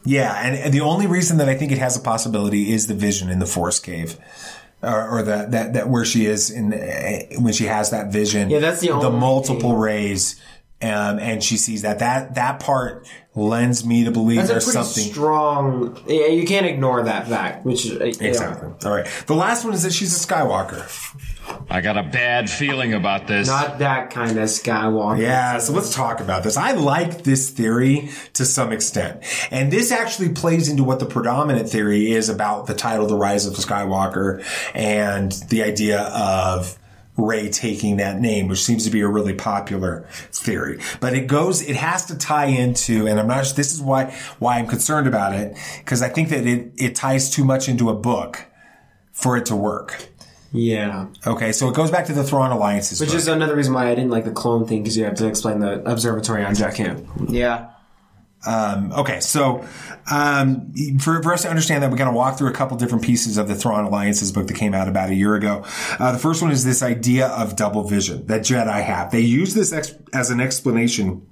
Yeah, 0.05 0.33
and, 0.35 0.57
and 0.57 0.73
the 0.75 0.81
only 0.81 1.07
reason 1.07 1.39
that 1.39 1.49
I 1.49 1.55
think 1.57 1.71
it 1.73 1.79
has 1.79 1.97
a 1.97 2.01
possibility 2.01 2.73
is 2.73 2.89
the 2.89 2.95
vision 2.95 3.29
in 3.31 3.39
the 3.39 3.47
Force 3.47 3.79
Cave. 3.79 4.19
Or, 4.83 5.09
or 5.09 5.23
that, 5.23 5.53
that, 5.53 5.73
that 5.73 5.89
where 5.89 6.05
she 6.05 6.27
is 6.27 6.51
in, 6.51 6.73
uh, 6.73 7.41
when 7.41 7.53
she 7.55 7.64
has 7.64 7.91
that 7.91 8.12
vision. 8.12 8.51
Yeah, 8.51 8.59
that's 8.61 8.81
the 8.83 8.89
The 8.89 9.11
multiple 9.11 9.71
thing. 9.71 9.79
rays, 9.79 10.41
um, 10.83 11.18
and 11.18 11.43
she 11.43 11.57
sees 11.57 11.83
that. 11.83 12.01
That, 12.01 12.35
that 12.35 12.61
part 12.61 13.09
lends 13.35 13.85
me 13.85 14.05
to 14.05 14.11
believe 14.11 14.39
That's 14.39 14.49
there's 14.51 14.64
pretty 14.64 14.83
something. 14.85 15.12
strong. 15.12 16.03
Yeah, 16.07 16.27
you 16.27 16.47
can't 16.47 16.66
ignore 16.66 17.03
that 17.05 17.29
fact. 17.29 17.64
Which 17.64 17.91
uh, 17.91 18.05
yeah. 18.05 18.29
Exactly. 18.29 18.70
All 18.85 18.97
right. 18.97 19.07
The 19.27 19.35
last 19.35 19.64
one 19.64 19.74
is 19.74 19.83
that 19.83 19.93
she's 19.93 20.14
a 20.14 20.27
Skywalker. 20.27 20.87
I 21.70 21.81
got 21.81 21.97
a 21.97 22.03
bad 22.03 22.51
feeling 22.51 22.93
about 22.93 23.27
this. 23.27 23.47
Not 23.47 23.79
that 23.79 24.11
kind 24.11 24.33
of 24.39 24.45
Skywalker. 24.49 25.20
Yeah, 25.20 25.59
so 25.59 25.72
let's 25.72 25.95
talk 25.95 26.20
about 26.20 26.43
this. 26.43 26.57
I 26.57 26.72
like 26.72 27.22
this 27.22 27.51
theory 27.51 28.11
to 28.35 28.45
some 28.45 28.72
extent. 28.72 29.22
And 29.51 29.72
this 29.72 29.93
actually 29.93 30.31
plays 30.31 30.68
into 30.68 30.83
what 30.83 30.99
the 30.99 31.07
predominant 31.07 31.68
theory 31.68 32.11
is 32.11 32.29
about 32.29 32.66
the 32.66 32.74
title 32.74 33.07
The 33.07 33.16
Rise 33.16 33.47
of 33.47 33.55
Skywalker 33.55 34.45
and 34.74 35.33
the 35.49 35.62
idea 35.62 36.01
of 36.03 36.79
Rey 37.17 37.49
taking 37.49 37.97
that 37.97 38.21
name, 38.21 38.49
which 38.49 38.62
seems 38.62 38.85
to 38.85 38.91
be 38.91 39.01
a 39.01 39.09
really 39.09 39.35
popular 39.35 40.07
theory. 40.33 40.81
But 41.01 41.14
it 41.14 41.27
goes, 41.27 41.62
it 41.62 41.77
has 41.77 42.07
to 42.07 42.19
tie 42.19 42.47
into, 42.47 43.07
and 43.07 43.19
I'm 43.19 43.27
not, 43.27 43.45
this 43.57 43.73
is 43.73 43.81
why, 43.81 44.14
why 44.39 44.59
I'm 44.59 44.67
concerned 44.67 45.07
about 45.07 45.35
it, 45.35 45.57
because 45.79 46.03
I 46.03 46.09
think 46.09 46.29
that 46.29 46.47
it, 46.47 46.73
it 46.77 46.95
ties 46.95 47.31
too 47.31 47.45
much 47.45 47.69
into 47.69 47.89
a 47.89 47.95
book 47.95 48.45
for 49.12 49.37
it 49.37 49.47
to 49.47 49.57
work. 49.57 50.09
Yeah. 50.53 51.09
Okay, 51.27 51.53
so 51.53 51.69
it 51.69 51.75
goes 51.75 51.91
back 51.91 52.07
to 52.07 52.12
the 52.12 52.25
Thrawn 52.25 52.51
Alliances. 52.51 53.01
Which 53.01 53.11
book. 53.11 53.19
is 53.19 53.29
another 53.29 53.57
reason 53.57 53.75
why 53.75 53.91
I 53.91 53.95
didn't 53.95 54.11
like 54.11 54.25
the 54.25 54.31
clone 54.31 54.67
thing 54.67 54.83
because 54.83 54.97
you 54.97 55.05
have 55.05 55.17
to 55.17 55.27
explain 55.27 55.61
the 55.61 55.83
observatory 55.91 56.45
on 56.45 56.55
Jakku. 56.55 57.31
Yeah. 57.31 57.71
Um, 58.45 58.93
okay, 58.93 59.20
so 59.20 59.66
um, 60.11 60.72
for, 61.01 61.22
for 61.22 61.32
us 61.32 61.43
to 61.43 61.49
understand 61.49 61.82
that, 61.82 61.91
we're 61.91 61.97
going 61.97 62.11
to 62.11 62.16
walk 62.16 62.39
through 62.39 62.51
a 62.51 62.53
couple 62.53 62.76
different 62.76 63.03
pieces 63.05 63.39
of 63.39 63.49
the 63.49 63.55
Thrawn 63.55 63.84
Alliances 63.84 64.30
book 64.30 64.47
that 64.47 64.55
came 64.55 64.74
out 64.74 64.89
about 64.89 65.11
a 65.11 65.14
year 65.14 65.34
ago. 65.34 65.64
Uh, 65.99 66.12
the 66.12 66.18
first 66.18 66.43
one 66.43 66.53
is 66.53 66.64
this 66.64 66.82
idea 66.82 67.26
of 67.28 67.57
double 67.57 67.84
vision 67.84 68.26
that 68.26 68.43
Jedi 68.43 68.82
have. 68.82 69.11
They 69.11 69.20
use 69.20 69.55
this 69.55 69.72
ex- 69.72 69.95
as 70.12 70.30
an 70.30 70.41
explanation 70.41 71.26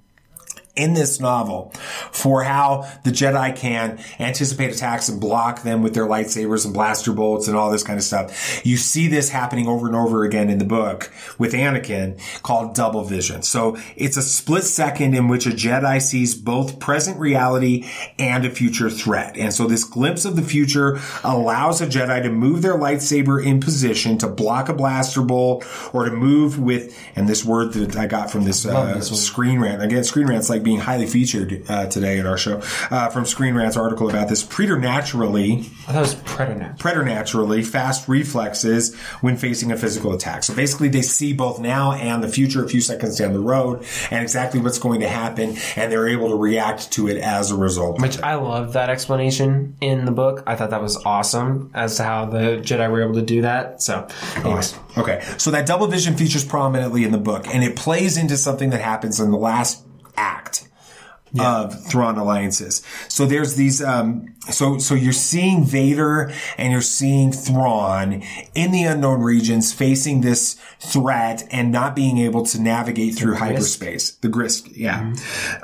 in 0.77 0.95
this 0.95 1.21
novel 1.21 1.73
for 2.11 2.43
how 2.43 2.91
the 3.05 3.11
Jedi 3.11 3.55
can 3.55 4.01
anticipate 4.19 4.73
attacks 4.73 5.09
and 5.09 5.21
block 5.21 5.63
them 5.63 5.83
with 5.83 5.95
their 5.95 6.07
lightsabers 6.07 6.65
and 6.65 6.75
blaster 6.75 7.13
bolts 7.13 7.47
and 7.47 7.57
all 7.57 7.71
this 7.71 7.85
kind 7.85 7.99
of 7.99 8.05
stuff. 8.05 8.65
You 8.67 8.77
see 8.77 9.07
this 9.07 9.31
happening 9.31 9.69
over 9.69 9.87
and 9.87 9.95
over 9.95 10.25
again 10.25 10.51
in 10.51 10.59
the 10.59 10.65
book 10.65 11.13
with 11.39 11.53
Anakin 11.53 12.21
called 12.43 12.75
double 12.75 13.05
vision. 13.05 13.43
So 13.43 13.77
it's 13.97 14.17
a 14.17 14.23
split 14.23 14.65
second 14.65 15.15
in 15.15 15.29
which 15.29 15.47
a 15.47 15.51
Jedi 15.51 16.03
sees 16.03 16.35
both 16.35 16.81
present 16.81 17.21
reality 17.21 17.89
and 18.19 18.45
a 18.45 18.51
future 18.51 18.91
threat. 18.91 19.37
And 19.37 19.55
so 19.55 19.67
this 19.67 19.85
glimpse 19.85 20.25
of 20.25 20.35
the 20.35 20.43
future 20.43 20.99
allows 21.23 21.81
a 21.81 21.87
Jedi 21.87 22.23
to 22.23 22.31
move 22.31 22.63
their 22.63 22.77
lightsaber 22.77 23.45
in 23.45 23.61
position 23.61 24.19
to 24.19 24.29
block 24.29 24.69
a 24.69 24.75
blaster 24.75 25.23
bolt 25.23 25.65
or 25.93 26.07
to 26.07 26.11
move 26.11 26.59
with, 26.59 26.99
and 27.15 27.29
this 27.29 27.45
word 27.45 27.75
that 27.75 27.97
I 27.97 28.07
got 28.07 28.31
from 28.31 28.45
this, 28.45 28.67
uh, 28.67 28.95
this. 28.95 29.15
Screen 29.25 29.61
Rant. 29.61 29.83
Again, 29.83 30.03
Screen 30.03 30.27
Rant's 30.27 30.51
like 30.51 30.64
being 30.65 30.81
highly 30.81 31.07
featured 31.07 31.63
uh, 31.69 31.87
today 31.87 32.19
in 32.19 32.27
our 32.27 32.37
show. 32.37 32.61
Uh, 32.91 33.09
from 33.11 33.25
Screen 33.25 33.55
Rant's 33.55 33.77
article 33.77 34.09
about 34.09 34.29
this, 34.29 34.43
preternaturally, 34.43 35.61
I 35.87 35.93
thought 35.93 35.97
it 35.97 36.01
was 36.01 36.15
preternaturally. 36.15 36.79
preternaturally 36.79 37.63
fast 37.63 38.09
reflexes 38.09 38.95
when 39.21 39.37
facing 39.37 39.71
a 39.71 39.77
physical 39.77 40.13
attack. 40.13 40.43
So 40.43 40.55
basically, 40.55 40.89
they 40.89 41.03
see 41.03 41.33
both 41.33 41.61
now 41.61 41.93
and 41.93 42.23
the 42.23 42.29
future 42.29 42.65
a 42.65 42.69
few 42.69 42.81
seconds 42.81 43.19
down 43.19 43.33
the 43.33 43.41
road 43.41 43.85
and 44.11 44.23
exactly 44.23 44.61
what's 44.61 44.79
going 44.79 45.01
to 45.01 45.09
happen, 45.09 45.57
and 45.77 45.93
they're 45.93 46.09
able 46.09 46.31
to 46.31 46.37
react 46.37 46.91
to 46.93 47.09
it 47.09 47.19
as 47.19 47.51
a 47.51 47.57
result. 47.57 48.01
Which 48.01 48.21
I 48.21 48.35
love 48.37 48.73
that 48.73 48.91
explanation 48.91 49.77
in 49.81 50.05
the 50.05 50.13
book. 50.13 50.43
I 50.47 50.57
thought 50.57 50.71
that 50.71 50.83
was 50.83 50.97
awesome 51.05 51.71
as 51.75 51.97
to 51.97 52.05
how 52.05 52.27
the 52.27 52.61
Jedi 52.63 52.91
were 52.91 53.03
able 53.03 53.15
to 53.15 53.23
do 53.23 53.43
that. 53.43 53.83
So, 53.83 54.09
anyways. 54.37 54.75
Okay, 54.97 55.25
so 55.39 55.51
that 55.51 55.67
double 55.67 55.87
vision 55.87 56.17
features 56.17 56.45
prominently 56.45 57.05
in 57.05 57.13
the 57.13 57.19
book, 57.19 57.47
and 57.53 57.63
it 57.65 57.77
plays 57.77 58.17
into 58.17 58.37
something 58.37 58.71
that 58.71 58.81
happens 58.81 59.21
in 59.21 59.31
the 59.31 59.37
last 59.37 59.85
act 60.17 60.69
of 61.41 61.87
Thrawn 61.87 62.17
alliances. 62.17 62.83
So 63.09 63.27
there's 63.27 63.57
these, 63.57 63.83
um, 63.83 64.35
so 64.51 64.79
so 64.79 64.95
you're 64.95 65.13
seeing 65.13 65.65
Vader 65.65 66.31
and 66.59 66.73
you're 66.73 66.83
seeing 66.83 67.33
Thrawn 67.33 68.23
in 68.55 68.73
the 68.73 68.85
unknown 68.85 69.23
regions 69.23 69.73
facing 69.73 70.21
this 70.21 70.57
threat 70.79 71.47
and 71.51 71.73
not 71.73 71.97
being 71.97 72.19
able 72.19 72.45
to 72.45 72.61
navigate 72.61 73.17
through 73.17 73.37
hyperspace. 73.37 74.13
The 74.17 74.29
Grysk, 74.29 74.71
yeah. 74.77 75.15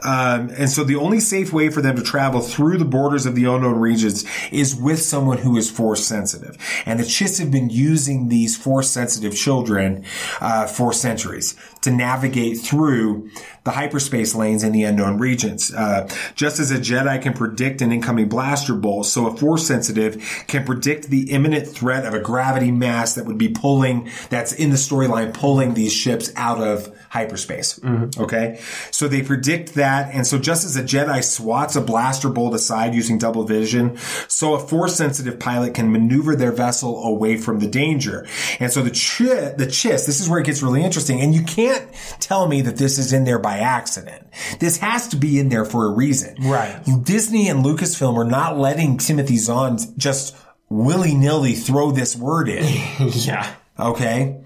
Um, 0.02 0.50
and 0.56 0.70
so 0.70 0.82
the 0.82 0.96
only 0.96 1.20
safe 1.20 1.52
way 1.52 1.68
for 1.68 1.82
them 1.82 1.96
to 1.96 2.02
travel 2.02 2.40
through 2.40 2.78
the 2.78 2.84
borders 2.86 3.26
of 3.26 3.34
the 3.34 3.44
unknown 3.44 3.78
regions 3.78 4.24
is 4.50 4.74
with 4.74 5.00
someone 5.02 5.38
who 5.38 5.56
is 5.56 5.70
force 5.70 6.04
sensitive. 6.06 6.56
And 6.86 6.98
the 6.98 7.04
Chiss 7.04 7.38
have 7.38 7.50
been 7.50 7.68
using 7.68 8.28
these 8.28 8.56
force 8.56 8.90
sensitive 8.90 9.36
children 9.36 10.04
uh, 10.40 10.66
for 10.66 10.92
centuries 10.92 11.54
to 11.82 11.90
navigate 11.90 12.58
through 12.58 13.30
the 13.64 13.72
hyperspace 13.72 14.34
lanes 14.34 14.64
in 14.64 14.72
the 14.72 14.84
unknown 14.84 15.18
regions. 15.18 15.59
Uh, 15.72 16.08
just 16.34 16.58
as 16.60 16.70
a 16.70 16.78
Jedi 16.78 17.20
can 17.20 17.32
predict 17.32 17.82
an 17.82 17.92
incoming 17.92 18.28
blaster 18.28 18.74
bolt, 18.74 19.06
so 19.06 19.26
a 19.26 19.36
force 19.36 19.66
sensitive 19.66 20.44
can 20.46 20.64
predict 20.64 21.08
the 21.10 21.30
imminent 21.30 21.68
threat 21.68 22.06
of 22.06 22.14
a 22.14 22.20
gravity 22.20 22.70
mass 22.70 23.14
that 23.14 23.26
would 23.26 23.38
be 23.38 23.48
pulling, 23.48 24.08
that's 24.30 24.52
in 24.52 24.70
the 24.70 24.76
storyline, 24.76 25.34
pulling 25.34 25.74
these 25.74 25.92
ships 25.92 26.32
out 26.36 26.62
of 26.62 26.90
hyperspace. 27.10 27.78
Mm-hmm. 27.80 28.22
Okay. 28.22 28.60
So 28.92 29.08
they 29.08 29.22
predict 29.22 29.74
that. 29.74 30.14
And 30.14 30.24
so 30.26 30.38
just 30.38 30.64
as 30.64 30.76
a 30.76 30.82
Jedi 30.82 31.22
swats 31.24 31.74
a 31.74 31.80
blaster 31.80 32.30
bolt 32.30 32.54
aside 32.54 32.94
using 32.94 33.18
double 33.18 33.42
vision, 33.44 33.96
so 34.28 34.54
a 34.54 34.58
force 34.60 34.94
sensitive 34.94 35.40
pilot 35.40 35.74
can 35.74 35.90
maneuver 35.90 36.36
their 36.36 36.52
vessel 36.52 37.02
away 37.04 37.36
from 37.36 37.58
the 37.58 37.66
danger. 37.66 38.26
And 38.60 38.72
so 38.72 38.82
the 38.82 38.90
chi- 38.90 39.54
the 39.56 39.66
chiss, 39.66 40.06
this 40.06 40.20
is 40.20 40.28
where 40.28 40.38
it 40.38 40.46
gets 40.46 40.62
really 40.62 40.84
interesting. 40.84 41.20
And 41.20 41.34
you 41.34 41.42
can't 41.42 41.84
tell 42.20 42.46
me 42.46 42.62
that 42.62 42.76
this 42.76 42.96
is 42.96 43.12
in 43.12 43.24
there 43.24 43.40
by 43.40 43.58
accident. 43.58 44.28
This 44.60 44.76
has 44.78 45.08
to 45.08 45.16
be 45.16 45.40
in 45.40 45.48
there 45.48 45.64
for 45.64 45.86
a 45.86 45.90
reason. 45.90 46.36
Right. 46.40 46.80
Disney 47.02 47.48
and 47.48 47.64
Lucasfilm 47.64 48.16
are 48.16 48.24
not 48.24 48.56
letting 48.56 48.98
Timothy 48.98 49.36
Zahn 49.36 49.78
just 49.96 50.36
willy 50.68 51.16
nilly 51.16 51.54
throw 51.54 51.90
this 51.90 52.14
word 52.14 52.48
in. 52.48 52.64
yeah. 53.12 53.52
Okay. 53.78 54.39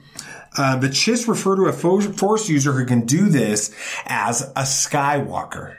Uh, 0.56 0.76
the 0.76 0.88
Chiss 0.88 1.26
refer 1.28 1.56
to 1.56 1.62
a 1.66 1.72
fo- 1.72 2.00
Force 2.00 2.48
user 2.48 2.72
who 2.72 2.84
can 2.86 3.06
do 3.06 3.28
this 3.28 3.74
as 4.06 4.42
a 4.56 4.62
Skywalker. 4.62 5.76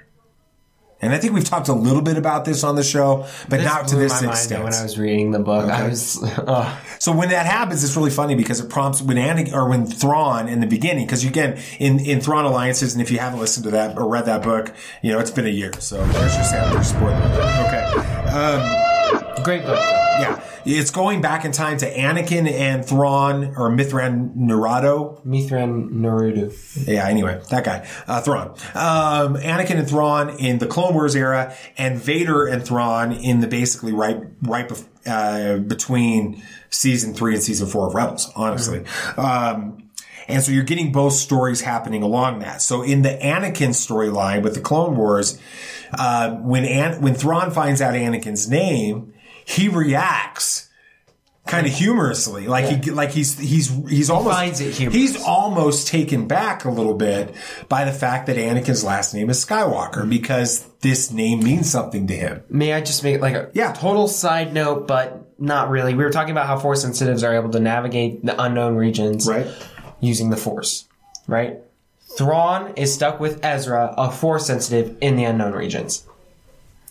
And 1.02 1.14
I 1.14 1.18
think 1.20 1.34
we've 1.34 1.44
talked 1.44 1.68
a 1.68 1.74
little 1.74 2.02
bit 2.02 2.18
about 2.18 2.46
this 2.46 2.64
on 2.64 2.76
the 2.76 2.84
show, 2.84 3.28
but 3.50 3.58
This 3.58 3.66
not 3.66 3.88
to 3.90 3.96
this 3.96 4.24
extent. 4.24 4.64
when 4.64 4.74
I 4.74 4.82
was 4.82 4.98
reading 4.98 5.32
the 5.32 5.40
book. 5.40 5.70
I 5.70 5.88
was. 5.88 6.18
So 7.00 7.12
when 7.12 7.30
that 7.30 7.46
happens, 7.46 7.84
it's 7.84 7.96
really 7.96 8.10
funny 8.10 8.34
because 8.34 8.60
it 8.60 8.70
prompts 8.70 9.02
when 9.02 9.18
Anakin 9.18 9.54
or 9.54 9.70
when 9.70 9.86
Thrawn 9.86 10.48
in 10.48 10.62
the 10.62 10.66
beginning, 10.66 11.06
because 11.06 11.24
again 11.24 11.60
in 11.78 12.00
in 12.00 12.22
Thrawn 12.22 12.46
Alliances, 12.46 12.94
and 12.94 13.02
if 13.02 13.12
you 13.12 13.20
haven't 13.20 13.40
listened 13.40 13.66
to 13.66 13.72
that 13.72 13.96
or 13.98 14.08
read 14.08 14.26
that 14.26 14.42
book, 14.42 14.74
you 15.04 15.12
know 15.12 15.20
it's 15.20 15.30
been 15.30 15.46
a 15.46 15.50
year. 15.50 15.72
So 15.80 15.98
there's 16.08 16.34
your 16.36 16.44
sample 16.46 16.84
spoiler. 16.84 17.14
Okay, 17.68 17.84
um, 18.32 19.44
great 19.44 19.64
book. 19.64 20.05
Yeah, 20.20 20.42
it's 20.66 20.92
going 20.92 21.22
back 21.22 21.44
in 21.46 21.52
time 21.52 21.78
to 21.80 21.94
Anakin 21.94 22.50
and 22.50 22.86
Thrawn 22.86 23.56
or 23.58 23.70
Mithran 23.70 24.36
Narado. 24.36 25.24
Mithran 25.26 25.90
Naruto. 25.92 26.88
Yeah, 26.88 27.08
anyway, 27.08 27.42
that 27.50 27.64
guy, 27.64 27.88
uh, 28.08 28.22
Thrawn. 28.22 28.50
Um, 28.74 29.36
Anakin 29.36 29.78
and 29.80 29.88
Thrawn 29.88 30.30
in 30.40 30.60
the 30.60 30.68
Clone 30.68 30.94
Wars 30.94 31.16
era, 31.16 31.54
and 31.78 32.00
Vader 32.00 32.46
and 32.48 32.64
Thrawn 32.66 33.12
in 33.12 33.42
the 33.42 33.48
basically 33.48 33.92
right, 33.94 34.18
right 34.42 34.70
bef- 34.70 34.86
uh, 35.06 35.60
between 35.60 36.42
season 36.70 37.14
three 37.14 37.34
and 37.34 37.44
season 37.44 37.68
four 37.68 37.88
of 37.88 37.94
Rebels, 37.94 38.32
honestly. 38.36 38.84
Um, 39.18 39.90
and 40.28 40.42
so 40.44 40.52
you're 40.52 40.64
getting 40.64 40.92
both 40.92 41.14
stories 41.14 41.62
happening 41.62 42.02
along 42.02 42.40
that. 42.40 42.62
So 42.62 42.82
in 42.82 43.04
the 43.04 43.10
Anakin 43.10 43.70
storyline 43.70 44.42
with 44.44 44.56
the 44.56 44.62
Clone 44.62 44.96
Wars, 44.96 45.40
uh, 45.94 46.32
when 46.32 46.66
An- 46.66 47.02
when 47.02 47.14
Thrawn 47.14 47.52
finds 47.52 47.82
out 47.82 47.94
Anakin's 47.94 48.50
name, 48.50 49.14
he 49.46 49.70
reacts 49.70 50.70
kind 51.48 51.68
of 51.68 51.72
humorously, 51.74 52.48
like 52.48 52.66
he 52.66 52.92
like 52.92 53.12
he's 53.12 53.38
he's 53.38 53.70
he's 53.88 54.10
almost 54.10 54.36
finds 54.36 54.60
it 54.62 54.74
humorous. 54.74 54.96
he's 54.96 55.24
almost 55.24 55.88
taken 55.88 56.28
back 56.28 56.66
a 56.66 56.72
little 56.72 56.96
bit 56.96 57.34
by 57.70 57.86
the 57.86 57.92
fact 57.92 58.26
that 58.26 58.36
Anakin's 58.36 58.84
last 58.84 59.14
name 59.14 59.30
is 59.30 59.46
Skywalker 59.46 59.98
mm-hmm. 60.00 60.10
because 60.10 60.66
this 60.82 61.12
name 61.12 61.44
means 61.44 61.70
something 61.70 62.08
to 62.08 62.16
him. 62.16 62.44
May 62.50 62.74
I 62.74 62.82
just 62.82 63.04
make 63.04 63.22
like 63.22 63.36
a 63.36 63.52
Yeah. 63.54 63.74
total 63.74 64.08
side 64.08 64.54
note, 64.54 64.88
but 64.88 65.22
not 65.40 65.70
really. 65.70 65.94
We 65.94 66.04
were 66.04 66.10
talking 66.10 66.32
about 66.32 66.48
how 66.48 66.58
force 66.58 66.82
sensitives 66.82 67.24
are 67.24 67.36
able 67.36 67.50
to 67.52 67.60
navigate 67.60 68.26
the 68.26 68.42
unknown 68.42 68.76
regions 68.76 69.28
Right. 69.28 69.46
using 70.00 70.32
the 70.32 70.38
force, 70.38 70.86
right? 71.28 71.60
Thrawn 72.18 72.74
is 72.76 72.94
stuck 72.94 73.20
with 73.20 73.44
Ezra, 73.46 73.94
a 73.98 74.10
force 74.12 74.48
sensitive 74.48 74.96
in 75.02 75.16
the 75.16 75.26
unknown 75.26 75.54
regions. 75.54 76.08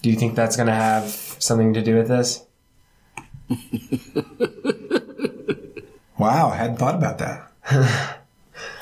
Do 0.05 0.11
you 0.11 0.17
think 0.17 0.35
that's 0.35 0.55
going 0.55 0.67
to 0.67 0.75
have 0.75 1.05
something 1.39 1.73
to 1.73 1.83
do 1.83 1.97
with 1.97 2.09
this? 2.09 2.45
Wow, 6.17 6.51
I 6.51 6.57
hadn't 6.57 6.77
thought 6.77 6.95
about 6.95 7.19
that. 7.19 7.51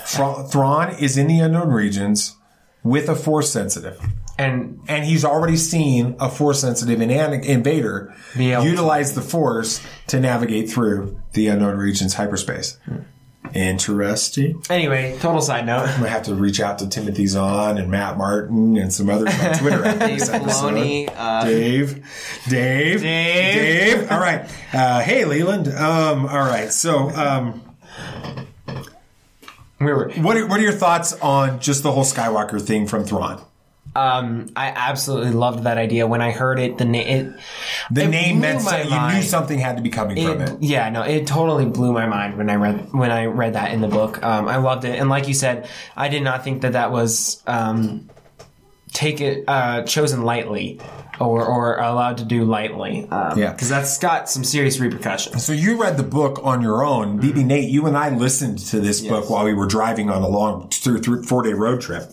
Thra- 0.04 0.44
Thrawn 0.50 0.94
is 0.96 1.16
in 1.16 1.28
the 1.28 1.40
unknown 1.40 1.70
regions 1.70 2.36
with 2.84 3.08
a 3.08 3.16
force 3.16 3.50
sensitive. 3.50 3.98
And 4.38 4.80
and 4.86 5.04
he's 5.06 5.24
already 5.24 5.56
seen 5.56 6.14
a 6.20 6.28
force 6.28 6.60
sensitive 6.60 7.00
in 7.00 7.10
An- 7.10 7.42
in 7.42 7.62
Vader 7.62 8.14
Be 8.36 8.52
able 8.52 8.64
to- 8.64 8.68
utilize 8.68 9.14
the 9.14 9.22
force 9.22 9.80
to 10.08 10.20
navigate 10.20 10.70
through 10.70 11.20
the 11.32 11.48
unknown 11.48 11.78
regions 11.78 12.14
hyperspace. 12.14 12.76
Hmm. 12.84 12.96
Interesting. 13.54 14.62
Anyway, 14.70 15.16
total 15.20 15.40
side 15.40 15.66
note. 15.66 15.80
I'm 15.88 15.98
gonna 15.98 16.08
have 16.08 16.24
to 16.24 16.34
reach 16.34 16.60
out 16.60 16.78
to 16.80 16.88
Timothy 16.88 17.26
Zahn 17.26 17.78
and 17.78 17.90
Matt 17.90 18.16
Martin 18.16 18.76
and 18.76 18.92
some 18.92 19.10
others 19.10 19.28
on 19.40 19.58
Twitter. 19.58 19.84
after 19.84 20.06
Dave 20.06 20.18
this. 20.18 20.30
Filoni, 20.30 21.12
uh, 21.14 21.44
Dave, 21.44 21.94
Dave, 22.48 23.00
Dave. 23.00 23.02
Dave. 23.02 24.10
All 24.10 24.20
right. 24.20 24.48
Uh, 24.72 25.00
hey, 25.00 25.24
Leland. 25.24 25.68
Um, 25.68 26.26
all 26.26 26.38
right. 26.46 26.72
So, 26.72 27.10
um, 27.10 27.62
we 29.80 29.86
were. 29.86 30.10
What 30.12 30.36
are, 30.36 30.46
what 30.46 30.60
are 30.60 30.62
your 30.62 30.72
thoughts 30.72 31.12
on 31.20 31.60
just 31.60 31.82
the 31.82 31.92
whole 31.92 32.04
Skywalker 32.04 32.60
thing 32.60 32.86
from 32.86 33.04
Thrawn? 33.04 33.42
Um, 33.94 34.48
I 34.56 34.68
absolutely 34.68 35.32
loved 35.32 35.64
that 35.64 35.76
idea. 35.76 36.06
When 36.06 36.22
I 36.22 36.30
heard 36.30 36.58
it, 36.58 36.78
the 36.78 36.84
name, 36.86 37.34
The 37.90 38.04
it 38.04 38.08
name 38.08 38.40
meant 38.40 38.64
my 38.64 38.82
so, 38.82 38.88
you 38.88 39.14
knew 39.14 39.22
something 39.22 39.58
had 39.58 39.76
to 39.76 39.82
be 39.82 39.90
coming 39.90 40.16
from 40.16 40.40
it. 40.40 40.62
Yeah, 40.62 40.88
no, 40.88 41.02
it 41.02 41.26
totally 41.26 41.66
blew 41.66 41.92
my 41.92 42.06
mind 42.06 42.38
when 42.38 42.48
I 42.48 42.54
read 42.54 42.92
when 42.92 43.10
I 43.10 43.26
read 43.26 43.52
that 43.54 43.72
in 43.72 43.80
the 43.82 43.88
book. 43.88 44.22
Um, 44.22 44.48
I 44.48 44.56
loved 44.56 44.84
it, 44.84 44.98
and 44.98 45.10
like 45.10 45.28
you 45.28 45.34
said, 45.34 45.68
I 45.96 46.08
did 46.08 46.22
not 46.22 46.42
think 46.44 46.62
that 46.62 46.72
that 46.72 46.90
was 46.90 47.42
um, 47.46 48.08
take 48.92 49.20
it 49.20 49.44
uh, 49.46 49.82
chosen 49.82 50.22
lightly 50.22 50.80
or 51.20 51.44
or 51.44 51.76
allowed 51.76 52.18
to 52.18 52.24
do 52.24 52.44
lightly. 52.44 53.06
Um, 53.10 53.38
Yeah. 53.38 53.52
because 53.52 53.68
that's 53.68 53.98
got 53.98 54.30
some 54.30 54.42
serious 54.44 54.80
repercussions. 54.80 55.44
So 55.44 55.52
you 55.52 55.80
read 55.80 55.98
the 55.98 56.02
book 56.02 56.40
on 56.42 56.62
your 56.62 56.82
own, 56.84 57.20
BB 57.20 57.44
Nate. 57.44 57.68
You 57.68 57.86
and 57.86 57.96
I 57.96 58.08
listened 58.08 58.58
to 58.70 58.80
this 58.80 59.02
book 59.02 59.28
while 59.28 59.44
we 59.44 59.52
were 59.52 59.66
driving 59.66 60.08
on 60.08 60.22
a 60.22 60.28
long 60.28 60.70
through, 60.70 61.00
through 61.02 61.24
four 61.24 61.42
day 61.42 61.52
road 61.52 61.82
trip. 61.82 62.10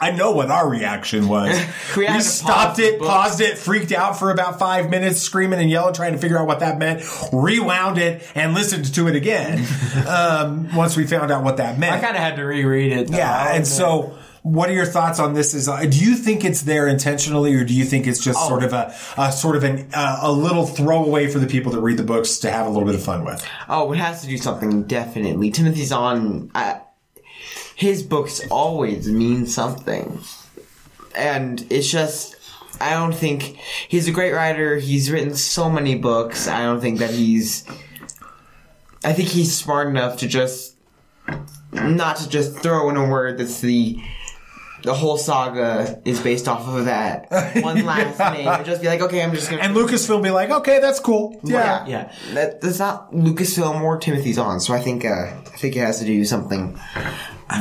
I 0.00 0.10
know 0.12 0.30
what 0.32 0.50
our 0.50 0.68
reaction 0.68 1.28
was. 1.28 1.58
We 1.96 2.06
we 2.08 2.20
stopped 2.20 2.78
it, 2.78 3.00
paused 3.00 3.40
it, 3.40 3.58
freaked 3.58 3.90
out 3.92 4.18
for 4.18 4.30
about 4.30 4.58
five 4.58 4.88
minutes, 4.90 5.20
screaming 5.20 5.58
and 5.60 5.68
yelling, 5.68 5.92
trying 5.92 6.12
to 6.12 6.18
figure 6.18 6.38
out 6.38 6.46
what 6.46 6.60
that 6.60 6.78
meant. 6.78 7.02
Rewound 7.32 7.98
it 7.98 8.22
and 8.34 8.54
listened 8.54 8.94
to 8.94 9.08
it 9.08 9.16
again. 9.16 9.66
um, 10.08 10.74
once 10.74 10.96
we 10.96 11.06
found 11.06 11.30
out 11.30 11.42
what 11.44 11.56
that 11.58 11.78
meant, 11.78 11.94
I 11.94 12.00
kind 12.00 12.16
of 12.16 12.22
had 12.22 12.36
to 12.36 12.44
reread 12.44 12.92
it. 12.92 13.08
though. 13.08 13.16
yeah, 13.18 13.54
and 13.54 13.66
so 13.66 14.16
what 14.42 14.70
are 14.70 14.72
your 14.72 14.86
thoughts 14.86 15.18
on 15.18 15.34
this? 15.34 15.52
Is 15.52 15.68
uh, 15.68 15.80
do 15.84 15.98
you 15.98 16.14
think 16.14 16.44
it's 16.44 16.62
there 16.62 16.86
intentionally, 16.86 17.54
or 17.54 17.64
do 17.64 17.74
you 17.74 17.84
think 17.84 18.06
it's 18.06 18.20
just 18.20 18.38
Oh. 18.40 18.48
sort 18.48 18.62
of 18.62 18.72
a, 18.72 18.94
a 19.18 19.32
sort 19.32 19.56
of 19.56 19.64
an 19.64 19.88
uh, 19.92 20.18
a 20.22 20.32
little 20.32 20.64
throwaway 20.66 21.26
for 21.28 21.38
the 21.40 21.46
people 21.48 21.72
that 21.72 21.80
read 21.80 21.96
the 21.98 22.04
books 22.04 22.38
to 22.38 22.50
have 22.50 22.66
a 22.66 22.70
little 22.70 22.86
bit 22.86 22.94
of 22.94 23.02
fun 23.02 23.24
with? 23.24 23.44
Oh, 23.68 23.92
it 23.92 23.96
has 23.98 24.22
to 24.22 24.28
do 24.28 24.36
something 24.38 24.84
definitely. 24.84 25.50
Timothy 25.50 25.84
Zahn. 25.84 26.50
Uh, 26.54 26.78
his 27.80 28.02
books 28.02 28.46
always 28.50 29.08
mean 29.08 29.46
something, 29.46 30.20
and 31.16 31.66
it's 31.70 31.90
just. 31.90 32.36
I 32.82 32.90
don't 32.94 33.14
think 33.14 33.42
he's 33.88 34.06
a 34.08 34.12
great 34.12 34.32
writer. 34.32 34.76
He's 34.76 35.10
written 35.10 35.34
so 35.34 35.68
many 35.68 35.96
books. 35.96 36.46
I 36.46 36.62
don't 36.62 36.80
think 36.80 36.98
that 36.98 37.10
he's. 37.10 37.66
I 39.02 39.14
think 39.14 39.28
he's 39.28 39.54
smart 39.54 39.88
enough 39.88 40.18
to 40.18 40.28
just 40.28 40.76
not 41.72 42.18
to 42.18 42.28
just 42.28 42.58
throw 42.58 42.90
in 42.90 42.96
a 42.96 43.08
word 43.08 43.38
that's 43.38 43.60
the 43.62 44.02
the 44.82 44.94
whole 44.94 45.16
saga 45.18 46.00
is 46.04 46.20
based 46.20 46.48
off 46.48 46.66
of 46.68 46.86
that 46.86 47.28
one 47.62 47.84
last 47.84 48.18
name 48.18 48.48
and 48.48 48.64
just 48.64 48.80
be 48.80 48.88
like, 48.88 49.00
okay, 49.02 49.22
I'm 49.22 49.34
just 49.34 49.50
gonna 49.50 49.62
And 49.62 49.74
Lucasfilm 49.76 50.22
be 50.22 50.30
like, 50.30 50.50
okay, 50.50 50.80
that's 50.80 51.00
cool. 51.00 51.38
yeah, 51.44 51.86
yeah. 51.86 52.12
That, 52.34 52.60
that's 52.60 52.78
not 52.78 53.12
Lucasfilm 53.12 53.80
or 53.82 53.98
Timothy 53.98 54.32
Zahn, 54.32 54.60
so 54.60 54.72
I 54.74 54.80
think 54.80 55.04
uh, 55.04 55.08
I 55.10 55.56
think 55.56 55.76
it 55.76 55.80
has 55.80 55.98
to 56.00 56.04
do 56.06 56.24
something 56.24 56.78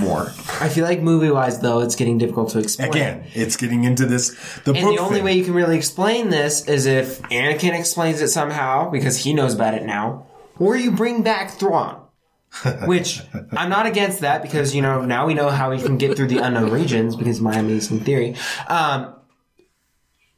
more. 0.02 0.28
I 0.62 0.70
feel 0.70 0.86
like 0.86 1.02
movie 1.02 1.32
wise 1.32 1.60
though, 1.60 1.80
it's 1.82 1.96
getting 1.96 2.18
difficult 2.18 2.50
to 2.52 2.60
explain. 2.60 2.90
Again, 2.90 3.24
it's 3.34 3.58
getting 3.58 3.84
into 3.84 4.06
this. 4.06 4.30
The 4.66 4.74
And 4.74 4.86
book 4.86 4.96
the 4.96 5.02
only 5.02 5.16
thing. 5.16 5.26
way 5.26 5.34
you 5.34 5.44
can 5.44 5.54
really 5.54 5.78
explain 5.78 6.30
this 6.30 6.68
is 6.68 6.86
if 6.86 7.22
Anakin 7.24 7.78
explains 7.78 8.22
it 8.22 8.28
somehow 8.30 8.90
because 8.92 9.18
he 9.18 9.34
knows 9.34 9.56
about 9.56 9.74
it 9.74 9.84
now, 9.84 10.28
or 10.60 10.76
you 10.76 10.92
bring 10.92 11.24
back 11.24 11.52
Thrawn. 11.52 12.02
Which 12.86 13.22
I'm 13.52 13.70
not 13.70 13.86
against 13.86 14.22
that 14.22 14.42
because 14.42 14.76
you 14.76 14.82
know 14.82 15.06
now 15.06 15.28
we 15.28 15.34
know 15.34 15.50
how 15.50 15.72
he 15.72 15.82
can 15.82 15.98
get 15.98 16.18
through 16.18 16.28
the 16.28 16.40
unknown 16.40 16.72
regions 16.72 17.16
because 17.16 17.38
of 17.38 17.44
my 17.44 17.56
amazing 17.56 18.02
theory. 18.02 18.36
Um, 18.68 19.16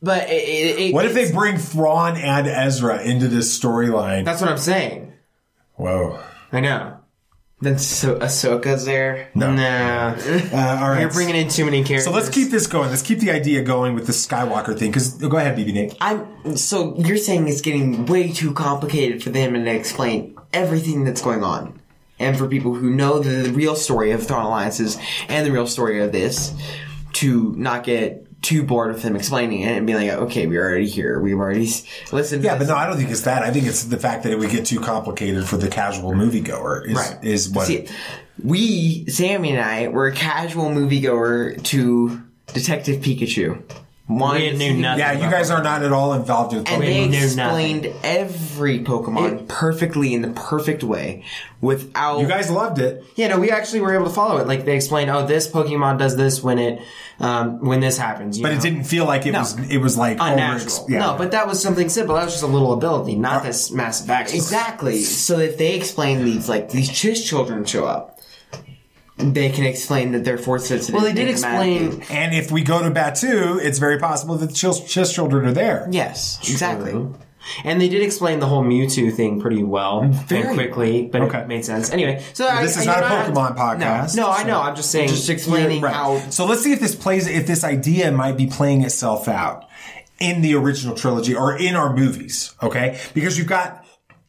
but 0.02 0.30
it, 0.30 0.34
it, 0.34 0.80
it, 0.80 0.94
What 0.94 1.06
if 1.06 1.14
they 1.14 1.32
bring 1.32 1.58
Thrawn 1.58 2.18
and 2.18 2.48
Ezra 2.48 3.02
into 3.02 3.28
this 3.28 3.58
storyline? 3.58 4.26
That's 4.26 4.42
what 4.42 4.50
I'm 4.50 4.58
saying. 4.58 5.14
Whoa. 5.76 6.20
I 6.52 6.60
know. 6.60 6.98
Then 7.62 7.78
so 7.78 8.18
Ahsoka's 8.18 8.86
there. 8.86 9.30
No. 9.36 9.54
Nah. 9.54 10.16
Uh, 10.52 10.80
all 10.82 10.90
right. 10.90 11.02
You're 11.02 11.12
bringing 11.12 11.36
in 11.36 11.48
too 11.48 11.64
many 11.64 11.84
characters. 11.84 12.06
So 12.06 12.12
let's 12.12 12.30
keep 12.30 12.50
this 12.50 12.68
going. 12.68 12.90
Let's 12.90 13.04
keep 13.04 13.20
the 13.20 13.32
idea 13.32 13.64
going 13.64 13.94
with 13.94 14.08
the 14.08 14.12
Skywalker 14.12 14.78
thing. 14.78 14.90
Because 14.90 15.14
go 15.14 15.38
ahead, 15.38 15.58
BB 15.58 15.74
Nate. 15.74 15.98
I'm 16.02 16.58
so 16.58 16.98
you're 16.98 17.18
saying 17.18 17.48
it's 17.48 17.62
getting 17.62 18.06
way 18.08 18.32
too 18.32 18.54
complicated 18.54 19.24
for 19.24 19.30
them 19.30 19.54
to 19.54 19.72
explain 19.72 20.36
everything 20.52 21.04
that's 21.04 21.22
going 21.22 21.44
on. 21.44 21.81
And 22.22 22.38
for 22.38 22.48
people 22.48 22.74
who 22.74 22.90
know 22.90 23.20
the, 23.20 23.44
the 23.44 23.52
real 23.52 23.76
story 23.76 24.12
of 24.12 24.26
Thrawn 24.26 24.46
Alliances 24.46 24.98
and 25.28 25.46
the 25.46 25.52
real 25.52 25.68
story 25.68 26.02
of 26.02 26.12
this, 26.12 26.54
to 27.14 27.54
not 27.58 27.84
get 27.84 28.28
too 28.42 28.64
bored 28.64 28.94
with 28.94 29.04
them 29.04 29.16
explaining 29.16 29.62
it 29.62 29.78
and 29.78 29.86
be 29.86 29.94
like, 29.94 30.10
okay, 30.10 30.48
we're 30.48 30.64
already 30.64 30.88
here. 30.88 31.20
We've 31.20 31.38
already 31.38 31.70
listened. 32.12 32.44
Yeah, 32.44 32.58
but 32.58 32.68
no, 32.68 32.76
I 32.76 32.88
don't 32.88 32.98
think 32.98 33.12
it's 33.12 33.22
that. 33.24 33.44
I 33.44 33.52
think 33.52 33.68
it's 33.68 33.84
the 33.84 33.98
fact 33.98 34.24
that 34.24 34.32
it 34.32 34.40
would 34.40 34.50
get 34.50 34.66
too 34.66 34.80
complicated 34.80 35.48
for 35.48 35.58
the 35.58 35.68
casual 35.68 36.14
moviegoer. 36.14 36.88
Is, 36.88 36.96
Right. 36.96 37.24
Is 37.24 37.50
what. 37.50 37.68
See, 37.68 37.88
we, 38.44 39.06
Sammy 39.08 39.52
and 39.52 39.62
I, 39.62 39.90
were 39.90 40.08
a 40.08 40.12
casual 40.12 40.70
moviegoer 40.70 41.62
to 41.66 42.22
Detective 42.48 43.02
Pikachu. 43.02 43.62
Wanted 44.10 44.58
knew 44.58 44.74
to- 44.74 44.80
nothing 44.80 45.00
Yeah, 45.00 45.12
you 45.14 45.32
guys 45.32 45.50
are 45.52 45.64
not 45.64 45.84
at 45.84 45.94
all 45.94 46.14
involved 46.14 46.54
with 46.54 46.68
And 46.70 46.84
Pokemon. 46.84 47.12
they 47.12 47.24
explained 47.24 47.94
every 48.04 48.80
Pokemon 48.80 49.48
perfectly 49.48 50.14
in 50.14 50.22
the 50.22 50.30
perfect 50.30 50.84
way 50.84 51.24
without. 51.62 52.20
You 52.20 52.28
guys 52.28 52.50
loved 52.50 52.80
it. 52.80 53.06
Yeah, 53.16 53.30
no, 53.30 53.40
we 53.40 53.52
actually 53.52 53.80
were 53.80 53.94
able 53.94 54.06
to 54.06 54.12
follow 54.12 54.38
it. 54.38 54.48
Like 54.48 54.66
they 54.66 54.76
explained, 54.76 55.10
oh, 55.12 55.26
this 55.26 55.48
Pokemon 55.48 55.98
does 55.98 56.18
this 56.18 56.44
when 56.44 56.60
it, 56.60 56.82
um, 57.22 57.64
when 57.64 57.80
this 57.80 57.98
happens. 57.98 58.38
you 58.38 58.44
But 58.44 58.52
know? 58.52 58.58
it 58.58 58.62
didn't 58.62 58.84
feel 58.84 59.06
like 59.06 59.26
it 59.26 59.32
No. 59.32 59.40
was. 59.40 59.56
It 59.70 59.78
was 59.78 59.98
like 59.98 60.18
unnatural. 60.20 60.74
over- 60.84 60.92
yeah. 60.92 61.00
No, 61.00 61.16
but 61.18 61.32
that 61.32 61.48
was 61.48 61.62
something 61.62 61.88
simple. 61.88 62.16
That 62.16 62.26
was 62.26 62.34
just 62.34 62.44
a 62.44 62.48
little 62.48 62.74
ability, 62.74 63.16
not 63.16 63.44
this 63.44 63.72
massive 63.72 64.08
backstory. 64.08 64.36
Exactly. 64.36 65.04
So 65.04 65.40
if 65.40 65.58
they 65.58 65.76
explain 65.76 66.26
these, 66.26 66.50
like 66.50 66.70
these 66.70 66.90
Chiss 66.90 67.24
children 67.26 67.64
show 67.64 67.86
up, 67.86 68.11
they 69.22 69.50
can 69.50 69.66
explain 69.66 70.12
that 70.14 70.24
they're 70.24 70.38
force 70.38 70.68
sensitive. 70.68 70.96
Well, 70.96 71.04
they 71.04 71.14
did 71.14 71.30
explain. 71.30 72.04
And 72.10 72.34
if 72.34 72.52
we 72.52 72.64
go 72.64 72.82
to 72.84 72.92
Batuu, 72.92 73.64
it's 73.64 73.78
very 73.80 73.98
possible 74.00 74.36
that 74.36 74.48
the 74.48 74.54
Chiss, 74.54 74.82
Chiss 74.84 75.14
children 75.14 75.46
are 75.46 75.54
there. 75.54 75.88
Yes, 75.92 76.40
exactly. 76.50 76.92
True. 76.92 77.16
And 77.64 77.82
they 77.82 77.90
did 77.90 78.04
explain 78.04 78.40
the 78.40 78.46
whole 78.46 78.64
Mewtwo 78.64 79.12
thing 79.12 79.42
pretty 79.42 79.64
well 79.64 80.04
Very. 80.08 80.44
and 80.44 80.54
quickly, 80.54 81.10
but 81.12 81.22
Okay. 81.24 81.40
it 81.40 81.48
made 81.48 81.66
sense. 81.66 81.90
Anyway, 81.92 82.24
so 82.34 82.48
I, 82.48 82.62
this 82.62 82.78
is 82.78 82.86
I- 82.88 83.00
not 83.00 83.04
a 83.04 83.28
you 83.28 83.34
know, 83.34 83.40
Pokemon 83.42 83.58
podcast. 83.58 84.16
No, 84.16 84.28
no, 84.28 84.32
I 84.32 84.44
know. 84.44 84.62
I'm 84.62 84.76
just 84.76 84.92
saying. 84.92 85.10
Just 85.10 85.28
explaining 85.30 85.82
Right. 85.82 85.94
how. 85.94 86.20
So 86.30 86.46
let's 86.46 86.62
see 86.62 86.72
if 86.72 86.80
this 86.80 86.94
plays, 86.94 87.28
if 87.28 87.48
this 87.48 87.64
idea 87.64 88.12
might 88.12 88.38
be 88.38 88.46
playing 88.46 88.84
itself 88.84 89.28
out 89.28 89.66
in 90.20 90.42
the 90.44 90.54
original 90.54 90.96
trilogy 90.96 91.34
or 91.34 91.58
in 91.58 91.76
our 91.76 91.96
movies. 91.96 92.54
Okay, 92.62 93.00
because 93.16 93.40
you've 93.40 93.48
got 93.48 93.81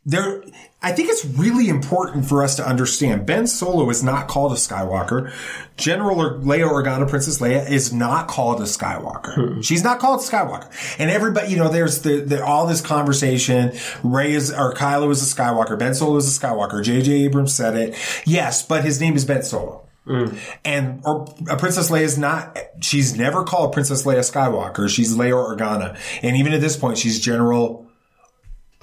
there. 0.04 0.42
I 0.84 0.90
think 0.90 1.10
it's 1.10 1.24
really 1.24 1.68
important 1.68 2.26
for 2.26 2.42
us 2.42 2.56
to 2.56 2.66
understand 2.66 3.24
Ben 3.24 3.46
Solo 3.46 3.88
is 3.88 4.02
not 4.02 4.26
called 4.26 4.50
a 4.52 4.56
Skywalker. 4.56 5.32
General 5.76 6.16
Leia 6.40 6.68
Organa, 6.68 7.08
Princess 7.08 7.38
Leia, 7.38 7.70
is 7.70 7.92
not 7.92 8.26
called 8.26 8.60
a 8.60 8.64
Skywalker. 8.64 9.34
Hmm. 9.34 9.60
She's 9.60 9.84
not 9.84 10.00
called 10.00 10.20
Skywalker. 10.20 10.68
And 10.98 11.08
everybody, 11.08 11.52
you 11.52 11.56
know, 11.56 11.68
there's 11.68 12.02
the, 12.02 12.20
the 12.20 12.44
all 12.44 12.66
this 12.66 12.80
conversation. 12.80 13.72
Rey 14.02 14.32
is 14.32 14.52
or 14.52 14.74
Kylo 14.74 15.10
is 15.10 15.22
a 15.22 15.34
Skywalker. 15.34 15.78
Ben 15.78 15.94
Solo 15.94 16.16
is 16.16 16.36
a 16.36 16.40
Skywalker. 16.40 16.82
J.J. 16.82 17.12
Abrams 17.24 17.54
said 17.54 17.76
it. 17.76 18.22
Yes, 18.26 18.64
but 18.64 18.84
his 18.84 19.00
name 19.00 19.14
is 19.14 19.24
Ben 19.24 19.44
Solo. 19.44 19.86
Hmm. 20.04 20.36
And 20.64 21.00
or 21.04 21.26
Princess 21.58 21.90
Leia 21.90 22.00
is 22.00 22.18
not. 22.18 22.58
She's 22.80 23.16
never 23.16 23.44
called 23.44 23.72
Princess 23.72 24.02
Leia 24.02 24.18
Skywalker. 24.18 24.88
She's 24.88 25.16
Leia 25.16 25.56
Organa, 25.56 25.96
and 26.22 26.36
even 26.36 26.52
at 26.52 26.60
this 26.60 26.76
point, 26.76 26.98
she's 26.98 27.20
General 27.20 27.86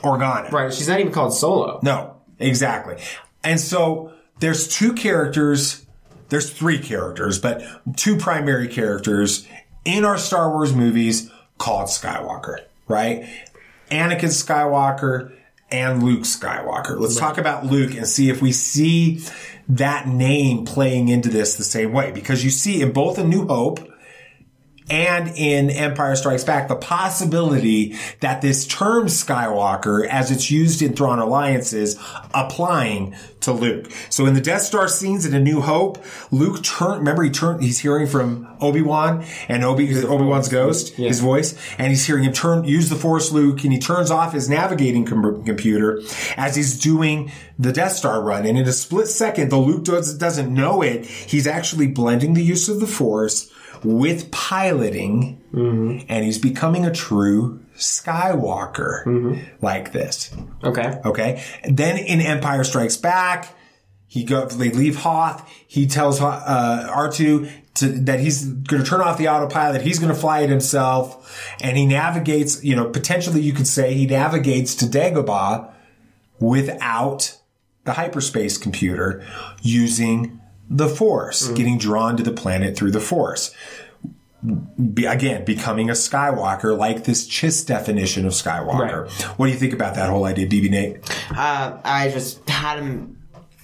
Organa. 0.02 0.52
right, 0.52 0.74
she's 0.74 0.88
not 0.88 1.00
even 1.00 1.12
called 1.12 1.34
Solo. 1.34 1.80
No, 1.84 2.16
exactly. 2.40 2.98
And 3.44 3.60
so 3.60 4.14
there's 4.40 4.68
two 4.68 4.94
characters. 4.94 5.86
There's 6.30 6.52
three 6.52 6.80
characters, 6.80 7.40
but 7.40 7.64
two 7.98 8.18
primary 8.18 8.68
characters 8.68 9.48
in 9.86 10.06
our 10.06 10.18
Star 10.18 10.52
Wars 10.52 10.74
movies 10.74 11.32
called 11.58 11.88
Skywalker, 11.88 12.58
right? 12.88 13.28
Anakin 13.90 14.30
Skywalker 14.30 15.34
and 15.72 16.04
Luke 16.04 16.22
Skywalker. 16.22 17.00
Let's 17.00 17.18
talk 17.18 17.38
about 17.38 17.66
Luke 17.66 17.96
and 17.96 18.08
see 18.08 18.30
if 18.30 18.42
we 18.42 18.52
see 18.52 19.24
that 19.68 20.08
name 20.08 20.66
playing 20.66 21.10
into 21.10 21.30
this 21.30 21.56
the 21.56 21.64
same 21.64 21.92
way. 21.92 22.12
Because 22.12 22.44
you 22.44 22.50
see 22.50 22.82
in 22.82 22.92
both 22.92 23.18
A 23.18 23.24
New 23.24 23.48
Hope 23.48 23.80
and 24.90 25.30
in 25.36 25.70
Empire 25.70 26.16
Strikes 26.16 26.44
Back 26.44 26.68
the 26.68 26.76
possibility 26.76 27.96
that 28.20 28.42
this 28.42 28.66
term 28.66 29.08
Skywalker, 29.08 30.08
as 30.08 30.32
it's 30.32 30.50
used 30.50 30.82
in 30.82 30.96
Thrawn 30.96 31.20
Alliances, 31.20 31.98
applying 32.34 33.16
to 33.42 33.54
Luke. 33.54 33.92
So 34.10 34.26
in 34.26 34.34
the 34.34 34.42
Death 34.42 34.64
Star 34.64 34.88
scenes 34.88 35.26
in 35.26 35.34
A 35.34 35.40
New 35.40 35.62
Hope, 35.62 36.04
Luke 36.32 36.64
turn. 36.64 37.00
Remember, 37.00 37.24
he 37.24 37.30
turned. 37.30 37.64
He's 37.64 37.80
hearing 37.80 38.08
from 38.08 38.48
Obi 38.60 38.82
Wan 38.82 39.24
and 39.48 39.64
Obi 39.64 40.04
Obi 40.04 40.26
Wan's 40.26 40.50
ghost, 40.50 40.94
his 40.96 41.20
voice, 41.20 41.58
and 41.78 41.88
he's 41.88 42.06
hearing 42.06 42.26
him 42.26 42.34
turn 42.34 42.64
use 42.66 42.90
the 42.90 42.96
Force, 42.96 43.32
Luke, 43.32 43.64
and 43.64 43.72
he 43.72 43.80
turns 43.80 44.12
off 44.12 44.34
his 44.34 44.50
navigating 44.50 45.06
com- 45.06 45.44
computer 45.44 46.02
as 46.36 46.56
he's 46.56 46.80
doing 46.80 47.32
the 47.58 47.72
Death 47.72 47.94
Star 47.94 48.22
run. 48.22 48.46
And 48.46 48.58
in 48.58 48.68
a 48.68 48.74
split 48.74 49.08
second, 49.08 49.52
though 49.52 49.62
Luke 49.62 49.86
does, 49.86 50.18
doesn't 50.18 50.54
know 50.54 50.82
it, 50.82 51.06
he's 51.06 51.48
actually 51.48 51.88
blending 51.88 52.34
the 52.34 52.44
use 52.44 52.68
of 52.68 52.80
the 52.80 52.88
Force 52.88 53.52
with 53.84 54.32
piloting, 54.32 55.42
and 56.08 56.26
he's 56.26 56.38
becoming 56.38 56.86
a 56.86 56.92
true 56.92 57.64
Skywalker 57.76 59.06
like 59.62 59.92
this. 59.94 60.36
Okay. 60.64 61.00
Okay. 61.06 61.44
Then 61.68 61.98
in 61.98 62.20
Empire 62.22 62.64
Strikes 62.64 62.98
Back, 62.98 63.56
he 64.08 64.24
go, 64.24 64.46
they 64.48 64.70
leave 64.70 64.98
Hoth. 64.98 65.48
He 65.68 65.86
tells, 65.88 66.20
uh, 66.20 66.92
R2 66.92 67.52
to, 67.76 67.88
that 67.88 68.20
he's 68.20 68.44
going 68.44 68.84
to 68.84 68.90
turn 68.90 69.02
off 69.02 69.18
the 69.18 69.28
autopilot. 69.28 69.82
He's 69.82 70.00
going 70.00 70.14
to 70.14 70.20
fly 70.20 70.40
it 70.42 70.50
himself. 70.50 71.54
And 71.62 71.78
he 71.78 71.86
navigates, 71.86 72.64
you 72.64 72.76
know, 72.76 72.90
potentially 72.90 73.42
you 73.42 73.54
could 73.54 73.68
say 73.68 73.94
he 73.94 74.08
navigates 74.08 74.76
to 74.76 74.86
Dagobah 74.86 75.72
without 76.40 77.38
the 77.86 77.94
hyperspace 77.94 78.58
computer 78.58 79.26
using 79.62 80.39
the 80.70 80.88
force, 80.88 81.48
getting 81.50 81.78
drawn 81.78 82.16
to 82.18 82.24
the 82.24 82.32
planet 82.32 82.76
through 82.78 82.92
the 82.92 83.00
force. 83.00 83.54
Be, 84.94 85.06
again, 85.06 85.44
becoming 85.44 85.90
a 85.90 85.94
Skywalker, 85.94 86.78
like 86.78 87.04
this 87.04 87.28
Chiss 87.28 87.66
definition 87.66 88.26
of 88.26 88.32
Skywalker. 88.32 89.10
What 89.38 89.48
do 89.48 89.52
you 89.52 89.58
think 89.58 89.74
about 89.74 89.96
that 89.96 90.10
whole 90.10 90.24
idea, 90.26 90.48
BB 90.48 90.70
Nate? 90.70 91.22
Uh, 91.36 91.78
I 91.84 92.10
just 92.10 92.48
had 92.48 92.80
a 92.80 93.08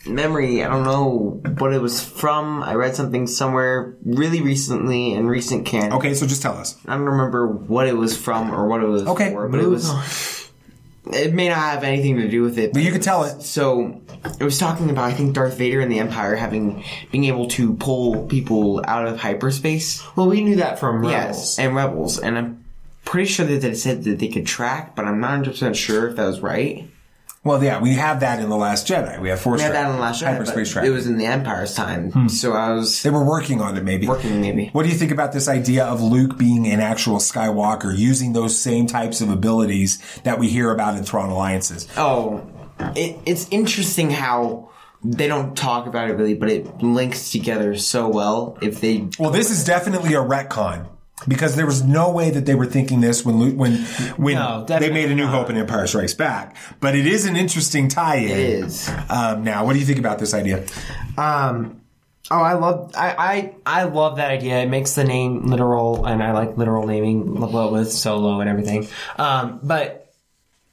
memory. 0.09 0.63
I 0.63 0.67
don't 0.67 0.83
know 0.83 1.41
what 1.59 1.73
it 1.73 1.81
was 1.81 2.03
from. 2.03 2.61
I 2.61 2.73
read 2.73 2.95
something 2.95 3.25
somewhere 3.27 3.95
really 4.03 4.41
recently 4.41 5.13
in 5.13 5.27
recent 5.27 5.65
canon. 5.65 5.93
Okay, 5.93 6.13
so 6.13 6.27
just 6.27 6.41
tell 6.41 6.57
us. 6.57 6.77
I 6.87 6.97
don't 6.97 7.05
remember 7.05 7.47
what 7.47 7.87
it 7.87 7.95
was 7.95 8.17
from 8.17 8.51
or 8.53 8.67
what 8.67 8.81
it 8.81 8.87
was 8.87 9.03
Okay, 9.07 9.31
for, 9.31 9.47
but 9.47 9.61
it 9.61 9.67
was. 9.67 10.44
It 11.13 11.33
may 11.33 11.49
not 11.49 11.57
have 11.57 11.83
anything 11.83 12.17
to 12.17 12.27
do 12.27 12.41
with 12.41 12.57
it, 12.57 12.73
But 12.73 12.81
you 12.83 12.91
could 12.91 13.03
tell 13.03 13.23
it. 13.25 13.41
So 13.41 14.01
it 14.39 14.43
was 14.43 14.57
talking 14.57 14.89
about 14.89 15.05
I 15.05 15.13
think 15.13 15.35
Darth 15.35 15.57
Vader 15.57 15.79
and 15.79 15.91
the 15.91 15.99
Empire 15.99 16.35
having 16.35 16.83
being 17.11 17.25
able 17.25 17.47
to 17.49 17.73
pull 17.75 18.25
people 18.27 18.83
out 18.87 19.07
of 19.07 19.19
hyperspace. 19.19 20.03
Well, 20.15 20.27
we 20.27 20.43
knew 20.43 20.55
that 20.57 20.79
from 20.79 21.01
Rebels. 21.01 21.11
Yes, 21.11 21.59
and 21.59 21.75
rebels, 21.75 22.19
and 22.19 22.37
I'm 22.37 22.65
pretty 23.03 23.27
sure 23.29 23.45
that 23.45 23.63
it 23.63 23.77
said 23.77 24.03
that 24.05 24.19
they 24.19 24.27
could 24.27 24.47
track, 24.47 24.95
but 24.95 25.05
I'm 25.05 25.19
not 25.19 25.29
100 25.31 25.51
percent 25.51 25.75
sure 25.75 26.09
if 26.09 26.15
that 26.15 26.25
was 26.25 26.39
right. 26.39 26.89
Well, 27.45 27.63
yeah, 27.63 27.79
we 27.79 27.93
have 27.93 28.21
that 28.21 28.39
in 28.39 28.49
the 28.49 28.57
Last 28.57 28.87
Jedi. 28.87 29.21
We 29.21 29.29
have 29.29 29.39
Force 29.39 29.59
We 29.59 29.65
had 29.65 29.75
that 29.75 29.87
in 29.91 29.97
the 29.97 30.01
last 30.01 30.19
Jedi, 30.19 30.31
hyperspace 30.31 30.71
track. 30.71 30.83
It 30.83 30.89
was 30.89 31.05
in 31.05 31.17
the 31.17 31.27
Empire's 31.27 31.75
time, 31.75 32.11
hmm. 32.11 32.27
so 32.27 32.53
I 32.53 32.71
was. 32.71 33.03
They 33.03 33.11
were 33.11 33.23
working 33.23 33.61
on 33.61 33.77
it, 33.77 33.83
maybe. 33.83 34.07
Working, 34.07 34.41
maybe. 34.41 34.69
What 34.73 34.81
do 34.81 34.89
you 34.89 34.95
think 34.95 35.11
about 35.11 35.31
this 35.31 35.47
idea 35.47 35.85
of 35.85 36.01
Luke 36.01 36.39
being 36.39 36.65
an 36.65 36.79
actual 36.79 37.17
Skywalker, 37.17 37.95
using 37.95 38.33
those 38.33 38.57
same 38.57 38.87
types 38.87 39.21
of 39.21 39.29
abilities 39.29 40.01
that 40.23 40.39
we 40.39 40.49
hear 40.49 40.71
about 40.71 40.97
in 40.97 41.03
Thrawn 41.03 41.29
Alliances? 41.29 41.87
Oh, 41.95 42.49
it, 42.95 43.19
it's 43.27 43.47
interesting 43.51 44.09
how 44.09 44.71
they 45.03 45.27
don't 45.27 45.55
talk 45.55 45.85
about 45.85 46.09
it 46.09 46.13
really, 46.13 46.33
but 46.33 46.49
it 46.49 46.81
links 46.81 47.31
together 47.31 47.77
so 47.77 48.07
well. 48.07 48.57
If 48.59 48.81
they 48.81 49.07
Well, 49.19 49.29
this 49.29 49.51
is 49.51 49.63
definitely 49.63 50.15
a 50.15 50.23
retcon. 50.23 50.87
Because 51.27 51.55
there 51.55 51.65
was 51.65 51.83
no 51.83 52.11
way 52.11 52.29
that 52.29 52.45
they 52.45 52.55
were 52.55 52.65
thinking 52.65 53.01
this 53.01 53.25
when 53.25 53.57
when 53.57 53.77
when 54.17 54.35
No, 54.35 54.63
they 54.67 54.91
made 54.91 55.11
A 55.11 55.15
New 55.15 55.23
not. 55.23 55.33
Hope 55.33 55.49
and 55.49 55.57
Empire 55.57 55.87
Strikes 55.87 56.13
Back, 56.13 56.55
but 56.79 56.95
it 56.95 57.07
is 57.07 57.25
an 57.25 57.35
interesting 57.35 57.87
tie-in. 57.87 58.29
It 58.29 58.37
is. 58.39 58.89
Um, 59.09 59.43
now, 59.43 59.65
what 59.65 59.73
do 59.73 59.79
you 59.79 59.85
think 59.85 59.99
about 59.99 60.19
this 60.19 60.33
idea? 60.33 60.65
Um, 61.17 61.81
oh, 62.29 62.41
I 62.41 62.53
love 62.53 62.91
I, 62.95 63.15
I 63.17 63.81
I 63.81 63.83
love 63.83 64.17
that 64.17 64.31
idea. 64.31 64.59
It 64.61 64.69
makes 64.69 64.93
the 64.93 65.03
name 65.03 65.47
literal, 65.47 66.05
and 66.05 66.21
I 66.21 66.31
like 66.33 66.57
literal 66.57 66.85
naming 66.85 67.39
with 67.39 67.91
Solo 67.91 68.39
and 68.39 68.49
everything. 68.49 68.87
Um, 69.17 69.59
but 69.63 70.04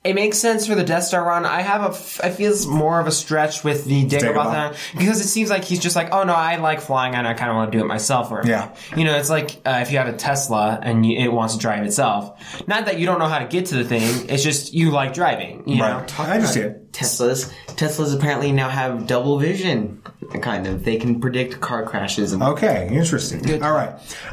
it 0.04 0.14
makes 0.14 0.38
sense 0.38 0.66
for 0.66 0.74
the 0.74 0.82
Death 0.82 1.04
Star 1.04 1.24
run. 1.24 1.46
I 1.46 1.62
have 1.62 1.82
a 1.82 1.88
f- 1.94 2.20
I 2.24 2.30
feel 2.30 2.50
it's 2.50 2.66
more 2.66 2.98
of 3.00 3.06
a 3.06 3.12
stretch 3.12 3.62
with 3.62 3.84
the 3.84 4.04
Dagobah 4.04 4.34
Dagobah. 4.34 4.74
thing 4.74 4.98
because 4.98 5.20
it 5.20 5.28
seems 5.28 5.48
like 5.48 5.62
he's 5.64 5.78
just 5.78 5.94
like, 5.94 6.08
oh 6.12 6.24
no, 6.24 6.34
I 6.34 6.56
like 6.56 6.80
flying 6.80 7.14
and 7.14 7.26
I 7.26 7.34
kind 7.34 7.50
of 7.50 7.56
want 7.56 7.70
to 7.70 7.78
do 7.78 7.84
it 7.84 7.86
myself. 7.86 8.30
Or 8.32 8.42
Yeah. 8.44 8.74
you 8.96 9.04
know, 9.04 9.16
it's 9.16 9.30
like 9.30 9.60
uh, 9.64 9.78
if 9.82 9.92
you 9.92 9.98
have 9.98 10.08
a 10.08 10.12
Tesla 10.16 10.78
and 10.82 11.06
you, 11.06 11.18
it 11.18 11.32
wants 11.32 11.54
to 11.54 11.60
drive 11.60 11.84
itself. 11.84 12.66
Not 12.66 12.86
that 12.86 12.98
you 12.98 13.06
don't 13.06 13.20
know 13.20 13.28
how 13.28 13.38
to 13.38 13.46
get 13.46 13.66
to 13.66 13.76
the 13.76 13.84
thing. 13.84 14.28
It's 14.28 14.42
just 14.42 14.74
you 14.74 14.90
like 14.90 15.14
driving. 15.14 15.68
You 15.68 15.76
know. 15.76 15.98
Right. 16.00 16.20
I 16.20 16.34
understand. 16.34 16.81
Teslas, 16.92 17.52
Teslas 17.68 18.14
apparently 18.14 18.52
now 18.52 18.68
have 18.68 19.06
double 19.06 19.38
vision, 19.38 20.02
kind 20.42 20.66
of. 20.66 20.84
They 20.84 20.96
can 20.96 21.20
predict 21.20 21.60
car 21.60 21.84
crashes. 21.84 22.32
And 22.32 22.42
Okay, 22.42 22.88
interesting. 22.92 23.62
All 23.62 23.72
right. 23.72 23.90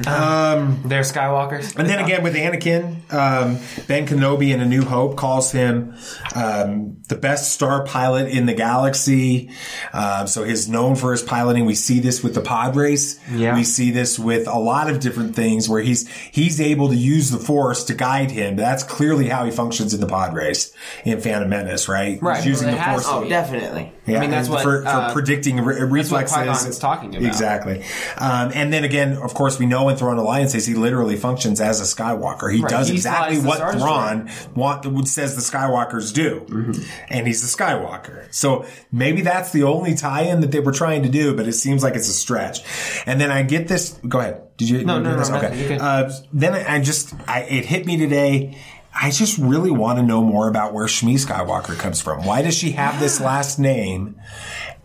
Um, 0.07 0.81
They're 0.85 1.01
Skywalkers. 1.01 1.77
And 1.77 1.89
then 1.89 2.03
again 2.03 2.21
with 2.23 2.35
Anakin, 2.35 3.11
um, 3.13 3.57
Ben 3.87 4.05
Kenobi 4.05 4.53
in 4.53 4.59
A 4.59 4.65
New 4.65 4.83
Hope 4.83 5.15
calls 5.15 5.51
him 5.51 5.95
um, 6.35 6.97
the 7.07 7.15
best 7.15 7.53
star 7.53 7.85
pilot 7.85 8.29
in 8.29 8.45
the 8.45 8.53
galaxy. 8.53 9.51
Um, 9.93 10.27
so 10.27 10.43
he's 10.43 10.67
known 10.69 10.95
for 10.95 11.11
his 11.11 11.23
piloting. 11.23 11.65
We 11.65 11.75
see 11.75 11.99
this 11.99 12.23
with 12.23 12.33
the 12.35 12.41
pod 12.41 12.75
race. 12.75 13.19
Yeah. 13.31 13.55
We 13.55 13.63
see 13.63 13.91
this 13.91 14.19
with 14.19 14.47
a 14.47 14.59
lot 14.59 14.89
of 14.89 14.99
different 14.99 15.35
things 15.35 15.69
where 15.69 15.81
he's 15.81 16.07
he's 16.31 16.59
able 16.59 16.89
to 16.89 16.95
use 16.95 17.31
the 17.31 17.39
Force 17.39 17.85
to 17.85 17.93
guide 17.93 18.31
him. 18.31 18.57
That's 18.57 18.83
clearly 18.83 19.27
how 19.29 19.45
he 19.45 19.51
functions 19.51 19.93
in 19.93 20.01
the 20.01 20.07
pod 20.07 20.33
race 20.33 20.73
in 21.05 21.19
Phantom 21.21 21.49
Menace, 21.49 21.87
right? 21.87 22.21
Right. 22.21 22.43
He's 22.49 22.61
using 22.61 22.75
Well, 22.75 22.77
the 22.97 23.03
Force. 23.03 23.05
oh, 23.07 23.27
definitely. 23.29 23.93
Yeah, 24.05 24.17
I 24.17 24.21
mean, 24.21 24.31
that's 24.31 24.49
what, 24.49 24.63
for, 24.63 24.81
for 24.81 24.87
uh, 24.87 25.13
predicting 25.13 25.61
re- 25.61 25.81
reflexes. 25.83 26.35
Qui-Gon's 26.35 26.79
talking 26.79 27.15
about. 27.15 27.27
Exactly. 27.27 27.83
Um, 28.17 28.51
and 28.55 28.73
then 28.73 28.83
again, 28.83 29.17
of 29.17 29.33
course, 29.33 29.59
we 29.59 29.65
know 29.67 29.87
in 29.89 29.95
Thrawn 29.97 30.17
Alliances, 30.17 30.65
he 30.65 30.73
literally 30.73 31.15
functions 31.15 31.61
as 31.61 31.79
a 31.79 31.83
Skywalker. 31.83 32.51
He 32.53 32.61
Right. 32.61 32.69
does 32.69 32.87
He 32.87 32.95
exactly 32.95 33.37
what 33.39 33.57
Star 33.57 33.73
Thrawn 33.77 34.29
want, 34.55 35.07
says 35.07 35.35
the 35.35 35.41
Skywalkers 35.41 36.13
do. 36.13 36.41
Mm-hmm. 36.49 36.83
And 37.09 37.27
he's 37.27 37.43
a 37.43 37.57
Skywalker. 37.57 38.33
So 38.33 38.65
maybe 38.91 39.21
that's 39.21 39.51
the 39.51 39.63
only 39.63 39.93
tie-in 39.95 40.41
that 40.41 40.51
they 40.51 40.59
were 40.59 40.71
trying 40.71 41.03
to 41.03 41.09
do, 41.09 41.35
but 41.35 41.47
it 41.47 41.53
seems 41.53 41.83
like 41.83 41.95
it's 41.95 42.09
a 42.09 42.13
stretch. 42.13 42.59
And 43.05 43.21
then 43.21 43.29
I 43.31 43.43
get 43.43 43.67
this. 43.67 43.99
Go 44.07 44.19
ahead. 44.19 44.41
Did 44.57 44.69
you? 44.69 44.83
No, 44.83 44.99
no, 44.99 45.03
do 45.03 45.09
no, 45.11 45.17
this? 45.19 45.29
no, 45.29 45.37
Okay. 45.37 45.73
you 45.75 45.79
Uh, 45.79 46.11
then 46.33 46.53
I 46.53 46.81
just, 46.81 47.13
I, 47.27 47.41
it 47.43 47.65
hit 47.65 47.85
me 47.85 47.97
today. 47.97 48.57
I 49.01 49.11
just 49.11 49.37
really 49.37 49.71
want 49.71 49.97
to 49.99 50.03
know 50.03 50.21
more 50.21 50.49
about 50.49 50.73
where 50.73 50.85
Shmi 50.85 51.13
Skywalker 51.13 51.77
comes 51.77 52.01
from. 52.01 52.25
Why 52.25 52.41
does 52.41 52.55
she 52.55 52.71
have 52.71 52.99
this 52.99 53.21
last 53.21 53.57
name? 53.57 54.19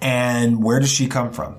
And 0.01 0.63
where 0.63 0.79
does 0.79 0.91
she 0.91 1.09
come 1.09 1.33
from? 1.33 1.59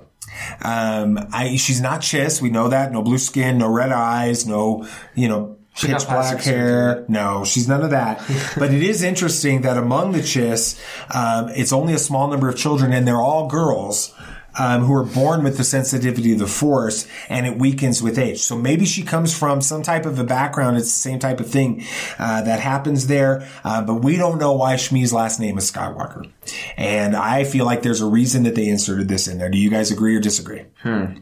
Um, 0.62 1.18
I, 1.32 1.56
she's 1.56 1.80
not 1.80 2.00
Chiss. 2.00 2.40
We 2.40 2.48
know 2.50 2.68
that. 2.68 2.92
No 2.92 3.02
blue 3.02 3.18
skin, 3.18 3.58
no 3.58 3.68
red 3.68 3.92
eyes, 3.92 4.46
no, 4.46 4.88
you 5.14 5.28
know, 5.28 5.58
She 5.74 5.88
pitch 5.88 6.06
black 6.06 6.40
hair. 6.40 7.04
No, 7.08 7.44
she's 7.44 7.68
none 7.68 7.82
of 7.82 7.90
that. 7.90 8.18
but 8.58 8.72
it 8.72 8.82
is 8.82 9.02
interesting 9.02 9.62
that 9.62 9.76
among 9.76 10.12
the 10.12 10.20
Chiss, 10.20 10.80
um, 11.14 11.50
it's 11.50 11.72
only 11.72 11.92
a 11.92 11.98
small 11.98 12.28
number 12.28 12.48
of 12.48 12.56
children 12.56 12.92
and 12.92 13.06
they're 13.06 13.20
all 13.20 13.48
girls. 13.48 14.14
Um, 14.58 14.84
who 14.84 14.94
are 14.94 15.04
born 15.04 15.44
with 15.44 15.58
the 15.58 15.64
sensitivity 15.64 16.32
of 16.32 16.38
the 16.38 16.46
force 16.46 17.06
and 17.28 17.46
it 17.46 17.58
weakens 17.58 18.02
with 18.02 18.18
age. 18.18 18.40
So 18.40 18.56
maybe 18.56 18.86
she 18.86 19.02
comes 19.02 19.36
from 19.36 19.60
some 19.60 19.82
type 19.82 20.06
of 20.06 20.18
a 20.18 20.24
background. 20.24 20.78
It's 20.78 20.86
the 20.86 21.10
same 21.10 21.18
type 21.18 21.40
of 21.40 21.50
thing, 21.50 21.84
uh, 22.18 22.40
that 22.40 22.60
happens 22.60 23.06
there. 23.06 23.46
Uh, 23.64 23.82
but 23.82 23.96
we 23.96 24.16
don't 24.16 24.38
know 24.38 24.54
why 24.54 24.76
Shmi's 24.76 25.12
last 25.12 25.40
name 25.40 25.58
is 25.58 25.70
Skywalker. 25.70 26.30
And 26.78 27.14
I 27.14 27.44
feel 27.44 27.66
like 27.66 27.82
there's 27.82 28.00
a 28.00 28.06
reason 28.06 28.44
that 28.44 28.54
they 28.54 28.66
inserted 28.66 29.08
this 29.08 29.28
in 29.28 29.36
there. 29.36 29.50
Do 29.50 29.58
you 29.58 29.68
guys 29.68 29.90
agree 29.90 30.16
or 30.16 30.20
disagree? 30.20 30.64
Hmm. 30.82 31.18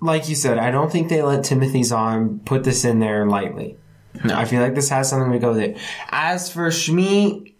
Like 0.00 0.28
you 0.28 0.36
said, 0.36 0.58
I 0.58 0.70
don't 0.70 0.92
think 0.92 1.08
they 1.08 1.22
let 1.22 1.42
Timothy 1.42 1.82
Zahn 1.82 2.38
put 2.44 2.62
this 2.62 2.84
in 2.84 3.00
there 3.00 3.26
lightly. 3.26 3.76
I 4.24 4.44
feel 4.44 4.62
like 4.62 4.74
this 4.74 4.88
has 4.90 5.10
something 5.10 5.32
to 5.32 5.38
go 5.38 5.52
with 5.52 5.60
it. 5.60 5.78
As 6.10 6.50
for 6.52 6.68
Shmi, 6.68 7.54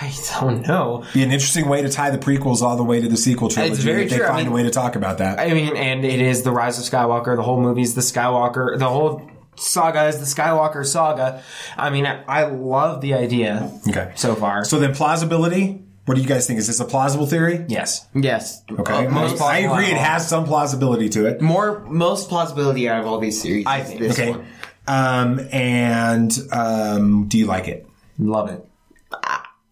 I 0.00 0.12
don't 0.40 0.66
know. 0.66 1.04
Be 1.14 1.22
an 1.22 1.30
interesting 1.30 1.68
way 1.68 1.82
to 1.82 1.88
tie 1.88 2.10
the 2.10 2.18
prequels 2.18 2.62
all 2.62 2.76
the 2.76 2.82
way 2.84 3.00
to 3.00 3.08
the 3.08 3.16
sequel 3.16 3.48
trilogy. 3.48 3.74
It's 3.74 3.82
very 3.84 4.04
if 4.04 4.10
they 4.10 4.16
true. 4.16 4.26
I 4.26 4.28
find 4.28 4.44
mean- 4.44 4.52
a 4.52 4.54
way 4.56 4.62
to 4.64 4.70
talk 4.70 4.96
about 4.96 5.18
that. 5.18 5.38
I 5.38 5.52
mean, 5.54 5.76
and 5.76 6.04
it 6.04 6.20
is 6.20 6.42
the 6.42 6.50
rise 6.50 6.78
of 6.78 6.84
Skywalker. 6.84 7.36
The 7.36 7.42
whole 7.42 7.60
movie's 7.60 7.94
the 7.94 8.00
Skywalker. 8.00 8.78
The 8.78 8.88
whole 8.88 9.30
saga 9.56 10.06
is 10.06 10.18
the 10.18 10.26
Skywalker 10.42 10.84
saga. 10.84 11.42
I 11.76 11.90
mean, 11.90 12.06
I, 12.06 12.22
I 12.26 12.44
love 12.46 13.00
the 13.00 13.14
idea. 13.14 13.70
Okay. 13.88 14.12
So 14.16 14.34
far. 14.34 14.64
So 14.64 14.78
then 14.78 14.94
plausibility. 14.94 15.80
What 16.06 16.16
do 16.16 16.20
you 16.20 16.28
guys 16.28 16.46
think? 16.46 16.58
Is 16.58 16.66
this 16.66 16.80
a 16.80 16.84
plausible 16.84 17.26
theory? 17.26 17.64
Yes. 17.68 18.06
Yes. 18.14 18.62
Okay. 18.70 19.06
Uh, 19.06 19.10
most 19.10 19.40
I 19.40 19.58
agree. 19.60 19.86
out 19.86 19.90
It 19.92 19.96
has 19.96 20.28
some 20.28 20.44
plausibility 20.44 21.08
to 21.10 21.26
it. 21.26 21.40
more 21.40 21.80
most 21.86 22.28
plausibility 22.28 22.88
out 22.90 23.00
of 23.00 23.06
all 23.06 23.20
these 23.20 23.40
series. 23.40 23.64
I 23.64 23.82
think 23.82 24.00
this 24.00 24.18
okay. 24.18 24.32
one. 24.32 24.46
Um, 24.86 25.40
and 25.50 26.36
um, 26.52 27.28
do 27.28 27.38
you 27.38 27.46
like 27.46 27.68
it? 27.68 27.86
Love 28.18 28.50
it. 28.50 28.66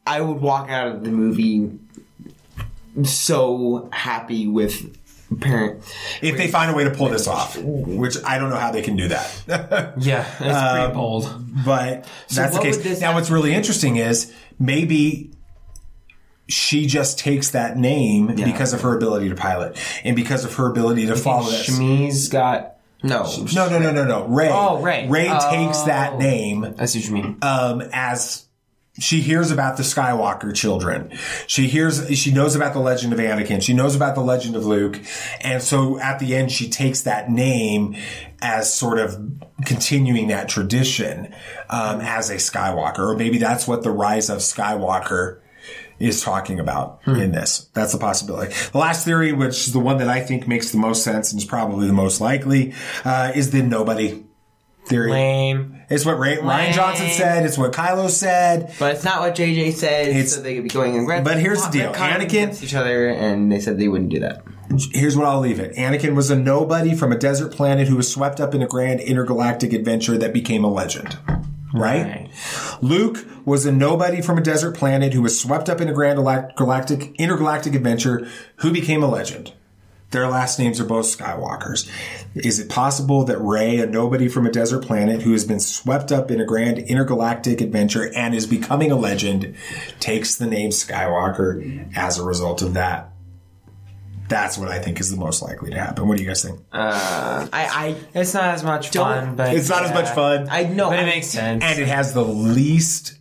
I 0.07 0.21
would 0.21 0.41
walk 0.41 0.69
out 0.71 0.89
of 0.89 1.05
the 1.05 1.11
movie 1.11 1.79
so 3.05 3.89
happy 3.93 4.47
with 4.49 4.99
parent. 5.41 5.83
If 6.21 6.37
they 6.37 6.49
find 6.49 6.71
a 6.71 6.75
way 6.75 6.85
to 6.85 6.91
pull 6.91 7.09
this 7.09 7.27
off, 7.27 7.57
which 7.57 8.17
I 8.25 8.39
don't 8.39 8.51
know 8.51 8.57
how 8.57 8.71
they 8.71 8.83
can 8.83 8.97
do 8.97 9.09
that. 9.09 9.95
Yeah, 9.99 10.23
it's 10.27 10.37
pretty 10.39 10.51
Um, 10.51 10.93
bold. 10.93 11.65
But 11.65 12.07
So 12.27 12.43
that's 12.43 12.57
the 12.57 12.63
case. 12.63 12.79
this 12.79 13.01
Now, 13.01 13.15
what's 13.15 13.31
really 13.31 13.55
interesting 13.55 13.97
is 13.97 14.33
maybe 14.59 15.31
she 16.49 16.87
just 16.87 17.19
takes 17.19 17.51
that 17.51 17.79
name 17.79 18.27
because 18.35 18.73
of 18.75 18.83
her 18.83 18.95
ability 18.97 19.29
to 19.31 19.35
pilot 19.35 19.79
and 20.05 20.15
because 20.17 20.45
of 20.45 20.55
her 20.57 20.67
ability 20.71 21.07
to 21.07 21.17
follow 21.17 21.49
this. 21.51 21.71
Shmi's 21.71 22.29
got 22.29 22.77
no, 23.05 23.25
no, 23.55 23.69
no, 23.69 23.79
no, 23.79 23.91
no, 23.93 24.05
no. 24.05 24.27
Rey. 24.27 24.49
Oh, 24.53 24.81
Rey. 24.83 25.09
Rey 25.09 25.25
takes 25.25 25.79
Oh. 25.81 25.87
that 25.87 26.19
name. 26.19 26.75
I 26.79 26.85
see 26.85 27.01
what 27.01 27.07
you 27.09 27.15
mean. 27.15 27.37
Um, 27.43 27.83
as 27.93 28.45
she 28.99 29.23
hears 29.23 29.51
about 29.51 29.79
the 29.79 29.83
Skywalker 29.83 30.55
children. 30.55 31.17
She 31.47 31.67
hears, 31.67 32.11
she 32.19 32.31
knows 32.31 32.55
about 32.55 32.75
the 32.75 32.81
legend 32.81 33.13
of 33.13 33.19
Anakin. 33.19 33.63
She 33.63 33.73
knows 33.73 33.97
about 33.97 34.15
the 34.15 34.21
legend 34.21 34.55
of 34.55 34.67
Luke. 34.67 35.01
And 35.41 35.63
so 35.63 35.99
at 35.99 36.19
the 36.19 36.37
end, 36.37 36.53
she 36.53 36.69
takes 36.69 37.03
that 37.03 37.31
name 37.31 37.97
as 38.43 38.73
sort 38.73 38.99
of 38.99 39.17
continuing 39.65 40.29
that 40.29 40.49
tradition, 40.49 41.35
um, 41.71 42.01
as 42.03 42.29
a 42.29 42.35
Skywalker. 42.35 42.99
Or 42.99 43.17
maybe 43.17 43.39
that's 43.39 43.67
what 43.67 43.83
the 43.83 43.91
rise 43.91 44.29
of 44.29 44.39
Skywalker 44.39 45.41
is 45.99 46.21
talking 46.21 46.59
about 46.59 47.01
in 47.07 47.33
this. 47.33 47.71
That's 47.75 47.95
a 47.95 47.99
possibility. 47.99 48.53
The 48.73 48.79
last 48.79 49.05
theory, 49.05 49.33
which 49.33 49.69
is 49.69 49.73
the 49.73 49.79
one 49.79 49.99
that 49.99 50.09
I 50.09 50.21
think 50.21 50.49
makes 50.49 50.73
the 50.73 50.79
most 50.79 51.05
sense 51.05 51.33
and 51.33 51.41
is 51.41 51.47
probably 51.47 51.87
the 51.87 51.93
most 51.93 52.21
likely, 52.21 52.75
uh, 53.05 53.33
is 53.35 53.53
the 53.53 53.63
nobody 53.63 54.25
theory. 54.87 55.11
Lame. 55.13 55.79
It's 55.89 56.05
what 56.07 56.19
Rey, 56.19 56.37
Rian 56.39 56.73
Johnson 56.73 57.09
said. 57.11 57.45
It's 57.45 57.59
what 57.59 57.73
Kylo 57.73 58.09
said. 58.09 58.73
But 58.79 58.95
it's 58.95 59.05
not 59.05 59.21
what 59.21 59.35
JJ 59.35 59.73
said. 59.75 60.09
It's- 60.09 60.35
so 60.35 60.41
they 60.41 60.55
could 60.55 60.65
be 60.65 60.71
going 60.71 60.95
in 60.95 61.07
red. 61.07 61.23
But 61.25 61.39
here's 61.39 61.65
the 61.67 61.71
deal. 61.71 61.93
Anakin- 61.93 62.63
each 62.63 62.75
other, 62.75 63.09
and 63.09 63.51
they 63.53 63.61
said 63.61 63.79
they 63.79 63.89
wouldn't 63.89 64.11
do 64.11 64.21
that. 64.21 64.43
Here's 64.93 65.17
what 65.17 65.27
I'll 65.27 65.41
leave 65.41 65.61
it. 65.61 65.75
Anakin 65.77 66.15
was 66.15 66.31
a 66.31 66.37
nobody 66.37 66.95
from 66.95 67.13
a 67.13 67.19
desert 67.19 67.53
planet 67.53 67.89
who 67.89 67.97
was 67.97 68.11
swept 68.11 68.41
up 68.41 68.55
in 68.55 68.63
a 68.63 68.67
grand 68.67 69.01
intergalactic 69.01 69.73
adventure 69.75 70.17
that 70.17 70.33
became 70.33 70.65
a 70.65 70.69
legend. 70.71 71.19
Right? 71.75 72.29
Luke 72.81 73.25
was 73.45 73.65
a 73.67 73.73
nobody 73.73 74.21
from 74.21 74.37
a 74.39 74.43
desert 74.43 74.73
planet 74.77 75.13
who 75.15 75.23
was 75.23 75.39
swept 75.41 75.69
up 75.71 75.81
in 75.81 75.89
a 75.89 75.93
grand 75.93 76.19
galactic 76.57 77.15
intergalactic 77.19 77.75
adventure 77.75 78.27
who 78.57 78.73
became 78.73 79.03
a 79.03 79.07
legend. 79.09 79.53
Their 80.13 80.29
last 80.29 80.59
names 80.59 80.79
are 80.79 80.85
both 80.85 81.07
Skywalkers. 81.07 81.91
Is 82.35 82.61
it 82.61 82.69
possible 82.69 83.25
that 83.25 83.39
Rey, 83.39 83.79
a 83.79 83.87
nobody 83.87 84.29
from 84.29 84.47
a 84.47 84.51
desert 84.51 84.85
planet 84.85 85.23
who 85.23 85.33
has 85.33 85.45
been 85.45 85.61
swept 85.61 86.13
up 86.13 86.31
in 86.31 86.41
a 86.41 86.45
grand 86.45 86.79
intergalactic 86.79 87.61
adventure 87.61 88.13
and 88.15 88.35
is 88.35 88.47
becoming 88.47 88.93
a 88.93 88.97
legend, 88.97 89.55
takes 90.01 90.37
the 90.37 90.47
name 90.47 90.71
Skywalker 90.71 91.97
as 91.97 92.19
a 92.19 92.25
result 92.25 92.63
of 92.63 92.75
that? 92.75 93.09
That's 94.29 94.57
what 94.57 94.69
I 94.69 94.79
think 94.79 95.01
is 95.01 95.11
the 95.11 95.17
most 95.17 95.43
likely 95.43 95.71
to 95.71 95.79
happen. 95.79 96.07
What 96.09 96.17
do 96.17 96.23
you 96.23 96.29
guys 96.29 96.43
think? 96.43 96.61
Uh, 96.73 97.49
I, 97.53 97.97
I 98.15 98.19
it's 98.19 98.33
not 98.33 98.55
as 98.55 98.63
much 98.63 98.89
fun, 98.91 99.37
but 99.37 99.55
it's 99.55 99.69
not 99.69 99.85
as 99.85 99.93
much 99.93 100.09
fun. 100.11 100.49
I 100.51 100.65
know. 100.65 100.89
But 100.89 101.01
it 101.01 101.07
makes 101.07 101.27
sense. 101.27 101.63
and 101.63 101.79
it 101.79 101.89
has 101.89 102.15
the 102.15 102.25
least 102.25 103.19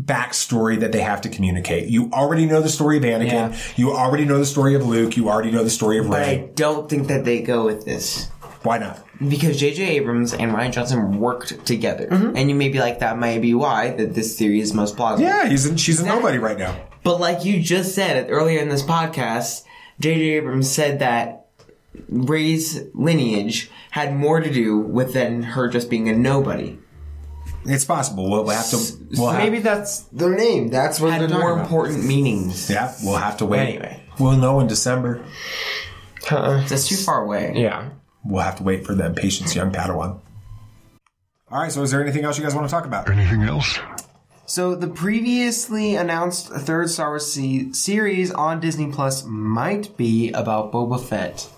backstory 0.00 0.78
that 0.80 0.92
they 0.92 1.00
have 1.00 1.20
to 1.22 1.28
communicate. 1.28 1.88
You 1.88 2.10
already 2.12 2.46
know 2.46 2.60
the 2.60 2.68
story 2.68 2.96
of 2.96 3.02
Anakin. 3.02 3.30
Yeah. 3.30 3.58
You 3.76 3.92
already 3.92 4.24
know 4.24 4.38
the 4.38 4.46
story 4.46 4.74
of 4.74 4.86
Luke. 4.86 5.16
You 5.16 5.28
already 5.28 5.50
know 5.50 5.64
the 5.64 5.70
story 5.70 5.98
of 5.98 6.08
Rey. 6.08 6.10
But 6.10 6.28
I 6.28 6.36
don't 6.54 6.88
think 6.88 7.08
that 7.08 7.24
they 7.24 7.42
go 7.42 7.64
with 7.64 7.84
this. 7.84 8.28
Why 8.62 8.78
not? 8.78 9.04
Because 9.26 9.58
J.J. 9.58 9.96
Abrams 9.96 10.32
and 10.32 10.52
Rian 10.52 10.72
Johnson 10.72 11.18
worked 11.18 11.64
together. 11.66 12.06
Mm-hmm. 12.06 12.36
And 12.36 12.48
you 12.48 12.54
may 12.54 12.68
be 12.68 12.78
like, 12.78 13.00
that 13.00 13.18
might 13.18 13.40
be 13.40 13.54
why 13.54 13.90
that 13.92 14.14
this 14.14 14.38
theory 14.38 14.60
is 14.60 14.72
most 14.72 14.96
plausible. 14.96 15.28
Yeah, 15.28 15.48
he's 15.48 15.66
in, 15.66 15.76
she's 15.76 16.00
a 16.00 16.06
nobody 16.06 16.38
right 16.38 16.58
now. 16.58 16.80
But 17.02 17.18
like 17.20 17.44
you 17.44 17.60
just 17.60 17.94
said 17.94 18.30
earlier 18.30 18.60
in 18.60 18.68
this 18.68 18.82
podcast, 18.82 19.64
J.J. 20.00 20.20
Abrams 20.20 20.70
said 20.70 21.00
that 21.00 21.46
Rey's 22.08 22.82
lineage 22.94 23.70
had 23.90 24.14
more 24.14 24.40
to 24.40 24.52
do 24.52 24.78
with 24.78 25.14
than 25.14 25.42
her 25.42 25.68
just 25.68 25.90
being 25.90 26.08
a 26.08 26.14
nobody. 26.14 26.78
It's 27.64 27.84
possible. 27.84 28.30
We'll, 28.30 28.44
we'll 28.44 28.56
have 28.56 28.70
to. 28.70 28.78
We'll 29.12 29.30
have, 29.30 29.42
Maybe 29.42 29.58
that's 29.58 30.00
their 30.04 30.34
name. 30.34 30.68
That's 30.68 31.00
what 31.00 31.12
Had 31.12 31.22
they're 31.22 31.28
more 31.28 31.40
talking 31.40 31.52
about. 31.54 31.64
important 31.66 32.04
meanings. 32.04 32.70
Yeah, 32.70 32.94
we'll 33.02 33.16
have 33.16 33.36
to 33.38 33.46
wait. 33.46 33.60
Anyway. 33.68 34.02
we'll 34.18 34.36
know 34.36 34.60
in 34.60 34.66
December. 34.68 35.22
That's 36.30 36.88
too 36.88 36.96
far 36.96 37.24
away. 37.24 37.52
Yeah. 37.56 37.90
We'll 38.24 38.42
have 38.42 38.56
to 38.56 38.62
wait 38.62 38.84
for 38.86 38.94
them. 38.94 39.14
Patience, 39.14 39.54
young 39.54 39.70
Padawan. 39.72 40.20
All 41.50 41.60
right. 41.62 41.72
So, 41.72 41.82
is 41.82 41.90
there 41.90 42.02
anything 42.02 42.24
else 42.24 42.38
you 42.38 42.44
guys 42.44 42.54
want 42.54 42.66
to 42.68 42.70
talk 42.70 42.84
about? 42.84 43.10
Anything 43.10 43.42
else? 43.42 43.78
So 44.46 44.74
the 44.74 44.88
previously 44.88 45.94
announced 45.96 46.48
third 46.48 46.88
Star 46.88 47.10
Wars 47.10 47.30
se- 47.32 47.72
series 47.72 48.30
on 48.32 48.60
Disney 48.60 48.90
Plus 48.90 49.24
might 49.26 49.94
be 49.98 50.30
about 50.32 50.72
Boba 50.72 51.02
Fett. 51.02 51.50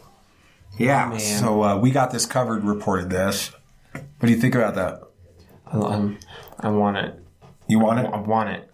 Yeah. 0.77 1.09
man. 1.09 1.21
so 1.21 1.63
uh, 1.63 1.77
we 1.79 1.91
got 1.93 2.11
this 2.11 2.27
covered. 2.27 2.65
Reported 2.65 3.11
this. 3.11 3.53
What 3.93 4.27
do 4.27 4.31
you 4.31 4.41
think 4.41 4.55
about 4.55 4.75
that? 4.75 5.03
Um, 5.73 6.19
I 6.59 6.69
want 6.69 6.97
it. 6.97 7.15
You 7.69 7.79
want 7.79 8.01
it? 8.01 8.07
I 8.13 8.19
want 8.19 8.51
it. 8.51 8.71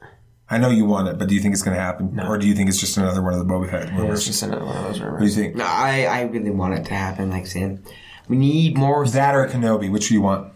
I 0.49 0.59
know 0.59 0.71
you 0.71 0.85
want 0.85 1.09
it, 1.09 1.19
but 1.19 1.29
do 1.29 1.35
you 1.35 1.41
think 1.41 1.55
it's 1.55 1.63
going 1.63 1.77
to 1.77 1.83
happen, 1.83 2.21
or 2.21 2.39
do 2.39 2.47
you 2.47 2.55
think 2.55 2.69
it's 2.69 2.79
just 2.79 2.97
another 2.97 3.21
one 3.21 3.33
of 3.33 3.41
the 3.41 3.45
Boba 3.53 3.69
Fett 3.69 3.89
Yeah, 3.93 4.13
it's 4.13 4.25
just 4.25 4.45
another 4.45 4.65
one 4.65 4.77
of 4.77 4.85
those 4.85 5.01
What 5.01 5.19
do 5.19 5.25
you 5.25 5.31
think? 5.33 5.57
No, 5.57 5.65
I, 5.67 6.05
I 6.05 6.23
really 6.23 6.51
want 6.53 6.75
it 6.75 6.85
to 6.85 6.95
happen, 6.95 7.31
like 7.31 7.49
Sam. 7.49 7.83
We 8.29 8.37
need 8.37 8.77
more 8.79 9.05
That 9.09 9.35
or 9.35 9.47
Kenobi? 9.49 9.91
Which 9.91 10.09
do 10.09 10.15
you 10.15 10.21
want? 10.21 10.53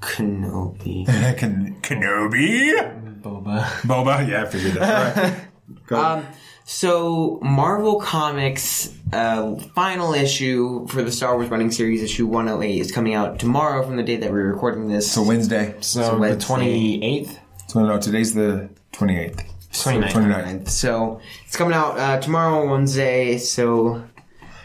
Kenobi. 0.00 1.06
Ken- 1.38 1.76
Kenobi? 1.80 3.22
Boba. 3.22 3.64
Boba? 3.82 4.28
Yeah, 4.28 4.42
I 4.42 4.46
figured 4.46 4.74
that. 4.74 5.16
Right. 5.16 5.46
Go. 5.86 5.96
Um, 5.96 6.26
so 6.68 7.38
Marvel 7.42 8.00
Comics 8.00 8.92
uh, 9.12 9.54
final 9.74 10.12
issue 10.14 10.86
for 10.88 11.02
the 11.02 11.12
Star 11.12 11.36
Wars 11.36 11.48
running 11.48 11.70
series, 11.70 12.02
issue 12.02 12.26
108, 12.26 12.80
is 12.80 12.90
coming 12.90 13.14
out 13.14 13.38
tomorrow 13.38 13.84
from 13.86 13.96
the 13.96 14.02
day 14.02 14.16
that 14.16 14.32
we're 14.32 14.52
recording 14.52 14.88
this. 14.88 15.10
so 15.10 15.22
Wednesday. 15.22 15.76
So, 15.80 16.02
So 16.02 16.18
the 16.18 16.36
twenty 16.36 17.02
eighth. 17.04 17.38
So 17.68 17.86
no, 17.86 17.98
today's 18.00 18.34
the 18.34 18.68
28th. 18.92 19.44
29th. 19.72 20.10
29th. 20.10 20.68
So 20.68 21.20
it's 21.46 21.56
coming 21.56 21.74
out 21.74 21.98
uh, 21.98 22.20
tomorrow, 22.20 22.68
Wednesday. 22.70 23.38
So 23.38 24.02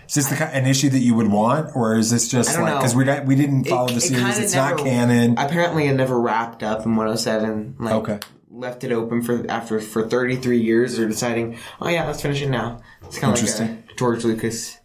Is 0.07 0.15
this 0.15 0.27
the, 0.29 0.35
ki- 0.37 0.43
an 0.53 0.65
issue 0.65 0.89
that 0.89 0.99
you 0.99 1.13
would 1.15 1.27
want, 1.31 1.75
or 1.75 1.97
is 1.97 2.09
this 2.09 2.27
just 2.29 2.57
like 2.57 2.73
because 2.75 2.95
we 2.95 3.03
don't- 3.03 3.25
we 3.27 3.35
didn't 3.35 3.65
follow 3.65 3.89
It- 3.89 3.93
the 3.95 4.01
series? 4.01 4.23
kinda 4.23 4.41
It's 4.41 4.55
not 4.55 4.77
canon. 4.79 5.35
Apparently, 5.37 5.87
it 5.87 5.93
never 5.93 6.19
wrapped 6.19 6.63
up 6.63 6.83
in 6.85 6.95
107. 6.95 7.75
Like, 7.79 7.93
Okay. 7.93 8.19
Left 8.61 8.83
it 8.83 8.91
open 8.91 9.23
for 9.23 9.43
after 9.49 9.79
for 9.81 10.07
33 10.07 10.59
years. 10.61 10.95
They're 10.95 11.07
deciding, 11.07 11.57
oh 11.81 11.89
yeah, 11.89 12.05
let's 12.05 12.21
finish 12.21 12.43
it 12.43 12.49
now. 12.49 12.79
It's 13.03 13.17
kind 13.17 13.33
of 13.33 13.39
like 13.41 13.49
Interesting. 13.49 13.83
a 13.89 13.95
George 13.95 14.23
Lucas. 14.23 14.77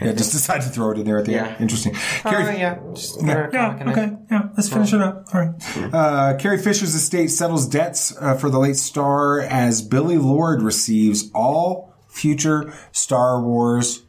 Yeah, 0.00 0.12
just 0.12 0.32
decide 0.32 0.62
to 0.62 0.68
throw 0.70 0.92
it 0.92 0.98
in 0.98 1.04
there 1.04 1.18
at 1.18 1.26
the 1.26 1.34
end. 1.34 1.46
Yeah. 1.48 1.60
Interesting. 1.62 1.92
Oh 1.94 2.30
Carrie- 2.30 2.56
yeah, 2.58 2.78
just 2.94 3.20
Yeah, 3.22 3.50
yeah, 3.52 3.68
comic 3.76 3.80
in 3.82 3.88
it. 3.88 3.92
okay, 3.92 4.16
yeah. 4.30 4.42
Let's 4.56 4.70
finish 4.70 4.94
it 4.94 5.02
up. 5.02 5.26
All 5.34 5.40
right. 5.42 5.94
Uh, 5.94 6.36
Carrie 6.38 6.56
Fisher's 6.56 6.94
estate 6.94 7.28
settles 7.28 7.66
debts 7.68 8.16
uh, 8.18 8.34
for 8.36 8.48
the 8.48 8.58
late 8.58 8.76
star 8.76 9.40
as 9.40 9.82
Billie 9.82 10.16
Lourd 10.16 10.62
receives 10.62 11.30
all 11.34 11.92
future 12.08 12.72
Star 12.92 13.42
Wars 13.42 14.04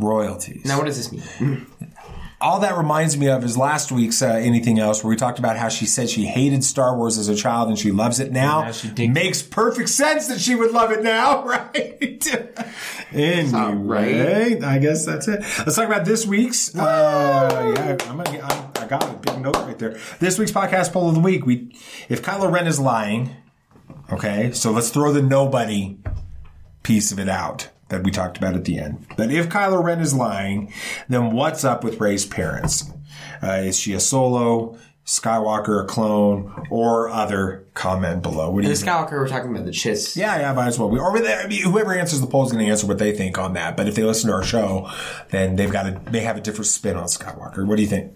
royalties. 0.00 0.64
Now, 0.64 0.78
what 0.78 0.86
does 0.86 0.96
this 0.96 1.12
mean? 1.40 1.66
all 2.42 2.60
that 2.60 2.76
reminds 2.76 3.16
me 3.16 3.28
of 3.28 3.44
is 3.44 3.56
last 3.56 3.92
week's 3.92 4.20
uh, 4.20 4.26
anything 4.26 4.78
else 4.78 5.02
where 5.02 5.10
we 5.10 5.16
talked 5.16 5.38
about 5.38 5.56
how 5.56 5.68
she 5.68 5.86
said 5.86 6.10
she 6.10 6.24
hated 6.26 6.64
Star 6.64 6.96
Wars 6.96 7.16
as 7.16 7.28
a 7.28 7.36
child 7.36 7.68
and 7.68 7.78
she 7.78 7.92
loves 7.92 8.20
it 8.20 8.32
now. 8.32 8.62
Makes 9.14 9.42
perfect 9.42 9.88
sense 9.88 10.26
that 10.26 10.40
she 10.40 10.54
would 10.54 10.72
love 10.72 10.90
it 10.90 11.02
now, 11.02 11.44
right? 11.46 12.26
anyway, 13.12 14.60
I 14.60 14.78
guess 14.78 15.06
that's 15.06 15.28
it. 15.28 15.40
Let's 15.40 15.76
talk 15.76 15.86
about 15.86 16.04
this 16.04 16.26
week's. 16.26 16.74
Uh, 16.74 17.74
yeah, 17.76 17.96
I'm 18.10 18.16
gonna 18.18 18.40
I'm, 18.42 18.70
I 18.82 18.86
got 18.86 19.04
a 19.08 19.12
big 19.14 19.40
note 19.40 19.56
right 19.56 19.78
there. 19.78 19.98
This 20.18 20.38
week's 20.38 20.52
podcast 20.52 20.92
poll 20.92 21.08
of 21.08 21.14
the 21.14 21.20
week. 21.20 21.46
We, 21.46 21.74
if 22.08 22.22
Kylo 22.22 22.50
Ren 22.50 22.66
is 22.66 22.80
lying, 22.80 23.36
okay, 24.12 24.52
so 24.52 24.72
let's 24.72 24.90
throw 24.90 25.12
the 25.12 25.22
nobody 25.22 25.98
piece 26.82 27.12
of 27.12 27.20
it 27.20 27.28
out 27.28 27.68
that 27.92 28.02
we 28.02 28.10
talked 28.10 28.36
about 28.36 28.54
at 28.54 28.64
the 28.64 28.78
end. 28.78 29.06
But 29.16 29.30
if 29.30 29.48
Kylo 29.48 29.82
Ren 29.82 30.00
is 30.00 30.14
lying, 30.14 30.72
then 31.08 31.30
what's 31.32 31.62
up 31.62 31.84
with 31.84 32.00
Rey's 32.00 32.26
parents? 32.26 32.90
Uh, 33.42 33.62
is 33.64 33.78
she 33.78 33.92
a 33.92 34.00
solo, 34.00 34.78
Skywalker, 35.06 35.82
a 35.82 35.86
clone, 35.86 36.66
or 36.70 37.08
other? 37.08 37.66
Comment 37.74 38.22
below. 38.22 38.50
What 38.50 38.62
do 38.62 38.68
The? 38.68 38.74
Skywalker, 38.74 39.12
we're 39.12 39.28
talking 39.28 39.50
about 39.50 39.64
the 39.64 39.70
Chiss. 39.70 40.14
Yeah, 40.14 40.38
yeah, 40.38 40.52
might 40.52 40.66
as 40.66 40.78
well. 40.78 40.90
We, 40.90 40.98
or 40.98 41.16
I 41.16 41.46
mean, 41.46 41.62
whoever 41.62 41.94
answers 41.94 42.20
the 42.20 42.26
poll 42.26 42.44
is 42.44 42.52
going 42.52 42.64
to 42.64 42.70
answer 42.70 42.86
what 42.86 42.98
they 42.98 43.12
think 43.12 43.38
on 43.38 43.54
that. 43.54 43.76
But 43.76 43.88
if 43.88 43.94
they 43.94 44.02
listen 44.02 44.28
to 44.28 44.36
our 44.36 44.42
show, 44.42 44.90
then 45.30 45.56
they've 45.56 45.72
got 45.72 45.84
to, 45.84 46.10
they 46.10 46.20
have 46.20 46.36
a 46.36 46.40
different 46.40 46.66
spin 46.66 46.96
on 46.96 47.04
Skywalker. 47.04 47.66
What 47.66 47.76
do 47.76 47.82
you 47.82 47.88
think? 47.88 48.12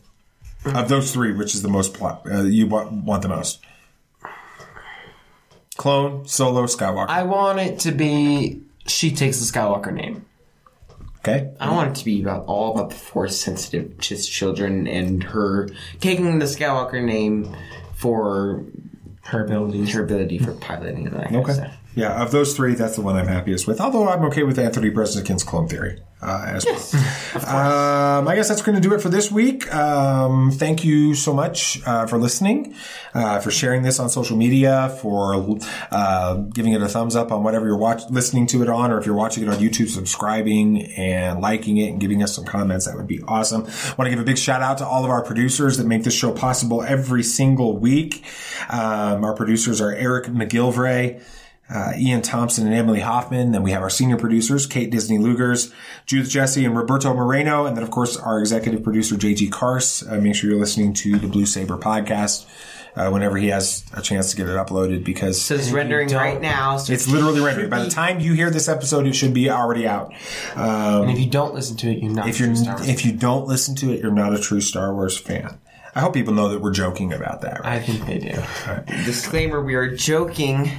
Of 0.67 0.89
those 0.89 1.13
three, 1.13 1.33
which 1.33 1.55
is 1.55 1.63
the 1.63 1.69
most 1.69 1.95
plot, 1.95 2.27
uh, 2.31 2.43
you 2.43 2.67
want, 2.67 2.93
want 2.93 3.23
the 3.23 3.29
most? 3.29 3.61
Clone, 5.77 6.27
Solo, 6.27 6.65
Skywalker. 6.65 7.09
I 7.09 7.23
want 7.23 7.61
it 7.61 7.79
to 7.81 7.93
be 7.93 8.66
she 8.87 9.11
takes 9.11 9.39
the 9.39 9.45
Skywalker 9.59 9.93
name. 9.93 10.25
Okay. 11.19 11.51
I 11.59 11.73
want 11.73 11.91
it 11.91 11.95
to 12.01 12.05
be 12.05 12.23
about 12.23 12.47
all 12.47 12.73
about 12.75 12.91
the 12.91 12.95
force 12.97 13.37
sensitive 13.39 13.97
Chiss 13.99 14.31
children 14.31 14.87
and 14.87 15.23
her 15.25 15.69
taking 16.01 16.39
the 16.39 16.45
Skywalker 16.47 17.03
name 17.03 17.55
for 17.95 18.65
her 19.25 19.45
ability, 19.45 19.91
her 19.91 20.05
ability 20.05 20.39
for 20.39 20.53
piloting 20.53 21.07
and 21.09 21.17
that 21.17 21.25
kind 21.25 21.37
of 21.37 21.43
Okay. 21.43 21.53
stuff. 21.55 21.75
Yeah, 21.97 22.23
of 22.23 22.31
those 22.31 22.55
three, 22.55 22.75
that's 22.75 22.95
the 22.95 23.01
one 23.01 23.17
I'm 23.17 23.27
happiest 23.27 23.67
with. 23.67 23.81
Although 23.81 24.07
I'm 24.07 24.23
okay 24.27 24.43
with 24.43 24.59
Anthony 24.59 24.91
Breznican's 24.91 25.43
clone 25.43 25.67
theory 25.67 25.99
uh, 26.21 26.45
as 26.47 26.67
well. 26.67 26.77
um, 27.47 28.29
I 28.29 28.35
guess 28.35 28.49
that's 28.49 28.61
going 28.61 28.77
to 28.77 28.87
do 28.87 28.95
it 28.95 29.01
for 29.01 29.09
this 29.09 29.31
week. 29.33 29.75
Um, 29.75 30.51
thank 30.51 30.85
you 30.85 31.15
so 31.15 31.33
much 31.33 31.81
uh, 31.87 32.07
for 32.07 32.19
listening, 32.19 32.75
uh, 33.15 33.41
for 33.41 33.51
sharing 33.51 33.81
this 33.81 33.99
on 33.99 34.11
social 34.11 34.37
media, 34.37 34.95
for 35.01 35.57
uh, 35.91 36.35
giving 36.35 36.75
it 36.75 36.83
a 36.83 36.89
thumbs 36.89 37.17
up 37.17 37.33
on 37.33 37.43
whatever 37.43 37.65
you're 37.65 37.79
watch- 37.79 38.11
listening 38.11 38.47
to 38.49 38.63
it 38.63 38.69
on, 38.69 38.91
or 38.91 38.99
if 38.99 39.07
you're 39.07 39.15
watching 39.15 39.45
it 39.45 39.49
on 39.49 39.57
YouTube, 39.57 39.89
subscribing 39.89 40.83
and 40.99 41.41
liking 41.41 41.79
it 41.79 41.89
and 41.89 41.99
giving 41.99 42.23
us 42.23 42.35
some 42.35 42.45
comments. 42.45 42.85
That 42.85 42.97
would 42.97 43.07
be 43.07 43.23
awesome. 43.23 43.63
want 43.63 44.05
to 44.05 44.11
give 44.11 44.21
a 44.21 44.25
big 44.25 44.37
shout 44.37 44.61
out 44.61 44.77
to 44.79 44.87
all 44.87 45.07
of 45.07 45.11
our 45.11 45.23
producers 45.23 45.79
that 45.79 45.87
make 45.87 46.05
this 46.05 46.15
show 46.15 46.31
possible 46.31 46.83
every 46.83 47.23
single 47.23 47.79
week. 47.79 48.23
Um, 48.69 49.25
our 49.25 49.33
producers 49.33 49.81
are 49.81 49.93
Eric 49.93 50.27
McGilvray 50.27 51.23
uh, 51.69 51.93
Ian 51.97 52.23
Thompson 52.23 52.67
and 52.67 52.75
Emily 52.75 53.01
Hoffman. 53.01 53.53
Then 53.53 53.63
we 53.63 53.73
have 53.73 53.83
our 53.83 53.91
senior 53.91 54.17
producers, 54.17 54.67
Kate 54.67 54.91
Disney 54.91 55.19
Lugers, 55.19 55.73
Judith 56.07 56.31
Jesse, 56.31 56.65
and 56.65 56.77
Roberto 56.77 57.13
Moreno. 57.13 57.67
And 57.67 57.77
then, 57.77 57.83
of 57.85 57.91
course, 57.91 58.17
our 58.17 58.39
executive 58.39 58.83
producer, 58.83 59.17
JG 59.17 59.51
Kars. 59.51 60.05
Uh, 60.09 60.17
make 60.19 60.35
sure 60.35 60.51
you're 60.51 60.61
listening 60.61 60.93
to 60.95 61.19
the 61.19 61.27
Blue 61.27 61.45
Saber 61.47 61.77
podcast 61.77 62.47
uh, 62.95 63.11
whenever 63.11 63.37
he 63.37 63.49
has 63.49 63.85
a 63.95 64.01
chance 64.01 64.31
to 64.31 64.37
get 64.37 64.49
it 64.49 64.57
uploaded 64.57 65.05
because 65.05 65.41
So 65.43 65.55
it's 65.57 65.71
rendering 65.71 66.09
right 66.11 66.41
now. 66.41 66.77
So 66.79 66.93
it's 66.93 67.09
literally 67.09 67.41
it 67.41 67.45
rendering. 67.45 67.69
By 67.71 67.83
the 67.83 67.91
time 67.91 68.21
you 68.21 68.33
hear 68.33 68.51
this 68.51 68.69
episode, 68.69 69.07
it 69.07 69.15
should 69.15 69.35
be 69.35 69.51
already 69.51 69.87
out. 69.87 70.15
Um, 70.55 71.03
And 71.03 71.11
if 71.11 71.19
you 71.19 71.27
don't 71.31 71.53
listen 71.53 71.77
to 71.79 71.91
it, 71.91 71.99
you're 71.99 72.13
not. 72.13 72.29
if 72.29 72.39
you're 72.41 72.53
a 72.53 72.57
Star 72.57 72.77
Wars 72.77 72.89
if 72.89 73.05
you 73.05 73.13
don't 73.13 73.47
listen 73.47 73.75
to 73.77 73.93
it, 73.93 74.01
you're 74.01 74.13
not 74.13 74.33
a 74.35 74.39
true 74.39 74.61
Star 74.61 74.95
Wars 74.95 75.19
fan. 75.19 75.59
I 75.95 76.01
hope 76.01 76.13
people 76.13 76.35
know 76.35 76.51
that 76.51 76.61
we're 76.61 76.73
joking 76.73 77.13
about 77.15 77.41
that. 77.41 77.61
Right? 77.65 77.73
I 77.73 77.81
think 77.81 78.05
they 78.07 78.19
do. 78.19 79.05
Disclaimer: 79.05 79.63
We 79.63 79.75
are 79.75 79.95
joking. 79.97 80.71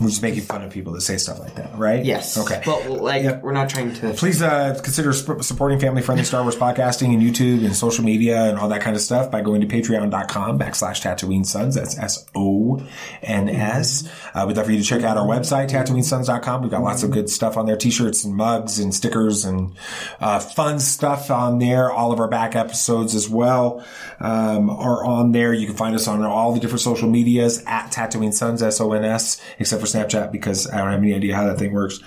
We're 0.00 0.08
just 0.08 0.22
making 0.22 0.42
fun 0.42 0.62
of 0.62 0.72
people 0.72 0.92
that 0.94 1.02
say 1.02 1.16
stuff 1.16 1.38
like 1.38 1.54
that, 1.56 1.78
right? 1.78 2.04
Yes. 2.04 2.36
Okay. 2.36 2.60
But 2.64 2.90
like, 2.90 3.40
we're 3.42 3.52
not 3.52 3.68
trying 3.68 3.92
to. 3.94 4.12
Please 4.14 4.42
uh, 4.42 4.74
consider 4.82 5.12
sp- 5.14 5.42
supporting 5.42 5.78
family-friendly 5.78 6.24
Star 6.24 6.42
Wars 6.42 6.56
podcasting 6.56 7.12
and 7.14 7.22
YouTube 7.22 7.64
and 7.64 7.76
social 7.76 8.04
media 8.04 8.42
and 8.44 8.58
all 8.58 8.68
that 8.70 8.80
kind 8.80 8.96
of 8.96 9.02
stuff 9.02 9.30
by 9.30 9.42
going 9.42 9.60
to 9.60 9.66
patreon.com 9.68 10.58
backslash 10.58 11.02
Tatooine 11.02 11.46
Sons. 11.46 11.76
That's 11.76 11.96
S-O-N-S. 11.98 14.08
Uh, 14.34 14.44
we'd 14.46 14.56
love 14.56 14.66
for 14.66 14.72
you 14.72 14.78
to 14.78 14.84
check 14.84 15.02
out 15.02 15.16
our 15.16 15.26
website, 15.26 15.70
TatooineSons.com. 15.70 16.62
We've 16.62 16.70
got 16.70 16.82
lots 16.82 17.04
of 17.04 17.10
good 17.12 17.30
stuff 17.30 17.56
on 17.56 17.66
there, 17.66 17.76
t-shirts 17.76 18.24
and 18.24 18.34
mugs 18.34 18.80
and 18.80 18.92
stickers 18.92 19.44
and 19.44 19.74
uh, 20.20 20.40
fun 20.40 20.80
stuff 20.80 21.30
on 21.30 21.58
there. 21.60 21.92
All 21.92 22.10
of 22.12 22.18
our 22.18 22.28
back 22.28 22.56
episodes 22.56 23.14
as 23.14 23.28
well 23.28 23.84
um, 24.18 24.68
are 24.70 25.04
on 25.04 25.30
there. 25.32 25.52
You 25.52 25.66
can 25.66 25.76
find 25.76 25.94
us 25.94 26.08
on 26.08 26.24
all 26.24 26.52
the 26.52 26.60
different 26.60 26.80
social 26.80 27.08
medias 27.08 27.62
at 27.66 27.92
Tatooine 27.92 28.32
Sons, 28.32 28.62
S-O-N-S, 28.62 29.40
except 29.58 29.80
for 29.80 29.86
Snapchat 29.92 30.32
because 30.32 30.68
I 30.70 30.78
don't 30.78 30.90
have 30.90 31.00
any 31.02 31.14
idea 31.14 31.34
how 31.36 31.46
that 31.46 31.58
thing 31.58 31.72
works. 31.72 32.00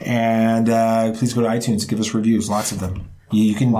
And 0.00 0.68
uh, 0.68 1.12
please 1.14 1.32
go 1.34 1.42
to 1.42 1.48
iTunes 1.48 1.88
give 1.88 2.00
us 2.00 2.14
reviews, 2.14 2.48
lots 2.48 2.72
of 2.72 2.80
them. 2.80 3.08
You, 3.30 3.44
you 3.44 3.54
can 3.54 3.72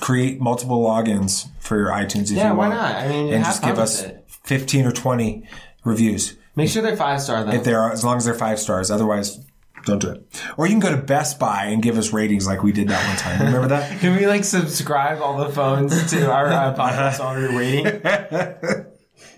create 0.00 0.40
multiple 0.40 0.82
logins 0.82 1.48
for 1.60 1.76
your 1.76 1.88
iTunes 1.88 2.30
if 2.30 2.38
Yeah, 2.38 2.50
you 2.52 2.56
why 2.58 2.68
want. 2.68 2.80
not? 2.80 2.94
I 2.96 3.08
mean, 3.08 3.34
and 3.34 3.44
just 3.44 3.62
give 3.62 3.78
us 3.78 4.06
15 4.44 4.86
or 4.86 4.92
20 4.92 5.46
reviews. 5.84 6.36
Make 6.56 6.68
sure 6.70 6.82
they're 6.82 6.96
five 6.96 7.20
star 7.20 7.44
though. 7.44 7.52
If 7.52 7.64
they're 7.64 7.90
as 7.92 8.04
long 8.04 8.16
as 8.16 8.24
they're 8.24 8.34
five 8.34 8.58
stars, 8.58 8.90
otherwise 8.90 9.38
don't 9.86 9.98
do 10.00 10.10
it. 10.10 10.42
Or 10.58 10.66
you 10.66 10.72
can 10.72 10.80
go 10.80 10.90
to 10.90 11.00
Best 11.00 11.38
Buy 11.38 11.66
and 11.66 11.82
give 11.82 11.96
us 11.96 12.12
ratings 12.12 12.46
like 12.46 12.62
we 12.62 12.72
did 12.72 12.88
that 12.88 13.06
one 13.06 13.16
time. 13.16 13.46
Remember 13.46 13.68
that? 13.68 13.98
Can 14.00 14.14
we 14.16 14.26
like 14.26 14.44
subscribe 14.44 15.22
all 15.22 15.38
the 15.38 15.48
phones 15.50 16.10
to 16.10 16.30
our 16.30 16.48
uh, 16.48 16.74
podcast 16.74 17.20
while 17.20 17.34
we're 17.34 17.56
waiting? 17.56 18.86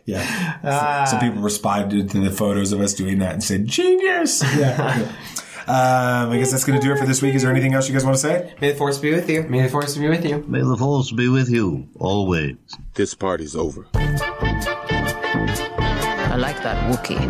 Yeah. 0.05 0.59
Ah. 0.65 1.05
Some 1.09 1.21
people 1.21 1.43
responded 1.43 2.11
to 2.11 2.21
the 2.21 2.31
photos 2.31 2.73
of 2.73 2.81
us 2.81 2.95
doing 2.95 3.19
that 3.19 3.33
and 3.35 3.43
said, 3.43 3.67
"Genius." 3.67 4.43
Yeah. 4.57 5.13
Um, 5.65 6.33
I 6.33 6.39
guess 6.39 6.51
that's 6.51 6.65
going 6.65 6.81
to 6.81 6.85
do 6.85 6.93
it 6.93 6.99
for 6.99 7.07
this 7.07 7.23
week. 7.23 7.37
Is 7.37 7.43
there 7.43 7.51
anything 7.53 7.73
else 7.73 7.87
you 7.87 7.95
guys 7.95 8.05
want 8.05 8.17
to 8.17 8.21
say? 8.21 8.53
May 8.61 8.73
the 8.73 8.77
force 8.77 8.99
be 8.99 9.13
with 9.15 9.31
you. 9.31 9.45
May 9.45 9.63
the 9.63 9.69
force 9.69 9.97
be 9.97 10.09
with 10.09 10.25
you. 10.25 10.45
May 10.49 10.61
the 10.61 10.77
force 10.77 11.13
be 11.13 11.29
with 11.29 11.49
you 11.49 11.87
always. 12.01 12.57
This 12.95 13.15
party's 13.15 13.55
over. 13.55 13.87
I 13.95 14.01
like 16.37 16.61
that 16.65 16.91
Wookiee. 16.91 17.29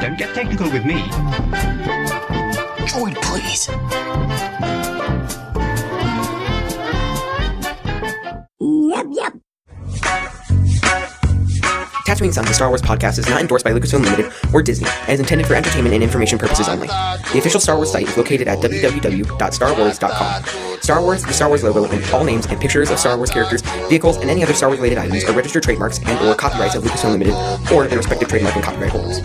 Don't 0.00 0.16
get 0.16 0.34
technical 0.34 0.70
with 0.70 0.86
me. 0.86 1.02
Droid, 2.88 3.20
please. 3.20 3.68
Yep, 8.58 9.06
yep. 9.10 9.32
Tatooine 12.06 12.32
Sons, 12.32 12.46
the 12.46 12.54
Star 12.54 12.68
Wars 12.68 12.80
podcast, 12.80 13.18
is 13.18 13.28
not 13.28 13.40
endorsed 13.40 13.64
by 13.64 13.72
Lucasfilm 13.72 14.04
Limited 14.04 14.32
or 14.54 14.62
Disney 14.62 14.88
and 14.88 15.10
is 15.10 15.18
intended 15.18 15.44
for 15.44 15.54
entertainment 15.54 15.92
and 15.92 16.04
information 16.04 16.38
purposes 16.38 16.68
only. 16.68 16.86
The 16.86 17.38
official 17.38 17.58
Star 17.58 17.74
Wars 17.74 17.90
site 17.90 18.06
is 18.06 18.16
located 18.16 18.46
at 18.46 18.58
www.starwars.com. 18.60 20.44
Star 20.82 21.02
Wars, 21.02 21.24
the 21.24 21.32
Star 21.32 21.48
Wars 21.48 21.64
logo, 21.64 21.84
and 21.84 22.04
all 22.12 22.22
names 22.22 22.46
and 22.46 22.60
pictures 22.60 22.92
of 22.92 23.00
Star 23.00 23.16
Wars 23.16 23.30
characters, 23.30 23.62
vehicles, 23.88 24.18
and 24.18 24.30
any 24.30 24.44
other 24.44 24.54
Star 24.54 24.68
Wars 24.68 24.78
related 24.78 24.98
items 24.98 25.24
are 25.24 25.32
registered 25.32 25.64
trademarks 25.64 25.98
and 25.98 26.28
or 26.28 26.36
copyrights 26.36 26.76
of 26.76 26.84
Lucasfilm 26.84 27.10
Limited 27.10 27.34
or 27.72 27.88
their 27.88 27.98
respective 27.98 28.28
trademark 28.28 28.54
and 28.54 28.64
copyright 28.64 28.92
holders. 28.92 29.20